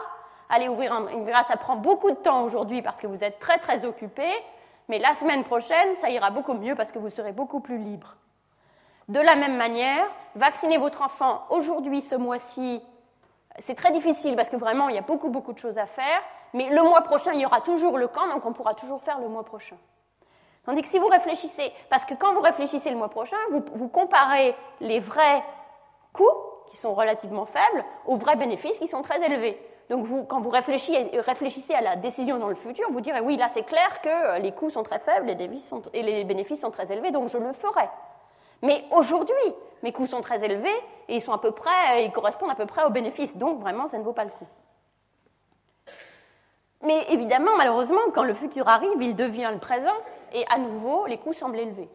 aller 0.54 0.68
ouvrir 0.68 0.94
un 0.94 1.10
livret 1.10 1.34
A, 1.34 1.44
ça 1.44 1.58
prend 1.58 1.76
beaucoup 1.78 2.12
de 2.12 2.18
temps 2.18 2.44
aujourd'hui 2.44 2.82
parce 2.82 3.00
que 3.00 3.08
vous 3.08 3.24
êtes 3.24 3.40
très 3.40 3.58
très 3.58 3.86
occupé, 3.86 4.28
mais 4.90 5.00
la 5.00 5.14
semaine 5.14 5.44
prochaine, 5.44 5.96
ça 6.02 6.10
ira 6.10 6.30
beaucoup 6.30 6.54
mieux 6.54 6.76
parce 6.76 6.92
que 6.92 7.00
vous 7.00 7.10
serez 7.10 7.32
beaucoup 7.32 7.62
plus 7.62 7.78
libre. 7.78 8.18
De 9.10 9.20
la 9.20 9.36
même 9.36 9.58
manière, 9.58 10.06
vacciner 10.36 10.78
votre 10.78 11.02
enfant 11.02 11.42
aujourd'hui, 11.50 12.02
ce 12.02 12.16
mois-ci, 12.16 12.82
c'est 13.60 13.76
très 13.76 13.92
difficile 13.92 14.36
parce 14.36 14.50
que 14.50 14.56
vraiment, 14.56 14.90
il 14.90 14.96
y 14.96 14.98
a 14.98 15.02
beaucoup, 15.02 15.30
beaucoup 15.30 15.54
de 15.54 15.60
choses 15.60 15.78
à 15.78 15.86
faire, 15.86 16.22
mais 16.54 16.70
le 16.70 16.82
mois 16.84 17.02
prochain, 17.02 17.34
il 17.34 17.42
y 17.42 17.46
aura 17.46 17.62
toujours 17.62 17.98
le 17.98 18.08
camp, 18.08 18.28
donc 18.28 18.46
on 18.46 18.54
pourra 18.54 18.74
toujours 18.74 19.02
faire 19.02 19.20
le 19.20 19.28
mois 19.28 19.44
prochain. 19.44 19.76
Tandis 20.66 20.82
que 20.82 20.88
si 20.88 21.00
vous 21.00 21.08
réfléchissez, 21.08 21.74
parce 21.90 22.06
que 22.06 22.14
quand 22.14 22.34
vous 22.34 22.40
réfléchissez 22.40 22.90
le 22.90 22.96
mois 22.96 23.10
prochain, 23.10 23.36
vous, 23.52 23.90
comparez 23.90 24.56
les 24.80 25.00
vrais 25.00 25.44
coûts, 26.14 26.24
qui 26.68 26.78
sont 26.78 26.94
relativement 26.94 27.46
faibles, 27.46 27.84
aux 28.06 28.16
vrais 28.16 28.38
bénéfices, 28.38 28.80
qui 28.80 28.88
sont 28.88 29.02
très 29.02 29.22
élevés. 29.24 29.62
Donc 29.90 30.08
quand 30.28 30.40
vous 30.40 30.50
réfléchissez, 30.50 31.74
à 31.74 31.82
la 31.82 31.98
décision 31.98 32.40
dans 32.40 32.48
le 32.48 32.56
futur, 32.56 32.90
vous 32.92 33.02
direz 33.02 33.20
oui, 33.20 33.36
là 33.36 33.50
c'est 33.50 33.64
clair 33.64 34.00
que 34.02 34.40
les 34.40 34.54
coûts 34.54 34.70
sont 34.70 34.84
très 34.84 35.00
faibles 35.00 35.30
et 35.30 36.02
les 36.02 36.24
bénéfices 36.24 36.62
sont 36.62 36.72
très 36.72 36.92
élevés, 36.92 37.12
donc 37.12 37.28
je 37.28 37.38
le 37.38 37.52
ferai. 37.52 37.90
Mais 38.64 38.86
aujourd'hui, 38.92 39.36
mes 39.84 39.92
coûts 39.92 40.08
sont 40.08 40.22
très 40.22 40.44
élevés 40.44 40.74
et 41.10 41.16
ils 41.16 41.22
sont 41.22 41.34
à 41.34 41.38
peu 41.38 41.52
près, 41.52 42.06
ils 42.06 42.12
correspondent 42.12 42.50
à 42.50 42.56
peu 42.56 42.66
près 42.66 42.84
aux 42.86 42.90
bénéfices, 42.90 43.38
donc 43.38 43.60
vraiment 43.60 43.90
ça 43.90 44.00
ne 44.00 44.04
vaut 44.04 44.14
pas 44.14 44.24
le 44.24 44.32
coup. 44.32 44.48
Mais 46.82 47.06
évidemment, 47.10 47.52
malheureusement, 47.58 48.00
quand 48.14 48.24
le 48.24 48.34
futur 48.34 48.68
arrive, 48.68 49.02
il 49.02 49.16
devient 49.16 49.50
le 49.52 49.60
présent 49.60 49.96
et 50.32 50.46
à 50.50 50.58
nouveau, 50.58 51.06
les 51.06 51.18
coûts 51.18 51.34
semblent 51.34 51.60
élevés. 51.60 51.90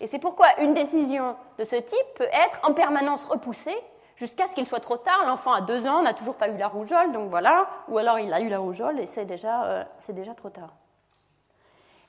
Et 0.00 0.06
c'est 0.06 0.18
pourquoi 0.18 0.60
une 0.60 0.74
décision 0.74 1.36
de 1.58 1.64
ce 1.64 1.76
type 1.76 2.14
peut 2.16 2.28
être 2.32 2.60
en 2.62 2.74
permanence 2.74 3.24
repoussée 3.24 3.76
jusqu'à 4.16 4.46
ce 4.46 4.54
qu'il 4.54 4.66
soit 4.66 4.80
trop 4.80 4.98
tard. 4.98 5.24
L'enfant 5.26 5.52
a 5.52 5.62
deux 5.62 5.86
ans 5.86 6.02
n'a 6.02 6.12
toujours 6.14 6.36
pas 6.36 6.48
eu 6.48 6.56
la 6.58 6.68
rougeole, 6.68 7.12
donc 7.12 7.30
voilà, 7.30 7.66
ou 7.88 7.96
alors 7.96 8.18
il 8.18 8.32
a 8.32 8.40
eu 8.40 8.48
la 8.48 8.58
rougeole 8.58 9.00
et 9.00 9.06
c'est 9.06 9.24
déjà, 9.24 9.64
euh, 9.64 9.84
déjà 10.10 10.34
trop 10.34 10.50
tard. 10.50 10.74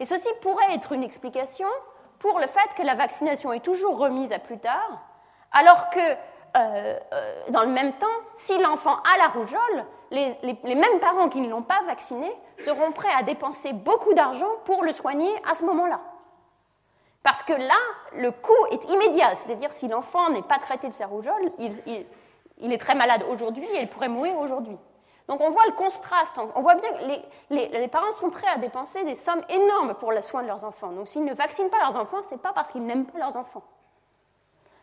Et 0.02 0.06
ceci 0.06 0.28
pourrait 0.42 0.74
être 0.74 0.92
une 0.94 1.04
explication 1.04 1.68
pour 2.22 2.40
le 2.40 2.48
fait 2.48 2.74
que 2.78 2.84
la 2.84 2.94
vaccination 2.94 3.52
est 3.52 3.66
toujours 3.66 3.98
remise 3.98 4.32
à 4.32 4.40
plus 4.40 4.60
tard, 4.60 5.02
alors 5.52 5.90
que 5.90 6.00
euh, 6.00 7.00
euh, 7.14 7.44
dans 7.50 7.64
le 7.64 7.70
même 7.70 7.94
temps, 7.94 8.08
si 8.36 8.58
l'enfant 8.60 8.96
a 8.96 9.18
la 9.18 9.28
rougeole, 9.28 9.86
les, 10.12 10.76
mêmes 10.76 11.00
parents 11.00 11.30
qui 11.30 11.42
ne 11.42 11.50
l'ont 11.50 11.64
pas 11.64 11.82
vacciné 11.88 12.32
seront 12.58 12.92
prêts 12.92 13.14
à 13.18 13.24
dépenser 13.24 13.74
beaucoup 13.74 14.14
d'argent 14.14 14.50
pour 14.66 14.84
le 14.84 14.92
soigner 14.92 15.32
à 15.50 15.56
ce 15.56 15.66
moment-là. 15.66 16.00
Parce 17.24 17.42
que 17.42 17.54
là, 17.54 17.80
le 18.16 18.32
coût 18.32 18.66
est 18.72 18.84
immédiat, 18.90 19.34
c'est-à-dire 19.36 19.72
si 19.72 19.88
l'enfant 19.88 20.30
n'est 20.30 20.42
pas 20.42 20.60
traité 20.60 20.90
de 20.90 20.94
sa 20.94 21.08
rougeole, 21.08 21.52
il, 21.58 22.72
est 22.72 22.78
très 22.78 22.96
malade 22.96 23.24
aujourd'hui 23.32 23.66
et 23.74 23.82
il 23.82 23.88
pourrait 23.88 24.10
mourir 24.10 24.38
aujourd'hui. 24.38 24.78
Donc 25.32 25.40
on 25.40 25.50
voit 25.50 25.66
le 25.66 25.72
contraste, 25.72 26.38
on 26.56 26.62
voit 26.62 26.76
bien 26.76 26.92
que 26.92 27.06
les, 27.52 27.70
les, 27.70 27.88
parents 27.88 28.12
sont 28.12 28.30
prêts 28.30 28.50
à 28.54 28.58
dépenser 28.58 29.06
des 29.06 29.16
sommes 29.16 29.42
énormes 29.48 29.94
pour 29.94 30.12
le 30.12 30.22
soin 30.22 30.42
de 30.44 30.48
leurs 30.48 30.66
enfants. 30.66 30.92
Donc 30.92 31.08
s'ils 31.08 31.24
ne 31.24 31.34
vaccinent 31.34 31.70
pas 31.70 31.80
leurs 31.80 31.96
enfants, 31.96 32.22
ce 32.24 32.32
n'est 32.32 32.42
pas 32.42 32.52
parce 32.52 32.70
qu'ils 32.70 32.84
n'aiment 32.84 33.06
pas 33.06 33.18
leurs 33.18 33.38
enfants. 33.38 33.64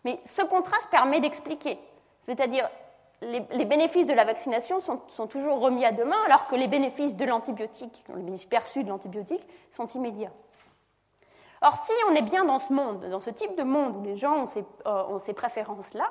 Mais 0.06 0.18
ce 0.24 0.40
contraste 0.40 0.88
permet 0.88 1.20
d'expliquer. 1.20 1.78
C'est-à-dire, 2.24 2.66
les, 3.20 3.64
bénéfices 3.66 4.06
de 4.06 4.14
la 4.14 4.24
vaccination 4.24 4.80
sont, 4.80 5.26
toujours 5.26 5.60
remis 5.60 5.84
à 5.84 5.92
demain, 5.92 6.16
alors 6.24 6.46
que 6.46 6.56
les 6.56 6.66
bénéfices 6.66 7.14
de 7.14 7.26
l'antibiotique, 7.26 8.02
les 8.08 8.22
bénéfices 8.22 8.46
perçus 8.46 8.84
de 8.84 8.88
l'antibiotique, 8.88 9.46
sont 9.70 9.86
immédiats. 9.88 10.32
Or, 11.60 11.76
si 11.76 11.92
on 12.08 12.14
est 12.14 12.22
bien 12.22 12.46
dans 12.46 12.58
ce 12.58 12.72
monde, 12.72 13.04
dans 13.10 13.20
ce 13.20 13.28
type 13.28 13.54
de 13.54 13.64
monde 13.64 13.98
où 13.98 14.02
les 14.02 14.16
gens 14.16 14.44
ont 14.44 14.46
ces, 14.46 14.64
euh, 14.86 15.32
préférences-là, 15.36 16.10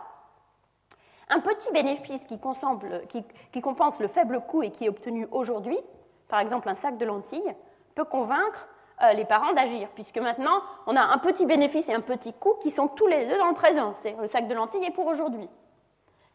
un 1.29 1.39
petit 1.39 1.71
bénéfice 1.71 2.25
qui, 2.25 2.39
compense 3.61 3.99
le 3.99 4.07
faible 4.07 4.41
coût 4.41 4.63
et 4.63 4.71
qui 4.71 4.85
est 4.85 4.89
obtenu 4.89 5.27
aujourd'hui, 5.31 5.77
par 6.27 6.39
exemple 6.39 6.69
un 6.69 6.73
sac 6.73 6.97
de 6.97 7.05
lentilles, 7.05 7.55
peut 7.95 8.05
convaincre 8.05 8.67
euh, 9.01 9.13
les 9.13 9.25
parents 9.25 9.53
d'agir, 9.53 9.89
puisque 9.93 10.17
maintenant 10.17 10.61
on 10.85 10.95
a 10.95 11.01
un 11.01 11.17
petit 11.17 11.45
bénéfice 11.45 11.89
et 11.89 11.93
un 11.93 12.01
petit 12.01 12.33
coût 12.33 12.55
qui 12.61 12.69
sont 12.69 12.87
tous 12.87 13.07
les 13.07 13.25
deux 13.27 13.37
dans 13.37 13.49
le 13.49 13.53
présent. 13.53 13.93
C'est 13.95 14.15
le 14.19 14.27
sac 14.27 14.47
de 14.47 14.53
lentilles 14.53 14.85
est 14.85 14.91
pour 14.91 15.07
aujourd'hui. 15.07 15.49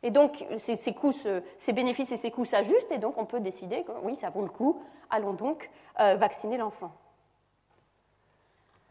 Et 0.05 0.11
donc, 0.11 0.45
ces, 0.59 1.73
bénéfices 1.73 2.11
et 2.11 2.17
ces 2.17 2.31
coûts 2.33 2.45
s'ajustent, 2.45 2.91
et 2.91 2.99
donc 2.99 3.19
on 3.19 3.25
peut 3.25 3.39
décider 3.39 3.85
que 3.85 3.93
oui, 4.03 4.17
ça 4.17 4.31
vaut 4.31 4.43
le 4.43 4.49
coup, 4.49 4.83
allons 5.11 5.33
donc 5.33 5.71
euh, 6.01 6.17
vacciner 6.17 6.57
l'enfant. 6.57 6.91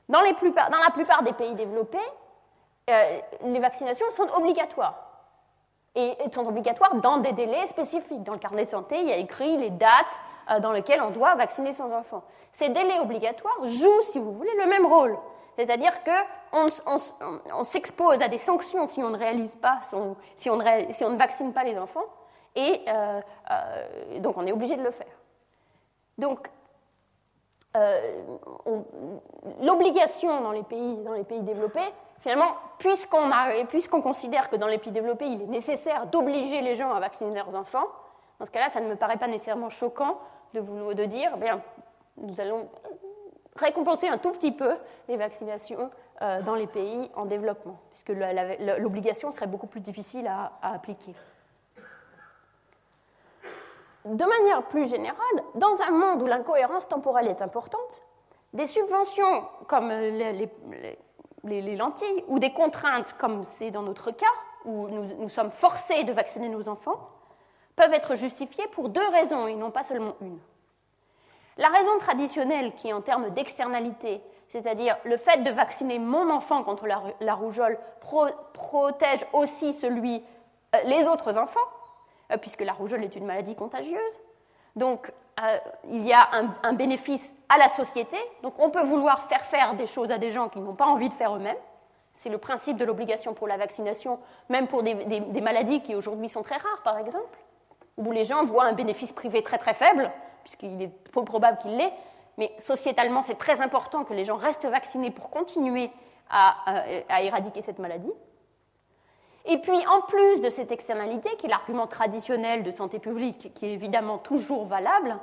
Dans, 0.07 0.21
la 0.21 0.33
plupart 0.33 1.23
des 1.23 1.33
pays 1.33 1.53
développés, 1.55 1.97
euh, 2.89 3.19
les 3.43 3.59
vaccinations 3.59 4.09
sont 4.11 4.27
obligatoires. 4.35 5.10
Et 5.95 6.15
sont 6.33 6.47
obligatoires 6.47 6.95
dans 6.95 7.17
des 7.17 7.33
délais 7.33 7.65
spécifiques. 7.65 8.23
Dans 8.23 8.33
le 8.33 8.39
carnet 8.39 8.63
de 8.63 8.69
santé, 8.69 8.99
il 8.99 9.07
y 9.07 9.11
a 9.11 9.17
écrit 9.17 9.57
les 9.57 9.69
dates 9.69 10.19
euh, 10.49 10.59
dans 10.59 10.71
lesquelles 10.71 11.01
on 11.01 11.11
doit 11.11 11.35
vacciner 11.35 11.71
son 11.73 11.91
enfant. 11.91 12.23
Ces 12.53 12.69
délais 12.69 12.99
obligatoires 12.99 13.63
jouent, 13.63 14.01
si 14.09 14.19
vous 14.19 14.31
voulez, 14.31 14.55
le 14.57 14.67
même 14.67 14.85
rôle. 14.85 15.17
C'est-à-dire 15.57 15.91
qu'on 16.03 16.69
on, 17.53 17.63
s'expose 17.63 18.21
à 18.21 18.29
des 18.29 18.37
sanctions 18.37 18.87
si 18.87 19.03
on 19.03 19.09
ne 19.09 19.17
réalise 19.17 19.53
pas, 19.55 19.79
si, 19.83 19.95
on 19.95 20.15
si, 20.35 20.49
on 20.49 21.09
ne 21.09 21.17
vaccine 21.17 21.51
pas 21.53 21.63
les 21.63 21.77
enfants, 21.77 22.05
et 22.55 22.81
euh, 22.87 23.21
euh, 23.51 24.19
donc 24.19 24.37
on 24.37 24.47
est 24.47 24.53
obligé 24.53 24.77
de 24.77 24.83
le 24.83 24.91
faire. 24.91 25.13
Donc 26.17 26.49
l'obligation 29.61 30.41
dans, 30.41 30.41
dans 30.41 30.51
les 31.13 31.23
pays 31.23 31.41
développés 31.41 31.93
finalement, 32.21 32.55
puisqu'on 32.77 34.01
considère 34.01 34.49
que 34.49 34.55
dans 34.55 34.67
les 34.67 34.77
pays 34.77 34.91
développés, 34.91 35.25
il 35.25 35.41
est 35.41 35.47
nécessaire 35.47 36.07
d'obliger 36.07 36.61
les 36.61 36.75
gens 36.75 36.93
à 36.93 36.99
vacciner 36.99 37.35
leurs 37.35 37.55
enfants, 37.55 37.87
dans 38.41 38.45
ce 38.45 38.51
cas-là, 38.51 38.69
ça 38.69 38.81
ne 38.81 38.87
me 38.87 38.95
paraît 38.95 39.17
pas 39.17 39.27
nécessairement 39.27 39.69
choquant 39.69 40.19
de, 40.55 41.05
dire, 41.05 41.37
bien, 41.37 41.61
nous 42.17 42.41
allons 42.41 42.67
récompenser 43.55 44.07
un 44.07 44.17
tout 44.17 44.31
petit 44.31 44.51
peu 44.51 44.77
les 45.07 45.15
vaccinations 45.15 45.91
euh, 46.23 46.41
dans 46.41 46.55
les 46.55 46.65
pays 46.65 47.11
en 47.13 47.25
développement, 47.25 47.77
puisque 47.91 48.09
l'obligation 48.79 49.31
serait 49.31 49.45
beaucoup 49.45 49.67
plus 49.67 49.81
difficile 49.81 50.25
à, 50.25 50.53
appliquer. 50.63 51.13
De 54.05 54.25
manière 54.25 54.63
plus 54.63 54.89
générale, 54.89 55.43
dans 55.53 55.79
un 55.83 55.91
monde 55.91 56.23
où 56.23 56.25
l'incohérence 56.25 56.87
temporelle 56.87 57.27
est 57.27 57.43
importante, 57.43 58.01
des 58.53 58.65
subventions 58.65 59.47
comme 59.67 59.89
les, 59.89 60.33
les, 60.33 60.49
lentilles 61.43 62.23
ou 62.27 62.39
des 62.39 62.51
contraintes 62.51 63.15
comme 63.17 63.43
c'est 63.55 63.71
dans 63.71 63.81
notre 63.81 64.11
cas, 64.11 64.25
où 64.65 64.87
nous, 64.87 65.03
nous 65.17 65.29
sommes 65.29 65.51
forcés 65.51 66.03
de 66.03 66.13
vacciner 66.13 66.49
nos 66.49 66.69
enfants, 66.69 67.09
peuvent 67.75 67.93
être 67.93 68.15
justifiées 68.15 68.67
pour 68.73 68.89
deux 68.89 69.07
raisons 69.09 69.47
et 69.47 69.55
non 69.55 69.71
pas 69.71 69.83
seulement 69.83 70.15
une. 70.21 70.39
La 71.57 71.69
raison 71.69 71.97
traditionnelle 71.99 72.73
qui, 72.75 72.93
en 72.93 73.01
termes 73.01 73.29
d'externalité, 73.31 74.21
c'est-à-dire 74.47 74.97
le 75.05 75.17
fait 75.17 75.43
de 75.43 75.51
vacciner 75.51 75.99
mon 75.99 76.29
enfant 76.29 76.63
contre 76.63 76.85
la, 76.87 77.33
rougeole, 77.33 77.79
protège 78.53 79.25
aussi 79.33 79.73
celui, 79.73 80.23
euh, 80.75 80.79
les 80.85 81.05
autres 81.05 81.37
enfants, 81.37 81.59
euh, 82.31 82.37
puisque 82.37 82.61
la 82.61 82.73
rougeole 82.73 83.03
est 83.03 83.15
une 83.15 83.25
maladie 83.25 83.55
contagieuse. 83.55 84.13
Donc, 84.75 85.11
euh, 85.39 85.57
il 85.89 86.05
y 86.05 86.13
a 86.13 86.29
un, 86.63 86.73
bénéfice 86.73 87.33
à 87.49 87.57
la 87.57 87.69
société. 87.69 88.17
Donc, 88.43 88.53
on 88.59 88.69
peut 88.69 88.83
vouloir 88.83 89.27
faire 89.27 89.43
faire 89.45 89.75
des 89.75 89.85
choses 89.85 90.11
à 90.11 90.17
des 90.17 90.31
gens 90.31 90.49
qui 90.49 90.59
n'ont 90.59 90.75
pas 90.75 90.85
envie 90.85 91.09
de 91.09 91.13
faire 91.13 91.35
eux-mêmes. 91.35 91.57
C'est 92.13 92.29
le 92.29 92.37
principe 92.37 92.77
de 92.77 92.85
l'obligation 92.85 93.33
pour 93.33 93.47
la 93.47 93.57
vaccination, 93.57 94.19
même 94.49 94.67
pour 94.67 94.83
des 94.83 95.41
maladies 95.41 95.81
qui 95.81 95.95
aujourd'hui 95.95 96.27
sont 96.27 96.43
très 96.43 96.57
rares, 96.57 96.81
par 96.83 96.97
exemple, 96.97 97.37
où 97.97 98.11
les 98.11 98.25
gens 98.25 98.43
voient 98.43 98.65
un 98.65 98.73
bénéfice 98.73 99.13
privé 99.13 99.41
très 99.41 99.57
très 99.57 99.73
faible 99.73 100.11
puisqu'il 100.43 100.81
est 100.81 100.87
peu 101.11 101.23
probable 101.23 101.57
qu'il 101.57 101.75
l'ait, 101.77 101.93
mais 102.37 102.51
sociétalement, 102.59 103.21
c'est 103.23 103.37
très 103.37 103.61
important 103.61 104.03
que 104.03 104.13
les 104.13 104.25
gens 104.25 104.37
restent 104.37 104.65
vaccinés 104.65 105.11
pour 105.11 105.29
continuer 105.29 105.91
à, 106.29 106.85
éradiquer 107.21 107.61
cette 107.61 107.79
maladie. 107.79 108.11
Et 109.45 109.57
puis, 109.57 109.85
en 109.87 110.01
plus 110.01 110.41
de 110.41 110.49
cette 110.49 110.71
externalité, 110.71 111.29
qui 111.37 111.47
est 111.47 111.49
l'argument 111.49 111.87
traditionnel 111.87 112.63
de 112.63 112.71
santé 112.71 112.99
publique, 112.99 113.53
qui 113.55 113.65
est 113.65 113.73
évidemment 113.73 114.17
toujours 114.17 114.65
valable, 114.65 115.17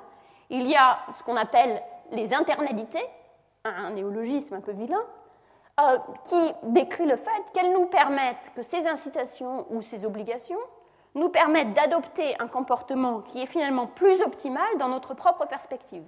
il 0.50 0.66
y 0.66 0.76
a 0.76 0.98
ce 1.14 1.22
qu'on 1.22 1.36
appelle 1.36 1.82
les 2.10 2.34
internalités, 2.34 3.04
un 3.64 3.90
néologisme 3.90 4.54
un 4.54 4.60
peu 4.60 4.72
vilain, 4.72 5.04
euh, 5.80 5.98
qui 6.24 6.52
décrit 6.64 7.06
le 7.06 7.16
fait 7.16 7.30
qu'elles 7.52 7.72
nous 7.72 7.86
permettent 7.86 8.52
que 8.56 8.62
ces 8.62 8.88
incitations 8.88 9.66
ou 9.70 9.82
ces 9.82 10.04
obligations 10.04 10.58
nous 11.14 11.28
permettent 11.28 11.72
d'adopter 11.74 12.34
un 12.40 12.48
comportement 12.48 13.20
qui 13.20 13.42
est 13.42 13.46
finalement 13.46 13.86
plus 13.86 14.20
optimal 14.22 14.66
dans 14.78 14.88
notre 14.88 15.14
propre 15.14 15.46
perspective. 15.46 16.04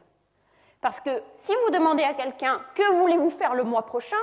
Parce 0.80 0.98
que 1.00 1.10
si 1.38 1.52
vous 1.52 1.70
demandez 1.70 2.02
à 2.02 2.14
quelqu'un 2.14 2.60
que 2.74 2.94
voulez-vous 2.94 3.30
faire 3.30 3.54
le 3.54 3.62
mois 3.62 3.82
prochain, 3.82 4.16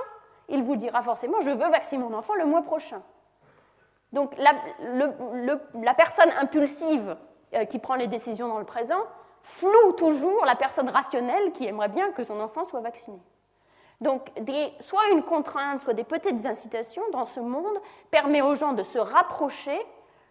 il 0.49 0.64
vous 0.64 0.76
dira 0.76 1.01
forcément 1.01 1.39
je 1.41 1.51
veux 1.51 1.69
vacciner 1.69 2.03
mon 2.03 2.14
enfant 2.18 2.35
le 2.35 2.45
mois 2.45 2.64
prochain. 2.64 3.01
Donc 4.18 4.35
la, 4.39 5.94
personne 5.94 6.31
impulsive 6.39 7.15
euh, 7.53 7.65
qui 7.65 7.77
prend 7.77 7.94
les 7.94 8.07
décisions 8.07 8.48
dans 8.48 8.57
le 8.57 8.65
présent 8.65 9.03
floue 9.44 9.91
toujours 9.95 10.44
la 10.44 10.56
personne 10.56 10.89
rationnelle 10.89 11.52
qui 11.52 11.68
aimerait 11.68 11.88
bien 11.89 12.11
que 12.14 12.23
son 12.23 12.39
enfant 12.39 12.65
soit 12.65 12.80
vacciné. 12.80 13.19
Donc, 14.02 14.31
soit 14.80 15.07
une 15.11 15.22
contrainte, 15.22 15.81
soit 15.81 15.94
des 15.94 16.03
petites 16.03 16.48
incitations 16.48 17.03
dans 17.11 17.27
ce 17.27 17.39
monde 17.39 17.80
permet 18.10 18.41
aux 18.41 18.56
gens 18.56 18.73
de 18.73 18.81
se 18.81 18.98
rapprocher 18.98 19.80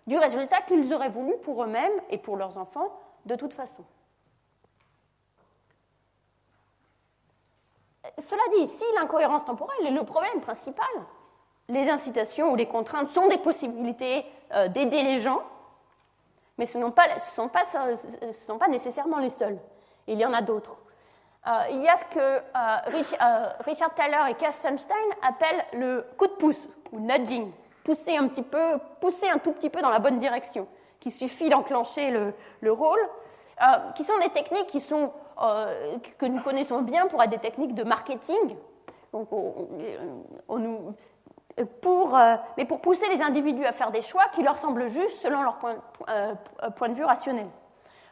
du 0.09 0.19
résultat 0.19 0.63
qu'ils 0.63 0.93
auraient 0.93 1.09
voulu 1.09 1.37
pour 1.45 1.63
eux-mêmes 1.63 2.01
et 2.11 2.19
pour 2.19 2.37
leurs 2.37 2.59
enfants 2.59 2.91
de 3.25 3.37
toute 3.37 3.53
façon. 3.53 3.85
Cela 8.19 8.43
dit, 8.57 8.67
si 8.67 8.85
l'incohérence 8.97 9.45
temporelle 9.45 9.87
est 9.87 9.93
le 9.93 10.03
problème 10.03 10.41
principal, 10.41 10.89
les 11.69 11.89
incitations 11.89 12.51
ou 12.53 12.57
les 12.57 12.67
contraintes 12.67 13.11
sont 13.11 13.29
des 13.29 13.39
possibilités 13.39 14.25
euh, 14.53 14.69
d'aider 14.69 15.03
les 15.03 15.19
gens, 15.19 15.43
mais 16.59 16.67
ce 16.67 16.79
ne 16.79 16.85
sont, 16.85 17.51
sont, 18.33 18.59
pas 18.59 18.69
nécessairement 18.69 19.19
les 19.19 19.31
seuls. 19.31 19.59
Il 20.07 20.19
y 20.19 20.25
en 20.25 20.33
a 20.33 20.43
d'autres. 20.43 20.79
Euh, 21.47 21.51
il 21.71 21.83
y 21.83 21.89
a 21.89 21.97
ce 21.97 22.05
que 22.07 22.19
euh, 22.19 23.49
Richard 23.65 23.95
Taylor 23.95 24.27
et 24.27 24.35
Cass 24.35 24.61
Sunstein 24.61 24.97
appellent 25.23 25.65
le 25.75 26.05
coup 26.17 26.27
de 26.27 26.33
pouce, 26.33 26.69
ou 26.93 27.01
nudging 27.01 27.53
pousser 27.85 28.17
un 28.17 28.27
petit 28.27 28.43
peu, 28.43 28.79
pousser 29.01 29.29
un 29.29 29.39
tout 29.39 29.53
petit 29.53 29.71
peu 29.71 29.81
dans 29.81 29.91
la 29.91 30.01
bonne 30.01 30.19
direction, 30.19 30.67
qu'il 30.99 31.13
suffit 31.13 31.49
d'enclencher 31.49 32.11
le, 32.11 32.73
rôle, 32.73 32.99
euh, 33.63 33.65
qui 33.95 34.03
sont 34.03 34.19
des 34.19 34.31
techniques 34.31 34.67
qui 34.67 34.81
sont, 34.81 35.13
que 36.19 36.27
nous 36.27 36.41
connaissons 36.41 36.83
bien 36.83 37.07
pour 37.07 37.23
être 37.23 37.31
des 37.31 37.39
techniques 37.39 37.77
de 37.77 37.85
marketing. 37.85 38.57
Donc, 39.13 39.29
on, 39.31 40.59
nous, 40.59 40.95
pour, 41.65 42.17
euh, 42.17 42.37
mais 42.57 42.65
pour 42.65 42.81
pousser 42.81 43.09
les 43.09 43.23
individus 43.23 43.65
à 43.65 43.73
faire 43.73 43.91
des 43.91 44.03
choix 44.03 44.25
qui 44.33 44.43
leur 44.43 44.59
semblent 44.59 44.89
justes 44.89 45.19
selon 45.23 45.43
leur 45.43 45.57
point, 45.57 45.77
point 46.77 46.89
de 46.89 46.95
vue 46.95 47.05
rationnel. 47.05 47.49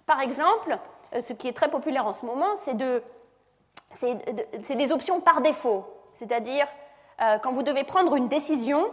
Par 0.07 0.21
exemple, 0.21 0.79
ce 1.13 1.33
qui 1.33 1.49
est 1.49 1.53
très 1.53 1.71
populaire 1.71 2.07
en 2.07 2.13
ce 2.13 2.25
moment, 2.25 2.55
c'est 2.57 2.75
de, 2.75 3.03
des 4.71 4.93
options 4.93 5.21
par 5.21 5.41
défaut. 5.41 5.85
C'est-à-dire, 6.15 6.67
quand 7.19 7.53
vous 7.53 7.63
devez 7.63 7.85
prendre 7.85 8.17
une 8.17 8.29
décision, 8.29 8.91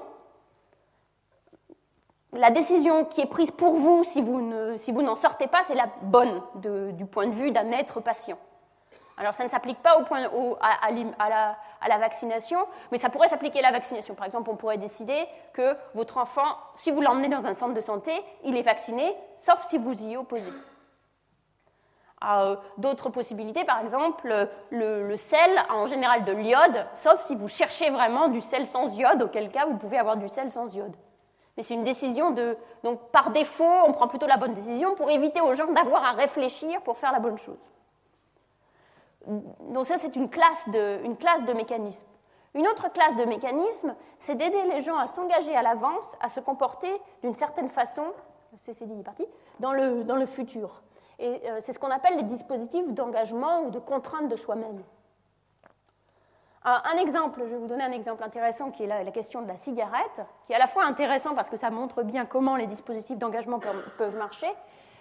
la 2.34 2.50
décision 2.50 3.06
qui 3.06 3.22
est 3.22 3.26
prise 3.26 3.52
pour 3.52 3.74
vous, 3.74 4.04
si 4.06 4.22
vous, 4.22 5.02
n'en 5.02 5.16
sortez 5.16 5.48
pas, 5.48 5.62
c'est 5.68 5.76
la 5.76 5.88
bonne 6.04 6.42
du 6.56 7.06
point 7.06 7.28
de 7.28 7.34
vue 7.34 7.52
d'un 7.52 7.72
être 7.72 8.00
patient. 8.00 8.38
Alors 9.18 9.36
ça 9.36 9.44
ne 9.44 9.50
s'applique 9.50 9.82
pas 9.82 9.98
à, 10.62 11.88
la, 11.88 11.98
vaccination, 11.98 12.60
mais 12.92 12.98
ça 12.98 13.10
pourrait 13.10 13.28
s'appliquer 13.28 13.60
à 13.60 13.64
la 13.64 13.72
vaccination. 13.72 14.16
Par 14.16 14.26
exemple, 14.26 14.50
on 14.50 14.56
pourrait 14.56 14.78
décider 14.78 15.28
que 15.54 15.76
votre 15.94 16.18
enfant, 16.18 16.58
si 16.76 16.92
vous 16.92 17.02
l'emmenez 17.02 17.30
dans 17.30 17.46
un 17.46 17.54
centre 17.54 17.74
de 17.74 17.82
santé, 17.82 18.14
il 18.44 18.58
est 18.58 18.62
vacciné, 18.62 19.16
sauf 19.40 19.68
si 19.68 19.78
vous 19.78 19.94
y 20.04 20.18
opposez. 20.18 20.52
Euh, 22.24 22.56
d'autres 22.78 23.10
possibilités, 23.10 23.66
par 23.66 23.80
exemple, 23.80 24.48
le, 24.70 25.08
le, 25.08 25.18
sel 25.18 25.64
en 25.70 25.88
général 25.88 26.24
de 26.24 26.32
l'iode, 26.32 26.86
sauf 27.02 27.20
si 27.22 27.36
vous 27.36 27.48
cherchez 27.48 27.90
vraiment 27.90 28.28
du 28.28 28.42
sel 28.42 28.68
sans 28.68 28.96
iode, 28.96 29.24
auquel 29.24 29.50
cas 29.50 29.66
vous 29.66 29.78
pouvez 29.78 29.98
avoir 29.98 30.18
du 30.18 30.30
sel 30.30 30.52
sans 30.52 30.74
iode. 30.76 30.96
Mais 31.58 31.64
c'est 31.64 31.74
une 31.74 31.84
décision 31.84 32.30
de. 32.30 32.58
Donc, 32.84 33.00
par 33.12 33.32
défaut, 33.32 33.74
on 33.88 33.92
prend 33.92 34.08
plutôt 34.08 34.28
la 34.28 34.38
bonne 34.38 34.54
décision 34.54 34.94
pour 34.96 35.10
éviter 35.10 35.42
aux 35.42 35.54
gens 35.56 35.72
d'avoir 35.72 36.04
à 36.04 36.12
réfléchir 36.12 36.82
pour 36.82 36.98
faire 36.98 37.12
la 37.12 37.20
bonne 37.20 37.38
chose. 37.38 37.72
Donc, 39.28 39.86
ça, 39.86 39.98
c'est 39.98 40.16
une 40.16 40.30
classe 40.30 40.68
de, 40.70 41.04
une 41.04 41.18
mécanismes. 41.56 42.08
Une 42.54 42.68
autre 42.68 42.92
classe 42.92 43.16
de 43.16 43.24
mécanismes, 43.24 43.96
c'est 44.20 44.36
d'aider 44.36 44.64
les 44.64 44.82
gens 44.82 44.98
à 44.98 45.08
s'engager 45.08 45.56
à 45.56 45.62
l'avance, 45.62 46.06
à 46.20 46.28
se 46.28 46.40
comporter 46.40 46.92
d'une 47.24 47.34
certaine 47.34 47.70
façon, 47.70 48.04
c'est 48.58 49.04
parti, 49.04 49.26
dans 49.60 49.74
le, 49.74 50.26
futur. 50.26 50.82
Et 51.20 51.42
euh, 51.50 51.60
c'est 51.62 51.72
ce 51.72 51.80
qu'on 51.80 51.92
appelle 51.92 52.18
les 52.18 52.24
dispositifs 52.24 52.92
d'engagement 52.92 53.62
ou 53.62 53.70
de 53.70 53.80
contrainte 53.80 54.28
de 54.28 54.36
soi-même. 54.36 54.84
Un 56.64 56.98
exemple, 57.00 57.42
je 57.44 57.50
vais 57.50 57.58
vous 57.58 57.66
donner 57.66 57.84
un 57.84 57.92
exemple 57.92 58.24
intéressant 58.24 58.70
qui 58.70 58.84
est 58.84 58.88
la, 58.88 59.04
question 59.12 59.42
de 59.42 59.48
la 59.48 59.58
cigarette, 59.58 60.22
qui 60.46 60.54
est 60.54 60.56
à 60.56 60.60
la 60.60 60.68
fois 60.68 60.84
intéressant 60.84 61.34
parce 61.34 61.50
que 61.50 61.58
ça 61.58 61.72
montre 61.72 62.04
bien 62.04 62.26
comment 62.26 62.56
les 62.56 62.68
dispositifs 62.68 63.18
d'engagement 63.18 63.60
peuvent 63.98 64.16
marcher, 64.16 64.50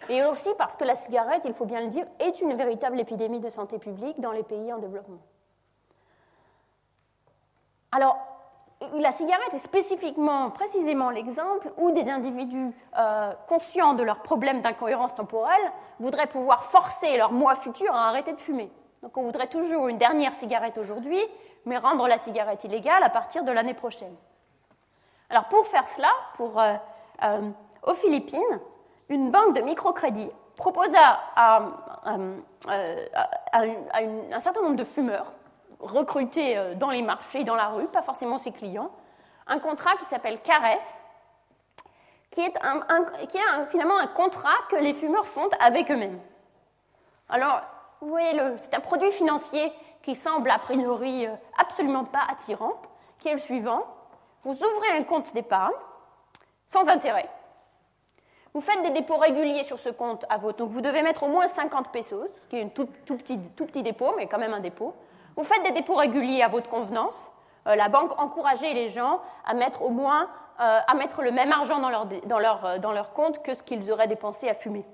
et 0.09 0.24
aussi 0.24 0.51
parce 0.59 0.77
que 0.77 0.85
la 0.85 0.94
cigarette, 0.94 1.43
il 1.44 1.52
faut 1.52 1.66
bien 1.66 1.81
le 1.81 1.89
dire, 1.89 2.06
est 2.18 2.40
une 2.40 2.55
véritable 2.55 2.98
épidémie 2.98 3.40
de 3.40 3.51
santé 3.51 3.78
publique 3.78 4.20
dans 4.20 4.32
les 4.32 4.43
pays 4.43 4.72
en 4.72 4.78
développement. 4.78 5.20
Alors, 7.93 8.18
la 8.94 9.10
cigarette 9.10 9.52
est 9.52 9.59
spécifiquement, 9.59 10.51
précisément 10.51 11.10
l'exemple 11.10 11.70
où 11.77 11.90
des 11.90 12.09
individus 12.09 12.70
euh, 12.97 13.32
conscients 13.47 13.93
de 13.93 14.02
leurs 14.02 14.22
problèmes 14.22 14.62
d'incohérence 14.62 15.14
temporelle 15.14 15.72
voudraient 15.98 16.27
pouvoir 16.27 16.64
forcer 16.64 17.16
leur 17.18 17.32
moi 17.32 17.56
futur 17.56 17.94
à 17.94 18.09
arrêter 18.09 18.32
de 18.32 18.40
fumer. 18.40 18.70
Donc 19.02 19.16
on 19.16 19.22
voudrait 19.22 19.48
toujours 19.48 19.89
une 19.89 19.98
dernière 19.98 20.32
cigarette 20.35 20.78
aujourd'hui 20.78 21.20
mais 21.64 21.78
rendre 21.78 22.06
la 22.09 22.18
cigarette 22.18 22.64
illégale 22.64 23.02
à 23.02 23.10
partir 23.10 23.44
de 23.44 23.52
l'année 23.52 23.74
prochaine. 23.74 24.14
Alors 25.28 25.47
pour 25.48 25.66
faire 25.66 25.86
cela, 25.89 26.10
pour, 26.35 26.59
euh, 26.59 26.74
euh, 27.22 27.51
aux 27.82 27.94
Philippines, 27.94 28.60
une 29.10 29.30
banque 29.30 29.54
de 29.54 29.60
microcrédit 29.60 30.30
proposa 30.56 31.20
à, 31.36 31.62
euh, 32.08 33.06
un 34.32 34.40
certain 34.40 34.62
nombre 34.62 34.76
de 34.76 34.84
fumeurs 34.84 35.32
recrutés 35.80 36.74
dans 36.76 36.90
les 36.90 37.02
marchés, 37.02 37.44
dans 37.44 37.56
la 37.56 37.68
rue, 37.68 37.86
pas 37.86 38.02
forcément 38.02 38.38
ses 38.38 38.52
clients, 38.52 38.90
un 39.46 39.58
contrat 39.58 39.96
qui 39.96 40.04
s'appelle 40.06 40.40
Caresse, 40.40 41.00
qui 42.30 42.40
est, 42.40 42.52
qui 43.28 43.36
est 43.36 43.66
finalement 43.70 43.98
un 43.98 44.06
contrat 44.06 44.56
que 44.70 44.76
les 44.76 44.94
fumeurs 44.94 45.26
font 45.26 45.48
avec 45.58 45.90
eux-mêmes. 45.90 46.20
Alors, 47.28 47.62
vous 48.00 48.08
voyez, 48.08 48.40
c'est 48.56 48.74
un 48.74 48.80
produit 48.80 49.12
financier 49.12 49.72
qui 50.02 50.14
semble 50.14 50.50
a 50.50 50.58
priori 50.58 51.26
euh, 51.26 51.34
absolument 51.58 52.04
pas 52.04 52.26
attirant, 52.28 52.80
qui 53.18 53.28
est 53.28 53.34
le 53.34 53.38
suivant. 53.38 53.84
vous 54.44 54.52
ouvrez 54.52 54.96
un 54.96 55.04
compte 55.04 55.32
d'épargne 55.34 55.74
sans 56.66 56.88
intérêt. 56.88 57.28
Vous 58.52 58.60
faites 58.60 58.82
des 58.82 58.90
dépôts 58.90 59.16
réguliers 59.16 59.62
sur 59.62 59.78
ce 59.78 59.90
compte 59.90 60.24
à 60.28 60.36
votre. 60.36 60.59
Donc 60.59 60.70
vous 60.70 60.81
devez 60.81 61.02
mettre 61.02 61.22
au 61.22 61.28
moins 61.28 61.47
50 61.47 61.93
pesos, 61.93 62.27
ce 62.43 62.48
qui 62.48 62.56
est 62.56 62.64
un 62.64 62.68
tout, 62.68 62.86
petit, 62.86 63.39
tout 63.56 63.66
petit 63.66 63.82
dépôt, 63.82 64.12
mais 64.16 64.27
quand 64.27 64.39
même 64.39 64.55
un 64.55 64.60
dépôt. 64.60 64.94
Vous 65.36 65.44
faites 65.44 65.62
des 65.62 65.70
dépôts 65.70 65.94
réguliers 65.94 66.43
à 66.43 66.48
votre 66.48 66.68
convenance. 66.68 67.16
Euh, 67.68 67.77
la 67.77 67.89
banque 67.89 68.18
encourageait 68.18 68.74
les 68.74 68.89
gens 68.89 69.20
à 69.44 69.55
mettre 69.55 69.82
au 69.82 69.90
moins 69.90 70.28
euh, 70.60 70.78
à 70.86 70.94
mettre 70.94 71.22
le 71.22 71.31
même 71.31 71.52
argent 71.52 71.78
dans 71.78 71.90
leur, 71.90 72.06
dans 72.27 72.39
leur, 72.39 72.64
euh, 72.64 72.78
dans 72.78 72.93
leur 72.93 73.12
compte 73.12 73.43
que 73.43 73.55
ce 73.55 73.62
qu'ils 73.62 73.90
auraient 73.93 74.09
dépensé 74.09 74.48
à 74.48 74.55
fumer. 74.55 74.85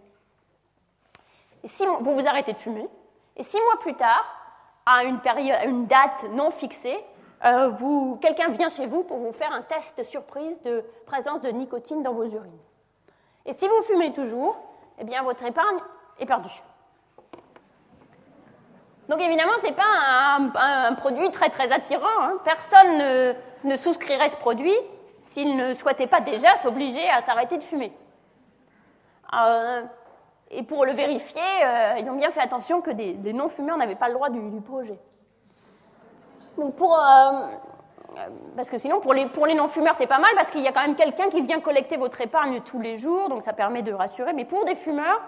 Et 1.65 1.69
si 1.69 1.85
vous 1.87 2.15
vous 2.15 2.29
arrêtez 2.29 2.53
de 2.53 2.59
fumer, 2.59 2.89
et 3.37 3.43
six 3.43 3.61
mois 3.61 3.79
plus 3.81 3.95
tard, 3.95 4.25
à 4.85 5.05
une, 5.05 5.19
période, 5.19 5.57
à 5.57 5.65
une 5.65 5.87
date 5.87 6.25
non 6.31 6.51
fixée, 6.51 6.97
quelqu'un 8.21 8.51
vient 8.51 8.69
chez 8.69 8.87
vous 8.87 9.03
pour 9.03 9.19
vous 9.19 9.33
faire 9.33 9.53
un 9.53 9.63
test 9.63 10.05
surprise 10.05 10.63
de 10.63 10.85
présence 11.07 11.41
de 11.41 11.49
nicotine 11.49 12.03
dans 12.05 12.13
vos 12.13 12.27
urines. 12.27 12.61
Et 13.47 13.53
si 13.53 13.67
vous 13.69 13.83
fumez 13.83 14.13
toujours, 14.13 14.57
eh 14.99 15.05
bien 15.05 15.23
votre 15.23 15.45
épargne 15.45 15.79
est 16.19 16.27
perdue. 16.27 16.63
Donc 19.09 19.21
évidemment, 19.21 19.53
ce 19.61 19.67
n'est 19.67 19.73
pas 19.73 20.39
un, 20.39 20.95
produit 20.95 21.31
très 21.31 21.49
très 21.49 21.71
attirant. 21.71 22.07
Hein. 22.23 22.39
Personne 22.45 23.35
ne, 23.65 23.77
souscrirait 23.77 24.29
ce 24.29 24.37
produit 24.37 24.77
s'il 25.23 25.57
ne 25.57 25.75
souhaitait 25.75 26.09
pas 26.09 26.21
déjà 26.21 26.57
s'obliger 26.57 27.09
à 27.09 27.21
s'arrêter 27.21 27.57
de 27.57 27.63
fumer. 27.63 27.93
Euh, 29.35 29.83
et 30.51 30.63
pour 30.63 30.85
le 30.85 30.93
vérifier, 30.93 31.41
euh, 31.65 31.99
ils 31.99 32.09
ont 32.09 32.17
bien 32.17 32.31
fait 32.31 32.41
attention 32.41 32.81
que 32.81 32.91
des, 32.91 33.33
non-fumeurs 33.33 33.77
n'avaient 33.77 33.95
pas 33.97 34.09
le 34.09 34.15
droit 34.15 34.31
du, 34.31 34.61
projet. 34.61 34.99
Donc 36.57 36.75
pour, 36.75 36.99
euh, 36.99 37.49
parce 38.57 38.71
que 38.71 38.79
sinon, 38.79 39.01
pour 39.01 39.15
les, 39.15 39.55
non-fumeurs, 39.55 39.95
c'est 39.97 40.07
pas 40.07 40.19
mal 40.19 40.31
parce 40.35 40.51
qu'il 40.51 40.63
y 40.63 40.69
a 40.69 40.73
quand 40.73 40.81
même 40.81 40.97
quelqu'un 40.97 41.29
qui 41.29 41.43
vient 41.43 41.61
collecter 41.61 41.97
votre 41.97 42.21
épargne 42.21 42.61
tous 42.63 42.81
les 42.81 42.97
jours, 42.97 43.29
donc 43.29 43.43
ça 43.43 43.53
permet 43.53 43.83
de 43.83 43.93
rassurer. 43.93 44.33
Mais 44.33 44.45
pour 44.45 44.65
des 44.65 44.75
fumeurs, 44.75 45.21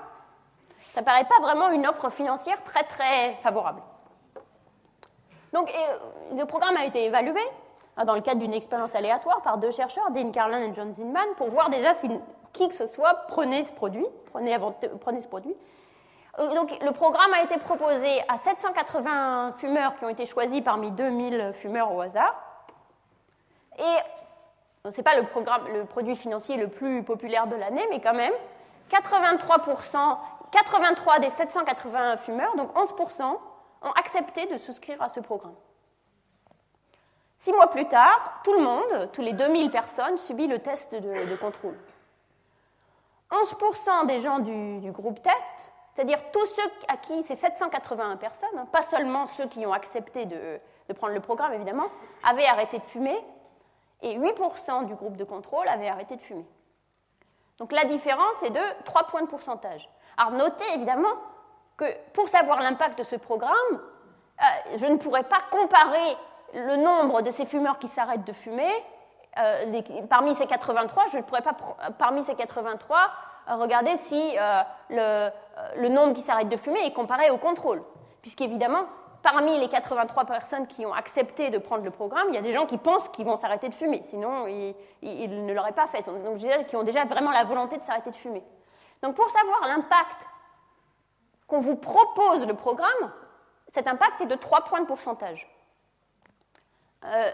ça 0.94 1.01
ne 1.01 1.05
paraît 1.06 1.24
pas 1.24 1.39
vraiment 1.40 1.70
une 1.70 1.86
offre 1.86 2.10
financière 2.10 2.62
très 2.65 2.85
très 2.85 3.35
favorable. 3.43 3.82
Donc 5.52 5.73
le 6.36 6.44
programme 6.44 6.77
a 6.77 6.85
été 6.85 7.05
évalué 7.05 7.40
hein, 7.97 8.05
dans 8.05 8.15
le 8.15 8.20
cadre 8.20 8.40
d'une 8.40 8.55
expérience 8.55 8.94
aléatoire 8.94 9.43
par 9.43 9.59
deux 9.59 9.70
chercheurs, 9.70 10.10
Dean 10.10 10.31
Carlin 10.31 10.60
et 10.60 10.74
John 10.74 10.93
Zinman, 10.94 11.28
pour 11.36 11.48
voir 11.48 11.70
déjà 11.70 11.94
si 11.94 12.09
qui 12.52 12.69
que 12.69 12.74
ce 12.74 12.86
soit 12.86 13.15
prenait 13.28 13.65
ce 13.65 13.73
produit, 13.73 14.06
prenait, 14.32 14.59
prenait 15.01 15.20
ce 15.20 15.28
produit. 15.28 15.55
Euh, 16.39 16.55
donc, 16.55 16.77
le 16.82 16.93
programme 16.93 17.32
a 17.35 17.43
été 17.43 17.59
proposé 17.59 18.23
à 18.28 18.36
780 18.36 19.55
fumeurs 19.59 19.97
qui 19.97 20.05
ont 20.05 20.09
été 20.09 20.24
choisis 20.27 20.62
parmi 20.62 20.90
2000 20.90 21.52
fumeurs 21.55 21.94
au 21.94 22.01
hasard. 22.01 22.48
Et 23.79 24.91
ce 24.91 24.97
n'est 24.97 25.03
pas 25.03 25.17
le, 25.17 25.85
produit 25.85 26.17
financier 26.17 26.57
le 26.57 26.69
plus 26.69 27.03
populaire 27.03 27.47
de 27.47 27.57
l'année, 27.57 27.87
mais 27.91 28.01
quand 28.01 28.15
même, 28.15 28.33
83%, 28.91 30.19
83 30.51 31.19
des 31.19 31.31
780 31.31 32.17
fumeurs, 32.19 32.57
donc 32.57 32.75
11%, 32.75 33.23
ont 33.83 33.91
accepté 33.93 34.47
de 34.47 34.57
souscrire 34.57 35.01
à 35.03 35.09
ce 35.09 35.21
programme. 35.21 35.55
Six 37.39 37.53
mois 37.53 37.69
plus 37.69 37.87
tard, 37.87 38.41
tout 38.43 38.53
le 38.53 38.61
monde, 38.61 39.11
tous 39.13 39.23
les 39.23 39.33
2000 39.33 39.71
personnes, 39.71 40.19
subit 40.19 40.49
le 40.49 40.59
test 40.59 40.93
de, 40.93 41.37
contrôle. 41.37 41.79
11% 43.31 44.07
des 44.07 44.19
gens 44.19 44.41
du, 44.41 44.91
groupe 44.91 45.23
test, 45.23 45.71
c'est-à-dire 45.95 46.19
tous 46.33 46.47
ceux 46.47 46.71
à 46.89 46.97
qui 46.97 47.23
c'est 47.23 47.37
781 47.37 48.17
personnes, 48.17 48.49
hein, 48.57 48.67
pas 48.73 48.83
seulement 48.83 49.27
ceux 49.27 49.47
qui 49.47 49.65
ont 49.67 49.73
accepté 49.73 50.25
de, 50.27 50.59
de 50.89 50.93
prendre 50.93 51.15
le 51.15 51.21
programme 51.21 51.53
évidemment, 51.53 51.87
avaient 52.25 52.47
arrêté 52.47 52.79
de 52.79 52.85
fumer, 52.85 53.17
et 54.03 54.19
8% 54.19 54.87
du 54.87 54.95
groupe 54.95 55.16
de 55.16 55.25
contrôle 55.25 55.69
avaient 55.69 55.89
arrêté 55.89 56.16
de 56.16 56.20
fumer. 56.20 56.47
Donc 57.59 57.73
la 57.73 57.85
différence 57.85 58.43
est 58.43 58.51
de 58.51 58.85
3 58.85 59.05
points 59.05 59.23
de 59.23 59.27
pourcentage. 59.27 59.89
Alors 60.16 60.33
notez 60.33 60.65
évidemment 60.75 61.15
que 61.77 61.85
pour 62.12 62.29
savoir 62.29 62.62
l'impact 62.62 62.99
de 62.99 63.05
ce 63.05 63.16
programme, 63.16 63.55
euh, 63.73 64.77
je 64.77 64.87
ne 64.87 64.97
pourrais 64.97 65.25
pas 65.25 65.41
comparer 65.51 66.16
le 66.55 66.77
nombre 66.77 67.23
de 67.23 67.31
ces 67.31 67.45
fumeurs 67.45 67.79
qui 67.79 67.89
s'arrêtent 67.89 68.25
de 68.25 68.33
fumer. 68.33 68.70
Euh, 69.39 69.81
parmi 70.09 70.35
ces 70.35 70.47
83, 70.47 71.07
je 71.07 71.19
ne 71.19 71.23
pourrais 71.23 71.43
pas, 71.43 71.57
parmi 71.99 72.23
ces 72.23 72.35
83, 72.35 72.99
euh, 73.51 73.57
regarder 73.57 73.97
si 73.97 74.37
le, 74.91 75.31
le, 75.77 75.89
nombre 75.89 76.15
qui 76.15 76.20
s'arrêtent 76.20 76.49
de 76.49 76.57
fumer 76.57 76.85
est 76.87 76.93
comparé 76.93 77.31
au 77.31 77.39
contrôle. 77.39 77.83
Puisqu'évidemment, 78.23 78.85
parmi 79.23 79.59
les 79.59 79.69
83 79.69 80.24
personnes 80.24 80.66
qui 80.66 80.86
ont 80.86 80.93
accepté 80.93 81.51
de 81.51 81.59
prendre 81.59 81.85
le 81.85 81.90
programme, 81.90 82.27
il 82.28 82.35
y 82.35 82.39
a 82.39 82.43
des 82.43 82.53
gens 82.53 82.66
qui 82.66 82.78
pensent 82.78 83.09
qu'ils 83.09 83.24
vont 83.24 83.36
s'arrêter 83.36 83.69
de 83.69 83.74
fumer, 83.74 84.03
sinon 84.07 84.47
ils, 84.47 85.47
ne 85.47 85.53
l'auraient 85.53 85.73
pas 85.73 85.86
fait, 85.86 86.05
donc 86.07 86.39
qui 86.66 86.77
ont 86.77 86.82
déjà 86.82 87.05
vraiment 87.05 87.31
la 87.31 87.45
volonté 87.45 87.77
de 87.77 87.82
s'arrêter 87.82 88.11
de 88.11 88.16
fumer. 88.16 88.43
Donc 89.03 89.15
pour 89.15 89.28
savoir 89.31 89.66
l'impact 89.69 90.27
qu'on 91.47 91.61
vous 91.61 91.77
propose 91.77 92.47
le 92.47 92.55
programme, 92.55 93.12
cet 93.69 93.86
impact 93.86 94.20
est 94.23 94.27
de 94.27 94.35
3 94.35 94.62
points 94.65 94.81
de 94.81 94.86
pourcentage. 94.86 95.49
Euh, 97.05 97.31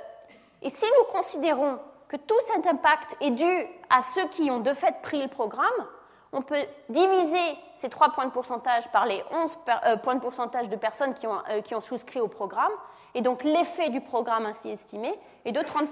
et 0.63 0.69
si 0.69 0.85
nous 0.99 1.05
considérons 1.13 1.79
que 2.09 2.17
tout 2.17 2.39
cet 2.47 2.67
impact 2.67 3.17
est 3.21 3.31
dû 3.31 3.67
à 3.91 4.03
ceux 4.15 4.29
qui 4.29 4.51
ont 4.51 4.61
de 4.61 4.75
fait 4.75 5.01
pris 5.03 5.23
le 5.23 5.29
programme, 5.29 5.87
on 6.35 6.43
peut 6.43 6.67
diviser 6.89 7.57
ces 7.77 7.89
3 7.89 8.11
points 8.11 8.27
de 8.27 8.33
pourcentage 8.33 8.91
par 8.91 9.07
les 9.07 9.23
11 9.31 9.59
euh, 9.87 9.97
points 9.97 10.17
de 10.17 10.21
pourcentage 10.21 10.69
de 10.69 10.77
personnes 10.77 11.15
qui 11.15 11.27
ont, 11.27 11.39
euh, 11.49 11.63
qui 11.63 11.75
ont 11.75 11.81
souscrit 11.81 12.21
au 12.21 12.29
programme, 12.29 12.73
et 13.15 13.23
donc 13.23 13.45
l'effet 13.45 13.89
du 13.89 14.01
programme 14.01 14.45
ainsi 14.45 14.69
estimé 14.69 15.15
est 15.45 15.53
de 15.53 15.61
30%. 15.61 15.89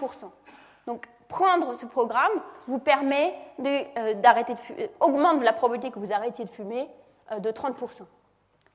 Donc 0.86 1.06
prendre 1.28 1.74
ce 1.74 1.86
programme 1.86 2.32
vous 2.66 2.80
permet 2.80 3.34
euh, 3.64 4.14
d'arrêter 4.14 4.54
augmente 5.00 5.42
la 5.42 5.52
probabilité 5.52 5.92
que 5.92 6.00
vous 6.00 6.12
arrêtiez 6.12 6.44
de 6.44 6.50
fumer 6.50 6.88
de 7.38 7.50
30%. 7.50 8.02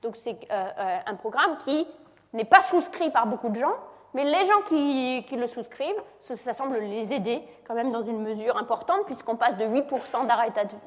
Donc 0.02 0.16
c'est 0.16 0.48
un 0.50 1.16
programme 1.16 1.58
qui 1.58 1.86
n'est 2.34 2.46
pas 2.46 2.62
souscrit 2.62 3.12
par 3.12 3.28
beaucoup 3.28 3.50
de 3.50 3.60
gens, 3.60 3.76
mais 4.18 4.24
les 4.24 4.46
gens 4.46 4.62
qui, 4.64 5.36
le 5.36 5.46
souscrivent, 5.46 6.02
ça, 6.18 6.52
semble 6.52 6.80
les 6.80 7.14
aider 7.14 7.48
quand 7.68 7.76
même 7.76 7.92
dans 7.92 8.02
une 8.02 8.24
mesure 8.24 8.58
importante, 8.58 9.06
puisqu'on 9.06 9.36
passe 9.36 9.56
de 9.58 9.66
8% 9.66 10.26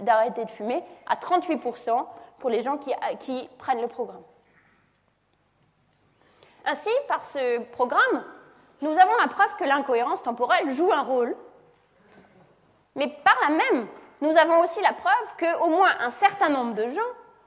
d'arrêter 0.00 0.44
de 0.44 0.50
fumer 0.50 0.82
à 1.06 1.14
38% 1.14 2.06
pour 2.40 2.50
les 2.50 2.60
gens 2.60 2.76
qui, 2.76 2.92
qui 3.20 3.48
prennent 3.56 3.80
le 3.80 3.86
programme. 3.86 4.24
Ainsi, 6.66 6.90
par 7.06 7.24
ce 7.24 7.60
programme, 7.70 8.24
nous 8.80 8.90
avons 8.90 9.14
la 9.20 9.28
preuve 9.28 9.54
que 9.54 9.62
l'incohérence 9.62 10.24
temporelle 10.24 10.72
joue 10.72 10.90
un 10.90 11.02
rôle, 11.02 11.36
mais 12.96 13.06
par 13.22 13.36
là 13.42 13.54
même, 13.54 13.86
nous 14.22 14.36
avons 14.36 14.58
aussi 14.58 14.82
la 14.82 14.92
preuve 14.92 15.36
qu'au 15.38 15.68
moins 15.68 15.92
un 16.00 16.10
certain 16.10 16.48
nombre 16.48 16.74
de 16.74 16.88
gens 16.88 17.00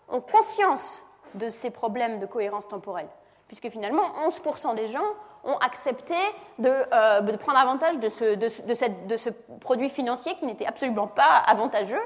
ont 0.08 0.22
conscience 0.22 1.04
de 1.34 1.50
ces 1.50 1.72
problèmes 1.72 2.22
de 2.22 2.26
cohérence 2.26 2.70
temporelle, 2.70 3.10
puisque 3.48 3.68
finalement 3.68 4.14
11% 4.30 4.76
des 4.76 4.88
gens 4.88 5.04
ont 5.44 5.58
accepté 5.58 6.16
euh, 6.64 7.22
de, 7.22 7.38
prendre 7.38 7.60
avantage 7.60 7.98
de 8.00 8.08
ce, 8.08 9.30
produit 9.60 9.90
financier 9.90 10.36
qui 10.36 10.46
n'était 10.46 10.66
absolument 10.66 11.08
pas 11.08 11.44
avantageux, 11.46 12.02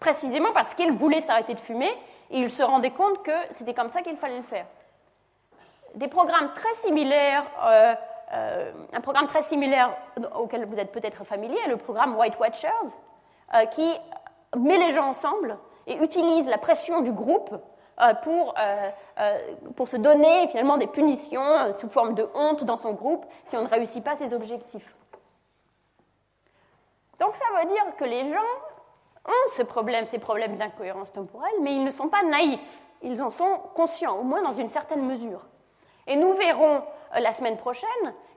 précisément 0.00 0.52
parce 0.52 0.74
qu'ils 0.74 0.92
voulaient 0.92 1.20
s'arrêter 1.20 1.54
de 1.54 1.60
fumer 1.60 1.90
et 2.30 2.38
ils 2.38 2.50
se 2.50 2.62
rendaient 2.62 2.90
compte 2.90 3.22
que 3.22 3.32
c'était 3.50 3.74
comme 3.74 3.90
ça 3.90 4.02
qu'il 4.02 4.16
fallait 4.16 4.38
le 4.38 4.42
faire. 4.42 4.66
Des 5.94 6.08
programmes 6.08 6.52
très 6.54 6.72
similaires, 6.80 7.44
euh, 7.64 7.94
euh, 8.32 8.72
un 8.92 9.00
programme 9.00 9.26
très 9.26 9.42
similaire 9.42 9.96
auquel 10.36 10.64
vous 10.66 10.78
êtes 10.78 10.92
peut-être 10.92 11.24
familier, 11.24 11.58
le 11.68 11.76
programme 11.76 12.16
White 12.16 12.38
Watchers, 12.38 12.68
qui 13.70 13.88
met 14.56 14.78
les 14.78 14.92
gens 14.92 15.06
ensemble 15.06 15.56
et 15.86 16.02
utilise 16.02 16.48
la 16.48 16.58
pression 16.58 17.02
du 17.02 17.12
groupe 17.12 17.54
euh, 18.00 18.14
pour, 18.22 18.54
euh, 18.58 18.62
euh, 18.62 18.90
pour 19.76 19.88
se 19.88 19.96
donner 19.96 20.48
finalement 20.48 20.76
des 20.76 20.86
punitions 20.86 21.74
sous 21.78 21.88
forme 21.88 22.14
de 22.14 22.28
honte 22.34 22.64
dans 22.64 22.76
son 22.76 22.92
groupe 22.92 23.24
si 23.44 23.56
on 23.56 23.62
ne 23.62 23.68
réussit 23.68 24.02
pas 24.02 24.14
ses 24.14 24.34
objectifs. 24.34 24.94
Donc 27.20 27.34
ça 27.36 27.44
veut 27.60 27.68
dire 27.70 27.96
que 27.96 28.04
les 28.04 28.24
gens 28.24 28.40
ont 29.26 29.50
ce 29.56 29.62
problème, 29.62 30.06
ces 30.06 30.18
problèmes 30.18 30.56
d'incohérence 30.56 31.12
temporelle, 31.12 31.54
mais 31.62 31.72
ils 31.72 31.84
ne 31.84 31.90
sont 31.90 32.08
pas 32.08 32.22
naïfs, 32.24 32.60
ils 33.02 33.22
en 33.22 33.30
sont 33.30 33.60
conscients, 33.74 34.18
au 34.18 34.22
moins 34.22 34.42
dans 34.42 34.52
une 34.52 34.68
certaine 34.68 35.06
mesure. 35.06 35.46
Et 36.06 36.16
nous 36.16 36.32
verrons 36.34 36.82
la 37.16 37.32
semaine 37.32 37.56
prochaine 37.56 37.88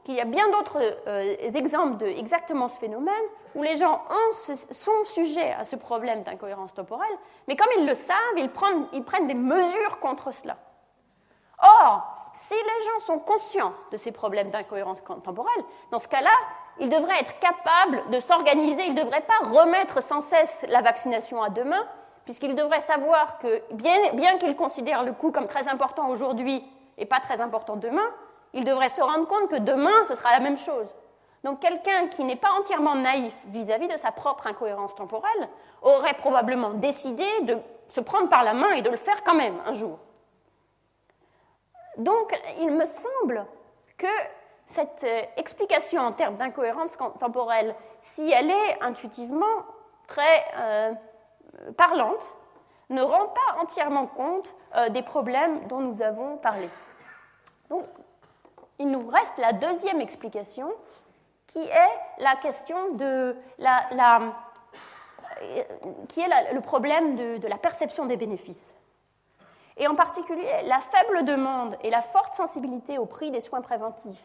qu'il 0.04 0.14
y 0.14 0.22
a 0.22 0.26
bien 0.26 0.48
d'autres 0.49 0.80
exemples 1.56 1.98
de 1.98 2.06
exactement 2.06 2.68
ce 2.70 2.78
phénomène 2.78 3.14
où 3.56 3.64
les 3.64 3.78
gens 3.78 4.04
sont 4.72 5.06
sujets 5.06 5.52
à 5.54 5.64
ce 5.64 5.76
problème 5.76 6.24
d'incohérence 6.24 6.74
temporelle, 6.74 7.18
mais 7.48 7.56
comme 7.56 7.68
ils 7.80 7.86
le 7.86 7.95
savent, 7.95 8.38
ils 8.38 8.49
prennent, 8.49 8.88
ils 8.94 9.04
prennent 9.04 9.28
des 9.28 9.34
mesures 9.34 9.99
contre 9.99 10.32
cela. 10.32 10.56
Or, 11.61 12.17
si 12.34 12.53
les 12.53 12.85
gens 12.85 12.99
sont 13.05 13.19
conscients 13.19 13.73
de 13.91 13.97
ces 13.97 14.11
problèmes 14.11 14.51
d'incohérence 14.51 15.03
temporelle, 15.23 15.63
dans 15.91 15.99
ce 15.99 16.07
cas-là, 16.07 16.29
ils 16.79 16.89
devraient 16.89 17.19
être 17.19 17.39
capables 17.39 18.09
de 18.11 18.19
s'organiser, 18.19 18.85
ils 18.85 18.93
ne 18.93 19.03
devraient 19.03 19.21
pas 19.21 19.49
remettre 19.49 20.01
sans 20.01 20.21
cesse 20.21 20.65
la 20.69 20.81
vaccination 20.81 21.41
à 21.41 21.49
demain, 21.49 21.84
puisqu'ils 22.25 22.55
devraient 22.55 22.79
savoir 22.79 23.39
que 23.39 23.63
bien, 23.71 24.38
qu'ils 24.38 24.55
considèrent 24.55 25.03
le 25.03 25.13
coût 25.13 25.31
comme 25.31 25.47
très 25.47 25.67
important 25.67 26.09
aujourd'hui 26.09 26.63
et 26.97 27.05
pas 27.05 27.19
très 27.19 27.41
important 27.41 27.75
demain, 27.75 28.07
ils 28.53 28.65
devraient 28.65 28.89
se 28.89 29.01
rendre 29.01 29.27
compte 29.27 29.49
que 29.49 29.55
demain, 29.55 30.05
ce 30.07 30.15
sera 30.15 30.31
la 30.31 30.39
même 30.39 30.57
chose. 30.57 30.88
Donc 31.43 31.59
quelqu'un 31.59 32.07
qui 32.07 32.23
n'est 32.23 32.35
pas 32.35 32.51
entièrement 32.59 32.95
naïf 32.95 33.34
vis-à-vis 33.47 33.88
de 33.88 33.97
sa 33.97 34.11
propre 34.11 34.47
incohérence 34.47 34.93
temporelle 34.95 35.49
aurait 35.81 36.15
probablement 36.15 36.71
décidé 36.71 37.25
de 37.43 37.57
se 37.89 38.01
prendre 38.01 38.29
par 38.29 38.43
la 38.43 38.53
main 38.53 38.71
et 38.71 38.81
de 38.81 38.89
le 38.89 38.97
faire 38.97 39.23
quand 39.23 39.35
même 39.35 39.59
un 39.65 39.73
jour. 39.73 39.97
Donc 41.98 42.40
il 42.60 42.72
me 42.72 42.86
semble 42.86 43.45
que 43.98 44.07
cette 44.68 45.03
euh, 45.03 45.22
explication 45.38 46.02
en 46.02 46.11
termes 46.11 46.38
d'incohérence 46.38 46.91
temporelle, 47.19 47.76
si 48.02 48.30
elle 48.30 48.52
est 48.52 48.82
intuitivement 48.82 49.65
très 50.07 50.45
euh, 50.57 50.94
parlante, 51.76 52.36
ne 52.90 53.02
rend 53.02 53.28
pas 53.28 53.61
entièrement 53.61 54.07
compte 54.07 54.53
euh, 54.76 54.90
des 54.90 55.02
problèmes 55.02 55.68
dont 55.68 55.80
nous 55.80 56.02
avons 56.02 56.38
parlé. 56.38 56.69
Donc, 57.69 57.86
il 58.80 58.90
nous 58.91 59.07
reste 59.07 59.38
la 59.38 59.53
deuxième 59.53 59.99
explication, 59.99 60.72
qui 61.48 61.60
est 61.60 62.19
la 62.19 62.36
question 62.36 62.94
de 62.94 63.36
la, 63.57 64.36
qui 66.07 66.22
est 66.22 66.53
le 66.53 66.61
problème 66.61 67.15
de 67.15 67.48
la 67.48 67.57
perception 67.57 68.06
des 68.06 68.18
bénéfices. 68.18 68.76
Et 69.78 69.88
en 69.88 69.95
particulier, 69.95 70.49
la 70.66 70.80
faible 70.80 71.24
demande 71.26 71.78
et 71.82 71.90
la 71.90 72.02
forte 72.02 72.34
sensibilité 72.34 72.98
au 72.98 73.06
prix 73.06 73.32
des 73.32 73.40
soins 73.40 73.62
préventifs 73.62 74.24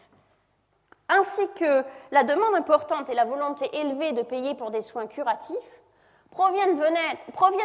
ainsi 1.12 1.46
que 1.56 1.84
la 2.10 2.24
demande 2.24 2.54
importante 2.54 3.08
et 3.10 3.14
la 3.14 3.24
volonté 3.24 3.68
élevée 3.76 4.12
de 4.12 4.22
payer 4.22 4.54
pour 4.54 4.70
des 4.70 4.80
soins 4.80 5.06
curatifs, 5.06 5.82
proviennent, 6.30 6.78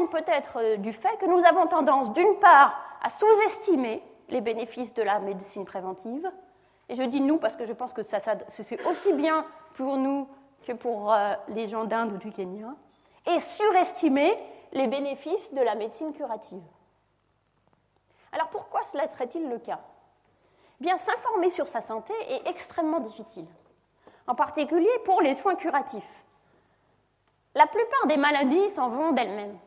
peut-être 0.10 0.58
euh, 0.58 0.78
du 0.78 0.92
fait 0.92 1.16
que 1.20 1.26
nous 1.26 1.44
avons 1.46 1.68
tendance, 1.68 2.12
d'une 2.12 2.38
part, 2.40 2.78
à 3.02 3.10
sous-estimer 3.10 4.04
les 4.30 4.42
bénéfices 4.42 4.94
de 4.94 5.04
la 5.04 5.20
médecine 5.20 5.64
préventive, 5.64 6.30
et 6.90 6.96
je 6.96 7.04
dis 7.04 7.22
nous 7.22 7.38
parce 7.38 7.56
que 7.56 7.66
je 7.66 7.74
pense 7.74 7.94
que 7.94 8.02
c'est 8.04 8.86
aussi 8.86 9.14
bien 9.14 9.46
pour 9.76 9.96
nous 9.98 10.28
que 10.66 10.74
pour 10.74 11.14
euh, 11.14 11.34
les 11.50 11.70
gens 11.70 11.86
d'Inde 11.86 12.14
ou 12.14 12.18
du 12.18 12.32
Kenya, 12.32 12.74
et 13.26 13.40
surestimer 13.40 14.38
les 14.74 14.88
bénéfices 14.88 15.54
de 15.54 15.62
la 15.62 15.76
médecine 15.76 16.12
curative. 16.12 16.64
Alors 18.38 18.50
pourquoi 18.50 18.84
cela 18.84 19.10
serait-il 19.10 19.50
le 19.50 19.58
cas? 19.58 19.80
Bien 20.80 20.96
s'informer 21.00 21.50
sur 21.50 21.68
sa 21.68 21.82
santé 21.82 22.14
est 22.30 22.48
extrêmement 22.48 23.00
difficile, 23.00 23.48
en 24.28 24.36
particulier 24.36 24.92
pour 25.06 25.24
les 25.24 25.34
soins 25.34 25.56
curatifs. 25.56 26.24
La 27.56 27.66
plupart 27.66 28.06
des 28.06 28.18
maladies 28.18 28.70
s'en 28.70 28.90
vont 28.90 29.12
d'elles-mêmes. 29.12 29.58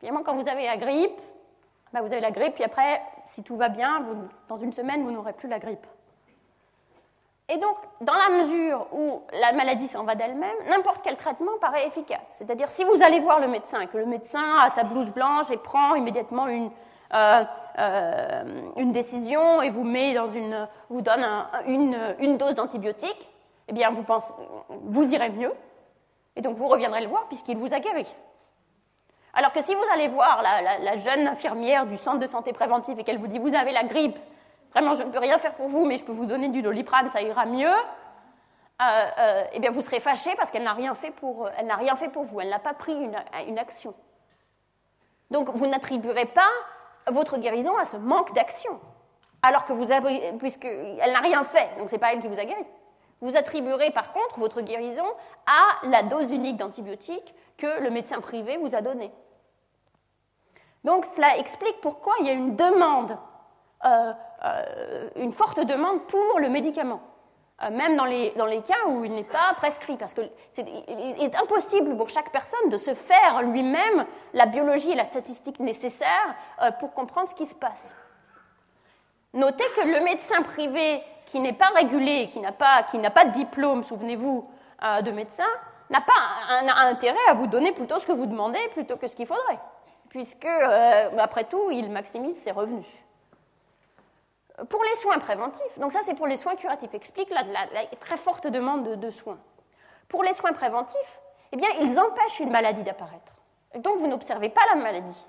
Évidemment, 0.00 0.24
quand 0.24 0.36
vous 0.36 0.48
avez 0.48 0.64
la 0.64 0.78
grippe, 0.78 1.20
bah, 1.92 2.00
vous 2.00 2.06
avez 2.06 2.20
la 2.20 2.30
grippe, 2.30 2.54
puis 2.54 2.64
après, 2.64 3.02
si 3.26 3.42
tout 3.42 3.58
va 3.58 3.68
bien, 3.68 4.02
dans 4.48 4.56
une 4.56 4.72
semaine, 4.72 5.04
vous 5.04 5.10
n'aurez 5.10 5.34
plus 5.34 5.50
la 5.50 5.58
grippe. 5.58 5.86
Et 7.50 7.58
donc, 7.58 7.76
dans 8.00 8.14
la 8.14 8.30
mesure 8.30 8.86
où 8.94 9.20
la 9.34 9.52
maladie 9.52 9.88
s'en 9.88 10.04
va 10.04 10.14
d'elle-même, 10.14 10.56
n'importe 10.70 11.02
quel 11.04 11.18
traitement 11.18 11.58
paraît 11.60 11.86
efficace. 11.86 12.24
C'est-à-dire, 12.30 12.70
si 12.70 12.84
vous 12.84 13.02
allez 13.02 13.20
voir 13.20 13.38
le 13.38 13.48
médecin 13.48 13.84
que 13.84 13.98
le 13.98 14.06
médecin 14.06 14.56
a 14.62 14.70
sa 14.70 14.82
blouse 14.82 15.10
blanche 15.10 15.50
et 15.50 15.58
prend 15.58 15.94
immédiatement 15.94 16.46
une, 16.46 16.70
une 17.12 18.92
décision 18.92 19.62
et 19.62 19.70
vous, 19.70 19.84
met 19.84 20.14
dans 20.14 20.30
une, 20.30 20.68
vous 20.90 21.00
donne 21.00 21.24
une, 21.66 22.36
dose 22.36 22.54
d'antibiotiques, 22.54 23.28
eh 23.68 23.72
bien, 23.72 23.90
vous, 23.90 24.02
pensez, 24.02 24.32
vous 24.68 25.12
irez 25.12 25.30
mieux. 25.30 25.52
Et 26.36 26.42
donc, 26.42 26.56
vous 26.56 26.68
reviendrez 26.68 27.00
le 27.02 27.08
voir 27.08 27.26
puisqu'il 27.28 27.56
vous 27.56 27.72
a 27.72 27.80
guéri. 27.80 28.06
Alors 29.32 29.52
que 29.52 29.62
si 29.62 29.74
vous 29.74 29.84
allez 29.92 30.08
voir 30.08 30.42
la, 30.42 30.96
jeune 30.96 31.26
infirmière 31.26 31.86
du 31.86 31.96
centre 31.96 32.18
de 32.18 32.26
santé 32.26 32.52
préventive 32.52 32.98
et 32.98 33.04
qu'elle 33.04 33.18
vous 33.18 33.26
dit 33.26 33.38
Vous 33.38 33.54
avez 33.54 33.72
la 33.72 33.84
grippe, 33.84 34.18
vraiment, 34.72 34.94
je 34.94 35.02
ne 35.02 35.10
peux 35.10 35.18
rien 35.18 35.38
faire 35.38 35.54
pour 35.54 35.68
vous, 35.68 35.84
mais 35.84 35.96
je 35.96 36.04
peux 36.04 36.12
vous 36.12 36.26
donner 36.26 36.48
du 36.48 36.62
doliprane, 36.62 37.10
ça 37.10 37.20
ira 37.20 37.44
mieux. 37.44 37.74
Euh, 38.82 39.44
eh 39.52 39.60
bien, 39.60 39.70
vous 39.70 39.82
serez 39.82 40.00
fâché 40.00 40.34
parce 40.36 40.50
qu'elle 40.50 40.64
n'a 40.64 40.72
rien 40.72 40.94
fait 40.94 41.10
pour, 41.10 41.48
rien 41.78 41.96
fait 41.96 42.08
pour 42.08 42.24
vous, 42.24 42.40
elle 42.40 42.48
n'a 42.48 42.58
pas 42.58 42.74
pris 42.74 42.92
une, 42.92 43.16
une 43.48 43.58
action. 43.58 43.94
Donc, 45.30 45.48
vous 45.48 45.66
n'attribuerez 45.66 46.26
pas 46.26 46.50
votre 47.10 47.38
guérison 47.38 47.76
à 47.76 47.84
ce 47.84 47.96
manque 47.96 48.34
d'action. 48.34 48.80
Alors 49.42 49.64
que 49.64 49.72
vous 49.72 49.92
avez, 49.92 50.32
puisqu'elle 50.38 51.12
n'a 51.12 51.20
rien 51.20 51.44
fait, 51.44 51.68
donc 51.78 51.90
ce 51.90 51.94
n'est 51.94 51.98
pas 51.98 52.12
elle 52.12 52.20
qui 52.20 52.28
vous 52.28 52.38
a 52.38 52.44
guéri. 52.44 52.64
Vous 53.20 53.36
attribuerez 53.36 53.90
par 53.90 54.12
contre 54.12 54.38
votre 54.38 54.60
guérison 54.60 55.04
à 55.46 55.86
la 55.86 56.02
dose 56.02 56.30
unique 56.30 56.56
d'antibiotiques 56.56 57.34
que 57.56 57.80
le 57.80 57.90
médecin 57.90 58.20
privé 58.20 58.56
vous 58.56 58.74
a 58.74 58.80
donnée. 58.80 59.12
Donc 60.84 61.06
cela 61.06 61.38
explique 61.38 61.80
pourquoi 61.80 62.14
il 62.20 62.26
y 62.26 62.30
a 62.30 62.32
une 62.32 62.56
demande, 62.56 63.16
euh, 63.84 64.12
euh, 64.44 65.10
une 65.16 65.32
forte 65.32 65.60
demande 65.60 66.02
pour 66.06 66.38
le 66.38 66.48
médicament. 66.48 67.00
Euh, 67.62 67.70
même 67.70 67.96
dans 67.96 68.04
les, 68.04 68.32
cas 68.62 68.88
où 68.88 69.04
il 69.04 69.12
n'est 69.12 69.22
pas 69.22 69.54
prescrit, 69.56 69.96
parce 69.96 70.12
qu'il 70.12 70.28
est, 70.58 71.36
impossible 71.36 71.96
pour 71.96 72.08
chaque 72.08 72.32
personne 72.32 72.68
de 72.68 72.76
se 72.76 72.94
faire 72.94 73.42
lui-même 73.42 74.06
la 74.32 74.46
biologie 74.46 74.90
et 74.90 74.96
la 74.96 75.04
statistique 75.04 75.60
nécessaires 75.60 76.34
euh, 76.62 76.72
pour 76.72 76.92
comprendre 76.92 77.28
ce 77.28 77.34
qui 77.34 77.46
se 77.46 77.54
passe. 77.54 77.94
Notez 79.34 79.64
que 79.76 79.86
le 79.86 80.00
médecin 80.00 80.42
privé 80.42 81.00
qui 81.26 81.38
n'est 81.38 81.52
pas 81.52 81.68
régulé, 81.68 82.28
qui 82.32 82.40
n'a 82.40 82.50
pas, 82.50 82.86
pas, 83.14 83.24
de 83.24 83.30
diplôme, 83.30 83.84
souvenez-vous, 83.84 84.50
euh, 84.82 85.02
de 85.02 85.12
médecin, 85.12 85.46
n'a 85.90 86.00
pas 86.00 86.12
un, 86.50 86.66
intérêt 86.88 87.16
à 87.28 87.34
vous 87.34 87.46
donner 87.46 87.70
plutôt 87.70 88.00
ce 88.00 88.06
que 88.06 88.12
vous 88.12 88.26
demandez 88.26 88.58
plutôt 88.72 88.96
que 88.96 89.06
ce 89.06 89.14
qu'il 89.14 89.26
faudrait, 89.26 89.60
puisque, 90.08 90.46
après 91.18 91.44
tout, 91.44 91.70
il 91.70 91.88
maximise 91.88 92.36
ses 92.42 92.50
revenus. 92.50 92.86
Pour 94.68 94.84
les 94.84 94.94
soins 95.00 95.18
préventifs, 95.18 95.78
donc 95.78 95.92
ça 95.92 96.00
c'est 96.04 96.14
pour 96.14 96.26
les 96.26 96.36
soins 96.36 96.54
curatifs, 96.54 96.94
explique 96.94 97.28
la, 97.30 97.42
très 97.98 98.16
forte 98.16 98.46
demande 98.46 99.00
de, 99.00 99.10
soins. 99.10 99.38
Pour 100.08 100.22
les 100.22 100.32
soins 100.32 100.52
préventifs, 100.52 101.20
eh 101.50 101.56
bien, 101.56 101.68
ils 101.80 101.98
empêchent 101.98 102.40
une 102.40 102.50
maladie 102.50 102.82
d'apparaître. 102.82 103.32
Donc 103.76 103.98
vous 103.98 104.06
n'observez 104.06 104.48
pas 104.48 104.60
la 104.72 104.80
maladie. 104.80 105.24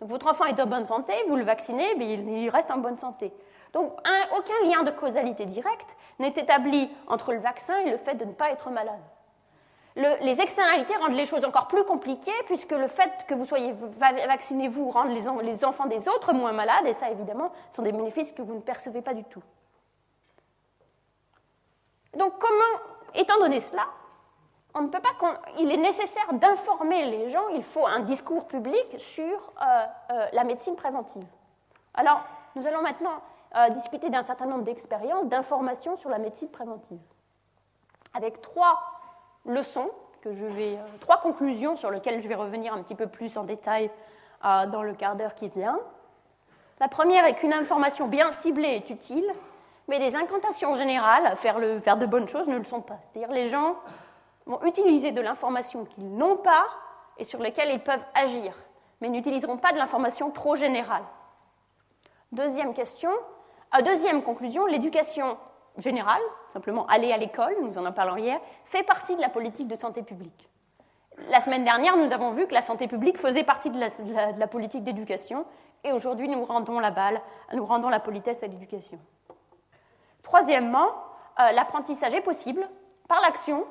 Donc 0.00 0.08
votre 0.08 0.26
enfant 0.28 0.46
est 0.46 0.58
en 0.58 0.66
bonne 0.66 0.86
santé, 0.86 1.12
vous 1.28 1.36
le 1.36 1.44
vaccinez, 1.44 1.94
mais 1.96 2.14
il 2.14 2.48
reste 2.48 2.70
en 2.70 2.78
bonne 2.78 2.98
santé. 2.98 3.32
Donc 3.74 3.92
aucun 4.36 4.64
lien 4.64 4.82
de 4.82 4.90
causalité 4.90 5.44
directe 5.44 5.96
n'est 6.18 6.28
établi 6.28 6.90
entre 7.06 7.32
le 7.32 7.38
vaccin 7.40 7.78
et 7.80 7.90
le 7.90 7.98
fait 7.98 8.14
de 8.14 8.24
ne 8.24 8.32
pas 8.32 8.50
être 8.50 8.70
malade 8.70 9.00
les 9.96 10.40
externalités 10.40 10.96
rendent 10.96 11.14
les 11.14 11.26
choses 11.26 11.44
encore 11.44 11.66
plus 11.66 11.84
compliquées 11.84 12.30
puisque 12.46 12.72
le 12.72 12.88
fait 12.88 13.26
que 13.26 13.34
vous 13.34 13.44
soyez 13.44 13.74
vacciné, 13.98 14.68
vous, 14.68 14.90
rend 14.90 15.04
les, 15.04 15.64
enfants 15.64 15.86
des 15.86 16.08
autres 16.08 16.32
moins 16.32 16.52
malades, 16.52 16.86
et 16.86 16.92
ça, 16.92 17.10
évidemment, 17.10 17.52
sont 17.70 17.82
des 17.82 17.92
bénéfices 17.92 18.32
que 18.32 18.42
vous 18.42 18.54
ne 18.54 18.60
percevez 18.60 19.02
pas 19.02 19.14
du 19.14 19.24
tout. 19.24 19.42
Donc, 22.16 22.34
comment, 22.38 22.80
étant 23.14 23.38
donné 23.38 23.60
cela, 23.60 23.86
on 24.74 24.82
ne 24.82 24.88
peut 24.88 25.00
pas 25.00 25.10
il 25.58 25.70
est 25.72 25.76
nécessaire 25.76 26.32
d'informer 26.32 27.06
les 27.06 27.30
gens, 27.30 27.48
il 27.48 27.62
faut 27.62 27.86
un 27.86 28.00
discours 28.00 28.46
public 28.46 28.86
sur 28.98 29.24
euh, 29.24 29.86
euh, 30.10 30.26
la 30.32 30.44
médecine 30.44 30.76
préventive. 30.76 31.26
Alors, 31.94 32.22
nous 32.54 32.66
allons 32.66 32.82
maintenant 32.82 33.22
euh, 33.56 33.68
discuter 33.70 34.10
d'un 34.10 34.22
certain 34.22 34.46
nombre 34.46 34.62
d'expériences, 34.62 35.26
d'informations 35.26 35.96
sur 35.96 36.08
la 36.08 36.18
médecine 36.18 36.50
préventive, 36.50 37.00
avec 38.14 38.40
trois 38.40 38.80
leçons, 39.44 39.90
que 40.22 40.34
je 40.34 40.44
vais, 40.44 40.76
euh, 40.76 40.98
trois 41.00 41.18
conclusions 41.18 41.76
sur 41.76 41.90
lesquelles 41.90 42.20
je 42.20 42.28
vais 42.28 42.34
revenir 42.34 42.74
un 42.74 42.82
petit 42.82 42.94
peu 42.94 43.06
plus 43.06 43.36
en 43.36 43.44
détail 43.44 43.90
euh, 44.44 44.66
dans 44.66 44.82
le 44.82 44.94
quart 44.94 45.16
d'heure 45.16 45.34
qui 45.34 45.48
vient. 45.48 45.78
La 46.78 46.88
première 46.88 47.24
est 47.24 47.34
qu'une 47.34 47.52
information 47.52 48.08
bien 48.08 48.32
ciblée 48.32 48.68
est 48.68 48.90
utile, 48.90 49.26
mais 49.88 49.98
des 49.98 50.14
incantations 50.16 50.74
générales, 50.74 51.36
faire, 51.36 51.58
le, 51.58 51.80
faire 51.80 51.96
de 51.96 52.06
bonnes 52.06 52.28
choses, 52.28 52.48
ne 52.48 52.56
le 52.56 52.64
sont 52.64 52.80
pas. 52.80 52.98
C'est-à-dire 53.02 53.32
les 53.32 53.48
gens 53.48 53.76
vont 54.46 54.62
utiliser 54.64 55.12
de 55.12 55.20
l'information 55.20 55.84
qu'ils 55.84 56.10
n'ont 56.16 56.36
pas 56.36 56.66
et 57.18 57.24
sur 57.24 57.38
lesquelles 57.38 57.70
ils 57.70 57.82
peuvent 57.82 58.04
agir, 58.14 58.54
mais 59.00 59.08
n'utiliseront 59.08 59.58
pas 59.58 59.72
de 59.72 59.78
l'information 59.78 60.30
trop 60.30 60.56
générale. 60.56 61.02
Deuxième 62.32 62.72
question, 62.72 63.10
euh, 63.76 63.82
deuxième 63.82 64.22
conclusion, 64.22 64.66
l'éducation 64.66 65.36
générale, 65.78 66.22
simplement 66.52 66.86
aller 66.86 67.12
à 67.12 67.16
l'école, 67.16 67.54
nous 67.62 67.78
en 67.78 67.86
en 67.86 67.92
parlons 67.92 68.16
hier, 68.16 68.40
fait 68.64 68.82
partie 68.82 69.16
de 69.16 69.20
la 69.20 69.28
politique 69.28 69.68
de 69.68 69.76
santé 69.76 70.02
publique. 70.02 70.48
La 71.28 71.40
semaine 71.40 71.64
dernière, 71.64 71.96
nous 71.96 72.12
avons 72.12 72.32
vu 72.32 72.46
que 72.46 72.54
la 72.54 72.62
santé 72.62 72.88
publique 72.88 73.18
faisait 73.18 73.44
partie 73.44 73.70
de 73.70 74.38
la, 74.38 74.46
politique 74.46 74.82
d'éducation, 74.82 75.44
et 75.84 75.92
aujourd'hui, 75.92 76.28
nous 76.28 76.44
rendons 76.44 76.78
la 76.80 76.90
balle, 76.90 77.20
nous 77.52 77.64
rendons 77.64 77.88
la 77.88 78.00
politesse 78.00 78.42
à 78.42 78.46
l'éducation. 78.46 78.98
Troisièmement, 80.22 80.88
euh, 81.38 81.52
l'apprentissage 81.52 82.14
est 82.14 82.20
possible 82.20 82.68
par 83.08 83.20
l'action, 83.20 83.66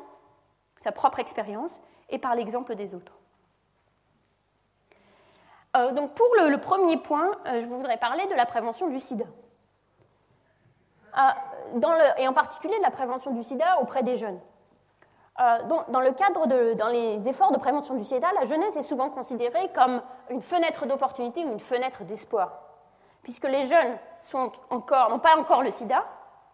sa 0.78 0.92
propre 0.92 1.20
expérience, 1.20 1.80
et 2.10 2.18
par 2.18 2.36
l'exemple 2.36 2.76
des 2.76 2.96
autres. 2.96 3.14
Euh, 5.78 5.92
donc 5.92 6.14
pour 6.16 6.28
le, 6.36 6.58
premier 6.58 6.98
point, 6.98 7.32
euh, 7.46 7.60
je 7.60 7.68
voudrais 7.68 7.98
parler 7.98 8.26
de 8.28 8.34
la 8.34 8.46
prévention 8.46 8.90
du 8.90 9.00
sida. 9.00 9.26
Et 12.18 12.28
en 12.28 12.34
particulier 12.34 12.78
de 12.78 12.84
la 12.84 12.92
prévention 12.92 13.32
du 13.32 13.44
sida 13.44 13.80
auprès 13.82 14.04
des 14.04 14.16
jeunes. 14.16 14.40
Euh, 15.40 15.58
dans, 15.88 16.02
le 16.02 16.12
cadre 16.12 16.48
de 16.48 16.74
dans 16.74 16.90
les 16.90 17.30
efforts 17.30 17.54
de 17.54 17.58
prévention 17.58 17.96
du 17.96 18.04
sida, 18.04 18.28
la 18.38 18.44
jeunesse 18.44 18.76
est 18.76 18.82
souvent 18.82 19.10
considérée 19.10 19.70
comme 19.74 20.02
une 20.30 20.42
fenêtre 20.42 20.86
d'opportunité 20.86 21.46
ou 21.46 21.54
une 21.54 21.62
fenêtre 21.62 22.04
d'espoir, 22.04 22.60
puisque 23.24 23.46
les 23.46 23.64
jeunes 23.64 23.98
n'ont 24.34 25.20
pas 25.20 25.38
encore 25.38 25.64
le 25.64 25.72
sida, 25.72 26.04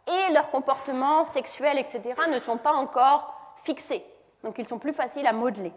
et 0.06 0.34
leurs 0.34 0.52
comportements 0.52 1.26
sexuels, 1.26 1.80
etc., 1.80 2.14
ne 2.30 2.38
sont 2.40 2.58
pas 2.58 2.74
encore 2.74 3.34
fixés. 3.64 4.06
Donc 4.44 4.60
ils 4.60 4.68
sont 4.68 4.78
plus 4.78 4.94
faciles 4.94 5.26
à 5.26 5.34
modeler. 5.34 5.74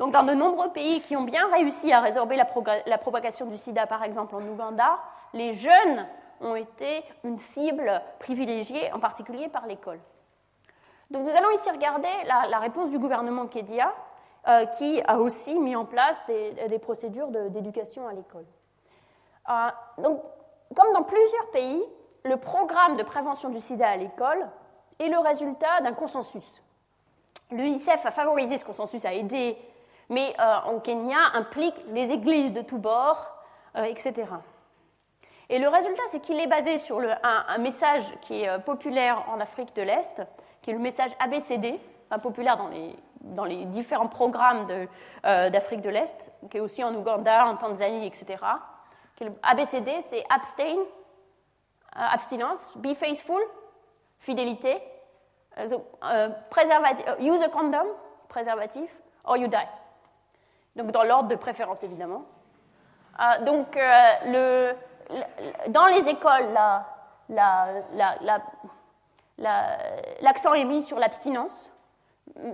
Donc 0.00 0.12
dans 0.12 0.24
de 0.24 0.34
nombreux 0.34 0.70
pays 0.72 1.00
qui 1.02 1.14
ont 1.14 1.22
bien 1.22 1.46
réussi 1.52 1.92
à 1.92 2.00
résorber 2.00 2.34
la, 2.34 2.46
la 2.86 2.98
propagation 2.98 3.46
du 3.46 3.56
sida, 3.56 3.86
par 3.86 4.02
exemple 4.02 4.34
en 4.34 4.40
Ouganda, 4.40 4.98
les 5.34 5.52
jeunes 5.52 6.06
ont 6.40 6.54
été 6.54 7.02
une 7.24 7.38
cible 7.38 8.02
privilégiée, 8.18 8.92
en 8.92 9.00
particulier 9.00 9.48
par 9.48 9.66
l'école. 9.66 10.00
Donc 11.10 11.24
nous 11.24 11.30
allons 11.30 11.50
ici 11.52 11.70
regarder 11.70 12.08
la, 12.26 12.58
réponse 12.58 12.90
du 12.90 12.98
gouvernement 12.98 13.46
Kedia, 13.46 13.92
euh, 14.46 14.66
qui 14.66 15.02
a 15.06 15.18
aussi 15.18 15.58
mis 15.58 15.74
en 15.74 15.84
place 15.84 16.16
des, 16.26 16.78
procédures 16.78 17.28
d'éducation 17.28 18.06
à 18.06 18.12
l'école. 18.12 18.44
Euh, 19.48 19.68
donc, 20.02 20.22
comme 20.76 20.92
dans 20.92 21.02
plusieurs 21.02 21.50
pays, 21.50 21.82
le 22.24 22.36
programme 22.36 22.96
de 22.96 23.02
prévention 23.02 23.48
du 23.48 23.60
sida 23.60 23.88
à 23.88 23.96
l'école 23.96 24.48
est 24.98 25.08
le 25.08 25.18
résultat 25.18 25.80
d'un 25.82 25.94
consensus. 25.94 26.44
L'UNICEF 27.50 28.04
a 28.04 28.10
favorisé 28.10 28.58
ce 28.58 28.64
consensus, 28.64 29.04
a 29.06 29.14
aidé, 29.14 29.56
mais 30.10 30.34
euh, 30.38 30.56
en 30.66 30.78
Kenya 30.80 31.18
implique 31.34 31.76
les 31.88 32.10
églises 32.12 32.52
de 32.52 32.60
tous 32.60 32.78
bords, 32.78 33.26
etc. 33.74 34.24
Et 35.50 35.58
le 35.58 35.68
résultat, 35.68 36.02
c'est 36.10 36.20
qu'il 36.20 36.38
est 36.38 36.46
basé 36.46 36.78
sur 36.78 37.00
un, 37.00 37.58
message 37.58 38.02
qui 38.20 38.42
est 38.42 38.58
populaire 38.60 39.24
en 39.28 39.40
Afrique 39.40 39.74
de 39.74 39.82
l'Est, 39.82 40.22
qui 40.60 40.70
est 40.70 40.74
le 40.74 40.78
message 40.78 41.10
ABCD, 41.20 41.80
populaire 42.16 42.56
dans 43.20 43.44
les, 43.44 43.64
différents 43.66 44.08
programmes 44.08 44.66
euh, 45.26 45.50
d'Afrique 45.50 45.82
de, 45.82 45.90
l'Est, 45.90 46.32
qui 46.50 46.56
est 46.56 46.60
aussi 46.60 46.82
en 46.82 46.94
Ouganda, 46.94 47.46
en 47.46 47.56
Tanzanie, 47.56 48.06
etc. 48.06 48.42
ABCD, 49.42 50.00
c'est 50.02 50.24
abstain, 50.30 50.76
euh, 50.76 50.80
abstinence, 51.92 52.72
be 52.76 52.94
faithful, 52.94 53.42
fidélité, 54.20 54.80
euh, 55.58 56.28
use 57.20 57.42
a 57.42 57.48
condom, 57.48 57.86
préservatif, 58.28 58.90
or 59.24 59.36
you 59.36 59.48
die. 59.48 59.56
Donc 60.76 60.92
dans 60.92 61.02
l'ordre 61.02 61.28
de 61.28 61.34
préférence, 61.34 61.82
évidemment. 61.82 62.24
donc 63.44 63.76
le, 64.26 64.72
dans 65.68 65.86
les 65.86 66.08
écoles, 66.08 66.52
la, 66.52 66.86
la, 67.28 68.16
la 68.20 68.40
l'accent 69.38 70.54
est 70.54 70.64
mis 70.64 70.82
sur 70.82 70.98
l'abstinence. 70.98 71.70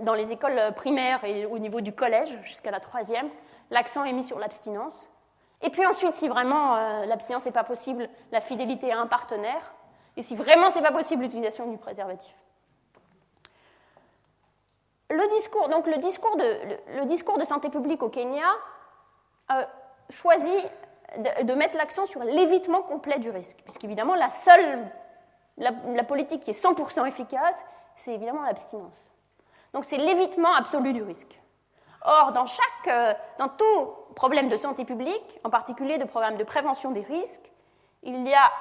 Dans 0.01 0.13
les 0.13 0.31
écoles 0.31 0.73
primaires 0.75 1.23
et 1.25 1.45
au 1.45 1.59
niveau 1.59 1.81
du 1.81 1.93
collège, 1.93 2.37
jusqu'à 2.43 2.71
la 2.71 2.79
troisième, 2.79 3.29
l'accent 3.71 4.03
est 4.05 4.13
mis 4.13 4.23
sur 4.23 4.39
l'abstinence. 4.39 5.09
Et 5.61 5.69
puis 5.69 5.85
ensuite, 5.85 6.13
si 6.13 6.27
vraiment 6.27 6.75
euh, 6.75 7.05
l'abstinence 7.05 7.45
n'est 7.45 7.51
pas 7.51 7.63
possible, 7.63 8.09
la 8.31 8.39
fidélité 8.39 8.91
à 8.91 8.99
un 8.99 9.07
partenaire. 9.07 9.73
Et 10.17 10.21
si 10.21 10.35
vraiment 10.35 10.69
ce 10.69 10.75
n'est 10.75 10.81
pas 10.81 10.91
possible, 10.91 11.23
l'utilisation 11.23 11.69
du 11.69 11.77
préservatif. 11.77 12.33
Le 15.09 15.37
discours, 15.37 15.69
donc 15.69 15.85
le, 15.87 15.97
discours 17.05 17.37
de 17.37 17.45
santé 17.45 17.69
publique 17.69 18.01
au 18.01 18.09
Kenya 18.09 18.47
euh, 19.51 19.63
choisit 20.09 20.69
de, 21.17 21.53
mettre 21.53 21.77
l'accent 21.77 22.05
sur 22.05 22.23
l'évitement 22.23 22.81
complet 22.81 23.19
du 23.19 23.29
risque, 23.29 23.57
puisqu'évidemment, 23.63 24.15
la 24.15 24.29
seule 24.29 24.87
la, 25.57 26.03
politique 26.03 26.41
qui 26.41 26.51
est 26.51 26.63
100% 26.63 27.07
efficace, 27.07 27.63
c'est 27.95 28.13
évidemment 28.13 28.43
l'abstinence. 28.43 29.11
Donc 29.73 29.85
c'est 29.85 29.97
l'évitement 29.97 30.53
absolu 30.53 30.93
du 30.93 31.03
risque. 31.03 31.39
Or, 32.03 32.31
dans, 32.33 32.45
chaque, 32.45 32.87
euh, 32.87 33.13
dans 33.39 33.49
tout 33.49 33.89
problème 34.15 34.49
de 34.49 34.57
santé 34.57 34.85
publique, 34.85 35.39
en 35.43 35.49
particulier 35.49 35.97
de 35.97 36.05
programme 36.05 36.37
de 36.37 36.43
prévention 36.43 36.91
des 36.91 37.01
risques, 37.01 37.51
il 38.03 38.27
y 38.27 38.33
a 38.33 38.51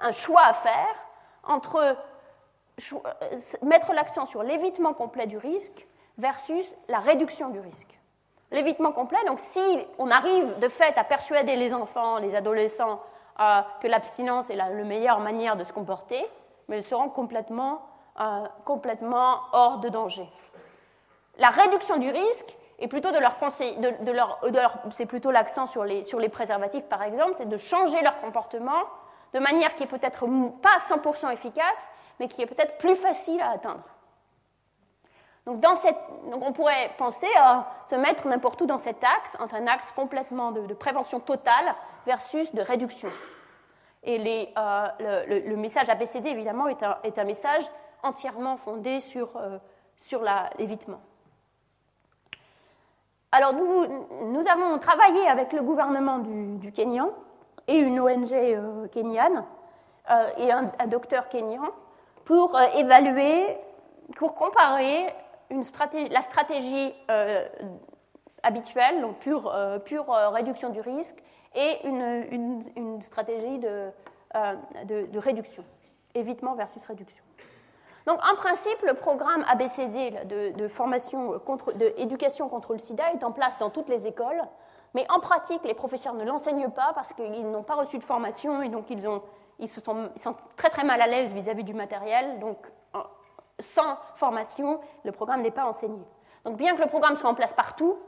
un 0.00 0.12
choix 0.12 0.42
à 0.44 0.54
faire 0.54 1.06
entre 1.44 1.76
euh, 1.76 1.94
mettre 3.62 3.92
l'accent 3.92 4.26
sur 4.26 4.42
l'évitement 4.42 4.94
complet 4.94 5.26
du 5.26 5.38
risque 5.38 5.86
versus 6.18 6.66
la 6.88 6.98
réduction 6.98 7.50
du 7.50 7.60
risque. 7.60 7.99
L'évitement 8.50 8.92
complet, 8.92 9.18
donc 9.26 9.38
si 9.40 9.86
on 9.98 10.10
arrive 10.10 10.58
de 10.58 10.68
fait 10.68 10.96
à 10.98 11.04
persuader 11.04 11.54
les 11.54 11.72
enfants, 11.72 12.18
les 12.18 12.34
adolescents 12.34 13.00
que 13.80 13.86
l'abstinence 13.86 14.50
est 14.50 14.56
la, 14.56 14.68
meilleure 14.68 15.20
manière 15.20 15.56
de 15.56 15.64
se 15.64 15.72
comporter, 15.72 16.26
mais 16.68 16.78
ils 16.78 16.84
seront 16.84 17.08
complètement, 17.08 17.80
euh, 18.20 18.44
complètement 18.64 19.40
hors 19.52 19.78
de 19.78 19.88
danger. 19.88 20.28
La 21.38 21.48
réduction 21.48 21.96
du 21.96 22.10
risque 22.10 22.56
est 22.78 22.88
plutôt 22.88 23.12
de 23.12 23.18
leur 23.18 23.38
conseil, 23.38 23.76
de, 23.78 24.12
leur, 24.12 24.38
c'est 24.90 25.06
plutôt 25.06 25.30
l'accent 25.30 25.66
sur 25.66 25.84
les, 25.84 26.02
sur 26.02 26.18
les 26.18 26.28
préservatifs 26.28 26.84
par 26.84 27.02
exemple, 27.02 27.34
c'est 27.38 27.48
de 27.48 27.56
changer 27.56 28.02
leur 28.02 28.20
comportement 28.20 28.82
de 29.32 29.38
manière 29.38 29.74
qui 29.74 29.84
est 29.84 29.86
peut-être 29.86 30.26
pas 30.60 30.76
100% 30.88 31.32
efficace, 31.32 31.90
mais 32.18 32.28
qui 32.28 32.42
est 32.42 32.46
peut-être 32.46 32.78
plus 32.78 32.96
facile 32.96 33.40
à 33.40 33.52
atteindre. 33.52 33.84
Donc, 35.46 35.60
donc, 35.60 36.42
on 36.46 36.52
pourrait 36.52 36.90
penser 36.98 37.28
à 37.38 37.66
se 37.86 37.94
mettre 37.94 38.28
n'importe 38.28 38.60
où 38.60 38.66
dans 38.66 38.78
cet 38.78 39.02
axe, 39.02 39.32
entre 39.38 39.54
un 39.54 39.66
axe 39.66 39.90
complètement 39.92 40.52
de, 40.52 40.74
prévention 40.74 41.18
totale 41.18 41.74
versus 42.06 42.54
de 42.54 42.60
réduction. 42.60 43.08
Et 44.02 44.52
euh, 44.56 44.86
le, 45.26 45.56
message 45.56 45.88
ABCD, 45.88 46.28
évidemment, 46.28 46.68
est 46.68 46.82
un, 47.18 47.24
message 47.24 47.64
entièrement 48.02 48.56
fondé 48.58 49.00
sur, 49.00 49.36
euh, 49.36 49.58
sur 49.96 50.22
l'évitement. 50.58 51.00
Alors, 53.32 53.54
nous, 53.54 53.86
nous, 54.26 54.46
avons 54.48 54.78
travaillé 54.78 55.26
avec 55.26 55.52
le 55.52 55.62
gouvernement 55.62 56.18
du, 56.18 56.56
du 56.58 56.72
Kenyan 56.72 57.10
et 57.66 57.78
une 57.78 58.00
ONG 58.00 58.32
euh, 58.32 58.88
kenyane 58.88 59.44
et 60.38 60.50
un, 60.50 60.72
docteur 60.88 61.28
kenyan 61.28 61.62
pour 62.24 62.58
évaluer, 62.74 63.56
pour 64.16 64.34
comparer 64.34 65.14
la 65.50 66.22
stratégie 66.22 66.94
habituelle, 68.42 69.00
donc 69.00 69.18
pure, 69.18 69.54
pure 69.84 70.06
réduction 70.32 70.70
du 70.70 70.80
risque, 70.80 71.22
et 71.54 71.86
une, 71.86 73.02
stratégie 73.02 73.60
euh, 73.64 73.90
de, 74.84 75.06
de, 75.06 75.18
réduction, 75.18 75.64
évitement 76.14 76.54
versus 76.54 76.84
réduction. 76.84 77.24
Donc, 78.06 78.20
en 78.24 78.36
principe, 78.36 78.80
le 78.86 78.94
programme 78.94 79.44
ABCD 79.48 80.24
de, 80.26 80.56
de 80.56 80.68
formation 80.68 81.38
contre, 81.40 81.72
d'éducation 81.72 82.48
contre 82.48 82.72
le 82.72 82.78
sida 82.78 83.12
est 83.12 83.24
en 83.24 83.32
place 83.32 83.58
dans 83.58 83.70
toutes 83.70 83.88
les 83.88 84.06
écoles, 84.06 84.40
mais 84.94 85.06
en 85.10 85.20
pratique, 85.20 85.62
les 85.64 85.74
professeurs 85.74 86.14
ne 86.14 86.24
l'enseignent 86.24 86.70
pas 86.70 86.92
parce 86.94 87.12
qu'ils 87.12 87.50
n'ont 87.50 87.62
pas 87.62 87.74
reçu 87.74 87.98
de 87.98 88.04
formation 88.04 88.62
et 88.62 88.68
donc 88.68 88.90
ils, 88.90 89.00
se 89.68 89.80
sont, 89.80 90.08
très 90.56 90.70
très 90.70 90.84
mal 90.84 91.00
à 91.02 91.06
l'aise 91.06 91.32
vis-à-vis 91.32 91.64
du 91.64 91.74
matériel. 91.74 92.38
Donc, 92.38 92.58
sans 93.62 93.98
formation, 94.16 94.80
le 95.04 95.12
programme 95.12 95.42
n'est 95.42 95.50
pas 95.50 95.64
enseigné. 95.64 96.02
Donc, 96.44 96.56
bien 96.56 96.74
que 96.76 96.82
le 96.82 96.88
programme 96.88 97.16
soit 97.16 97.28
en 97.28 97.34
place 97.34 97.52
partout, 97.52 97.98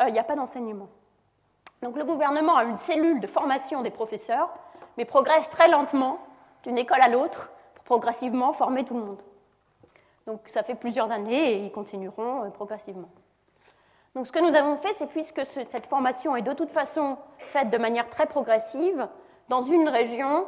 euh, 0.00 0.08
il 0.08 0.12
n'y 0.12 0.18
a 0.18 0.24
pas 0.24 0.36
d'enseignement. 0.36 0.88
Donc 1.82 1.96
le 1.96 2.04
gouvernement 2.04 2.56
a 2.56 2.64
une 2.64 2.78
cellule 2.78 3.20
de 3.20 3.26
formation 3.26 3.82
des 3.82 3.90
professeurs, 3.90 4.50
mais 4.96 5.04
progresse 5.04 5.50
très 5.50 5.68
lentement 5.68 6.18
d'une 6.62 6.78
école 6.78 7.00
à 7.00 7.08
l'autre 7.08 7.50
pour 7.74 7.84
progressivement 7.84 8.52
former 8.52 8.84
tout 8.84 8.94
le 8.94 9.04
monde. 9.04 9.20
Donc 10.26 10.40
ça 10.46 10.62
fait 10.62 10.76
plusieurs 10.76 11.10
années 11.10 11.54
et 11.54 11.56
ils 11.64 11.72
continueront 11.72 12.44
euh, 12.44 12.50
progressivement. 12.50 13.08
Donc 14.14 14.26
ce 14.26 14.32
que 14.32 14.38
nous 14.38 14.54
avons 14.54 14.76
fait, 14.76 14.94
c'est 14.98 15.08
puisque 15.08 15.42
cette 15.46 15.86
formation 15.86 16.36
est 16.36 16.42
de 16.42 16.52
toute 16.52 16.70
façon 16.70 17.16
faite 17.38 17.70
de 17.70 17.78
manière 17.78 18.08
très 18.10 18.26
progressive, 18.26 19.08
dans 19.48 19.62
une 19.62 19.88
région, 19.88 20.46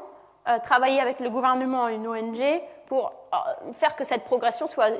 euh, 0.48 0.58
travailler 0.60 1.00
avec 1.00 1.18
le 1.18 1.30
gouvernement 1.30 1.88
et 1.88 1.94
une 1.94 2.06
ONG 2.06 2.40
pour 2.86 3.12
euh, 3.32 3.72
faire 3.74 3.96
que 3.96 4.04
cette 4.04 4.24
progression, 4.24 4.66
soit, 4.66 4.90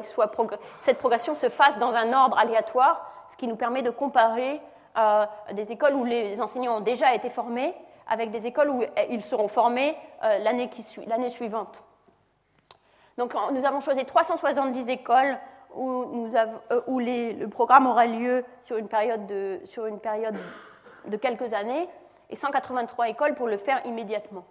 cette 0.78 0.98
progression 0.98 1.35
se 1.35 1.48
fasse 1.48 1.78
dans 1.78 1.93
un 1.93 2.12
ordre 2.12 2.39
aléatoire, 2.39 3.11
ce 3.28 3.36
qui 3.36 3.47
nous 3.47 3.56
permet 3.56 3.82
de 3.82 3.90
comparer 3.90 4.61
euh, 4.97 5.27
des 5.52 5.73
écoles 5.73 5.94
où 5.94 6.05
les 6.05 6.40
enseignants 6.40 6.77
ont 6.77 6.81
déjà 6.81 7.15
été 7.15 7.28
formés 7.31 7.74
avec 8.06 8.31
des 8.31 8.47
écoles 8.47 8.70
où 8.70 8.82
ils 9.09 9.23
seront 9.23 9.48
formés 9.48 9.97
euh, 10.23 10.39
l'année 10.39 11.28
suivante. 11.28 11.82
Donc 13.16 13.35
nous 13.52 13.65
avons 13.65 13.81
choisi 13.81 14.05
370 14.05 14.89
écoles 14.89 15.39
où, 15.74 16.28
où 16.86 16.98
le 16.98 17.47
programme 17.47 17.86
aura 17.86 18.06
lieu 18.06 18.44
sur 18.62 18.77
une, 18.77 18.89
période 18.89 19.27
de, 19.27 19.61
sur 19.65 19.86
une 19.86 20.01
période 20.01 20.36
de 21.06 21.16
quelques 21.16 21.52
années 21.55 21.89
et 22.31 22.36
183 22.36 23.09
écoles 23.09 23.35
pour 23.35 23.47
le 23.47 23.56
faire 23.56 23.85
immédiatement. 23.86 24.44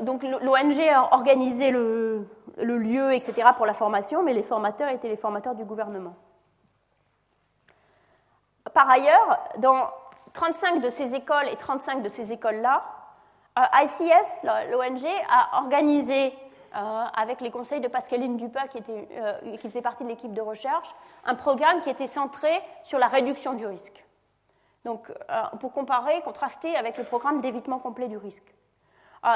Donc 0.00 0.22
l'ONG 0.22 0.80
a 0.80 1.14
organisé 1.14 1.70
le, 1.70 2.26
lieu, 2.56 3.12
etc., 3.12 3.48
pour 3.56 3.66
la 3.66 3.74
formation, 3.74 4.22
mais 4.22 4.32
les 4.32 4.42
formateurs 4.42 4.88
étaient 4.88 5.08
les 5.08 5.16
formateurs 5.16 5.54
du 5.54 5.64
gouvernement. 5.64 6.14
Par 8.72 8.88
ailleurs, 8.88 9.38
dans 9.58 9.90
35 10.34 10.80
de 10.80 10.90
ces 10.90 11.14
écoles 11.14 11.48
et 11.48 11.56
35 11.56 12.02
de 12.02 12.08
ces 12.08 12.32
écoles-là, 12.32 12.84
euh, 13.58 13.62
ICS, 13.82 14.44
l'ONG, 14.70 15.06
a 15.28 15.58
organisé, 15.58 16.32
euh, 16.76 17.04
avec 17.16 17.40
les 17.40 17.50
conseils 17.50 17.80
de 17.80 17.88
Pascaline 17.88 18.36
Dupas, 18.36 18.66
euh, 18.88 19.56
qui 19.56 19.68
faisait 19.68 19.82
partie 19.82 20.04
de 20.04 20.08
l'équipe 20.08 20.32
de 20.32 20.40
recherche, 20.40 20.88
un 21.24 21.34
programme 21.34 21.80
qui 21.80 21.90
était 21.90 22.06
centré 22.06 22.62
sur 22.84 22.98
la 22.98 23.08
réduction 23.08 23.54
du 23.54 23.66
risque. 23.66 24.04
Donc, 24.84 25.12
pour 25.60 25.72
comparer, 25.72 26.22
contraster 26.22 26.74
avec 26.76 26.96
le 26.96 27.04
programme 27.04 27.40
d'évitement 27.40 27.78
complet 27.78 28.08
du 28.08 28.16
risque. 28.16 28.54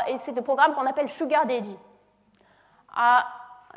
Et 0.09 0.19
c'est 0.19 0.33
le 0.33 0.43
programme 0.43 0.75
qu'on 0.75 0.87
appelle 0.87 1.09
Sugar 1.09 1.47
Daddy. 1.47 1.77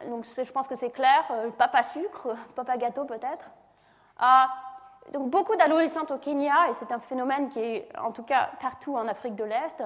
donc 0.08 0.26
je 0.26 0.52
pense 0.52 0.68
que 0.68 0.76
c'est 0.76 0.92
clair, 0.92 1.24
papa 1.58 1.84
sucre, 1.84 2.36
papa 2.56 2.78
gâteau 2.78 3.06
peut-être. 3.06 3.52
donc 5.12 5.30
beaucoup 5.30 5.56
d'adolescentes 5.56 6.12
au 6.12 6.18
Kenya, 6.18 6.70
et 6.70 6.74
c'est 6.74 6.92
un 6.92 7.00
phénomène 7.00 7.50
qui 7.50 7.60
est 7.60 7.90
en 7.98 8.12
tout 8.12 8.24
cas 8.24 8.50
partout 8.62 8.96
en 8.96 9.08
Afrique 9.08 9.36
de 9.36 9.44
l'Est, 9.44 9.84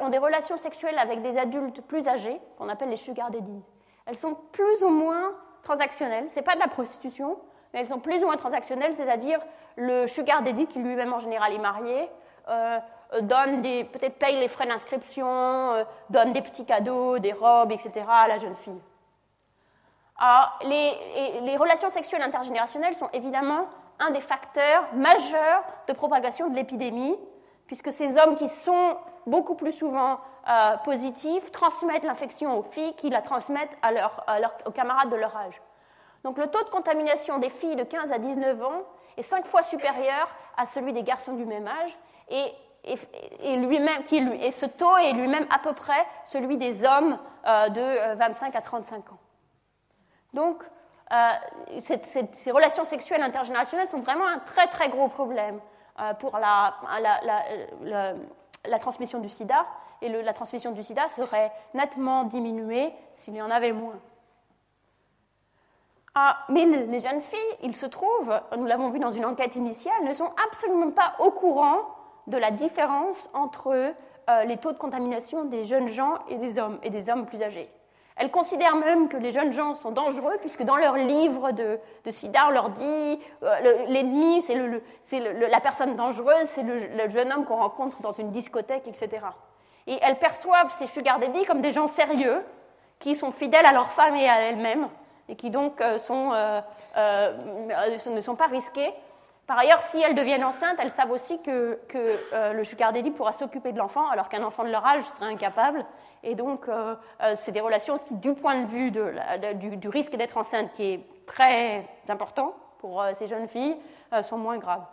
ont 0.00 0.08
des 0.10 0.18
relations 0.18 0.58
sexuelles 0.58 0.98
avec 0.98 1.22
des 1.22 1.38
adultes 1.38 1.80
plus 1.82 2.08
âgés, 2.08 2.40
qu'on 2.58 2.68
appelle 2.68 2.90
les 2.90 2.96
sugar 2.96 3.30
daddies. 3.30 3.62
Elles 4.06 4.16
sont 4.16 4.34
plus 4.52 4.82
ou 4.82 4.88
moins 4.88 5.32
transactionnelles, 5.62 6.30
ce 6.30 6.36
n'est 6.36 6.42
pas 6.42 6.54
de 6.54 6.60
la 6.60 6.68
prostitution, 6.68 7.38
mais 7.72 7.80
elles 7.80 7.88
sont 7.88 8.00
plus 8.00 8.22
ou 8.22 8.26
moins 8.26 8.36
transactionnelles, 8.36 8.94
c'est-à-dire 8.94 9.40
le 9.76 10.06
sugar 10.06 10.42
daddy, 10.42 10.66
qui 10.66 10.78
lui-même 10.78 11.12
en 11.12 11.18
général 11.18 11.52
est 11.52 11.58
marié, 11.58 12.10
euh, 12.48 12.78
donne 13.22 13.62
des, 13.62 13.84
peut-être 13.84 14.18
paye 14.18 14.38
les 14.38 14.48
frais 14.48 14.66
d'inscription, 14.66 15.26
euh, 15.26 15.84
donne 16.10 16.32
des 16.32 16.42
petits 16.42 16.64
cadeaux, 16.64 17.18
des 17.18 17.32
robes, 17.32 17.72
etc. 17.72 18.04
à 18.08 18.28
la 18.28 18.38
jeune 18.38 18.56
fille. 18.56 18.80
Les, 20.64 21.56
relations 21.56 21.90
sexuelles 21.90 22.22
intergénérationnelles 22.22 22.94
sont 22.94 23.08
évidemment 23.12 23.66
un 23.98 24.10
des 24.10 24.20
facteurs 24.20 24.84
majeurs 24.94 25.64
de 25.86 25.92
propagation 25.92 26.48
de 26.48 26.56
l'épidémie, 26.56 27.16
puisque 27.66 27.92
ces 27.92 28.16
hommes 28.18 28.36
qui 28.36 28.48
sont 28.48 28.96
beaucoup 29.26 29.54
plus 29.54 29.72
souvent 29.72 30.20
euh, 30.48 30.76
positifs 30.78 31.50
transmettent 31.50 32.04
l'infection 32.04 32.58
aux 32.58 32.62
filles 32.62 32.94
qui 32.94 33.10
la 33.10 33.22
transmettent 33.22 33.76
à 33.82 33.90
aux 34.66 34.70
camarades 34.70 35.10
de 35.10 35.16
leur 35.16 35.36
âge. 35.36 35.60
Donc 36.24 36.38
le 36.38 36.46
taux 36.48 36.62
de 36.64 36.70
contamination 36.70 37.38
des 37.38 37.50
filles 37.50 37.76
de 37.76 37.84
15 37.84 38.12
à 38.12 38.18
19 38.18 38.62
ans 38.62 38.82
est 39.16 39.22
cinq 39.22 39.46
fois 39.46 39.62
supérieur 39.62 40.28
à 40.56 40.64
celui 40.64 40.92
des 40.92 41.02
garçons 41.02 41.34
du 41.34 41.44
même 41.44 41.68
âge, 41.68 41.96
et, 42.30 42.52
lui-même, 43.42 44.02
et 44.40 44.50
ce 44.50 44.66
taux 44.66 44.96
est 44.96 45.12
lui-même 45.12 45.46
à 45.50 45.58
peu 45.58 45.72
près 45.72 46.06
celui 46.24 46.56
des 46.56 46.84
hommes 46.84 47.18
euh, 47.46 47.68
de 47.68 48.14
25 48.16 48.54
euh, 48.54 48.58
à 48.58 48.62
35 48.62 49.12
ans. 49.12 49.18
Donc, 50.34 50.62
ces 51.78 52.50
relations 52.50 52.84
sexuelles 52.84 53.22
intergénérationnelles 53.22 53.88
sont 53.88 54.00
vraiment 54.00 54.26
un 54.26 54.38
très 54.40 54.66
très 54.68 54.90
gros 54.90 55.08
problème 55.08 55.58
pour 56.20 56.38
la, 56.38 56.74
transmission 58.78 59.18
du 59.18 59.30
sida, 59.30 59.64
et 60.02 60.08
la 60.10 60.32
transmission 60.34 60.72
du 60.72 60.82
sida 60.82 61.08
serait 61.08 61.50
nettement 61.72 62.24
diminuée 62.24 62.92
s'il 63.14 63.34
y 63.34 63.42
en 63.42 63.50
avait 63.50 63.72
moins. 63.72 63.98
Mais 66.48 66.64
les 66.64 67.00
jeunes 67.00 67.20
filles, 67.20 67.56
il 67.62 67.76
se 67.76 67.86
trouve, 67.86 68.38
nous 68.56 68.66
l'avons 68.66 68.90
vu 68.90 68.98
dans 68.98 69.10
une 69.10 69.24
enquête 69.24 69.56
initiale, 69.56 70.04
ne 70.04 70.12
sont 70.12 70.30
absolument 70.46 70.90
pas 70.90 71.14
au 71.18 71.30
courant 71.30 71.97
de 72.28 72.36
la 72.38 72.50
différence 72.50 73.16
entre 73.34 73.68
euh, 74.30 74.44
les 74.44 74.56
taux 74.58 74.72
de 74.72 74.78
contamination 74.78 75.44
des 75.44 75.64
jeunes 75.64 75.88
gens 75.88 76.14
et 76.28 76.36
des 76.36 76.58
hommes, 76.58 76.78
et 76.82 76.90
des 76.90 77.10
hommes 77.10 77.26
plus 77.26 77.42
âgés. 77.42 77.68
Elles 78.18 78.32
considèrent 78.32 78.76
même 78.76 79.08
que 79.08 79.16
les 79.16 79.30
jeunes 79.30 79.52
gens 79.52 79.74
sont 79.74 79.92
dangereux, 79.92 80.36
puisque 80.40 80.64
dans 80.64 80.76
leur 80.76 80.96
livre 80.96 81.52
de, 81.52 81.78
sida, 82.10 82.46
on 82.48 82.50
leur 82.50 82.70
dit 82.70 83.20
euh, 83.44 83.86
l'ennemi, 83.86 84.42
c'est 84.42 85.20
la 85.20 85.60
personne 85.60 85.94
dangereuse, 85.94 86.46
c'est 86.46 86.64
le, 86.64 87.08
jeune 87.10 87.32
homme 87.32 87.44
qu'on 87.44 87.56
rencontre 87.56 88.02
dans 88.02 88.10
une 88.10 88.30
discothèque, 88.30 88.88
etc. 88.88 89.24
Et 89.86 89.98
elles 90.02 90.18
perçoivent 90.18 90.74
ces 90.78 90.88
sugar 90.88 91.20
daddy 91.20 91.44
comme 91.44 91.62
des 91.62 91.70
gens 91.70 91.86
sérieux, 91.86 92.44
qui 92.98 93.14
sont 93.14 93.30
fidèles 93.30 93.64
à 93.64 93.72
leur 93.72 93.92
femme 93.92 94.16
et 94.16 94.28
à 94.28 94.40
elles-mêmes, 94.42 94.88
et 95.28 95.36
qui 95.36 95.50
donc 95.50 95.80
euh, 95.80 95.98
euh, 96.96 97.32
ne 98.10 98.20
sont 98.20 98.34
pas 98.34 98.46
risqués. 98.46 98.92
Par 99.48 99.58
ailleurs, 99.58 99.80
si 99.80 99.98
elles 99.98 100.14
deviennent 100.14 100.44
enceintes, 100.44 100.76
elles 100.78 100.90
savent 100.90 101.10
aussi 101.10 101.40
que, 101.40 101.78
le 102.52 102.64
sugar 102.64 102.92
daddy 102.92 103.10
pourra 103.10 103.32
s'occuper 103.32 103.72
de 103.72 103.78
l'enfant, 103.78 104.06
alors 104.10 104.28
qu'un 104.28 104.42
enfant 104.42 104.62
de 104.62 104.68
leur 104.68 104.86
âge 104.86 105.02
serait 105.04 105.32
incapable. 105.32 105.86
Et 106.22 106.34
donc, 106.34 106.68
euh, 106.68 106.94
euh, 107.22 107.34
c'est 107.36 107.52
des 107.52 107.62
relations 107.62 107.98
qui, 107.98 108.14
du 108.16 108.34
point 108.34 108.62
de 108.62 108.66
vue 108.66 108.90
du, 108.90 109.88
risque 109.88 110.14
d'être 110.16 110.36
enceinte, 110.36 110.72
qui 110.72 110.82
est 110.82 111.00
très 111.26 111.88
important 112.10 112.54
pour 112.78 113.00
euh, 113.00 113.12
ces 113.14 113.26
jeunes 113.26 113.48
filles, 113.48 113.76
sont 114.22 114.36
moins 114.36 114.58
graves. 114.58 114.84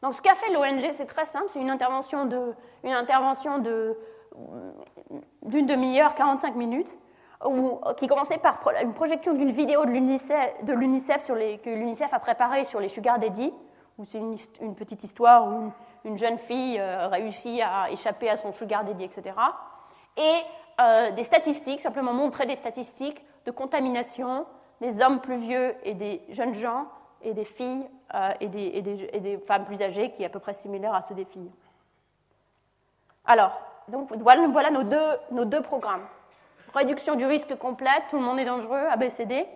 Donc, 0.00 0.14
ce 0.14 0.22
qu'a 0.22 0.36
fait 0.36 0.52
l'ONG, 0.52 0.92
c'est 0.92 1.06
très 1.06 1.24
simple, 1.24 1.46
c'est 1.52 1.60
une 1.60 1.70
intervention 1.70 2.26
de 2.26 2.54
d'une 5.42 5.66
demi-heure, 5.66 6.16
45 6.16 6.56
minutes, 6.56 6.92
qui 7.96 8.06
commençait 8.06 8.38
par 8.38 8.60
une 8.82 8.94
projection 8.94 9.34
d'une 9.34 9.50
vidéo 9.50 9.84
de 9.84 9.90
l'UNICEF 9.90 11.26
que 11.62 11.70
l'UNICEF 11.70 12.12
a 12.12 12.18
préparée 12.18 12.64
sur 12.64 12.80
les 12.80 12.88
sugar 12.88 13.18
daddy, 13.18 13.52
où 13.98 14.04
c'est 14.04 14.18
une, 14.18 14.74
petite 14.74 15.04
histoire 15.04 15.46
où 15.46 15.50
une, 15.50 15.70
une 16.04 16.18
jeune 16.18 16.38
fille 16.38 16.80
réussit 16.80 17.60
à 17.62 17.90
échapper 17.90 18.30
à 18.30 18.36
son 18.36 18.52
sugar 18.52 18.84
daddy, 18.84 19.04
etc 19.04 19.32
et 20.16 20.42
euh, 20.80 21.10
des 21.12 21.24
statistiques, 21.24 21.80
simplement 21.80 22.12
montrer 22.12 22.46
des 22.46 22.54
statistiques 22.54 23.24
de 23.46 23.50
contamination 23.50 24.46
des 24.80 25.00
hommes 25.00 25.20
plus 25.20 25.36
vieux 25.36 25.74
et 25.84 25.94
des 25.94 26.22
jeunes 26.30 26.54
gens 26.54 26.86
et 27.22 27.32
des 27.32 27.44
filles 27.44 27.86
euh, 28.14 28.32
et, 28.40 28.48
des, 28.48 29.38
femmes 29.46 29.64
plus 29.64 29.80
âgées 29.80 30.10
qui 30.10 30.22
est 30.22 30.26
à 30.26 30.30
peu 30.30 30.40
près 30.40 30.52
similaire 30.52 30.94
à 30.94 31.02
ceux 31.02 31.14
des 31.14 31.24
filles. 31.24 31.50
Alors, 33.24 33.52
donc 33.88 34.12
voilà, 34.16 34.70
nos 34.70 35.44
deux 35.44 35.62
programmes. 35.62 36.06
Réduction 36.74 37.14
du 37.14 37.24
risque 37.24 37.56
complet, 37.56 38.02
tout 38.10 38.16
le 38.16 38.22
monde 38.22 38.38
est 38.40 38.44
dangereux, 38.44 38.86
ABCD, 38.90 39.46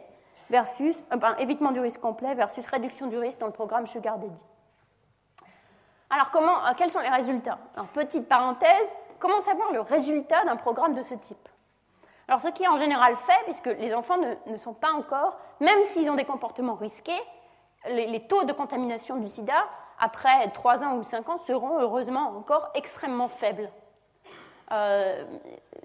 versus 0.50 1.04
euh, 1.12 1.34
évitement 1.38 1.72
du 1.72 1.80
risque 1.80 2.00
complet 2.00 2.34
versus 2.34 2.66
réduction 2.68 3.08
du 3.08 3.18
risque 3.18 3.38
dans 3.38 3.46
le 3.46 3.52
programme 3.52 3.86
Sugar 3.86 4.18
Daddy. 4.18 4.42
Alors, 6.10 6.30
comment, 6.30 6.58
quels 6.76 6.90
sont 6.90 7.00
les 7.00 7.08
résultats? 7.08 7.58
Alors, 7.74 7.88
petite 7.88 8.28
parenthèse, 8.28 8.94
comment 9.18 9.40
savoir 9.40 9.72
le 9.72 9.80
résultat 9.80 10.44
d'un 10.44 10.56
programme 10.56 10.94
de 10.94 11.02
ce 11.02 11.14
type? 11.14 11.48
Alors, 12.28 12.40
ce 12.40 12.48
qui 12.48 12.62
est 12.62 12.68
en 12.68 12.76
général 12.76 13.16
fait, 13.16 13.44
puisque 13.44 13.78
les 13.78 13.92
enfants 13.94 14.18
ne, 14.46 14.56
sont 14.56 14.74
pas 14.74 14.92
encore, 14.92 15.38
même 15.60 15.82
s'ils 15.84 16.10
ont 16.10 16.14
des 16.14 16.24
comportements 16.24 16.74
risqués, 16.74 17.20
les, 17.88 18.26
taux 18.26 18.44
de 18.44 18.52
contamination 18.52 19.16
du 19.16 19.28
sida, 19.28 19.66
après 19.98 20.50
3 20.50 20.84
ans 20.84 20.96
ou 20.96 21.02
5 21.02 21.28
ans, 21.28 21.38
seront 21.38 21.80
heureusement 21.80 22.36
encore 22.36 22.70
extrêmement 22.74 23.28
faibles. 23.28 23.70
Euh, 24.72 25.24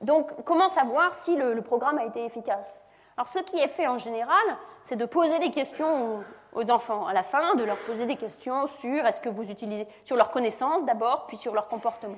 donc, 0.01 0.43
comment 0.43 0.69
savoir 0.69 1.14
si 1.14 1.35
le, 1.35 1.61
programme 1.61 1.97
a 1.97 2.05
été 2.05 2.26
efficace? 2.26 2.80
Alors, 3.18 3.27
ce 3.27 3.39
qui 3.39 3.60
est 3.60 3.68
fait 3.68 3.88
en 3.88 3.97
général, 3.97 4.43
c'est 4.84 4.95
de 4.95 5.05
poser 5.05 5.39
des 5.39 5.51
questions 5.51 6.23
aux, 6.53 6.72
enfants 6.72 7.05
à 7.07 7.14
la 7.14 7.23
fin, 7.23 7.55
de 7.55 7.64
leur 7.64 7.77
poser 7.80 8.05
des 8.05 8.15
questions 8.15 8.68
sur 8.68 9.05
est-ce 9.05 9.22
que 9.22 9.30
vous 9.30 9.49
utilisez, 9.49 9.88
sur 10.03 10.15
leur 10.15 10.31
connaissance 10.31 10.85
d'abord, 10.85 11.27
puis 11.27 11.38
sur 11.38 11.53
leur 11.53 11.68
comportement. 11.68 12.18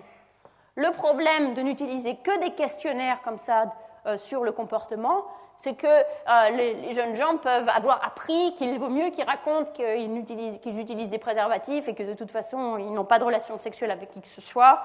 Le 0.76 0.92
problème 0.92 1.54
de 1.54 1.62
n'utiliser 1.62 2.18
que 2.18 2.40
des 2.40 2.52
questionnaires 2.52 3.22
comme 3.24 3.38
ça 3.40 3.74
euh, 4.08 4.18
sur 4.18 4.44
le 4.44 4.52
comportement, 4.52 5.26
c'est 5.60 5.76
que 5.76 5.88
euh, 5.88 6.50
les, 6.52 6.94
jeunes 6.94 7.16
gens 7.16 7.38
peuvent 7.38 7.70
avoir 7.70 8.06
appris 8.06 8.54
qu'il 8.56 8.78
vaut 8.78 8.90
mieux 8.90 9.10
qu'ils 9.10 9.24
racontent 9.24 9.72
qu'ils 9.72 10.18
utilisent, 10.18 11.10
des 11.10 11.18
préservatifs 11.18 11.88
et 11.88 11.96
que 11.96 12.04
de 12.04 12.14
toute 12.14 12.32
façon 12.32 12.78
ils 12.78 12.94
n'ont 12.94 13.06
pas 13.06 13.20
de 13.20 13.24
relation 13.24 13.58
sexuelle 13.60 13.92
avec 13.92 14.12
qui 14.12 14.22
que 14.22 14.28
ce 14.28 14.42
soit, 14.42 14.82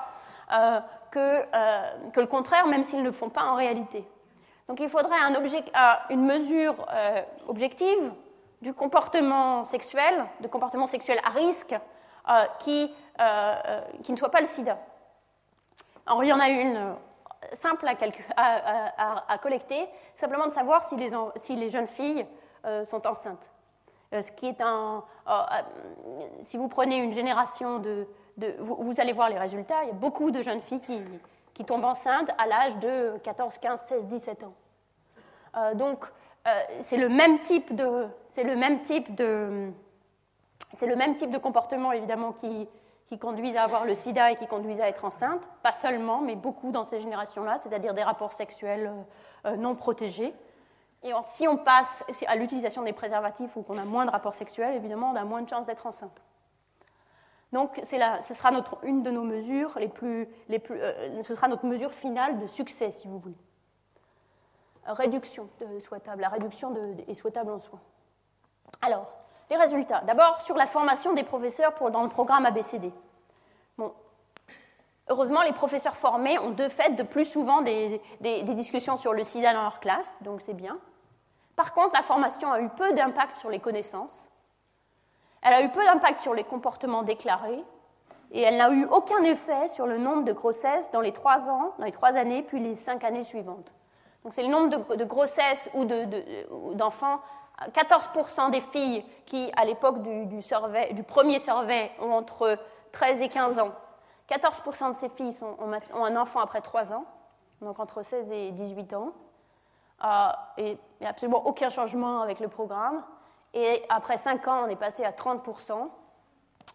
euh, 0.52 0.80
que, 1.10 2.10
que, 2.10 2.20
le 2.20 2.26
contraire, 2.26 2.66
même 2.66 2.84
s'ils 2.84 3.00
ne 3.00 3.04
le 3.04 3.12
font 3.12 3.28
pas 3.28 3.44
en 3.44 3.54
réalité. 3.54 4.04
Donc 4.68 4.80
il 4.80 4.88
faudrait 4.88 5.18
un 5.18 5.34
une 6.10 6.24
mesure 6.24 6.86
objective 7.48 8.12
du 8.62 8.72
comportement 8.72 9.64
sexuel, 9.64 10.26
de 10.40 10.48
comportement 10.48 10.86
sexuel 10.86 11.20
à 11.24 11.30
risque, 11.30 11.74
qui, 12.60 12.94
ne 13.18 14.16
soit 14.16 14.30
pas 14.30 14.40
le 14.40 14.46
sida. 14.46 14.78
Alors, 16.10 16.24
il 16.24 16.28
y 16.28 16.32
en 16.32 16.40
a 16.40 16.48
une 16.48 16.76
euh, 16.76 16.94
simple 17.52 17.86
à, 18.36 19.38
collecter, 19.38 19.88
simplement 20.16 20.48
de 20.48 20.52
savoir 20.52 20.88
si 20.88 20.96
les, 20.96 21.10
si 21.36 21.54
les 21.54 21.70
jeunes 21.70 21.86
filles 21.86 22.26
euh, 22.64 22.84
sont 22.84 23.06
enceintes. 23.06 23.48
Euh, 24.12 24.20
ce 24.20 24.32
qui 24.32 24.46
est 24.46 24.60
un, 24.60 25.04
si 26.42 26.56
vous 26.56 26.66
prenez 26.66 26.96
une 26.96 27.14
génération 27.14 27.78
de, 27.78 28.08
vous, 28.58 28.94
allez 28.98 29.12
voir 29.12 29.28
les 29.28 29.38
résultats, 29.38 29.82
il 29.82 29.88
y 29.88 29.90
a 29.90 29.94
beaucoup 29.94 30.30
de 30.30 30.42
jeunes 30.42 30.60
filles 30.60 30.80
qui, 31.54 31.64
tombent 31.64 31.84
enceintes 31.84 32.30
à 32.38 32.46
l'âge 32.46 32.76
de 32.78 33.18
14, 33.22 33.58
15, 33.58 33.80
16, 33.82 34.06
17 34.06 34.44
ans. 34.44 35.74
donc, 35.74 36.06
c'est 36.82 36.96
le 36.96 37.10
même 37.10 37.38
type 37.40 37.76
de, 37.76 38.06
c'est 38.28 38.44
le 38.44 38.56
même 38.56 38.80
type 38.80 39.14
de, 39.14 39.70
c'est 40.72 40.86
le 40.86 40.96
même 40.96 41.16
type 41.16 41.30
de 41.30 41.36
comportement 41.36 41.92
évidemment 41.92 42.32
qui, 42.32 42.66
qui 43.10 43.18
conduisent 43.18 43.56
à 43.56 43.64
avoir 43.64 43.84
le 43.84 43.94
sida 43.94 44.30
et 44.30 44.36
qui 44.36 44.46
conduisent 44.46 44.80
à 44.80 44.88
être 44.88 45.04
enceinte, 45.04 45.42
pas 45.64 45.72
seulement, 45.72 46.20
mais 46.20 46.36
beaucoup 46.36 46.70
dans 46.70 46.84
ces 46.84 47.00
générations-là, 47.00 47.58
c'est-à-dire 47.58 47.92
des 47.92 48.04
rapports 48.04 48.32
sexuels 48.32 48.86
euh, 48.86 49.50
euh, 49.50 49.56
non 49.56 49.74
protégés. 49.74 50.32
Et 51.02 51.10
si 51.24 51.48
on 51.48 51.56
passe 51.56 52.04
à 52.28 52.36
l'utilisation 52.36 52.82
des 52.82 52.92
préservatifs 52.92 53.56
ou 53.56 53.62
qu'on 53.62 53.78
a 53.78 53.84
moins 53.84 54.06
de 54.06 54.10
rapports 54.10 54.34
sexuels, 54.34 54.76
évidemment, 54.76 55.10
on 55.10 55.16
a 55.16 55.24
moins 55.24 55.42
de 55.42 55.48
chances 55.48 55.66
d'être 55.66 55.86
enceinte. 55.86 56.22
Donc, 57.52 57.80
ce 57.84 58.34
sera 58.34 58.50
notre, 58.52 58.78
une 58.84 59.02
de 59.02 59.10
nos 59.10 59.24
mesures 59.24 59.76
les 59.78 59.88
plus, 59.88 60.28
les 60.48 60.58
plus 60.58 60.80
euh, 60.80 61.22
ce 61.22 61.34
sera 61.34 61.48
notre 61.48 61.66
mesure 61.66 61.92
finale 61.92 62.38
de 62.38 62.46
succès, 62.46 62.92
si 62.92 63.08
vous 63.08 63.18
voulez. 63.18 63.38
Réduction 64.86 65.48
de 65.60 65.78
souhaitable, 65.80 66.22
la 66.22 66.28
réduction 66.28 66.74
est 67.06 67.14
souhaitable 67.14 67.50
en 67.50 67.58
soi. 67.58 67.78
Alors, 68.82 69.16
les 69.50 69.56
résultats. 69.56 70.00
D'abord, 70.02 70.40
sur 70.42 70.56
la 70.56 70.66
formation 70.66 71.12
des 71.12 71.24
professeurs 71.24 71.74
dans 71.90 72.02
le 72.02 72.08
programme 72.08 72.46
ABCD. 72.46 72.92
Bon. 73.76 73.92
heureusement, 75.08 75.42
les 75.42 75.52
professeurs 75.52 75.96
formés 75.96 76.38
ont 76.38 76.50
de 76.50 76.68
fait 76.68 76.94
de 76.94 77.02
plus 77.02 77.24
souvent 77.24 77.62
des, 77.62 78.00
des 78.20 78.42
discussions 78.42 78.96
sur 78.96 79.12
le 79.12 79.24
sida 79.24 79.52
dans 79.52 79.62
leur 79.62 79.80
classe, 79.80 80.16
donc 80.22 80.40
c'est 80.40 80.54
bien. 80.54 80.78
Par 81.56 81.74
contre, 81.74 81.94
la 81.94 82.02
formation 82.02 82.50
a 82.50 82.60
eu 82.60 82.70
peu 82.70 82.92
d'impact 82.94 83.36
sur 83.36 83.50
les 83.50 83.58
connaissances. 83.58 84.29
Elle 85.42 85.54
a 85.54 85.62
eu 85.62 85.68
peu 85.70 85.84
d'impact 85.84 86.22
sur 86.22 86.34
les 86.34 86.44
comportements 86.44 87.02
déclarés 87.02 87.64
et 88.32 88.42
elle 88.42 88.56
n'a 88.56 88.70
eu 88.70 88.84
aucun 88.84 89.22
effet 89.24 89.68
sur 89.68 89.86
le 89.86 89.98
nombre 89.98 90.24
de 90.24 90.32
grossesses 90.32 90.90
dans 90.90 91.00
les 91.00 91.12
trois 91.12 91.50
ans, 91.50 91.72
dans 91.78 91.84
les 91.84 91.92
trois 91.92 92.16
années, 92.16 92.42
puis 92.42 92.60
les 92.60 92.74
cinq 92.74 93.04
années 93.04 93.24
suivantes. 93.24 93.74
Donc 94.22 94.34
c'est 94.34 94.42
le 94.42 94.48
nombre 94.48 94.96
de, 94.96 95.04
grossesses 95.04 95.70
ou 95.74 95.84
d'enfants. 96.74 97.20
14% 97.72 98.50
des 98.50 98.60
filles 98.60 99.04
qui, 99.26 99.50
à 99.56 99.64
l'époque 99.64 100.00
du, 100.02 101.02
premier 101.02 101.38
survey, 101.38 101.90
ont 102.00 102.12
entre 102.12 102.58
13 102.92 103.20
et 103.20 103.28
15 103.28 103.58
ans. 103.58 103.72
14% 104.30 104.94
de 104.94 104.98
ces 104.98 105.08
filles 105.10 105.36
ont, 105.42 106.04
un 106.04 106.16
enfant 106.16 106.40
après 106.40 106.60
3 106.60 106.92
ans, 106.92 107.04
donc 107.60 107.78
entre 107.78 108.02
16 108.02 108.30
et 108.32 108.52
18 108.52 108.94
ans. 108.94 109.12
Euh, 110.04 110.28
et 110.56 110.70
il 110.70 111.00
n'y 111.00 111.06
a 111.06 111.10
absolument 111.10 111.44
aucun 111.46 111.68
changement 111.68 112.22
avec 112.22 112.40
le 112.40 112.48
programme. 112.48 113.02
Et 113.54 113.82
après 113.88 114.16
5 114.16 114.46
ans, 114.48 114.64
on 114.66 114.68
est 114.68 114.76
passé 114.76 115.04
à 115.04 115.10
30%, 115.10 115.88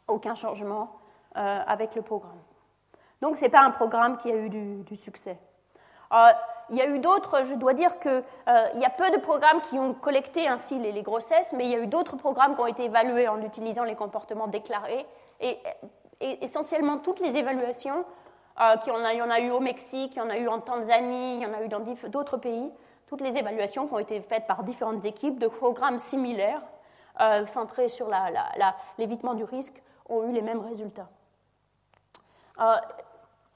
aucun 0.07 0.35
changement 0.35 0.91
euh, 1.37 1.59
avec 1.67 1.95
le 1.95 2.01
programme. 2.01 2.39
Donc 3.21 3.37
ce 3.37 3.41
n'est 3.41 3.49
pas 3.49 3.61
un 3.61 3.71
programme 3.71 4.17
qui 4.17 4.31
a 4.31 4.35
eu 4.35 4.49
du, 4.49 4.95
succès. 4.95 5.37
Euh, 6.13 6.27
il 6.69 6.77
y 6.77 6.81
a 6.81 6.87
eu 6.87 6.99
d'autres, 6.99 7.45
je 7.45 7.55
dois 7.55 7.73
dire 7.73 7.99
qu'il 7.99 8.11
euh, 8.11 8.69
y 8.75 8.85
a 8.85 8.89
peu 8.89 9.09
de 9.11 9.17
programmes 9.17 9.61
qui 9.61 9.79
ont 9.79 9.93
collecté 9.93 10.47
ainsi 10.47 10.77
les, 10.79 11.01
grossesses, 11.01 11.53
mais 11.53 11.65
il 11.65 11.71
y 11.71 11.75
a 11.75 11.79
eu 11.79 11.87
d'autres 11.87 12.17
programmes 12.17 12.55
qui 12.55 12.61
ont 12.61 12.67
été 12.67 12.85
évalués 12.85 13.27
en 13.27 13.41
utilisant 13.41 13.83
les 13.83 13.95
comportements 13.95 14.47
déclarés. 14.47 15.05
Et, 15.39 15.59
essentiellement 16.21 16.99
toutes 16.99 17.19
les 17.19 17.37
évaluations, 17.37 18.05
a, 18.55 18.77
il 18.85 19.17
y 19.17 19.21
en 19.21 19.29
a 19.29 19.39
eu 19.39 19.51
au 19.51 19.59
Mexique, 19.59 20.13
il 20.15 20.19
y 20.19 20.21
en 20.21 20.29
a 20.29 20.37
eu 20.37 20.47
en 20.47 20.59
Tanzanie, 20.59 21.35
il 21.35 21.41
y 21.41 21.45
en 21.45 21.53
a 21.53 21.61
eu 21.61 21.67
dans 21.67 21.81
d'autres 22.07 22.37
pays, 22.37 22.71
toutes 23.07 23.21
les 23.21 23.37
évaluations 23.37 23.87
qui 23.87 23.93
ont 23.93 23.99
été 23.99 24.21
faites 24.21 24.47
par 24.47 24.63
différentes 24.63 25.05
équipes 25.05 25.39
de 25.39 25.47
programmes 25.47 25.99
similaires, 25.99 26.61
centrés 27.53 27.87
sur 27.87 28.09
l'évitement 28.97 29.35
du 29.35 29.43
risque, 29.43 29.81
ont 30.09 30.23
eu 30.27 30.31
les 30.31 30.41
mêmes 30.41 30.59
résultats. 30.59 31.07
Euh, 32.61 32.75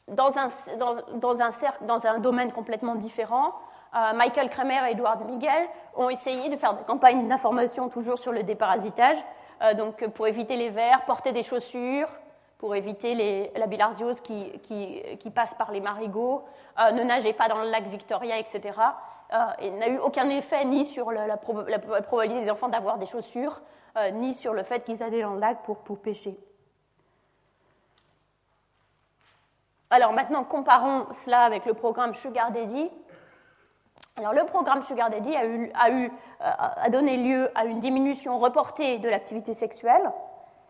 dans, 0.08 0.38
un, 0.38 1.52
cercle, 1.52 1.86
dans 1.86 2.06
un 2.06 2.18
domaine 2.20 2.52
complètement 2.52 2.96
différent, 2.96 3.54
euh, 3.96 4.14
Michael 4.14 4.50
Kramer 4.50 4.88
et 4.88 4.92
Edward 4.92 5.24
Miguel 5.26 5.68
ont 5.96 6.10
essayé 6.10 6.50
de 6.50 6.58
faire 6.58 6.74
des 6.74 6.84
campagnes 6.84 7.28
d'information 7.28 7.90
toujours 7.90 8.18
sur 8.18 8.32
le 8.32 8.44
déparasitage, 8.44 9.18
euh, 9.62 9.76
donc 9.76 10.06
pour 10.08 10.28
éviter 10.28 10.56
les 10.56 10.70
vers, 10.70 11.06
porter 11.06 11.32
des 11.32 11.44
chaussures, 11.44 12.10
pour 12.58 12.76
éviter 12.76 13.14
les, 13.14 13.52
la 13.56 13.68
bilharziose 13.68 14.20
qui, 14.20 15.32
passe 15.34 15.54
par 15.54 15.72
les 15.72 15.80
marigots, 15.80 16.44
ne 16.78 17.04
nagez 17.04 17.32
pas 17.32 17.48
dans 17.48 17.62
le 17.62 17.70
lac 17.70 17.86
Victoria, 17.86 18.38
etc. 18.38 18.74
il 19.62 19.76
n'a 19.78 19.90
eu 19.90 19.98
aucun 20.00 20.30
effet 20.30 20.66
ni 20.66 20.86
sur 20.86 21.12
la, 21.12 21.38
probabilité 21.38 22.46
des 22.46 22.52
enfants 22.52 22.70
d'avoir 22.70 22.98
des 22.98 23.06
chaussures, 23.06 23.62
ni 24.14 24.34
sur 24.34 24.54
le 24.54 24.64
fait 24.64 24.84
qu'ils 24.84 25.04
allaient 25.04 25.22
dans 25.22 25.34
le 25.34 25.40
lac 25.40 25.62
pour, 25.64 26.00
pêcher. 26.00 26.38
Alors 29.92 30.14
maintenant, 30.14 30.44
comparons 30.44 31.08
cela 31.14 31.42
avec 31.42 31.66
le 31.66 31.74
programme 31.74 32.14
Sugar 32.14 32.52
Daddy. 32.52 32.90
Alors, 34.20 34.34
le 34.34 34.46
programme 34.46 34.82
Sugar 34.82 35.10
Daddy 35.10 35.34
a, 35.36 35.46
eu, 35.46 35.72
a, 35.74 35.92
eu, 35.92 36.12
euh, 36.42 36.90
donné 36.90 37.16
lieu 37.16 37.50
à 37.56 37.64
une 37.64 37.80
diminution 37.80 38.38
reportée 38.38 38.98
de 38.98 39.08
l'activité 39.08 39.54
sexuelle 39.54 40.12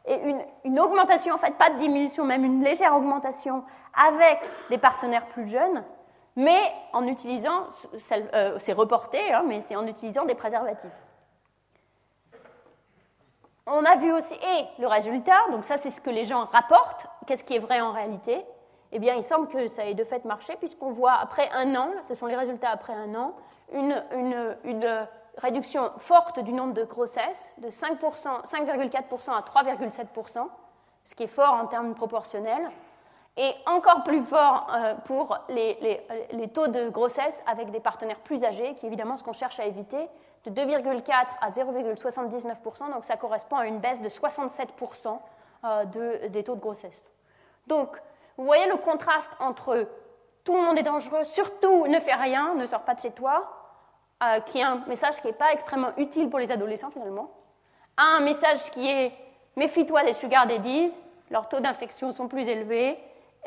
et 0.06 0.22
une, 0.64 0.80
augmentation, 0.80 1.34
en 1.34 1.40
fait, 1.40 1.56
pas 1.58 1.72
de 1.72 1.78
diminution, 1.78 2.26
même 2.26 2.46
une 2.46 2.64
légère 2.64 2.96
augmentation 2.96 3.64
avec 4.08 4.40
des 4.70 4.78
partenaires 4.78 5.26
plus 5.26 5.48
jeunes, 5.48 5.84
mais 6.40 6.72
en 6.94 7.06
utilisant, 7.06 7.66
euh, 8.34 8.58
c'est 8.60 8.72
reporté, 8.72 9.34
hein, 9.34 9.44
mais 9.46 9.60
c'est 9.60 9.76
en 9.76 9.86
utilisant 9.86 10.24
des 10.24 10.36
préservatifs. 10.36 10.90
On 13.66 13.84
a 13.84 13.98
vu 13.98 14.14
aussi, 14.14 14.36
et 14.36 14.82
le 14.82 14.88
résultat, 14.88 15.38
donc 15.52 15.66
ça 15.66 15.76
c'est 15.76 15.90
ce 15.90 16.00
que 16.00 16.10
les 16.10 16.24
gens 16.24 16.46
rapportent, 16.46 17.08
qu'est-ce 17.28 17.44
qui 17.44 17.56
est 17.56 17.60
vrai 17.60 17.82
en 17.82 17.92
réalité, 17.92 18.46
eh 18.94 19.00
bien, 19.00 19.16
il 19.16 19.22
semble 19.22 19.50
que 19.50 19.68
ça 19.68 19.86
ait 19.86 19.96
de 19.96 20.04
fait 20.06 20.24
marché, 20.24 20.56
puisqu'on 20.56 20.92
voit 20.92 21.16
après 21.16 21.50
un 21.52 21.76
an, 21.76 21.90
ce 22.08 22.16
sont 22.16 22.26
les 22.26 22.38
résultats 22.38 22.70
après 22.70 22.94
un 22.94 23.14
an, 23.16 23.36
une, 23.74 24.02
réduction 25.38 25.92
forte 25.98 26.40
du 26.40 26.54
nombre 26.54 26.74
de 26.74 26.86
grossesses, 26.86 27.54
de 27.58 27.70
5,4% 27.70 29.32
à 29.32 29.42
3,7%, 29.42 30.48
ce 31.04 31.16
qui 31.16 31.24
est 31.24 31.28
fort 31.28 31.54
en 31.54 31.68
termes 31.68 31.96
proportionnels, 31.96 32.72
et 33.38 33.54
encore 33.66 34.04
plus 34.04 34.24
fort 34.24 34.68
euh, 34.74 34.96
pour 35.06 35.38
les, 35.50 36.02
taux 36.54 36.68
de 36.68 36.90
grossesse 36.90 37.42
avec 37.48 37.72
des 37.72 37.80
partenaires 37.80 38.20
plus 38.20 38.44
âgés, 38.44 38.74
qui 38.76 38.86
est 38.86 38.90
évidemment 38.90 39.18
ce 39.18 39.24
qu'on 39.24 39.34
cherche 39.34 39.60
à 39.60 39.66
éviter, 39.66 40.10
de 40.46 40.52
2,4 40.52 41.14
à 41.42 41.50
0,79%, 41.50 42.92
donc 42.92 43.06
ça 43.06 43.18
correspond 43.18 43.58
à 43.58 43.66
une 43.66 43.80
baisse 43.80 44.02
de 44.02 44.10
67% 44.10 45.20
euh, 45.64 45.86
de, 45.86 46.28
des 46.28 46.44
taux 46.44 46.56
de 46.56 46.62
grossesse. 46.62 47.04
Donc, 47.68 48.02
vous 48.38 48.46
voyez 48.46 48.68
le 48.68 48.78
contraste 48.78 49.30
entre 49.40 49.88
tout 50.44 50.56
le 50.56 50.62
monde 50.62 50.78
est 50.78 50.84
dangereux, 50.84 51.24
surtout 51.24 51.88
ne 51.88 52.00
fais 52.00 52.14
rien, 52.14 52.56
ne 52.56 52.66
sors 52.66 52.82
pas 52.82 52.96
de 52.96 53.02
chez 53.02 53.12
toi, 53.12 53.52
euh, 54.24 54.40
qui 54.42 54.60
est 54.60 54.64
un 54.64 54.84
message 54.88 55.22
qui 55.22 55.28
n'est 55.28 55.34
pas 55.34 55.54
extrêmement 55.54 55.92
utile 55.98 56.30
pour 56.30 56.40
les 56.40 56.52
adolescents 56.52 56.90
finalement, 56.92 57.30
à 57.96 58.18
un 58.18 58.22
message 58.22 58.72
qui 58.72 58.90
est 58.90 59.14
méfie-toi 59.56 60.04
des 60.04 60.14
sugar 60.14 60.48
daddies, 60.48 60.92
leurs 61.30 61.48
taux 61.48 61.60
d'infection 61.60 62.12
sont 62.12 62.28
plus 62.28 62.48
élevés, 62.48 62.98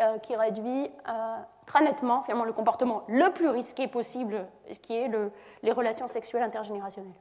euh, 0.01 0.19
qui 0.19 0.35
réduit 0.37 0.91
euh, 1.09 1.37
très 1.67 1.83
nettement 1.83 2.23
finalement 2.23 2.45
le 2.45 2.53
comportement 2.53 3.03
le 3.09 3.33
plus 3.33 3.49
risqué 3.49 3.89
possible, 3.89 4.47
ce 4.71 4.79
qui 4.79 4.95
est 4.95 5.11
les 5.63 5.73
relations 5.73 6.09
sexuelles 6.09 6.43
intergénérationnelles. 6.43 7.13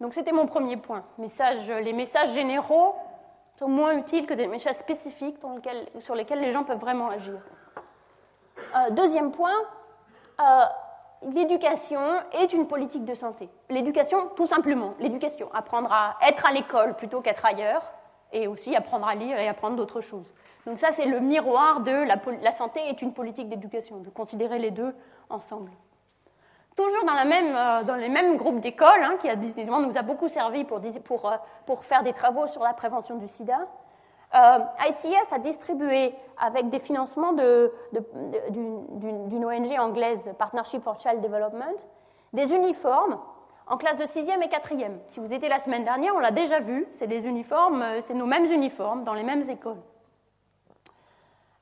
Donc 0.00 0.14
c'était 0.14 0.32
mon 0.32 0.46
premier 0.46 0.76
point. 0.78 1.04
les 1.18 1.92
messages 1.92 2.32
généraux 2.32 2.94
sont 3.58 3.68
moins 3.68 3.96
utiles 3.96 4.26
que 4.26 4.34
des 4.34 4.46
messages 4.46 4.76
spécifiques 4.76 5.36
sur 5.98 6.14
lesquels 6.14 6.40
les 6.40 6.52
gens 6.52 6.64
peuvent 6.64 6.78
vraiment 6.78 7.10
agir. 7.10 7.40
Euh, 8.74 8.90
deuxième 8.90 9.32
point, 9.32 9.54
euh, 10.40 10.64
l'éducation 11.22 12.00
est 12.32 12.52
une 12.52 12.66
politique 12.66 13.04
de 13.04 13.14
santé. 13.14 13.50
L'éducation, 13.68 14.28
tout 14.36 14.46
simplement, 14.46 14.94
l'éducation, 14.98 15.50
apprendre 15.52 15.92
à 15.92 16.16
être 16.26 16.46
à 16.46 16.52
l'école 16.52 16.94
plutôt 16.94 17.20
qu'être 17.20 17.44
ailleurs, 17.44 17.82
et 18.32 18.46
aussi 18.46 18.76
apprendre 18.76 19.06
à 19.06 19.14
lire 19.14 19.38
et 19.38 19.48
apprendre 19.48 19.76
d'autres 19.76 20.00
choses. 20.00 20.26
Donc 20.66 20.78
ça, 20.78 20.92
c'est 20.92 21.06
le 21.06 21.20
miroir 21.20 21.80
de 21.80 22.42
la, 22.42 22.52
santé 22.52 22.80
est 22.80 23.02
une 23.02 23.12
politique 23.12 23.48
d'éducation, 23.48 23.98
de 23.98 24.10
considérer 24.10 24.58
les 24.58 24.70
deux 24.70 24.94
ensemble 25.28 25.70
toujours 26.80 27.04
dans, 27.04 27.14
la 27.14 27.24
même, 27.24 27.54
euh, 27.54 27.84
dans 27.84 27.96
les 27.96 28.08
mêmes 28.08 28.36
groupes 28.36 28.60
d'écoles, 28.60 29.02
hein, 29.02 29.16
qui 29.20 29.28
a, 29.28 29.36
décidément 29.36 29.80
nous 29.80 29.96
a 29.96 30.02
beaucoup 30.02 30.28
servi 30.28 30.66
euh, 30.70 31.36
pour, 31.66 31.84
faire 31.84 32.02
des 32.02 32.12
travaux 32.12 32.46
sur 32.46 32.62
la 32.62 32.72
prévention 32.72 33.16
du 33.16 33.28
sida. 33.28 33.58
Euh, 34.34 34.58
ICS 34.88 35.32
a 35.32 35.38
distribué, 35.38 36.14
avec 36.38 36.70
des 36.70 36.78
financements 36.78 37.32
d'une 37.32 39.44
ONG 39.44 39.78
anglaise, 39.78 40.30
Partnership 40.38 40.82
for 40.82 40.98
Child 40.98 41.20
Development, 41.20 41.86
des 42.32 42.54
uniformes 42.54 43.18
en 43.70 43.78
classe 43.78 43.96
de 43.96 44.04
6e 44.04 44.42
et 44.42 44.48
4e. 44.48 44.98
Si 45.06 45.20
vous 45.20 45.32
étiez 45.32 45.48
la 45.48 45.58
semaine 45.58 45.84
dernière, 45.84 46.14
on 46.14 46.18
l'a 46.18 46.32
déjà 46.32 46.60
vu, 46.60 46.86
c'est 46.92 47.06
des 47.06 47.26
uniformes, 47.26 47.84
c'est 48.02 48.14
nos 48.14 48.26
mêmes 48.26 48.44
uniformes 48.44 49.04
dans 49.04 49.14
les 49.14 49.22
mêmes 49.22 49.48
écoles. 49.48 49.80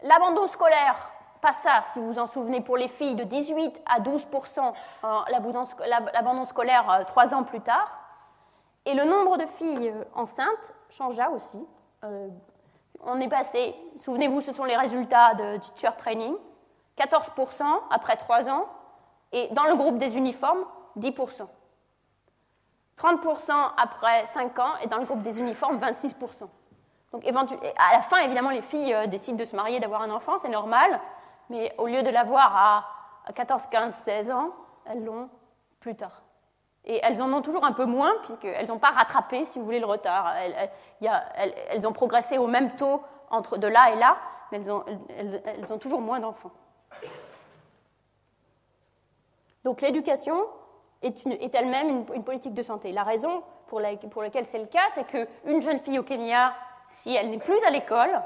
L'abandon 0.02 0.48
scolaire 0.48 1.12
pas 1.40 1.52
ça, 1.52 1.80
si 1.82 1.98
vous 1.98 2.12
vous 2.12 2.18
en 2.18 2.26
souvenez, 2.26 2.60
pour 2.60 2.76
les 2.76 2.88
filles, 2.88 3.14
de 3.14 3.24
18 3.24 3.80
à 3.86 4.00
12% 4.00 4.72
l'abandon 5.30 6.44
scolaire 6.44 6.90
euh, 6.90 7.04
trois 7.04 7.34
ans 7.34 7.44
plus 7.44 7.60
tard. 7.60 8.00
Et 8.84 8.94
le 8.94 9.04
nombre 9.04 9.36
de 9.36 9.46
filles 9.46 9.90
euh, 9.90 10.04
enceintes 10.14 10.74
changea 10.90 11.30
aussi. 11.30 11.58
Euh, 12.04 12.28
on 13.04 13.20
est 13.20 13.28
passé, 13.28 13.74
souvenez-vous, 14.00 14.40
ce 14.40 14.52
sont 14.52 14.64
les 14.64 14.76
résultats 14.76 15.34
de 15.34 15.58
teacher 15.58 15.90
training, 15.96 16.34
14% 16.98 17.62
après 17.90 18.16
trois 18.16 18.48
ans, 18.48 18.66
et 19.30 19.48
dans 19.52 19.64
le 19.64 19.76
groupe 19.76 19.98
des 19.98 20.16
uniformes, 20.16 20.64
10 20.96 21.12
30% 22.98 23.52
après 23.76 24.26
5 24.26 24.58
ans, 24.58 24.76
et 24.82 24.86
dans 24.88 24.98
le 24.98 25.04
groupe 25.04 25.22
des 25.22 25.38
uniformes, 25.38 25.78
26 25.78 26.14
donc, 27.10 27.24
à 27.26 27.92
la 27.94 28.02
fin, 28.02 28.18
évidemment, 28.18 28.50
les 28.50 28.60
filles 28.60 28.94
décident 29.08 29.38
de 29.38 29.44
se 29.44 29.56
marier, 29.56 29.80
d'avoir 29.80 30.02
un 30.02 30.10
enfant, 30.10 30.36
c'est 30.36 30.50
normal 30.50 31.00
mais 31.50 31.74
au 31.78 31.86
lieu 31.86 32.02
de 32.02 32.10
l'avoir 32.10 32.56
à 33.26 33.32
14, 33.32 33.62
15, 33.70 33.94
16 33.94 34.30
ans, 34.30 34.50
elles 34.86 35.04
l'ont 35.04 35.28
plus 35.80 35.94
tard. 35.94 36.22
Et 36.84 37.00
elles 37.02 37.20
en 37.20 37.32
ont 37.32 37.42
toujours 37.42 37.64
un 37.64 37.72
peu 37.72 37.84
moins, 37.84 38.12
puisqu'elles 38.24 38.66
n'ont 38.66 38.78
pas 38.78 38.90
rattrapé, 38.90 39.44
si 39.44 39.58
vous 39.58 39.64
voulez, 39.64 39.80
le 39.80 39.86
retard. 39.86 40.34
Elles, 41.00 41.86
ont 41.86 41.92
progressé 41.92 42.38
au 42.38 42.46
même 42.46 42.76
taux 42.76 43.02
entre 43.30 43.58
de 43.58 43.66
là 43.66 43.90
et 43.92 43.96
là, 43.96 44.16
mais 44.50 44.62
elles 45.44 45.72
ont 45.72 45.78
toujours 45.78 46.00
moins 46.00 46.20
d'enfants. 46.20 46.52
Donc 49.64 49.82
l'éducation 49.82 50.46
est, 51.02 51.54
elle-même 51.54 52.04
une, 52.14 52.24
politique 52.24 52.54
de 52.54 52.62
santé. 52.62 52.92
La 52.92 53.02
raison 53.02 53.42
pour, 53.66 53.80
laquelle 53.80 54.44
c'est 54.44 54.58
le 54.58 54.66
cas, 54.66 54.88
c'est 54.88 55.04
qu'une 55.04 55.62
jeune 55.62 55.78
fille 55.80 55.98
au 55.98 56.02
Kenya 56.02 56.52
si 56.90 57.14
elle 57.14 57.30
n'est 57.30 57.38
plus 57.38 57.62
à 57.64 57.70
l'école, 57.70 58.20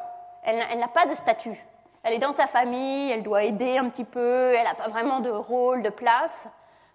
elle, 0.45 0.79
n'a 0.79 0.89
pas 0.89 1.07
de 1.07 1.15
statut. 1.15 1.59
Elle 2.03 2.15
est 2.15 2.19
dans 2.19 2.33
sa 2.33 2.47
famille, 2.47 3.11
elle 3.11 3.23
doit 3.23 3.45
aider 3.45 3.79
un 3.79 3.89
petit 3.89 4.05
peu, 4.05 4.55
elle 4.55 4.65
n'a 4.65 4.75
pas 4.75 4.89
vraiment 4.89 5.21
de 5.21 5.31
rôle, 5.31 5.83
de 5.83 5.91
place. 5.91 6.49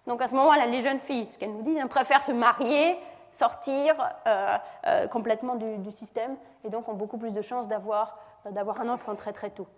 Donc 0.06 0.20
à 0.22 0.26
ce 0.26 0.34
moment-là, 0.34 0.66
les 0.66 0.80
jeunes 0.80 1.00
filles, 1.00 1.26
ce 1.26 1.38
qu'elles 1.38 1.52
nous 1.52 1.62
disent, 1.62 1.78
elles 1.78 1.88
préfèrent 1.88 2.22
se 2.22 2.32
marier, 2.32 2.98
sortir 3.32 3.94
euh, 4.26 4.56
euh, 4.86 5.08
complètement 5.08 5.54
du, 5.54 5.92
système, 5.92 6.36
et 6.64 6.68
donc 6.68 6.88
ont 6.88 6.94
beaucoup 6.94 7.18
plus 7.18 7.32
de 7.32 7.42
chances 7.42 7.68
d'avoir 7.68 8.18
un 8.44 8.88
enfant 8.88 9.14
très 9.14 9.32
très 9.32 9.50
tôt. 9.50 9.68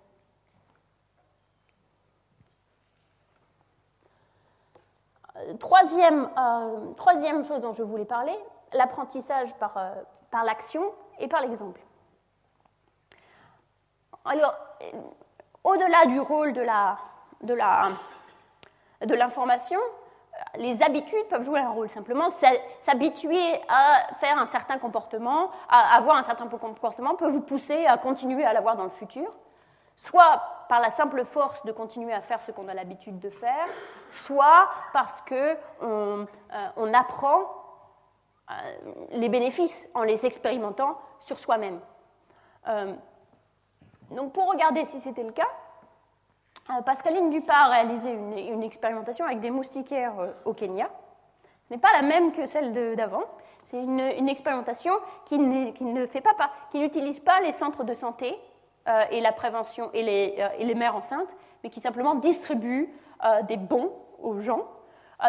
Troisième, 5.58 6.28
euh, 6.38 6.92
troisième 6.96 7.44
chose 7.44 7.60
dont 7.60 7.72
je 7.72 7.82
voulais 7.82 8.04
parler, 8.04 8.36
l'apprentissage 8.72 9.54
par, 9.56 9.74
par 10.30 10.44
l'action 10.44 10.82
et 11.18 11.28
par 11.28 11.40
l'exemple. 11.40 11.80
Alors, 14.24 14.54
au-delà 15.64 16.06
du 16.06 16.20
rôle 16.20 16.52
de 16.52 16.62
l'information, 19.14 19.80
les 20.56 20.82
habitudes 20.82 21.26
peuvent 21.28 21.44
jouer 21.44 21.60
un 21.60 21.70
rôle. 21.70 21.88
Simplement, 21.90 22.28
s'habituer 22.80 23.60
à 23.68 24.14
faire 24.20 24.38
un 24.38 24.46
certain 24.46 24.78
comportement, 24.78 25.50
à 25.68 25.96
avoir 25.96 26.16
un 26.16 26.22
certain 26.22 26.46
comportement, 26.46 27.14
peut 27.14 27.30
vous 27.30 27.42
pousser 27.42 27.86
à 27.86 27.98
continuer 27.98 28.44
à 28.44 28.52
l'avoir 28.52 28.76
dans 28.76 28.84
le 28.84 28.90
futur, 28.90 29.30
soit 29.96 30.42
par 30.70 30.78
la 30.78 30.88
simple 30.88 31.24
force 31.24 31.64
de 31.64 31.72
continuer 31.72 32.12
à 32.12 32.20
faire 32.20 32.40
ce 32.40 32.52
qu'on 32.52 32.68
a 32.68 32.74
l'habitude 32.74 33.18
de 33.18 33.28
faire, 33.28 33.66
soit 34.12 34.70
parce 34.92 35.20
qu'on 35.22 35.56
euh, 35.82 36.26
on 36.76 36.94
apprend 36.94 37.40
euh, 38.48 38.54
les 39.10 39.28
bénéfices 39.28 39.88
en 39.94 40.04
les 40.04 40.24
expérimentant 40.24 40.96
sur 41.18 41.40
soi-même. 41.40 41.80
Euh, 42.68 42.94
donc 44.12 44.32
pour 44.32 44.48
regarder 44.48 44.84
si 44.84 45.00
c'était 45.00 45.24
le 45.24 45.32
cas, 45.32 45.48
euh, 46.70 46.82
Pascaline 46.82 47.30
Dupart 47.30 47.66
a 47.66 47.70
réalisé 47.70 48.12
une, 48.12 48.62
expérimentation 48.62 49.24
avec 49.24 49.40
des 49.40 49.50
moustiquaires 49.50 50.14
au 50.44 50.54
Kenya. 50.54 50.88
Ce 51.66 51.74
n'est 51.74 51.80
pas 51.80 51.92
la 51.94 52.02
même 52.02 52.30
que 52.30 52.46
celle 52.46 52.94
d'avant. 52.94 53.24
C'est 53.64 53.82
une, 53.82 54.28
expérimentation 54.28 54.94
qui, 55.24 55.36
ne 55.36 56.06
fait 56.06 56.20
pas, 56.20 56.34
qui 56.70 56.78
n'utilise 56.78 57.18
pas 57.18 57.40
les 57.40 57.50
centres 57.50 57.82
de 57.82 57.94
santé 57.94 58.38
euh, 58.88 59.04
et 59.10 59.20
la 59.20 59.32
prévention 59.32 59.90
les, 59.92 60.36
et 60.58 60.64
les, 60.64 60.74
mères 60.74 60.96
enceintes, 60.96 61.34
mais 61.62 61.70
qui 61.70 61.80
simplement 61.80 62.14
distribue 62.14 62.88
des 63.42 63.58
bons 63.58 63.92
aux 64.22 64.40
gens, 64.40 64.66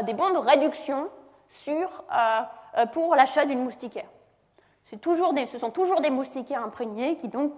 des 0.04 0.14
bons 0.14 0.30
de 0.30 0.38
réduction 0.38 1.10
sur, 1.50 2.06
pour 2.94 3.16
l'achat 3.16 3.46
d'une 3.46 3.66
moustiquaire. 3.66 4.08
Toujours 5.02 5.34
ce 5.52 5.60
sont 5.60 5.72
toujours 5.72 6.00
des 6.00 6.10
moustiquaires 6.10 6.64
imprégnés 6.64 7.18
qui 7.18 7.28
donc 7.28 7.52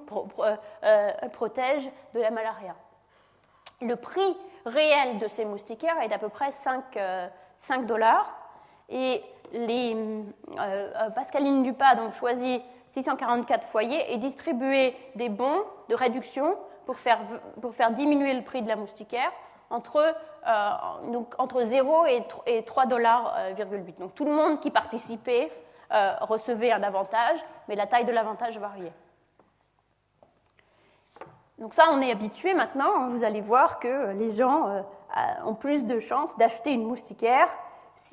protègent 1.31 1.91
de 2.15 2.19
la 2.19 2.31
malaria. 2.31 2.73
Le 3.81 3.95
prix 3.95 4.37
réel 4.65 5.17
de 5.17 5.27
ces 5.27 5.45
moustiquaires 5.45 5.99
est 6.01 6.07
d'à 6.07 6.17
peu 6.17 6.29
près 6.29 6.51
5, 6.51 6.83
5 6.93 6.97
euh, 6.97 7.85
dollars. 7.85 8.33
Et 8.89 9.23
les, 9.51 9.95
euh, 9.95 10.23
euh, 10.59 11.09
Pascaline 11.09 11.63
Dupas 11.63 11.95
donc, 11.95 12.13
choisit 12.13 12.63
644 12.93 13.67
foyers 13.67 14.13
et 14.13 14.17
distribué 14.17 14.95
des 15.15 15.29
bons 15.29 15.63
de 15.89 15.95
réduction 15.95 16.55
pour 16.85 16.97
faire, 16.97 17.19
diminuer 17.91 18.33
le 18.33 18.43
prix 18.43 18.61
de 18.61 18.67
la 18.67 18.75
moustiquaire 18.75 19.31
entre, 19.69 20.15
donc, 21.11 21.33
entre 21.39 21.63
0 21.63 22.05
et 22.45 22.63
3 22.63 22.85
dollars. 22.85 23.35
Donc 23.99 24.13
tout 24.13 24.25
le 24.25 24.31
monde 24.31 24.59
qui 24.59 24.69
participait 24.69 25.51
recevait 25.89 26.71
un 26.71 26.83
avantage, 26.83 27.43
mais 27.67 27.75
la 27.75 27.87
taille 27.87 28.05
de 28.05 28.11
l'avantage 28.11 28.59
variait. 28.59 28.93
Donc 31.63 31.73
ça, 31.73 31.85
on 31.91 32.01
est 32.01 32.11
habitué 32.11 32.53
maintenant. 32.53 32.93
Hein. 32.95 33.07
Vous 33.09 33.23
allez 33.23 33.41
voir 33.41 33.79
que 33.79 34.11
les 34.13 34.33
gens 34.33 34.67
euh, 34.67 34.81
ont 35.45 35.55
plus 35.55 35.85
de 35.85 35.99
chances 35.99 36.35
d'acheter 36.37 36.71
une 36.71 36.83
moustiquaire, 36.83 37.47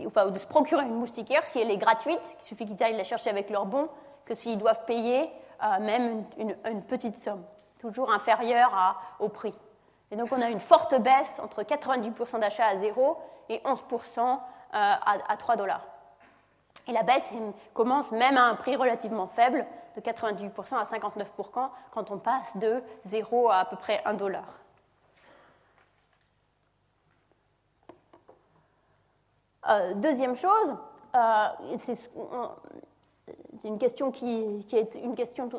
enfin, 0.06 0.26
ou 0.26 0.30
de 0.30 0.38
se 0.38 0.46
procurer 0.46 0.84
une 0.84 0.94
moustiquaire 0.94 1.46
si 1.46 1.58
elle 1.58 1.70
est 1.70 1.76
gratuite. 1.76 2.36
Il 2.40 2.44
suffit 2.44 2.66
qu'ils 2.66 2.82
aillent 2.82 2.96
la 2.96 3.04
chercher 3.04 3.30
avec 3.30 3.50
leur 3.50 3.66
bon, 3.66 3.88
que 4.30 4.36
s'ils 4.36 4.58
doivent 4.58 4.84
payer 4.84 5.28
euh, 5.60 5.80
même 5.80 6.24
une, 6.38 6.82
petite 6.82 7.16
somme, 7.16 7.42
toujours 7.80 8.12
inférieure 8.12 8.96
au 9.18 9.28
prix. 9.28 9.54
Et 10.12 10.16
donc 10.16 10.28
on 10.30 10.40
a 10.40 10.48
une 10.48 10.60
forte 10.60 10.94
baisse 11.00 11.40
entre 11.40 11.64
90% 11.64 12.38
d'achats 12.38 12.68
à 12.68 12.76
0 12.76 13.18
et 13.48 13.58
11% 13.58 14.20
euh, 14.20 14.36
à 14.72 15.36
3 15.36 15.56
dollars. 15.56 15.84
Et 16.86 16.92
la 16.92 17.02
baisse 17.02 17.34
commence 17.74 18.12
même 18.12 18.36
à 18.36 18.44
un 18.44 18.54
prix 18.54 18.76
relativement 18.76 19.26
faible, 19.26 19.66
de 19.96 20.00
98% 20.00 20.76
à 20.76 20.84
59% 20.84 21.68
quand 21.90 22.10
on 22.12 22.18
passe 22.18 22.56
de 22.56 22.80
0 23.06 23.48
à 23.48 23.58
à 23.58 23.64
peu 23.64 23.74
près 23.74 24.00
1 24.04 24.14
dollar. 24.14 24.44
Euh, 29.68 29.94
deuxième 29.94 30.36
chose, 30.36 30.76
euh, 31.16 31.48
c'est 33.60 33.68
une 33.68 33.78
question 33.78 34.10
qui, 34.10 34.64
est 34.72 34.94
une 34.94 35.14
question 35.14 35.50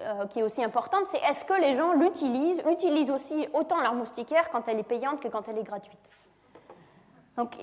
euh, 0.00 0.26
qui 0.28 0.38
est 0.38 0.42
aussi 0.42 0.64
importante, 0.64 1.02
c'est 1.08 1.18
est-ce 1.18 1.44
que 1.44 1.52
les 1.52 1.76
gens 1.76 1.92
l'utilisent, 1.92 2.62
utilisent 2.70 3.10
aussi 3.10 3.46
autant 3.52 3.78
leur 3.82 3.92
moustiquaire 3.92 4.48
quand 4.48 4.68
elle 4.68 4.78
est 4.78 4.84
payante 4.84 5.20
que 5.20 5.28
quand 5.28 5.46
elle 5.48 5.58
est 5.58 5.62
gratuite? 5.62 5.98
Donc, 7.36 7.56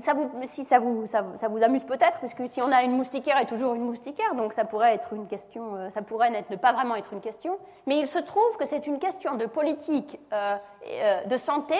ça 0.00 0.12
vous, 0.12 0.30
si 0.44 0.64
ça 0.64 0.78
vous, 0.78 1.06
ça, 1.06 1.22
vous 1.22 1.62
amuse 1.62 1.84
peut-être, 1.84 2.18
puisque 2.18 2.46
si 2.48 2.60
on 2.60 2.70
a 2.70 2.82
une 2.82 2.94
moustiquaire 2.96 3.40
et 3.40 3.46
toujours 3.46 3.72
une 3.74 3.84
moustiquaire, 3.84 4.34
donc 4.34 4.52
ça 4.52 4.66
pourrait 4.66 4.94
être 4.94 5.14
une 5.14 5.26
question, 5.26 5.76
euh, 5.76 5.88
ça 5.88 6.02
pourrait 6.02 6.30
ne 6.30 6.56
pas 6.56 6.74
vraiment 6.74 6.94
être 6.94 7.14
une 7.14 7.22
question, 7.22 7.58
mais 7.86 7.98
il 7.98 8.08
se 8.08 8.18
trouve 8.18 8.56
que 8.58 8.66
c'est 8.66 8.86
une 8.86 8.98
question 8.98 9.36
de 9.36 9.46
politique 9.46 10.18
euh, 10.34 11.24
de 11.24 11.36
santé 11.38 11.76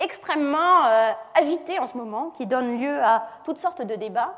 extrêmement 0.00 0.82
agitée 1.32 1.78
en 1.78 1.86
ce 1.86 1.96
moment, 1.96 2.30
qui 2.30 2.46
donne 2.46 2.76
lieu 2.76 3.00
à 3.04 3.24
toutes 3.44 3.58
sortes 3.58 3.82
de 3.82 3.94
débats, 3.94 4.34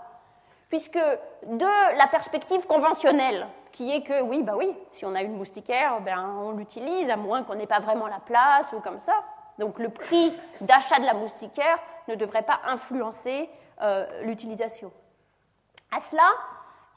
puisque 0.74 0.98
de 0.98 1.96
la 1.96 2.09
perspective 2.09 2.66
conventionnelle, 2.66 3.46
qui 3.70 3.92
est 3.92 4.02
que 4.02 4.22
oui, 4.22 4.42
bah 4.42 4.55
oui, 4.56 4.74
si 4.90 5.06
on 5.06 5.14
a 5.14 5.22
une 5.22 5.36
moustiquaire, 5.36 6.01
ben, 6.01 6.34
on 6.42 6.51
l'utilise, 6.51 7.09
à 7.10 7.14
moins 7.14 7.44
qu'on 7.44 7.55
n'ait 7.55 7.68
pas 7.68 7.78
vraiment 7.78 8.09
la 8.09 8.18
place 8.18 8.66
ou 8.72 8.80
comme 8.80 8.98
ça. 9.06 9.12
Donc 9.60 9.78
le 9.78 9.88
prix 9.88 10.34
d'achat 10.62 10.98
de 10.98 11.05
la 11.05 11.14
moustiquaire 11.14 11.78
ne 12.09 12.16
devrait 12.16 12.42
pas 12.42 12.59
influencer 12.66 13.48
euh, 13.82 14.05
l'utilisation. 14.22 14.90
À 15.96 16.01
cela, 16.01 16.28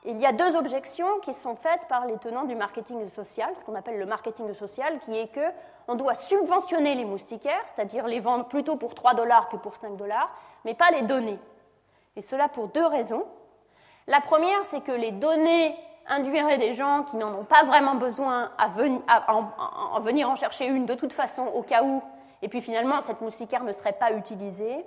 il 0.05 0.17
y 0.17 0.25
a 0.25 0.31
deux 0.31 0.55
objections 0.55 1.19
qui 1.19 1.33
sont 1.33 1.55
faites 1.55 1.81
par 1.87 2.07
les 2.07 2.17
tenants 2.17 2.45
du 2.45 2.55
marketing 2.55 3.07
social, 3.09 3.53
ce 3.59 3.63
qu'on 3.63 3.75
appelle 3.75 3.99
le 3.99 4.07
marketing 4.07 4.55
social, 4.55 4.97
qui 5.01 5.15
est 5.15 5.27
que 5.27 5.51
on 5.87 5.93
doit 5.93 6.15
subventionner 6.15 6.95
les 6.95 7.05
moustiquaires, 7.05 7.63
c'est-à-dire 7.67 8.07
les 8.07 8.21
vendre 8.21 8.45
plutôt 8.45 8.75
pour 8.75 8.95
3 8.95 9.13
dollars 9.13 9.49
que 9.49 9.55
pour 9.55 9.75
5 9.75 9.97
dollars, 9.97 10.31
mais 10.65 10.73
pas 10.73 10.89
les 10.89 11.03
donner. 11.03 11.37
Et 12.17 12.23
cela 12.23 12.49
pour 12.49 12.69
deux 12.69 12.85
raisons. 12.85 13.23
La 14.07 14.21
première, 14.21 14.63
c'est 14.69 14.81
que 14.81 14.93
les 14.93 15.11
données 15.11 15.75
induiraient 16.07 16.57
des 16.57 16.73
gens 16.73 17.03
qui 17.03 17.17
n'en 17.17 17.34
ont 17.34 17.43
pas 17.43 17.63
vraiment 17.63 17.95
besoin 17.95 18.51
à, 18.57 18.69
en 19.34 19.99
venir 19.99 20.29
en 20.29 20.35
chercher 20.35 20.65
une 20.65 20.85
de 20.85 20.93
toute 20.93 21.11
façon 21.11 21.45
au 21.47 21.61
cas 21.61 21.84
où, 21.84 22.01
et 22.41 22.47
puis 22.47 22.61
finalement 22.61 23.01
cette 23.01 23.19
moustiquaire 23.19 23.63
ne 23.63 23.73
serait 23.73 23.97
pas 23.99 24.13
utilisée. 24.13 24.85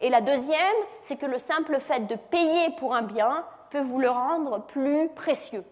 Et 0.00 0.08
la 0.08 0.22
deuxième, 0.22 0.56
c'est 1.02 1.16
que 1.16 1.26
le 1.26 1.36
simple 1.36 1.78
fait 1.80 2.06
de 2.06 2.14
payer 2.14 2.70
pour 2.78 2.94
un 2.94 3.02
bien 3.02 3.44
peut 3.68 3.82
vous 3.82 3.98
le 3.98 4.08
rendre 4.08 4.62
plus 4.62 5.10
précieux. 5.10 5.64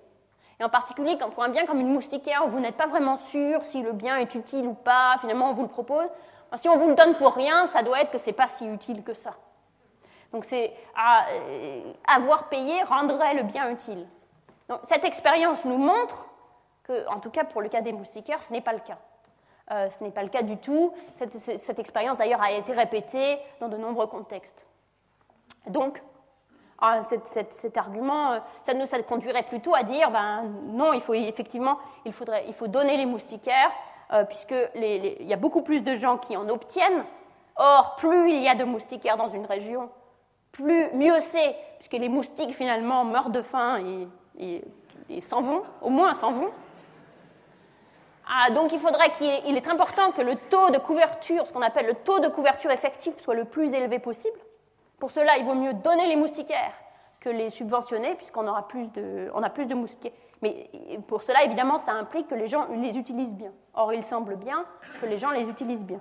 Et 0.60 0.64
en 0.64 0.68
particulier, 0.68 1.16
pour 1.34 1.42
un 1.42 1.48
bien 1.48 1.64
comme 1.64 1.80
une 1.80 1.92
moustiquaire, 1.92 2.46
vous 2.48 2.60
n'êtes 2.60 2.76
pas 2.76 2.88
vraiment 2.88 3.16
sûr 3.16 3.62
si 3.62 3.80
le 3.80 3.92
bien 3.92 4.16
est 4.16 4.34
utile 4.34 4.66
ou 4.66 4.74
pas, 4.74 5.16
finalement 5.20 5.50
on 5.50 5.54
vous 5.54 5.62
le 5.62 5.68
propose. 5.68 6.08
Si 6.56 6.68
on 6.68 6.76
vous 6.76 6.88
le 6.88 6.94
donne 6.94 7.14
pour 7.14 7.34
rien, 7.34 7.66
ça 7.68 7.82
doit 7.82 8.02
être 8.02 8.10
que 8.10 8.18
ce 8.18 8.26
n'est 8.26 8.32
pas 8.34 8.46
si 8.46 8.66
utile 8.66 9.02
que 9.02 9.14
ça. 9.14 9.34
Donc 10.32 10.44
c'est 10.44 10.72
euh, 10.96 11.92
avoir 12.06 12.48
payé 12.48 12.82
rendrait 12.82 13.34
le 13.34 13.42
bien 13.44 13.70
utile. 13.70 14.06
Cette 14.84 15.04
expérience 15.04 15.64
nous 15.64 15.78
montre 15.78 16.26
que, 16.82 17.08
en 17.08 17.20
tout 17.20 17.30
cas 17.30 17.44
pour 17.44 17.62
le 17.62 17.68
cas 17.68 17.80
des 17.80 17.92
moustiquaires, 17.92 18.42
ce 18.42 18.52
n'est 18.52 18.60
pas 18.60 18.72
le 18.72 18.80
cas. 18.80 18.98
Euh, 19.70 19.88
ce 19.90 20.02
n'est 20.02 20.10
pas 20.10 20.22
le 20.22 20.28
cas 20.28 20.42
du 20.42 20.56
tout. 20.56 20.92
Cette, 21.12 21.78
expérience, 21.78 22.16
d'ailleurs, 22.16 22.42
a 22.42 22.52
été 22.52 22.72
répétée 22.72 23.38
dans 23.60 23.68
de 23.68 23.76
nombreux 23.76 24.06
contextes. 24.06 24.66
Donc, 25.66 26.02
ah, 26.80 27.02
cet, 27.02 27.76
argument, 27.76 28.32
euh, 28.32 28.38
ça 28.62 28.72
nous 28.72 28.86
conduirait 29.02 29.42
plutôt 29.42 29.74
à 29.74 29.82
dire, 29.82 30.10
ben, 30.10 30.44
non, 30.68 30.94
il 30.94 31.02
faut 31.02 31.14
effectivement, 31.14 31.78
il, 32.06 32.12
faudrait, 32.12 32.44
il 32.46 32.54
faut 32.54 32.68
donner 32.68 32.96
les 32.96 33.04
moustiquaires, 33.04 33.70
euh, 34.12 34.24
puisqu'il 34.24 35.26
y 35.26 35.32
a 35.34 35.36
beaucoup 35.36 35.62
plus 35.62 35.82
de 35.82 35.94
gens 35.94 36.16
qui 36.16 36.36
en 36.36 36.48
obtiennent. 36.48 37.04
Or, 37.56 37.96
plus 37.96 38.30
il 38.30 38.42
y 38.42 38.48
a 38.48 38.54
de 38.54 38.64
moustiquaires 38.64 39.18
dans 39.18 39.28
une 39.28 39.44
région, 39.44 39.90
plus, 40.62 40.90
mieux 40.94 41.20
c'est, 41.20 41.56
puisque 41.78 41.92
les 41.92 42.08
moustiques, 42.08 42.54
finalement, 42.54 43.04
meurent 43.04 43.30
de 43.30 43.42
faim 43.42 43.80
et 44.38 45.20
s'en 45.22 45.42
vont, 45.42 45.62
au 45.82 45.90
moins 45.90 46.14
s'en 46.14 46.32
vont. 46.32 46.50
Ah, 48.30 48.50
donc 48.50 48.72
il 48.72 48.78
faudrait 48.78 49.10
qu'il 49.12 49.56
est 49.56 49.68
important 49.68 50.10
que 50.12 50.20
le 50.20 50.34
taux 50.36 50.70
de 50.70 50.78
couverture, 50.78 51.46
ce 51.46 51.52
qu'on 51.52 51.62
appelle 51.62 51.86
le 51.86 51.94
taux 51.94 52.18
de 52.18 52.28
couverture 52.28 52.70
effectif, 52.70 53.18
soit 53.18 53.34
le 53.34 53.46
plus 53.46 53.72
élevé 53.72 53.98
possible. 53.98 54.38
Pour 54.98 55.10
cela, 55.10 55.38
il 55.38 55.46
vaut 55.46 55.54
mieux 55.54 55.72
donner 55.72 56.06
les 56.08 56.16
moustiquaires 56.16 56.74
que 57.20 57.30
les 57.30 57.48
subventionner, 57.50 58.14
puisqu'on 58.16 58.46
aura 58.46 58.68
plus 58.68 58.92
de, 58.92 59.30
on 59.34 59.42
a 59.42 59.48
plus 59.48 59.66
de 59.66 59.74
moustiquaires 59.74 60.12
Mais 60.42 60.68
pour 61.06 61.22
cela, 61.22 61.42
évidemment, 61.44 61.78
ça 61.78 61.92
implique 61.92 62.28
que 62.28 62.34
les 62.34 62.48
gens 62.48 62.66
les 62.68 62.98
utilisent 62.98 63.34
bien. 63.34 63.52
Or, 63.74 63.94
il 63.94 64.04
semble 64.04 64.36
bien 64.36 64.64
que 65.00 65.06
les 65.06 65.16
gens 65.16 65.30
les 65.30 65.48
utilisent 65.48 65.86
bien. 65.86 66.00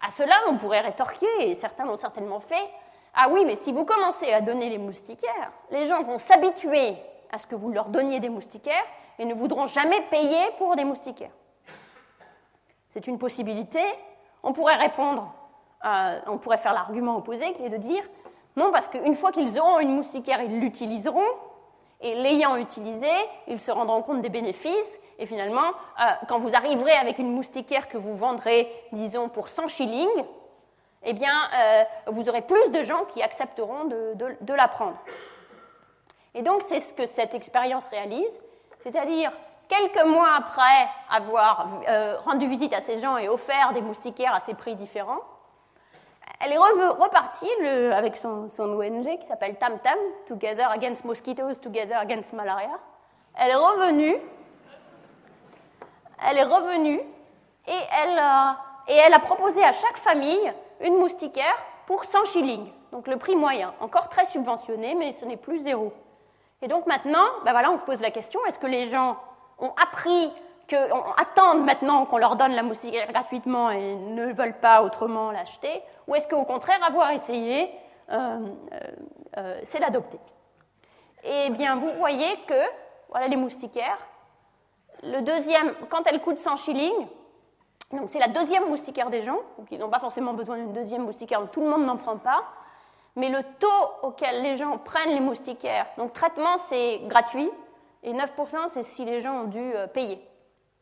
À 0.00 0.10
cela, 0.10 0.34
on 0.48 0.56
pourrait 0.56 0.80
rétorquer, 0.80 1.26
et 1.40 1.54
certains 1.54 1.84
l'ont 1.84 1.96
certainement 1.96 2.40
fait, 2.40 2.68
ah 3.14 3.28
oui, 3.30 3.44
mais 3.44 3.56
si 3.56 3.72
vous 3.72 3.84
commencez 3.84 4.32
à 4.32 4.40
donner 4.40 4.70
les 4.70 4.78
moustiquaires, 4.78 5.50
les 5.70 5.86
gens 5.86 6.02
vont 6.04 6.18
s'habituer 6.18 6.96
à 7.32 7.38
ce 7.38 7.46
que 7.46 7.56
vous 7.56 7.70
leur 7.70 7.86
donniez 7.88 8.20
des 8.20 8.28
moustiquaires 8.28 8.84
et 9.18 9.24
ne 9.24 9.34
voudront 9.34 9.66
jamais 9.66 10.00
payer 10.02 10.50
pour 10.58 10.76
des 10.76 10.84
moustiquaires. 10.84 11.32
C'est 12.90 13.06
une 13.06 13.18
possibilité. 13.18 13.80
On 14.42 14.52
pourrait 14.52 14.76
répondre, 14.76 15.32
euh, 15.84 16.20
on 16.26 16.38
pourrait 16.38 16.58
faire 16.58 16.72
l'argument 16.72 17.16
opposé 17.16 17.52
qui 17.54 17.64
est 17.64 17.70
de 17.70 17.76
dire 17.76 18.04
non, 18.56 18.72
parce 18.72 18.88
qu'une 18.88 19.14
fois 19.14 19.30
qu'ils 19.30 19.58
auront 19.60 19.78
une 19.78 19.94
moustiquaire, 19.94 20.42
ils 20.42 20.58
l'utiliseront, 20.58 21.28
et 22.00 22.14
l'ayant 22.14 22.56
utilisé, 22.56 23.10
ils 23.48 23.58
se 23.58 23.70
rendront 23.70 24.02
compte 24.02 24.22
des 24.22 24.28
bénéfices, 24.28 25.00
et 25.18 25.26
finalement, 25.26 25.66
euh, 26.00 26.04
quand 26.28 26.38
vous 26.38 26.54
arriverez 26.54 26.92
avec 26.92 27.18
une 27.18 27.32
moustiquaire 27.32 27.88
que 27.88 27.98
vous 27.98 28.16
vendrez, 28.16 28.70
disons, 28.92 29.28
pour 29.28 29.48
100 29.48 29.66
shillings, 29.66 30.24
eh 31.02 31.12
bien, 31.12 31.50
euh, 31.54 31.84
vous 32.08 32.28
aurez 32.28 32.42
plus 32.42 32.70
de 32.70 32.82
gens 32.82 33.04
qui 33.06 33.22
accepteront 33.22 33.84
de, 33.84 34.54
la 34.54 34.68
prendre. 34.68 34.96
Et 36.34 36.42
donc, 36.42 36.62
c'est 36.66 36.80
ce 36.80 36.94
que 36.94 37.06
cette 37.06 37.34
expérience 37.34 37.88
réalise, 37.88 38.38
c'est-à-dire 38.80 39.32
quelques 39.68 40.04
mois 40.04 40.34
après 40.36 40.88
avoir 41.10 41.66
euh, 41.88 42.16
rendu 42.20 42.48
visite 42.48 42.72
à 42.72 42.80
ces 42.80 42.98
gens 42.98 43.16
et 43.16 43.28
offert 43.28 43.72
des 43.72 43.82
moustiquaires 43.82 44.34
à 44.34 44.40
ces 44.40 44.54
prix 44.54 44.76
différents, 44.76 45.20
elle 46.40 46.52
est 46.52 46.58
repartie 46.58 47.50
avec 47.92 48.16
son, 48.16 48.48
ONG 48.58 49.18
qui 49.18 49.26
s'appelle 49.26 49.56
Tam 49.56 49.78
Tam, 49.80 49.98
Together 50.26 50.70
Against 50.70 51.04
Mosquitoes, 51.04 51.54
Together 51.56 51.98
Against 51.98 52.32
Malaria. 52.32 52.78
Elle 53.36 53.50
est 53.50 53.54
revenue, 53.54 54.16
elle 56.28 56.38
est 56.38 56.44
revenue 56.44 57.00
et 57.66 57.80
elle, 58.02 58.20
et 58.88 58.96
elle 58.96 59.14
a 59.14 59.18
proposé 59.18 59.62
à 59.62 59.72
chaque 59.72 59.96
famille 59.98 60.52
une 60.80 60.96
moustiquaire 60.98 61.56
pour 61.86 62.04
100 62.04 62.24
shillings, 62.26 62.72
donc 62.92 63.06
le 63.06 63.16
prix 63.16 63.36
moyen, 63.36 63.74
encore 63.80 64.08
très 64.08 64.24
subventionné, 64.26 64.94
mais 64.94 65.12
ce 65.12 65.24
n'est 65.24 65.36
plus 65.36 65.58
zéro. 65.60 65.92
Et 66.60 66.68
donc 66.68 66.86
maintenant, 66.86 67.24
ben 67.44 67.52
voilà, 67.52 67.70
on 67.70 67.76
se 67.76 67.82
pose 67.82 68.00
la 68.00 68.10
question, 68.10 68.40
est-ce 68.46 68.58
que 68.58 68.66
les 68.66 68.88
gens 68.88 69.16
ont 69.58 69.72
appris, 69.82 70.30
attendent 70.76 71.64
maintenant 71.64 72.04
qu'on 72.04 72.18
leur 72.18 72.36
donne 72.36 72.52
la 72.52 72.62
moustiquaire 72.62 73.10
gratuitement 73.10 73.70
et 73.70 73.96
ne 73.96 74.32
veulent 74.32 74.58
pas 74.58 74.82
autrement 74.82 75.30
l'acheter, 75.30 75.82
ou 76.06 76.14
est-ce 76.14 76.28
qu'au 76.28 76.44
contraire, 76.44 76.82
avoir 76.86 77.10
essayé, 77.10 77.70
euh, 78.10 78.38
euh, 78.72 78.78
euh, 79.38 79.60
c'est 79.64 79.78
l'adopter? 79.78 80.18
Eh 81.24 81.50
bien, 81.50 81.76
vous 81.76 81.90
voyez 81.98 82.36
que, 82.46 82.60
voilà 83.08 83.28
les 83.28 83.36
moustiquaires, 83.36 83.98
le 85.02 85.20
deuxième, 85.20 85.72
quand 85.88 86.06
elle 86.06 86.20
coûte 86.20 86.38
100 86.38 86.56
shillings, 86.56 87.06
donc 87.92 88.10
c'est 88.10 88.18
la 88.18 88.28
deuxième 88.28 88.68
moustiquaire 88.68 89.10
des 89.10 89.22
gens, 89.22 89.38
donc 89.56 89.68
ils 89.70 89.78
n'ont 89.78 89.88
pas 89.88 90.00
forcément 90.00 90.34
besoin 90.34 90.58
d'une 90.58 90.72
deuxième 90.72 91.04
moustiquaire, 91.04 91.40
tout 91.50 91.60
le 91.60 91.68
monde 91.68 91.86
n'en 91.86 91.96
prend 91.96 92.18
pas. 92.18 92.44
Mais 93.16 93.30
le 93.30 93.42
taux 93.58 94.06
auquel 94.06 94.42
les 94.42 94.54
gens 94.54 94.78
prennent 94.78 95.10
les 95.10 95.20
moustiquaires, 95.20 95.86
donc 95.96 96.12
traitement 96.12 96.56
c'est 96.66 97.00
gratuit, 97.06 97.50
et 98.02 98.12
9% 98.12 98.68
c'est 98.70 98.82
si 98.82 99.04
les 99.04 99.20
gens 99.20 99.40
ont 99.40 99.44
dû 99.44 99.72
payer. 99.92 100.22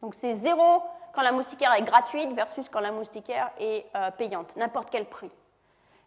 Donc 0.02 0.14
c'est 0.14 0.34
zéro 0.34 0.82
quand 1.14 1.22
la 1.22 1.32
moustiquaire 1.32 1.72
est 1.74 1.82
gratuite 1.82 2.32
versus 2.32 2.68
quand 2.68 2.80
la 2.80 2.92
moustiquaire 2.92 3.50
est 3.58 3.86
euh, 3.94 4.10
payante, 4.10 4.54
n'importe 4.56 4.90
quel 4.90 5.06
prix. 5.06 5.30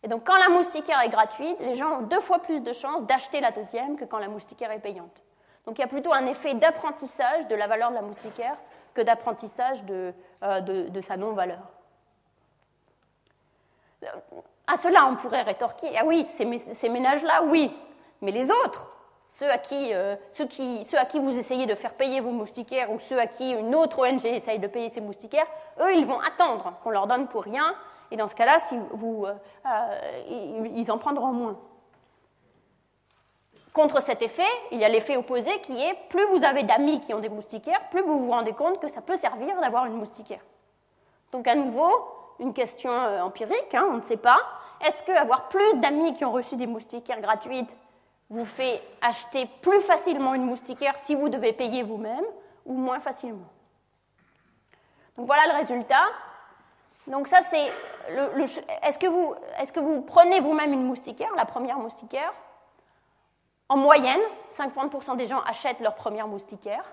Et 0.03 0.07
donc 0.07 0.25
quand 0.25 0.37
la 0.37 0.49
moustiquaire 0.49 1.01
est 1.01 1.09
gratuite, 1.09 1.59
les 1.59 1.75
gens 1.75 1.99
ont 1.99 2.01
deux 2.03 2.19
fois 2.19 2.39
plus 2.39 2.61
de 2.61 2.71
chances 2.73 3.05
d'acheter 3.05 3.41
la 3.41 3.51
deuxième 3.51 3.97
que 3.97 4.05
quand 4.05 4.19
la 4.19 4.27
moustiquaire 4.27 4.71
est 4.71 4.79
payante. 4.79 5.23
Donc 5.65 5.77
il 5.77 5.81
y 5.81 5.83
a 5.83 5.87
plutôt 5.87 6.13
un 6.13 6.25
effet 6.25 6.53
d'apprentissage 6.53 7.47
de 7.47 7.55
la 7.55 7.67
valeur 7.67 7.89
de 7.89 7.95
la 7.95 8.01
moustiquaire 8.01 8.57
que 8.93 9.01
d'apprentissage 9.01 9.83
de, 9.83 10.13
euh, 10.43 10.61
de, 10.61 11.01
sa 11.01 11.17
non-valeur. 11.17 11.59
À 14.67 14.77
cela, 14.77 15.07
on 15.07 15.15
pourrait 15.15 15.41
rétorquer, 15.41 15.97
ah 15.97 16.05
oui, 16.05 16.25
ces, 16.35 16.89
ménages-là, 16.89 17.43
oui, 17.43 17.75
mais 18.21 18.31
les 18.31 18.49
autres, 18.49 18.91
ceux 19.29 19.49
à, 19.49 19.57
qui, 19.57 19.93
euh, 19.93 20.15
ceux, 20.31 20.47
qui, 20.47 20.83
ceux 20.85 20.97
à 20.97 21.05
qui 21.05 21.19
vous 21.19 21.37
essayez 21.37 21.67
de 21.67 21.75
faire 21.75 21.93
payer 21.93 22.19
vos 22.19 22.31
moustiquaires 22.31 22.91
ou 22.91 22.99
ceux 22.99 23.19
à 23.19 23.27
qui 23.27 23.51
une 23.51 23.73
autre 23.75 23.99
ONG 23.99 24.25
essaye 24.25 24.59
de 24.59 24.67
payer 24.67 24.89
ses 24.89 25.01
moustiquaires, 25.01 25.47
eux, 25.79 25.95
ils 25.95 26.05
vont 26.05 26.19
attendre 26.19 26.73
qu'on 26.83 26.89
leur 26.89 27.07
donne 27.07 27.27
pour 27.27 27.43
rien, 27.43 27.75
et 28.11 28.17
dans 28.17 28.27
ce 28.27 28.35
cas-là, 28.35 28.57
si 28.57 28.75
vous, 28.91 29.25
euh, 29.25 30.65
ils 30.75 30.91
en 30.91 30.97
prendront 30.97 31.31
moins. 31.31 31.57
Contre 33.71 34.01
cet 34.01 34.23
effet, 34.23 34.47
il 34.71 34.79
y 34.79 34.83
a 34.83 34.89
l'effet 34.89 35.15
opposé 35.15 35.61
qui 35.61 35.79
est 35.79 35.95
plus 36.09 36.25
vous 36.25 36.43
avez 36.43 36.63
d'amis 36.63 36.99
qui 37.01 37.13
ont 37.13 37.19
des 37.19 37.29
moustiquaires, 37.29 37.87
plus 37.91 38.01
vous 38.01 38.25
vous 38.25 38.31
rendez 38.31 38.53
compte 38.53 38.81
que 38.81 38.87
ça 38.87 39.01
peut 39.01 39.15
servir 39.15 39.61
d'avoir 39.61 39.85
une 39.85 39.93
moustiquaire. 39.93 40.41
Donc 41.31 41.47
à 41.47 41.53
nouveau, 41.53 41.89
une 42.39 42.53
question 42.53 42.89
euh, 42.91 43.21
empirique, 43.21 43.73
hein, 43.75 43.87
on 43.91 43.97
ne 43.97 44.01
sait 44.01 44.17
pas. 44.17 44.39
Est-ce 44.85 45.03
qu'avoir 45.03 45.49
plus 45.49 45.77
d'amis 45.77 46.13
qui 46.15 46.25
ont 46.25 46.31
reçu 46.31 46.55
des 46.55 46.65
moustiquaires 46.65 47.21
gratuites 47.21 47.75
vous 48.29 48.45
fait 48.45 48.81
acheter 49.01 49.47
plus 49.61 49.81
facilement 49.81 50.33
une 50.35 50.45
moustiquaire 50.45 50.97
si 50.97 51.15
vous 51.15 51.29
devez 51.29 51.53
payer 51.53 51.83
vous-même 51.83 52.25
ou 52.65 52.73
moins 52.73 52.99
facilement 52.99 53.49
Donc 55.17 55.25
voilà 55.25 55.47
le 55.47 55.59
résultat. 55.59 56.03
Donc 57.07 57.27
ça 57.27 57.41
c'est 57.41 57.71
est-ce 58.83 58.99
que 58.99 59.07
vous 59.07 59.33
est-ce 59.57 59.73
que 59.73 59.79
vous 59.79 60.01
prenez 60.01 60.39
vous-même 60.39 60.73
une 60.73 60.85
moustiquaire, 60.85 61.33
la 61.35 61.45
première 61.45 61.77
moustiquaire? 61.77 62.33
En 63.67 63.77
moyenne, 63.77 64.21
50% 64.57 65.15
des 65.15 65.27
gens 65.27 65.41
achètent 65.41 65.79
leur 65.79 65.93
première 65.93 66.27
moustiquaire. 66.27 66.83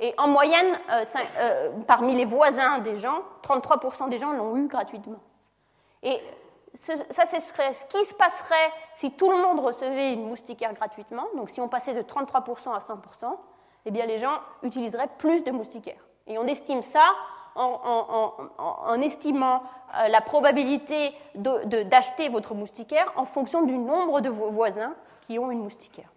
Et 0.00 0.14
en 0.16 0.28
moyenne, 0.28 0.78
euh, 0.90 1.04
euh, 1.38 1.70
parmi 1.86 2.14
les 2.14 2.24
voisins 2.24 2.78
des 2.80 2.98
gens, 2.98 3.22
33% 3.42 4.08
des 4.08 4.18
gens 4.18 4.32
l'ont 4.32 4.56
eu 4.56 4.66
gratuitement. 4.68 5.20
Et 6.02 6.20
ça, 6.74 7.24
c'est 7.26 7.40
ce 7.40 7.86
qui 7.86 8.04
se 8.04 8.14
passerait 8.14 8.72
si 8.94 9.12
tout 9.12 9.30
le 9.30 9.38
monde 9.38 9.60
recevait 9.60 10.12
une 10.12 10.28
moustiquaire 10.28 10.74
gratuitement. 10.74 11.24
Donc 11.36 11.50
si 11.50 11.60
on 11.60 11.68
passait 11.68 11.94
de 11.94 12.02
33% 12.02 12.74
à 12.74 12.78
100%, 12.78 13.36
eh 13.86 13.90
bien 13.90 14.06
les 14.06 14.18
gens 14.18 14.38
utiliseraient 14.62 15.08
plus 15.18 15.42
de 15.44 15.50
moustiquaires. 15.50 16.04
Et 16.26 16.38
on 16.38 16.46
estime 16.46 16.82
ça 16.82 17.04
en, 17.54 19.00
estimant 19.00 19.62
euh, 19.96 20.08
la 20.08 20.20
probabilité 20.20 21.12
d'acheter 21.34 22.28
votre 22.28 22.54
moustiquaire 22.54 23.10
en 23.16 23.24
fonction 23.24 23.62
du 23.62 23.76
nombre 23.76 24.20
de 24.20 24.28
vos 24.28 24.50
voisins 24.50 24.94
qui 25.26 25.38
ont 25.38 25.50
une 25.50 25.62
moustiquaire. 25.62 26.10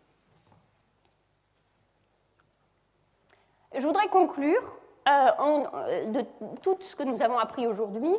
Je 3.73 3.86
voudrais 3.88 4.07
conclure 4.10 4.61
euh, 5.07 5.32
euh, 5.40 6.06
de 6.11 6.26
tout 6.61 6.78
ce 6.82 6.95
que 6.95 7.03
nous 7.03 7.22
avons 7.22 7.40
appris 7.40 7.65
aujourd'hui 7.65 8.14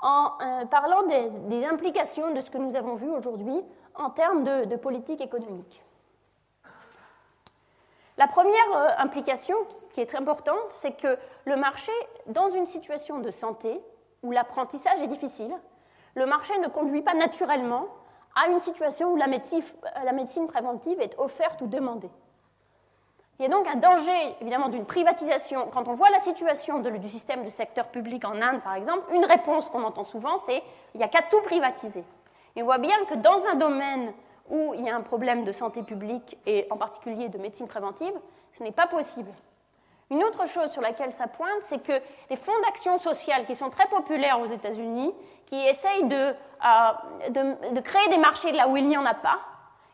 en 0.00 0.32
euh, 0.40 0.64
parlant 0.66 1.02
des, 1.04 1.64
implications 1.64 2.32
de 2.32 2.40
ce 2.40 2.50
que 2.50 2.58
nous 2.58 2.74
avons 2.76 2.94
vu 2.94 3.08
aujourd'hui 3.08 3.60
en 3.94 4.10
termes 4.10 4.44
de, 4.44 4.76
politique 4.76 5.20
économique. 5.20 5.82
La 8.16 8.26
première 8.26 8.98
implication 8.98 9.56
qui 9.92 10.00
est 10.00 10.06
très 10.06 10.18
importante, 10.18 10.56
c'est 10.72 10.92
que 10.92 11.18
le 11.44 11.56
marché, 11.56 11.92
dans 12.26 12.50
une 12.50 12.66
situation 12.66 13.18
de 13.18 13.30
santé 13.30 13.80
où 14.22 14.30
l'apprentissage 14.30 15.00
est 15.00 15.06
difficile, 15.06 15.52
le 16.14 16.26
marché 16.26 16.56
ne 16.58 16.68
conduit 16.68 17.02
pas 17.02 17.14
naturellement 17.14 17.86
à 18.36 18.48
une 18.48 18.58
situation 18.58 19.12
où 19.12 19.16
la 19.16 19.26
la 19.26 20.12
médecine 20.12 20.46
préventive 20.46 21.00
est 21.00 21.18
offerte 21.18 21.62
ou 21.62 21.66
demandée. 21.66 22.10
Il 23.40 23.44
y 23.44 23.46
a 23.46 23.48
donc 23.48 23.66
un 23.66 23.76
danger, 23.76 24.36
évidemment, 24.42 24.68
d'une 24.68 24.84
privatisation. 24.84 25.70
Quand 25.72 25.88
on 25.88 25.94
voit 25.94 26.10
la 26.10 26.18
situation 26.18 26.80
du 26.80 27.08
système 27.08 27.42
du 27.42 27.48
secteur 27.48 27.86
public 27.86 28.22
en 28.26 28.34
Inde, 28.34 28.60
par 28.60 28.74
exemple, 28.74 29.14
une 29.14 29.24
réponse 29.24 29.70
qu'on 29.70 29.82
entend 29.82 30.04
souvent, 30.04 30.36
c'est 30.44 30.62
il 30.94 30.98
n'y 30.98 31.04
a 31.04 31.08
qu'à 31.08 31.22
tout 31.22 31.40
privatiser. 31.44 32.04
Et 32.54 32.60
on 32.60 32.66
voit 32.66 32.76
bien 32.76 32.96
que 33.08 33.14
dans 33.14 33.46
un 33.50 33.54
domaine 33.54 34.12
où 34.50 34.74
il 34.74 34.84
y 34.84 34.90
a 34.90 34.94
un 34.94 35.00
problème 35.00 35.44
de 35.44 35.52
santé 35.52 35.82
publique, 35.82 36.36
et 36.44 36.66
en 36.70 36.76
particulier 36.76 37.30
de 37.30 37.38
médecine 37.38 37.66
préventive, 37.66 38.12
ce 38.52 38.62
n'est 38.62 38.72
pas 38.72 38.86
possible. 38.86 39.30
Une 40.10 40.22
autre 40.22 40.46
chose 40.46 40.70
sur 40.70 40.82
laquelle 40.82 41.12
ça 41.12 41.26
pointe, 41.26 41.62
c'est 41.62 41.82
que 41.82 41.98
les 42.28 42.36
fonds 42.36 42.60
d'action 42.66 42.98
sociale 42.98 43.46
qui 43.46 43.54
sont 43.54 43.70
très 43.70 43.86
populaires 43.86 44.38
aux 44.38 44.52
États-Unis, 44.52 45.14
qui 45.46 45.56
essayent 45.66 46.08
de, 46.08 46.34
euh, 46.34 47.30
de, 47.30 47.80
créer 47.80 48.06
des 48.08 48.18
marchés 48.18 48.52
là 48.52 48.68
où 48.68 48.76
il 48.76 48.86
n'y 48.86 48.98
en 48.98 49.06
a 49.06 49.14
pas, 49.14 49.38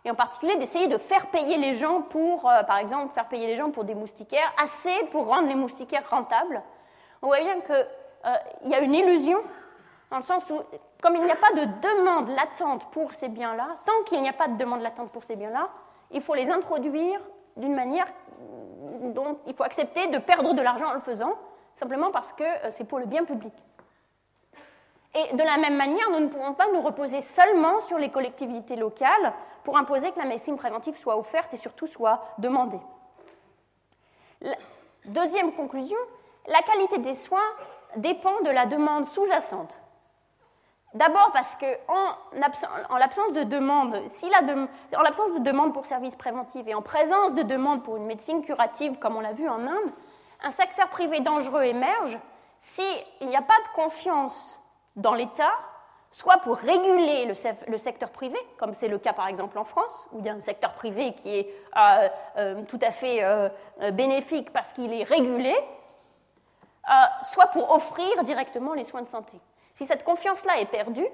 et 0.06 0.10
en 0.10 0.14
particulier 0.14 0.56
d'essayer 0.56 0.86
de 0.86 0.98
faire 0.98 1.26
payer 1.26 1.56
les 1.56 1.74
gens 1.74 2.00
pour, 2.00 2.48
euh, 2.48 2.62
par 2.62 2.78
exemple, 2.78 3.12
faire 3.12 3.26
payer 3.26 3.48
les 3.48 3.56
gens 3.56 3.72
pour 3.72 3.82
des 3.82 3.96
moustiquaires, 3.96 4.54
assez 4.56 4.94
pour 5.10 5.26
rendre 5.26 5.48
les 5.48 5.56
moustiquaires 5.56 6.08
rentables. 6.08 6.62
On 7.22 7.26
voit 7.26 7.40
bien 7.40 7.60
qu'il 7.60 7.74
euh, 7.74 8.36
y 8.66 8.74
a 8.74 8.80
une 8.80 8.94
illusion, 8.94 9.40
dans 10.12 10.18
le 10.18 10.22
sens 10.22 10.48
où, 10.48 10.60
comme 11.02 11.16
il 11.16 11.24
n'y 11.24 11.30
a 11.30 11.36
pas 11.36 11.52
de 11.54 11.64
demande 11.82 12.28
latente 12.28 12.88
pour 12.92 13.12
ces 13.14 13.28
biens-là, 13.28 13.78
tant 13.84 14.04
qu'il 14.04 14.22
n'y 14.22 14.28
a 14.28 14.32
pas 14.32 14.46
de 14.46 14.56
demande 14.56 14.80
latente 14.80 15.10
pour 15.10 15.24
ces 15.24 15.34
biens-là, 15.34 15.70
il 16.12 16.20
faut 16.20 16.34
les 16.34 16.48
introduire 16.48 17.20
d'une 17.56 17.74
manière 17.74 18.06
dont 19.12 19.38
il 19.48 19.54
faut 19.54 19.64
accepter 19.64 20.06
de 20.06 20.18
perdre 20.18 20.54
de 20.54 20.62
l'argent 20.62 20.86
en 20.86 20.94
le 20.94 21.00
faisant, 21.00 21.34
simplement 21.74 22.12
parce 22.12 22.32
que 22.32 22.44
euh, 22.44 22.70
c'est 22.74 22.84
pour 22.84 23.00
le 23.00 23.06
bien 23.06 23.24
public. 23.24 23.52
Et 25.16 25.34
de 25.34 25.42
la 25.42 25.56
même 25.56 25.76
manière, 25.76 26.10
nous 26.10 26.20
ne 26.20 26.28
pouvons 26.28 26.52
pas 26.52 26.66
nous 26.72 26.82
reposer 26.82 27.20
seulement 27.22 27.80
sur 27.80 27.98
les 27.98 28.10
collectivités 28.10 28.76
locales 28.76 29.32
pour 29.66 29.76
imposer 29.76 30.12
que 30.12 30.20
la 30.20 30.26
médecine 30.26 30.56
préventive 30.56 30.96
soit 30.96 31.18
offerte 31.18 31.52
et 31.52 31.56
surtout 31.56 31.88
soit 31.88 32.22
demandée. 32.38 32.78
deuxième 35.06 35.52
conclusion, 35.54 35.98
la 36.46 36.62
qualité 36.62 36.98
des 36.98 37.14
soins 37.14 37.50
dépend 37.96 38.40
de 38.42 38.50
la 38.50 38.66
demande 38.66 39.06
sous-jacente. 39.06 39.76
D'abord 40.94 41.32
parce 41.32 41.56
que 41.56 41.66
en, 41.88 42.14
l'absence 42.96 43.32
de 43.32 43.42
demande, 43.42 44.06
si 44.06 44.30
la 44.30 44.38
en 44.96 45.02
l'absence 45.02 45.32
de 45.32 45.40
demande 45.40 45.74
pour 45.74 45.84
services 45.84 46.14
préventifs 46.14 46.68
et 46.68 46.74
en 46.76 46.82
présence 46.82 47.34
de 47.34 47.42
demande 47.42 47.82
pour 47.82 47.96
une 47.96 48.06
médecine 48.06 48.42
curative, 48.42 49.00
comme 49.00 49.16
on 49.16 49.20
l'a 49.20 49.32
vu 49.32 49.48
en 49.48 49.66
Inde, 49.66 49.92
un 50.44 50.50
secteur 50.50 50.88
privé 50.90 51.18
dangereux 51.18 51.64
émerge 51.64 52.16
s'il 52.60 53.04
n'y 53.20 53.36
a 53.36 53.42
pas 53.42 53.58
de 53.66 53.74
confiance 53.74 54.60
dans 54.94 55.14
l'État, 55.14 55.50
soit 56.16 56.38
pour 56.38 56.56
réguler 56.56 57.26
le, 57.26 57.76
secteur 57.76 58.08
privé, 58.08 58.38
comme 58.56 58.72
c'est 58.72 58.88
le 58.88 58.96
cas 58.96 59.12
par 59.12 59.28
exemple 59.28 59.58
en 59.58 59.64
France, 59.64 60.08
où 60.12 60.20
il 60.20 60.24
y 60.24 60.30
a 60.30 60.32
un 60.32 60.40
secteur 60.40 60.72
privé 60.72 61.12
qui 61.12 61.28
est 61.28 61.54
euh, 61.76 62.08
euh, 62.38 62.62
tout 62.66 62.78
à 62.80 62.90
fait 62.90 63.22
euh, 63.22 63.50
bénéfique 63.92 64.50
parce 64.50 64.72
qu'il 64.72 64.94
est 64.94 65.02
régulé, 65.02 65.54
soit 67.22 67.48
pour 67.48 67.70
offrir 67.70 68.22
directement 68.22 68.72
les 68.72 68.84
soins 68.84 69.02
de 69.02 69.08
santé. 69.08 69.38
Si 69.74 69.84
cette 69.84 70.04
confiance-là 70.04 70.58
est 70.58 70.70
perdue, 70.70 71.06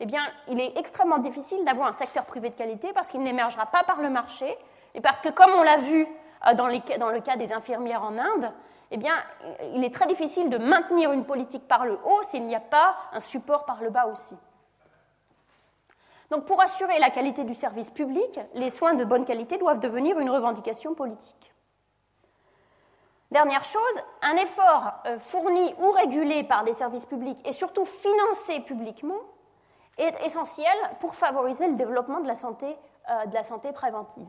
eh 0.00 0.04
bien, 0.04 0.22
il 0.48 0.60
est 0.60 0.76
extrêmement 0.76 1.18
difficile 1.18 1.64
d'avoir 1.64 1.88
un 1.88 1.92
secteur 1.92 2.26
privé 2.26 2.50
de 2.50 2.54
qualité 2.54 2.92
parce 2.92 3.08
qu'il 3.08 3.22
n'émergera 3.22 3.64
pas 3.64 3.82
par 3.84 4.02
le 4.02 4.10
marché 4.10 4.58
et 4.94 5.00
parce 5.00 5.22
que, 5.22 5.30
comme 5.30 5.52
on 5.52 5.62
l'a 5.62 5.78
vu 5.78 6.06
dans, 6.54 6.68
dans 6.98 7.10
le 7.10 7.20
cas 7.20 7.36
des 7.36 7.54
infirmières 7.54 8.02
en 8.02 8.18
Inde, 8.18 8.52
eh 8.90 8.96
bien, 8.96 9.14
il 9.74 9.84
est 9.84 9.92
très 9.92 10.06
difficile 10.06 10.50
de 10.50 10.58
maintenir 10.58 11.12
une 11.12 11.24
politique 11.24 11.66
par 11.66 11.84
le 11.86 11.98
haut 12.04 12.22
s'il 12.30 12.46
n'y 12.46 12.54
a 12.54 12.60
pas 12.60 12.96
un 13.12 13.20
support 13.20 13.64
par 13.64 13.82
le 13.82 13.90
bas 13.90 14.06
aussi. 14.06 14.36
Donc, 16.30 16.46
pour 16.46 16.60
assurer 16.60 16.98
la 16.98 17.10
qualité 17.10 17.44
du 17.44 17.54
service 17.54 17.90
public, 17.90 18.40
les 18.54 18.70
soins 18.70 18.94
de 18.94 19.04
bonne 19.04 19.24
qualité 19.24 19.58
doivent 19.58 19.80
devenir 19.80 20.18
une 20.18 20.30
revendication 20.30 20.94
politique. 20.94 21.54
Dernière 23.30 23.64
chose, 23.64 23.82
un 24.22 24.36
effort 24.36 24.92
euh, 25.06 25.18
fourni 25.18 25.74
ou 25.80 25.90
régulé 25.90 26.44
par 26.44 26.62
des 26.62 26.72
services 26.72 27.06
publics 27.06 27.40
et 27.44 27.52
surtout 27.52 27.84
financé 27.84 28.60
publiquement 28.60 29.18
est 29.98 30.14
essentiel 30.24 30.76
pour 31.00 31.14
favoriser 31.14 31.66
le 31.66 31.74
développement 31.74 32.20
de 32.20 32.28
la 32.28 32.34
santé, 32.34 32.76
euh, 33.10 33.26
de 33.26 33.34
la 33.34 33.42
santé 33.42 33.72
préventive. 33.72 34.28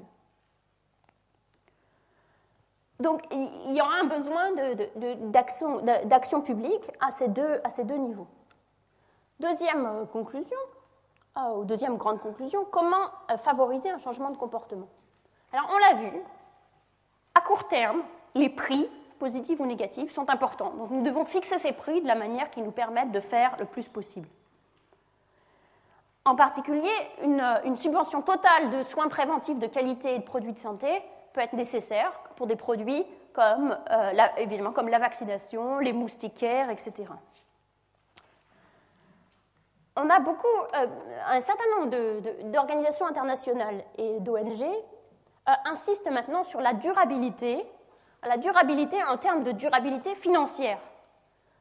Donc 2.99 3.23
il 3.31 3.73
y 3.73 3.81
aura 3.81 3.95
un 4.01 4.05
besoin 4.05 4.51
d'action 6.05 6.41
publique 6.41 6.89
à 7.01 7.11
ces, 7.11 7.27
deux, 7.27 7.97
niveaux. 7.97 8.27
Deuxième 9.39 9.85
euh, 9.85 10.05
conclusion, 10.05 10.57
euh, 11.37 11.57
ou 11.57 11.65
deuxième 11.65 11.97
grande 11.97 12.21
conclusion, 12.21 12.65
comment 12.71 13.09
euh, 13.29 13.37
favoriser 13.37 13.89
un 13.89 13.97
changement 13.97 14.29
de 14.29 14.37
comportement? 14.37 14.87
Alors 15.51 15.69
on 15.73 15.77
l'a 15.77 15.93
vu, 15.95 16.21
à 17.33 17.41
court 17.41 17.67
terme, 17.67 18.01
les 18.33 18.49
prix, 18.49 18.89
positifs 19.19 19.59
ou 19.59 19.65
négatifs, 19.65 20.13
sont 20.13 20.29
importants. 20.29 20.71
Donc 20.71 20.89
nous 20.91 21.03
devons 21.03 21.25
fixer 21.25 21.57
ces 21.57 21.73
prix 21.73 22.01
de 22.01 22.07
la 22.07 22.15
manière 22.15 22.49
qui 22.49 22.61
nous 22.61 22.71
permette 22.71 23.11
de 23.11 23.19
faire 23.19 23.57
le 23.59 23.65
plus 23.65 23.89
possible. 23.89 24.27
En 26.23 26.35
particulier, 26.35 26.89
une 27.21 27.77
subvention 27.77 28.23
totale 28.23 28.71
de 28.71 28.81
soins 28.83 29.09
préventifs 29.09 29.59
de 29.59 29.67
qualité 29.67 30.15
et 30.15 30.19
de 30.19 30.23
produits 30.23 30.53
de 30.53 30.59
santé 30.59 31.03
peut 31.35 31.41
être 31.41 31.53
nécessaire 31.53 32.11
pour 32.37 32.47
des 32.47 32.55
produits 32.55 33.05
comme, 33.33 33.77
euh, 33.91 34.13
la, 34.13 34.39
évidemment, 34.39 34.71
comme 34.71 34.87
la 34.87 34.99
vaccination, 34.99 35.79
les 35.79 35.91
moustiquaires, 35.91 36.69
etc. 36.69 36.93
On 39.97 40.09
a 40.09 40.19
beaucoup, 40.19 40.47
euh, 40.75 40.87
un 41.27 41.41
certain 41.41 41.63
nombre 41.77 42.51
d'organisations 42.51 43.05
internationales 43.05 43.83
et 43.97 44.19
d'ONG 44.21 44.63
euh, 44.63 45.51
insistent 45.65 46.09
maintenant 46.09 46.45
sur 46.45 46.61
la 46.61 46.73
durabilité, 46.73 47.65
la 48.23 48.37
durabilité 48.37 49.03
en 49.03 49.17
termes 49.17 49.43
de 49.43 49.51
durabilité 49.51 50.15
financière. 50.15 50.79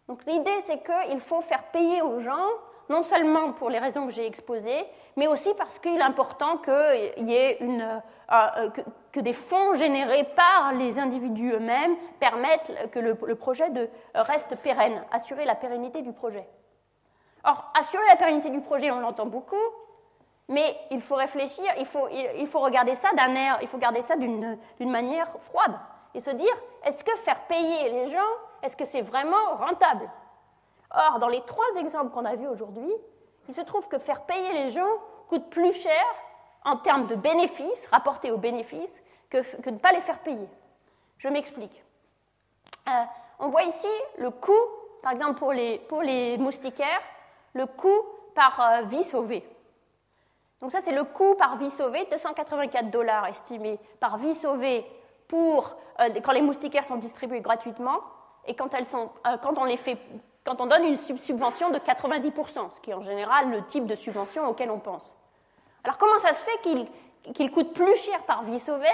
Donc 0.09 0.24
l'idée, 0.26 0.59
c'est 0.64 0.82
qu'il 0.82 1.20
faut 1.20 1.40
faire 1.40 1.64
payer 1.64 2.02
aux 2.02 2.20
gens, 2.20 2.48
non 2.88 3.02
seulement 3.02 3.52
pour 3.52 3.70
les 3.70 3.78
raisons 3.78 4.06
que 4.06 4.12
j'ai 4.12 4.26
exposées, 4.26 4.84
mais 5.16 5.26
aussi 5.26 5.52
parce 5.55 5.78
qu'il 5.78 5.96
est 5.96 6.02
important 6.02 6.59
qu'il 6.59 7.28
y 7.28 7.34
ait 7.34 7.59
une, 7.60 8.01
que, 9.15 9.20
des 9.20 9.32
fonds 9.32 9.74
générés 9.74 10.24
par 10.24 10.73
les 10.73 10.99
individus 10.99 11.53
eux-mêmes 11.53 11.95
permettent 12.19 12.91
que 12.91 12.99
le, 12.99 13.35
projet 13.36 13.70
reste 14.15 14.57
pérenne, 14.57 15.05
assurer 15.12 15.45
la 15.45 15.55
pérennité 15.55 16.03
du 16.03 16.12
projet. 16.12 16.47
Or, 17.45 17.70
assurer 17.78 18.05
la 18.09 18.16
pérennité 18.16 18.51
du 18.51 18.61
projet, 18.61 18.91
on 18.91 18.99
l'entend 18.99 19.27
beaucoup, 19.27 19.57
mais 20.49 20.77
il 20.91 21.01
faut 21.01 21.15
réfléchir, 21.15 21.65
il 21.78 21.86
faut, 21.86 22.61
regarder 22.61 22.97
ça 22.97 23.12
d'un 23.16 23.35
air, 23.35 23.59
il 23.62 23.69
faut 23.69 23.77
regarder 23.77 24.03
ça 24.03 24.16
d'une 24.16 24.59
manière 24.81 25.28
froide 25.41 25.78
et 26.15 26.20
se 26.20 26.31
dire 26.31 26.55
est-ce 26.85 27.05
que 27.05 27.15
faire 27.19 27.41
payer 27.47 27.91
les 27.91 28.11
gens, 28.11 28.19
est-ce 28.62 28.77
que 28.77 28.85
c'est 28.85 29.03
vraiment 29.03 29.57
rentable? 29.59 30.11
Or, 30.91 31.19
dans 31.19 31.28
les 31.28 31.41
trois 31.43 31.77
exemples 31.78 32.11
qu'on 32.11 32.24
a 32.24 32.35
vus 32.35 32.49
aujourd'hui, 32.49 32.93
il 33.49 33.55
se 33.55 33.61
trouve 33.61 33.89
que 33.89 33.99
faire 33.99 34.23
payer 34.23 34.53
les 34.53 34.70
gens 34.70 34.99
coûte 35.28 35.51
plus 35.51 35.73
cher 35.73 36.05
en 36.65 36.77
termes 36.77 37.07
de 37.07 37.15
bénéfices, 37.15 37.86
rapportés 37.89 38.31
aux 38.31 38.39
bénéfices, 38.39 39.03
que, 39.35 39.62
que 39.62 39.70
ne 39.70 39.78
pas 39.78 39.93
les 39.93 40.01
faire 40.01 40.20
payer. 40.20 40.48
Je 41.19 41.28
m'explique. 41.28 41.82
Euh, 42.89 42.90
on 43.40 43.48
voit 43.48 43.65
ici 43.65 43.89
le 44.19 44.31
coût, 44.31 44.52
par 45.02 45.12
exemple 45.12 45.39
pour 45.39 45.52
les, 45.52 45.78
pour 45.78 46.02
les 46.02 46.36
moustiquaires, 46.39 47.02
le 47.52 47.66
coût 47.66 48.02
par 48.35 48.61
euh, 48.61 48.82
vie 48.82 49.02
sauvée. 49.02 49.44
Donc 50.61 50.70
ça, 50.70 50.81
c'est 50.81 50.93
le 50.93 51.05
coût 51.05 51.35
par 51.35 51.56
vie 51.56 51.70
sauvée, 51.70 52.06
284 52.11 52.90
dollars 52.90 53.27
estimés 53.27 53.78
par 54.01 54.19
vie 54.19 54.35
sauvée 54.35 54.86
pour, 55.27 55.77
euh, 56.01 56.09
quand 56.23 56.32
les 56.32 56.43
moustiquaires 56.43 56.85
sont 56.85 56.97
distribués 56.97 57.40
gratuitement 57.40 58.01
et 58.47 58.55
quand, 58.55 58.73
elles 58.74 58.86
sont, 58.86 59.11
quand, 59.43 59.59
on 59.59 59.65
les 59.65 59.77
fait, 59.77 59.98
quand 60.44 60.61
on 60.61 60.66
donne 60.66 60.85
une 60.85 60.97
subvention 60.97 61.70
de 61.70 61.78
90%, 61.78 62.70
ce 62.74 62.81
qui 62.81 62.90
est 62.90 62.94
en 62.94 63.01
général 63.01 63.51
le 63.51 63.65
type 63.65 63.86
de 63.86 63.94
subvention 63.94 64.47
auquel 64.47 64.70
on 64.70 64.78
pense. 64.78 65.16
Alors 65.82 65.98
comment 65.98 66.19
ça 66.19 66.32
se 66.35 66.44
fait 66.44 67.32
qu'il 67.32 67.51
coûte 67.51 67.73
plus 67.73 67.97
cher 67.97 68.23
par 68.24 68.44
vie 68.44 68.59
sauvée 68.59 68.86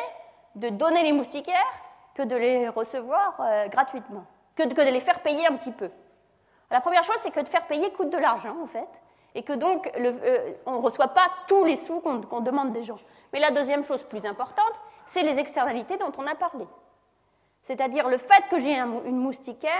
de 0.54 0.68
donner 0.68 1.02
les 1.02 1.12
moustiquaires 1.12 1.72
que 2.14 2.22
de 2.22 2.36
les 2.36 2.68
recevoir 2.68 3.36
euh, 3.40 3.68
gratuitement, 3.68 4.24
que 4.56 4.64
de, 4.64 4.82
les 4.82 5.00
faire 5.00 5.20
payer 5.20 5.46
un 5.46 5.56
petit 5.56 5.72
peu 5.72 5.90
La 6.70 6.80
première 6.80 7.04
chose, 7.04 7.16
c'est 7.22 7.30
que 7.30 7.40
de 7.40 7.48
faire 7.48 7.66
payer 7.66 7.90
coûte 7.92 8.10
de 8.10 8.18
l'argent, 8.18 8.56
en 8.62 8.66
fait, 8.66 8.88
et 9.34 9.42
que 9.42 9.52
donc 9.52 9.90
euh, 9.96 10.52
on 10.66 10.72
ne 10.72 10.82
reçoit 10.82 11.08
pas 11.08 11.28
tous 11.46 11.64
les 11.64 11.76
sous 11.76 12.00
qu'on 12.00 12.40
demande 12.40 12.72
des 12.72 12.82
gens. 12.82 12.98
Mais 13.32 13.40
la 13.40 13.50
deuxième 13.50 13.84
chose 13.84 14.02
plus 14.04 14.26
importante, 14.26 14.80
c'est 15.06 15.22
les 15.22 15.38
externalités 15.38 15.96
dont 15.96 16.12
on 16.18 16.26
a 16.26 16.34
parlé. 16.34 16.66
C'est-à-dire 17.62 18.08
le 18.08 18.18
fait 18.18 18.42
que 18.50 18.58
j'ai 18.58 18.76
une 18.78 19.18
moustiquaire 19.18 19.70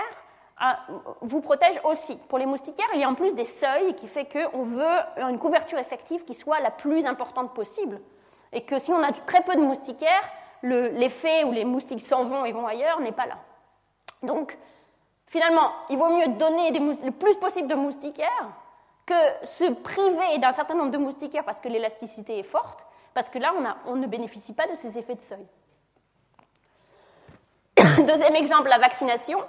vous 1.21 1.41
protège 1.41 1.79
aussi. 1.83 2.17
Pour 2.29 2.37
les 2.37 2.45
moustiquaires, 2.45 2.89
il 2.93 2.99
y 2.99 3.03
a 3.03 3.09
en 3.09 3.15
plus 3.15 3.33
des 3.33 3.43
seuils 3.43 3.95
qui 3.95 4.07
fait 4.07 4.25
qu'on 4.25 4.63
veut 4.63 4.97
une 5.17 5.39
couverture 5.39 5.79
effective 5.79 6.23
qui 6.23 6.33
soit 6.33 6.59
la 6.59 6.71
plus 6.71 7.05
importante 7.05 7.53
possible. 7.53 7.99
Et 8.53 8.63
que 8.63 8.77
si 8.79 8.91
on 8.91 9.01
a 9.01 9.11
très 9.11 9.41
peu 9.41 9.55
de 9.55 9.61
moustiquaires, 9.61 10.29
l'effet 10.63 11.43
où 11.43 11.51
les 11.51 11.65
moustiques 11.65 12.01
s'en 12.01 12.23
vont 12.23 12.45
et 12.45 12.51
vont 12.51 12.67
ailleurs 12.67 12.99
n'est 12.99 13.11
pas 13.11 13.25
là. 13.25 13.37
Donc, 14.23 14.57
finalement, 15.27 15.71
il 15.89 15.97
vaut 15.97 16.09
mieux 16.09 16.27
donner 16.29 16.71
le 16.71 17.11
plus 17.11 17.35
possible 17.35 17.67
de 17.67 17.75
moustiquaires 17.75 18.49
que 19.05 19.45
se 19.45 19.65
priver 19.65 20.37
d'un 20.39 20.51
certain 20.51 20.75
nombre 20.75 20.91
de 20.91 20.97
moustiquaires 20.97 21.43
parce 21.43 21.59
que 21.59 21.67
l'élasticité 21.67 22.39
est 22.39 22.43
forte, 22.43 22.85
parce 23.13 23.29
que 23.29 23.39
là, 23.39 23.53
on, 23.57 23.91
on 23.91 23.95
ne 23.95 24.07
bénéficie 24.07 24.53
pas 24.53 24.67
de 24.67 24.75
ces 24.75 24.97
effets 24.97 25.15
de 25.15 25.21
seuil. 25.21 25.45
Deuxième 28.05 28.35
exemple, 28.35 28.69
la 28.69 28.77
vaccination 28.77 29.43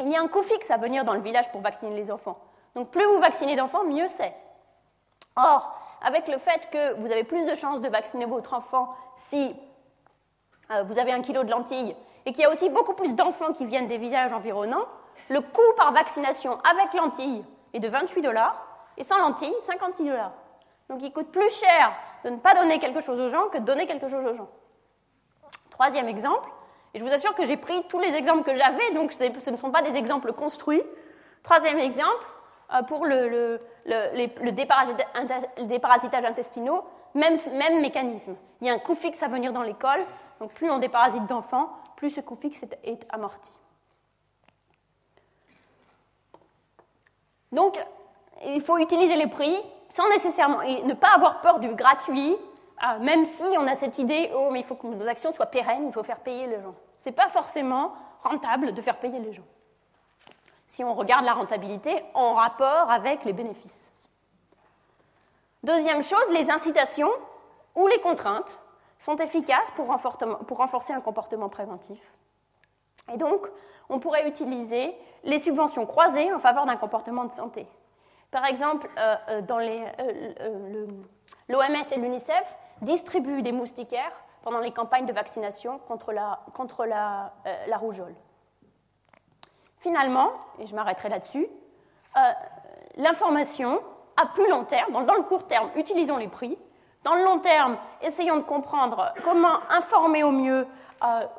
il 0.00 0.10
y 0.10 0.16
a 0.16 0.20
un 0.20 0.28
coût 0.28 0.42
fixe 0.42 0.70
à 0.70 0.76
venir 0.76 1.04
dans 1.04 1.14
le 1.14 1.20
village 1.20 1.50
pour 1.50 1.60
vacciner 1.60 1.94
les 1.94 2.10
enfants. 2.10 2.38
Donc 2.74 2.90
plus 2.90 3.04
vous 3.04 3.18
vaccinez 3.18 3.56
d'enfants, 3.56 3.84
mieux 3.84 4.06
c'est. 4.08 4.34
Or, 5.36 5.74
avec 6.02 6.28
le 6.28 6.38
fait 6.38 6.68
que 6.70 6.94
vous 6.94 7.06
avez 7.06 7.24
plus 7.24 7.44
de 7.46 7.54
chances 7.54 7.80
de 7.80 7.88
vacciner 7.88 8.24
votre 8.24 8.54
enfant 8.54 8.94
si 9.16 9.56
euh, 10.70 10.82
vous 10.84 10.98
avez 10.98 11.12
un 11.12 11.22
kilo 11.22 11.44
de 11.44 11.50
lentilles 11.50 11.96
et 12.26 12.32
qu'il 12.32 12.42
y 12.42 12.44
a 12.44 12.50
aussi 12.50 12.68
beaucoup 12.68 12.94
plus 12.94 13.14
d'enfants 13.14 13.52
qui 13.52 13.64
viennent 13.64 13.88
des 13.88 13.98
villages 13.98 14.32
environnants, 14.32 14.86
le 15.28 15.40
coût 15.40 15.72
par 15.76 15.92
vaccination 15.92 16.58
avec 16.70 16.94
lentilles 16.94 17.44
est 17.74 17.80
de 17.80 17.88
28 17.88 18.22
dollars 18.22 18.66
et 18.96 19.02
sans 19.04 19.18
lentilles, 19.18 19.54
56 19.60 20.04
dollars. 20.04 20.32
Donc 20.88 21.00
il 21.02 21.12
coûte 21.12 21.30
plus 21.30 21.50
cher 21.50 21.92
de 22.24 22.30
ne 22.30 22.36
pas 22.36 22.54
donner 22.54 22.78
quelque 22.78 23.00
chose 23.00 23.20
aux 23.20 23.30
gens 23.30 23.48
que 23.48 23.58
de 23.58 23.64
donner 23.64 23.86
quelque 23.86 24.08
chose 24.08 24.24
aux 24.26 24.34
gens. 24.34 24.48
Troisième 25.70 26.08
exemple, 26.08 26.48
et 26.94 26.98
je 26.98 27.04
vous 27.04 27.12
assure 27.12 27.34
que 27.34 27.46
j'ai 27.46 27.56
pris 27.56 27.82
tous 27.88 28.00
les 28.00 28.14
exemples 28.14 28.42
que 28.42 28.54
j'avais, 28.54 28.92
donc 28.94 29.12
ce 29.12 29.50
ne 29.50 29.56
sont 29.56 29.70
pas 29.70 29.82
des 29.82 29.96
exemples 29.96 30.32
construits. 30.32 30.82
Troisième 31.42 31.78
exemple, 31.78 32.26
euh, 32.74 32.82
pour 32.82 33.06
le, 33.06 33.60
le, 33.86 34.50
déparasitage 34.50 36.24
intestinaux, 36.24 36.84
même, 37.14 37.38
même, 37.52 37.80
mécanisme. 37.80 38.36
Il 38.60 38.66
y 38.66 38.70
a 38.70 38.74
un 38.74 38.78
coût 38.78 38.94
fixe 38.94 39.22
à 39.22 39.28
venir 39.28 39.52
dans 39.52 39.62
l'école, 39.62 40.04
donc 40.40 40.52
plus 40.52 40.70
on 40.70 40.78
déparasite 40.78 41.26
d'enfants, 41.26 41.70
plus 41.96 42.10
ce 42.10 42.20
coût 42.20 42.36
fixe 42.36 42.64
est, 42.84 43.06
amorti. 43.10 43.52
Donc, 47.50 47.78
il 48.44 48.60
faut 48.60 48.78
utiliser 48.78 49.16
les 49.16 49.26
prix 49.26 49.56
sans 49.94 50.08
nécessairement 50.10 50.62
et 50.62 50.82
ne 50.82 50.94
pas 50.94 51.14
avoir 51.14 51.40
peur 51.40 51.60
du 51.60 51.68
gratuit, 51.74 52.36
euh, 52.84 52.98
même 53.00 53.24
si 53.26 53.42
on 53.58 53.66
a 53.66 53.74
cette 53.74 53.98
idée, 53.98 54.30
oh, 54.34 54.50
mais 54.52 54.60
il 54.60 54.64
faut 54.64 54.76
que 54.76 54.86
nos 54.86 55.08
actions 55.08 55.32
soient 55.32 55.46
pérennes, 55.46 55.86
il 55.88 55.92
faut 55.92 56.04
faire 56.04 56.20
payer 56.20 56.46
les 56.46 56.60
gens. 56.60 56.74
Ce 57.00 57.08
n'est 57.08 57.14
pas 57.14 57.28
forcément 57.28 57.94
rentable 58.22 58.72
de 58.72 58.82
faire 58.82 58.98
payer 58.98 59.18
les 59.18 59.32
gens. 59.32 59.46
Si 60.68 60.84
on 60.84 60.94
regarde 60.94 61.24
la 61.24 61.32
rentabilité 61.32 62.04
en 62.14 62.34
rapport 62.34 62.90
avec 62.90 63.24
les 63.24 63.32
bénéfices. 63.32 63.90
Deuxième 65.62 66.04
chose, 66.04 66.28
les 66.30 66.50
incitations 66.50 67.10
ou 67.74 67.86
les 67.88 68.00
contraintes 68.00 68.58
sont 68.98 69.16
efficaces 69.16 69.70
pour, 69.76 69.86
renforcer 69.86 70.92
un 70.92 71.00
comportement 71.00 71.48
préventif. 71.48 72.00
Et 73.12 73.16
donc, 73.16 73.48
on 73.88 74.00
pourrait 74.00 74.28
utiliser 74.28 74.94
les 75.24 75.38
subventions 75.38 75.86
croisées 75.86 76.32
en 76.32 76.38
faveur 76.38 76.66
d'un 76.66 76.76
comportement 76.76 77.24
de 77.24 77.32
santé. 77.32 77.66
Par 78.30 78.44
exemple, 78.44 78.88
euh, 78.98 79.16
euh, 79.30 79.86
euh, 80.40 80.86
l'OMS 81.48 81.92
et 81.92 81.96
l'UNICEF 81.96 82.58
distribuent 82.82 83.42
des 83.42 83.52
moustiquaires 83.52 84.12
pendant 84.42 84.60
les 84.60 84.72
campagnes 84.72 85.06
de 85.06 85.12
vaccination 85.12 85.78
contre 85.78 86.12
la 86.12 87.76
rougeole. 87.76 88.14
Finalement, 89.78 90.32
et 90.58 90.66
je 90.66 90.74
m'arrêterai 90.74 91.08
là-dessus, 91.08 91.48
l'information 92.96 93.80
à 94.16 94.26
plus 94.26 94.48
long 94.48 94.64
terme, 94.64 95.04
dans 95.06 95.14
le 95.14 95.22
court 95.22 95.46
terme, 95.46 95.70
utilisons 95.76 96.16
les 96.16 96.28
prix, 96.28 96.58
dans 97.04 97.14
le 97.14 97.24
long 97.24 97.38
terme, 97.38 97.76
essayons 98.02 98.36
de 98.36 98.42
comprendre 98.42 99.12
comment 99.24 99.60
informer 99.70 100.22
au 100.22 100.30
mieux 100.30 100.66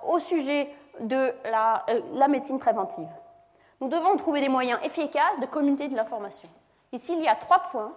au 0.07 0.19
sujet 0.19 0.73
de 0.99 1.33
la, 1.43 1.85
la 2.13 2.27
médecine 2.27 2.59
préventive. 2.59 3.09
Nous 3.81 3.87
devons 3.87 4.15
trouver 4.17 4.41
des 4.41 4.49
moyens 4.49 4.79
efficaces 4.83 5.39
de 5.39 5.45
communiquer 5.45 5.87
de 5.87 5.95
l'information. 5.95 6.49
Ici, 6.91 7.13
il 7.13 7.23
y 7.23 7.27
a 7.27 7.35
trois 7.35 7.59
points. 7.71 7.93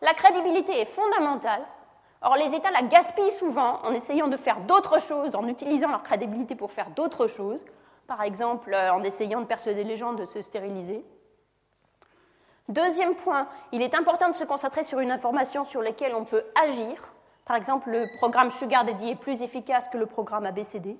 La 0.00 0.14
crédibilité 0.14 0.80
est 0.80 0.86
fondamentale. 0.86 1.62
Or, 2.22 2.36
les 2.36 2.54
États 2.54 2.70
la 2.70 2.82
gaspillent 2.82 3.36
souvent 3.38 3.80
en 3.82 3.92
essayant 3.92 4.28
de 4.28 4.36
faire 4.36 4.60
d'autres 4.60 5.00
choses, 5.00 5.34
en 5.34 5.46
utilisant 5.48 5.88
leur 5.88 6.02
crédibilité 6.02 6.54
pour 6.54 6.72
faire 6.72 6.90
d'autres 6.90 7.26
choses, 7.26 7.64
par 8.06 8.22
exemple 8.22 8.72
euh, 8.72 8.92
en 8.92 9.02
essayant 9.02 9.40
de 9.40 9.46
persuader 9.46 9.84
les 9.84 9.96
gens 9.96 10.12
de 10.12 10.24
se 10.24 10.40
stériliser. 10.40 11.04
Deuxième 12.68 13.14
point, 13.14 13.48
il 13.72 13.82
est 13.82 13.94
important 13.94 14.28
de 14.28 14.34
se 14.34 14.44
concentrer 14.44 14.84
sur 14.84 15.00
une 15.00 15.10
information 15.10 15.64
sur 15.64 15.82
laquelle 15.82 16.14
on 16.14 16.24
peut 16.24 16.44
agir. 16.54 17.12
Par 17.44 17.56
exemple, 17.56 17.90
le 17.90 18.06
programme 18.18 18.50
Sugar 18.50 18.84
Daddy 18.84 19.10
est 19.10 19.16
plus 19.16 19.42
efficace 19.42 19.88
que 19.88 19.98
le 19.98 20.06
programme 20.06 20.46
ABCD. 20.46 20.96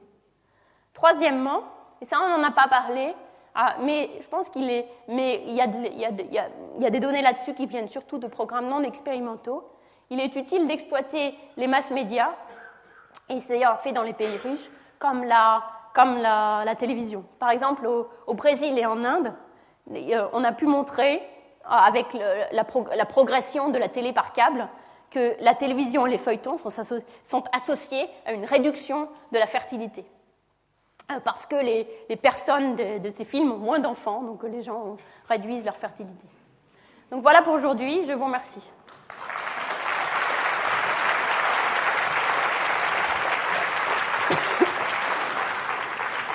Troisièmement, 0.93 1.63
et 2.01 2.05
ça 2.05 2.19
on 2.23 2.29
n'en 2.29 2.47
a 2.47 2.51
pas 2.51 2.69
parlé, 2.69 3.15
ah, 3.55 3.77
mais 3.81 4.11
je 4.21 4.29
pense 4.29 4.49
qu'il 4.49 4.69
est. 4.71 4.89
Mais 5.09 5.43
il 5.47 5.55
y 5.55 5.61
a, 5.61 6.91
des 6.91 7.01
données 7.01 7.23
là-dessus 7.23 7.55
qui 7.55 7.67
viennent 7.67 7.89
surtout 7.89 8.19
de 8.19 8.27
programmes 8.27 8.69
non 8.69 8.83
expérimentaux. 8.83 9.69
Il 10.11 10.21
est 10.21 10.35
utile 10.37 10.67
d'exploiter 10.67 11.35
les 11.57 11.67
masses 11.67 11.91
médias, 11.91 12.31
et 13.29 13.41
c'est 13.41 13.55
d'ailleurs 13.55 13.81
fait 13.81 13.93
dans 13.93 14.03
les 14.03 14.13
pays 14.13 14.37
riches, 14.37 14.69
comme 14.99 15.25
la, 15.25 16.75
télévision. 16.79 17.25
Par 17.39 17.51
exemple, 17.51 17.87
au, 17.87 18.35
Brésil 18.35 18.79
et 18.79 18.87
en 18.87 19.05
Inde, 19.05 19.33
euh, 19.91 20.29
on 20.33 20.45
a 20.45 20.53
pu 20.53 20.67
montrer, 20.67 21.23
avec 21.69 22.13
le, 22.15 22.45
la, 22.53 23.05
progression 23.05 23.71
de 23.71 23.79
la 23.79 23.89
télé 23.89 24.13
par 24.13 24.33
câble, 24.33 24.69
que 25.11 25.37
la 25.41 25.55
télévision 25.55 26.07
et 26.07 26.11
les 26.11 26.19
feuilletons 26.19 26.57
sont, 26.57 26.71
sont 27.23 27.45
associés 27.53 28.09
à 28.25 28.33
une 28.33 28.45
réduction 28.45 29.09
de 29.31 29.39
la 29.39 29.47
fertilité. 29.47 30.05
Euh, 31.11 31.21
parce 31.21 31.47
que 31.47 31.57
les, 31.57 32.17
personnes 32.17 32.77
de, 32.77 33.11
ces 33.11 33.25
films 33.25 33.53
ont 33.53 33.59
moins 33.59 33.79
d'enfants, 33.79 34.23
donc 34.23 34.43
les 34.45 34.63
gens 34.63 34.97
réduisent 35.29 35.65
leur 35.65 35.77
fertilité. 35.77 36.27
Donc 37.11 37.23
voilà 37.23 37.43
pour 37.43 37.55
aujourd'hui, 37.55 38.05
je 38.07 38.13
vous 38.13 38.25
remercie. 38.25 38.63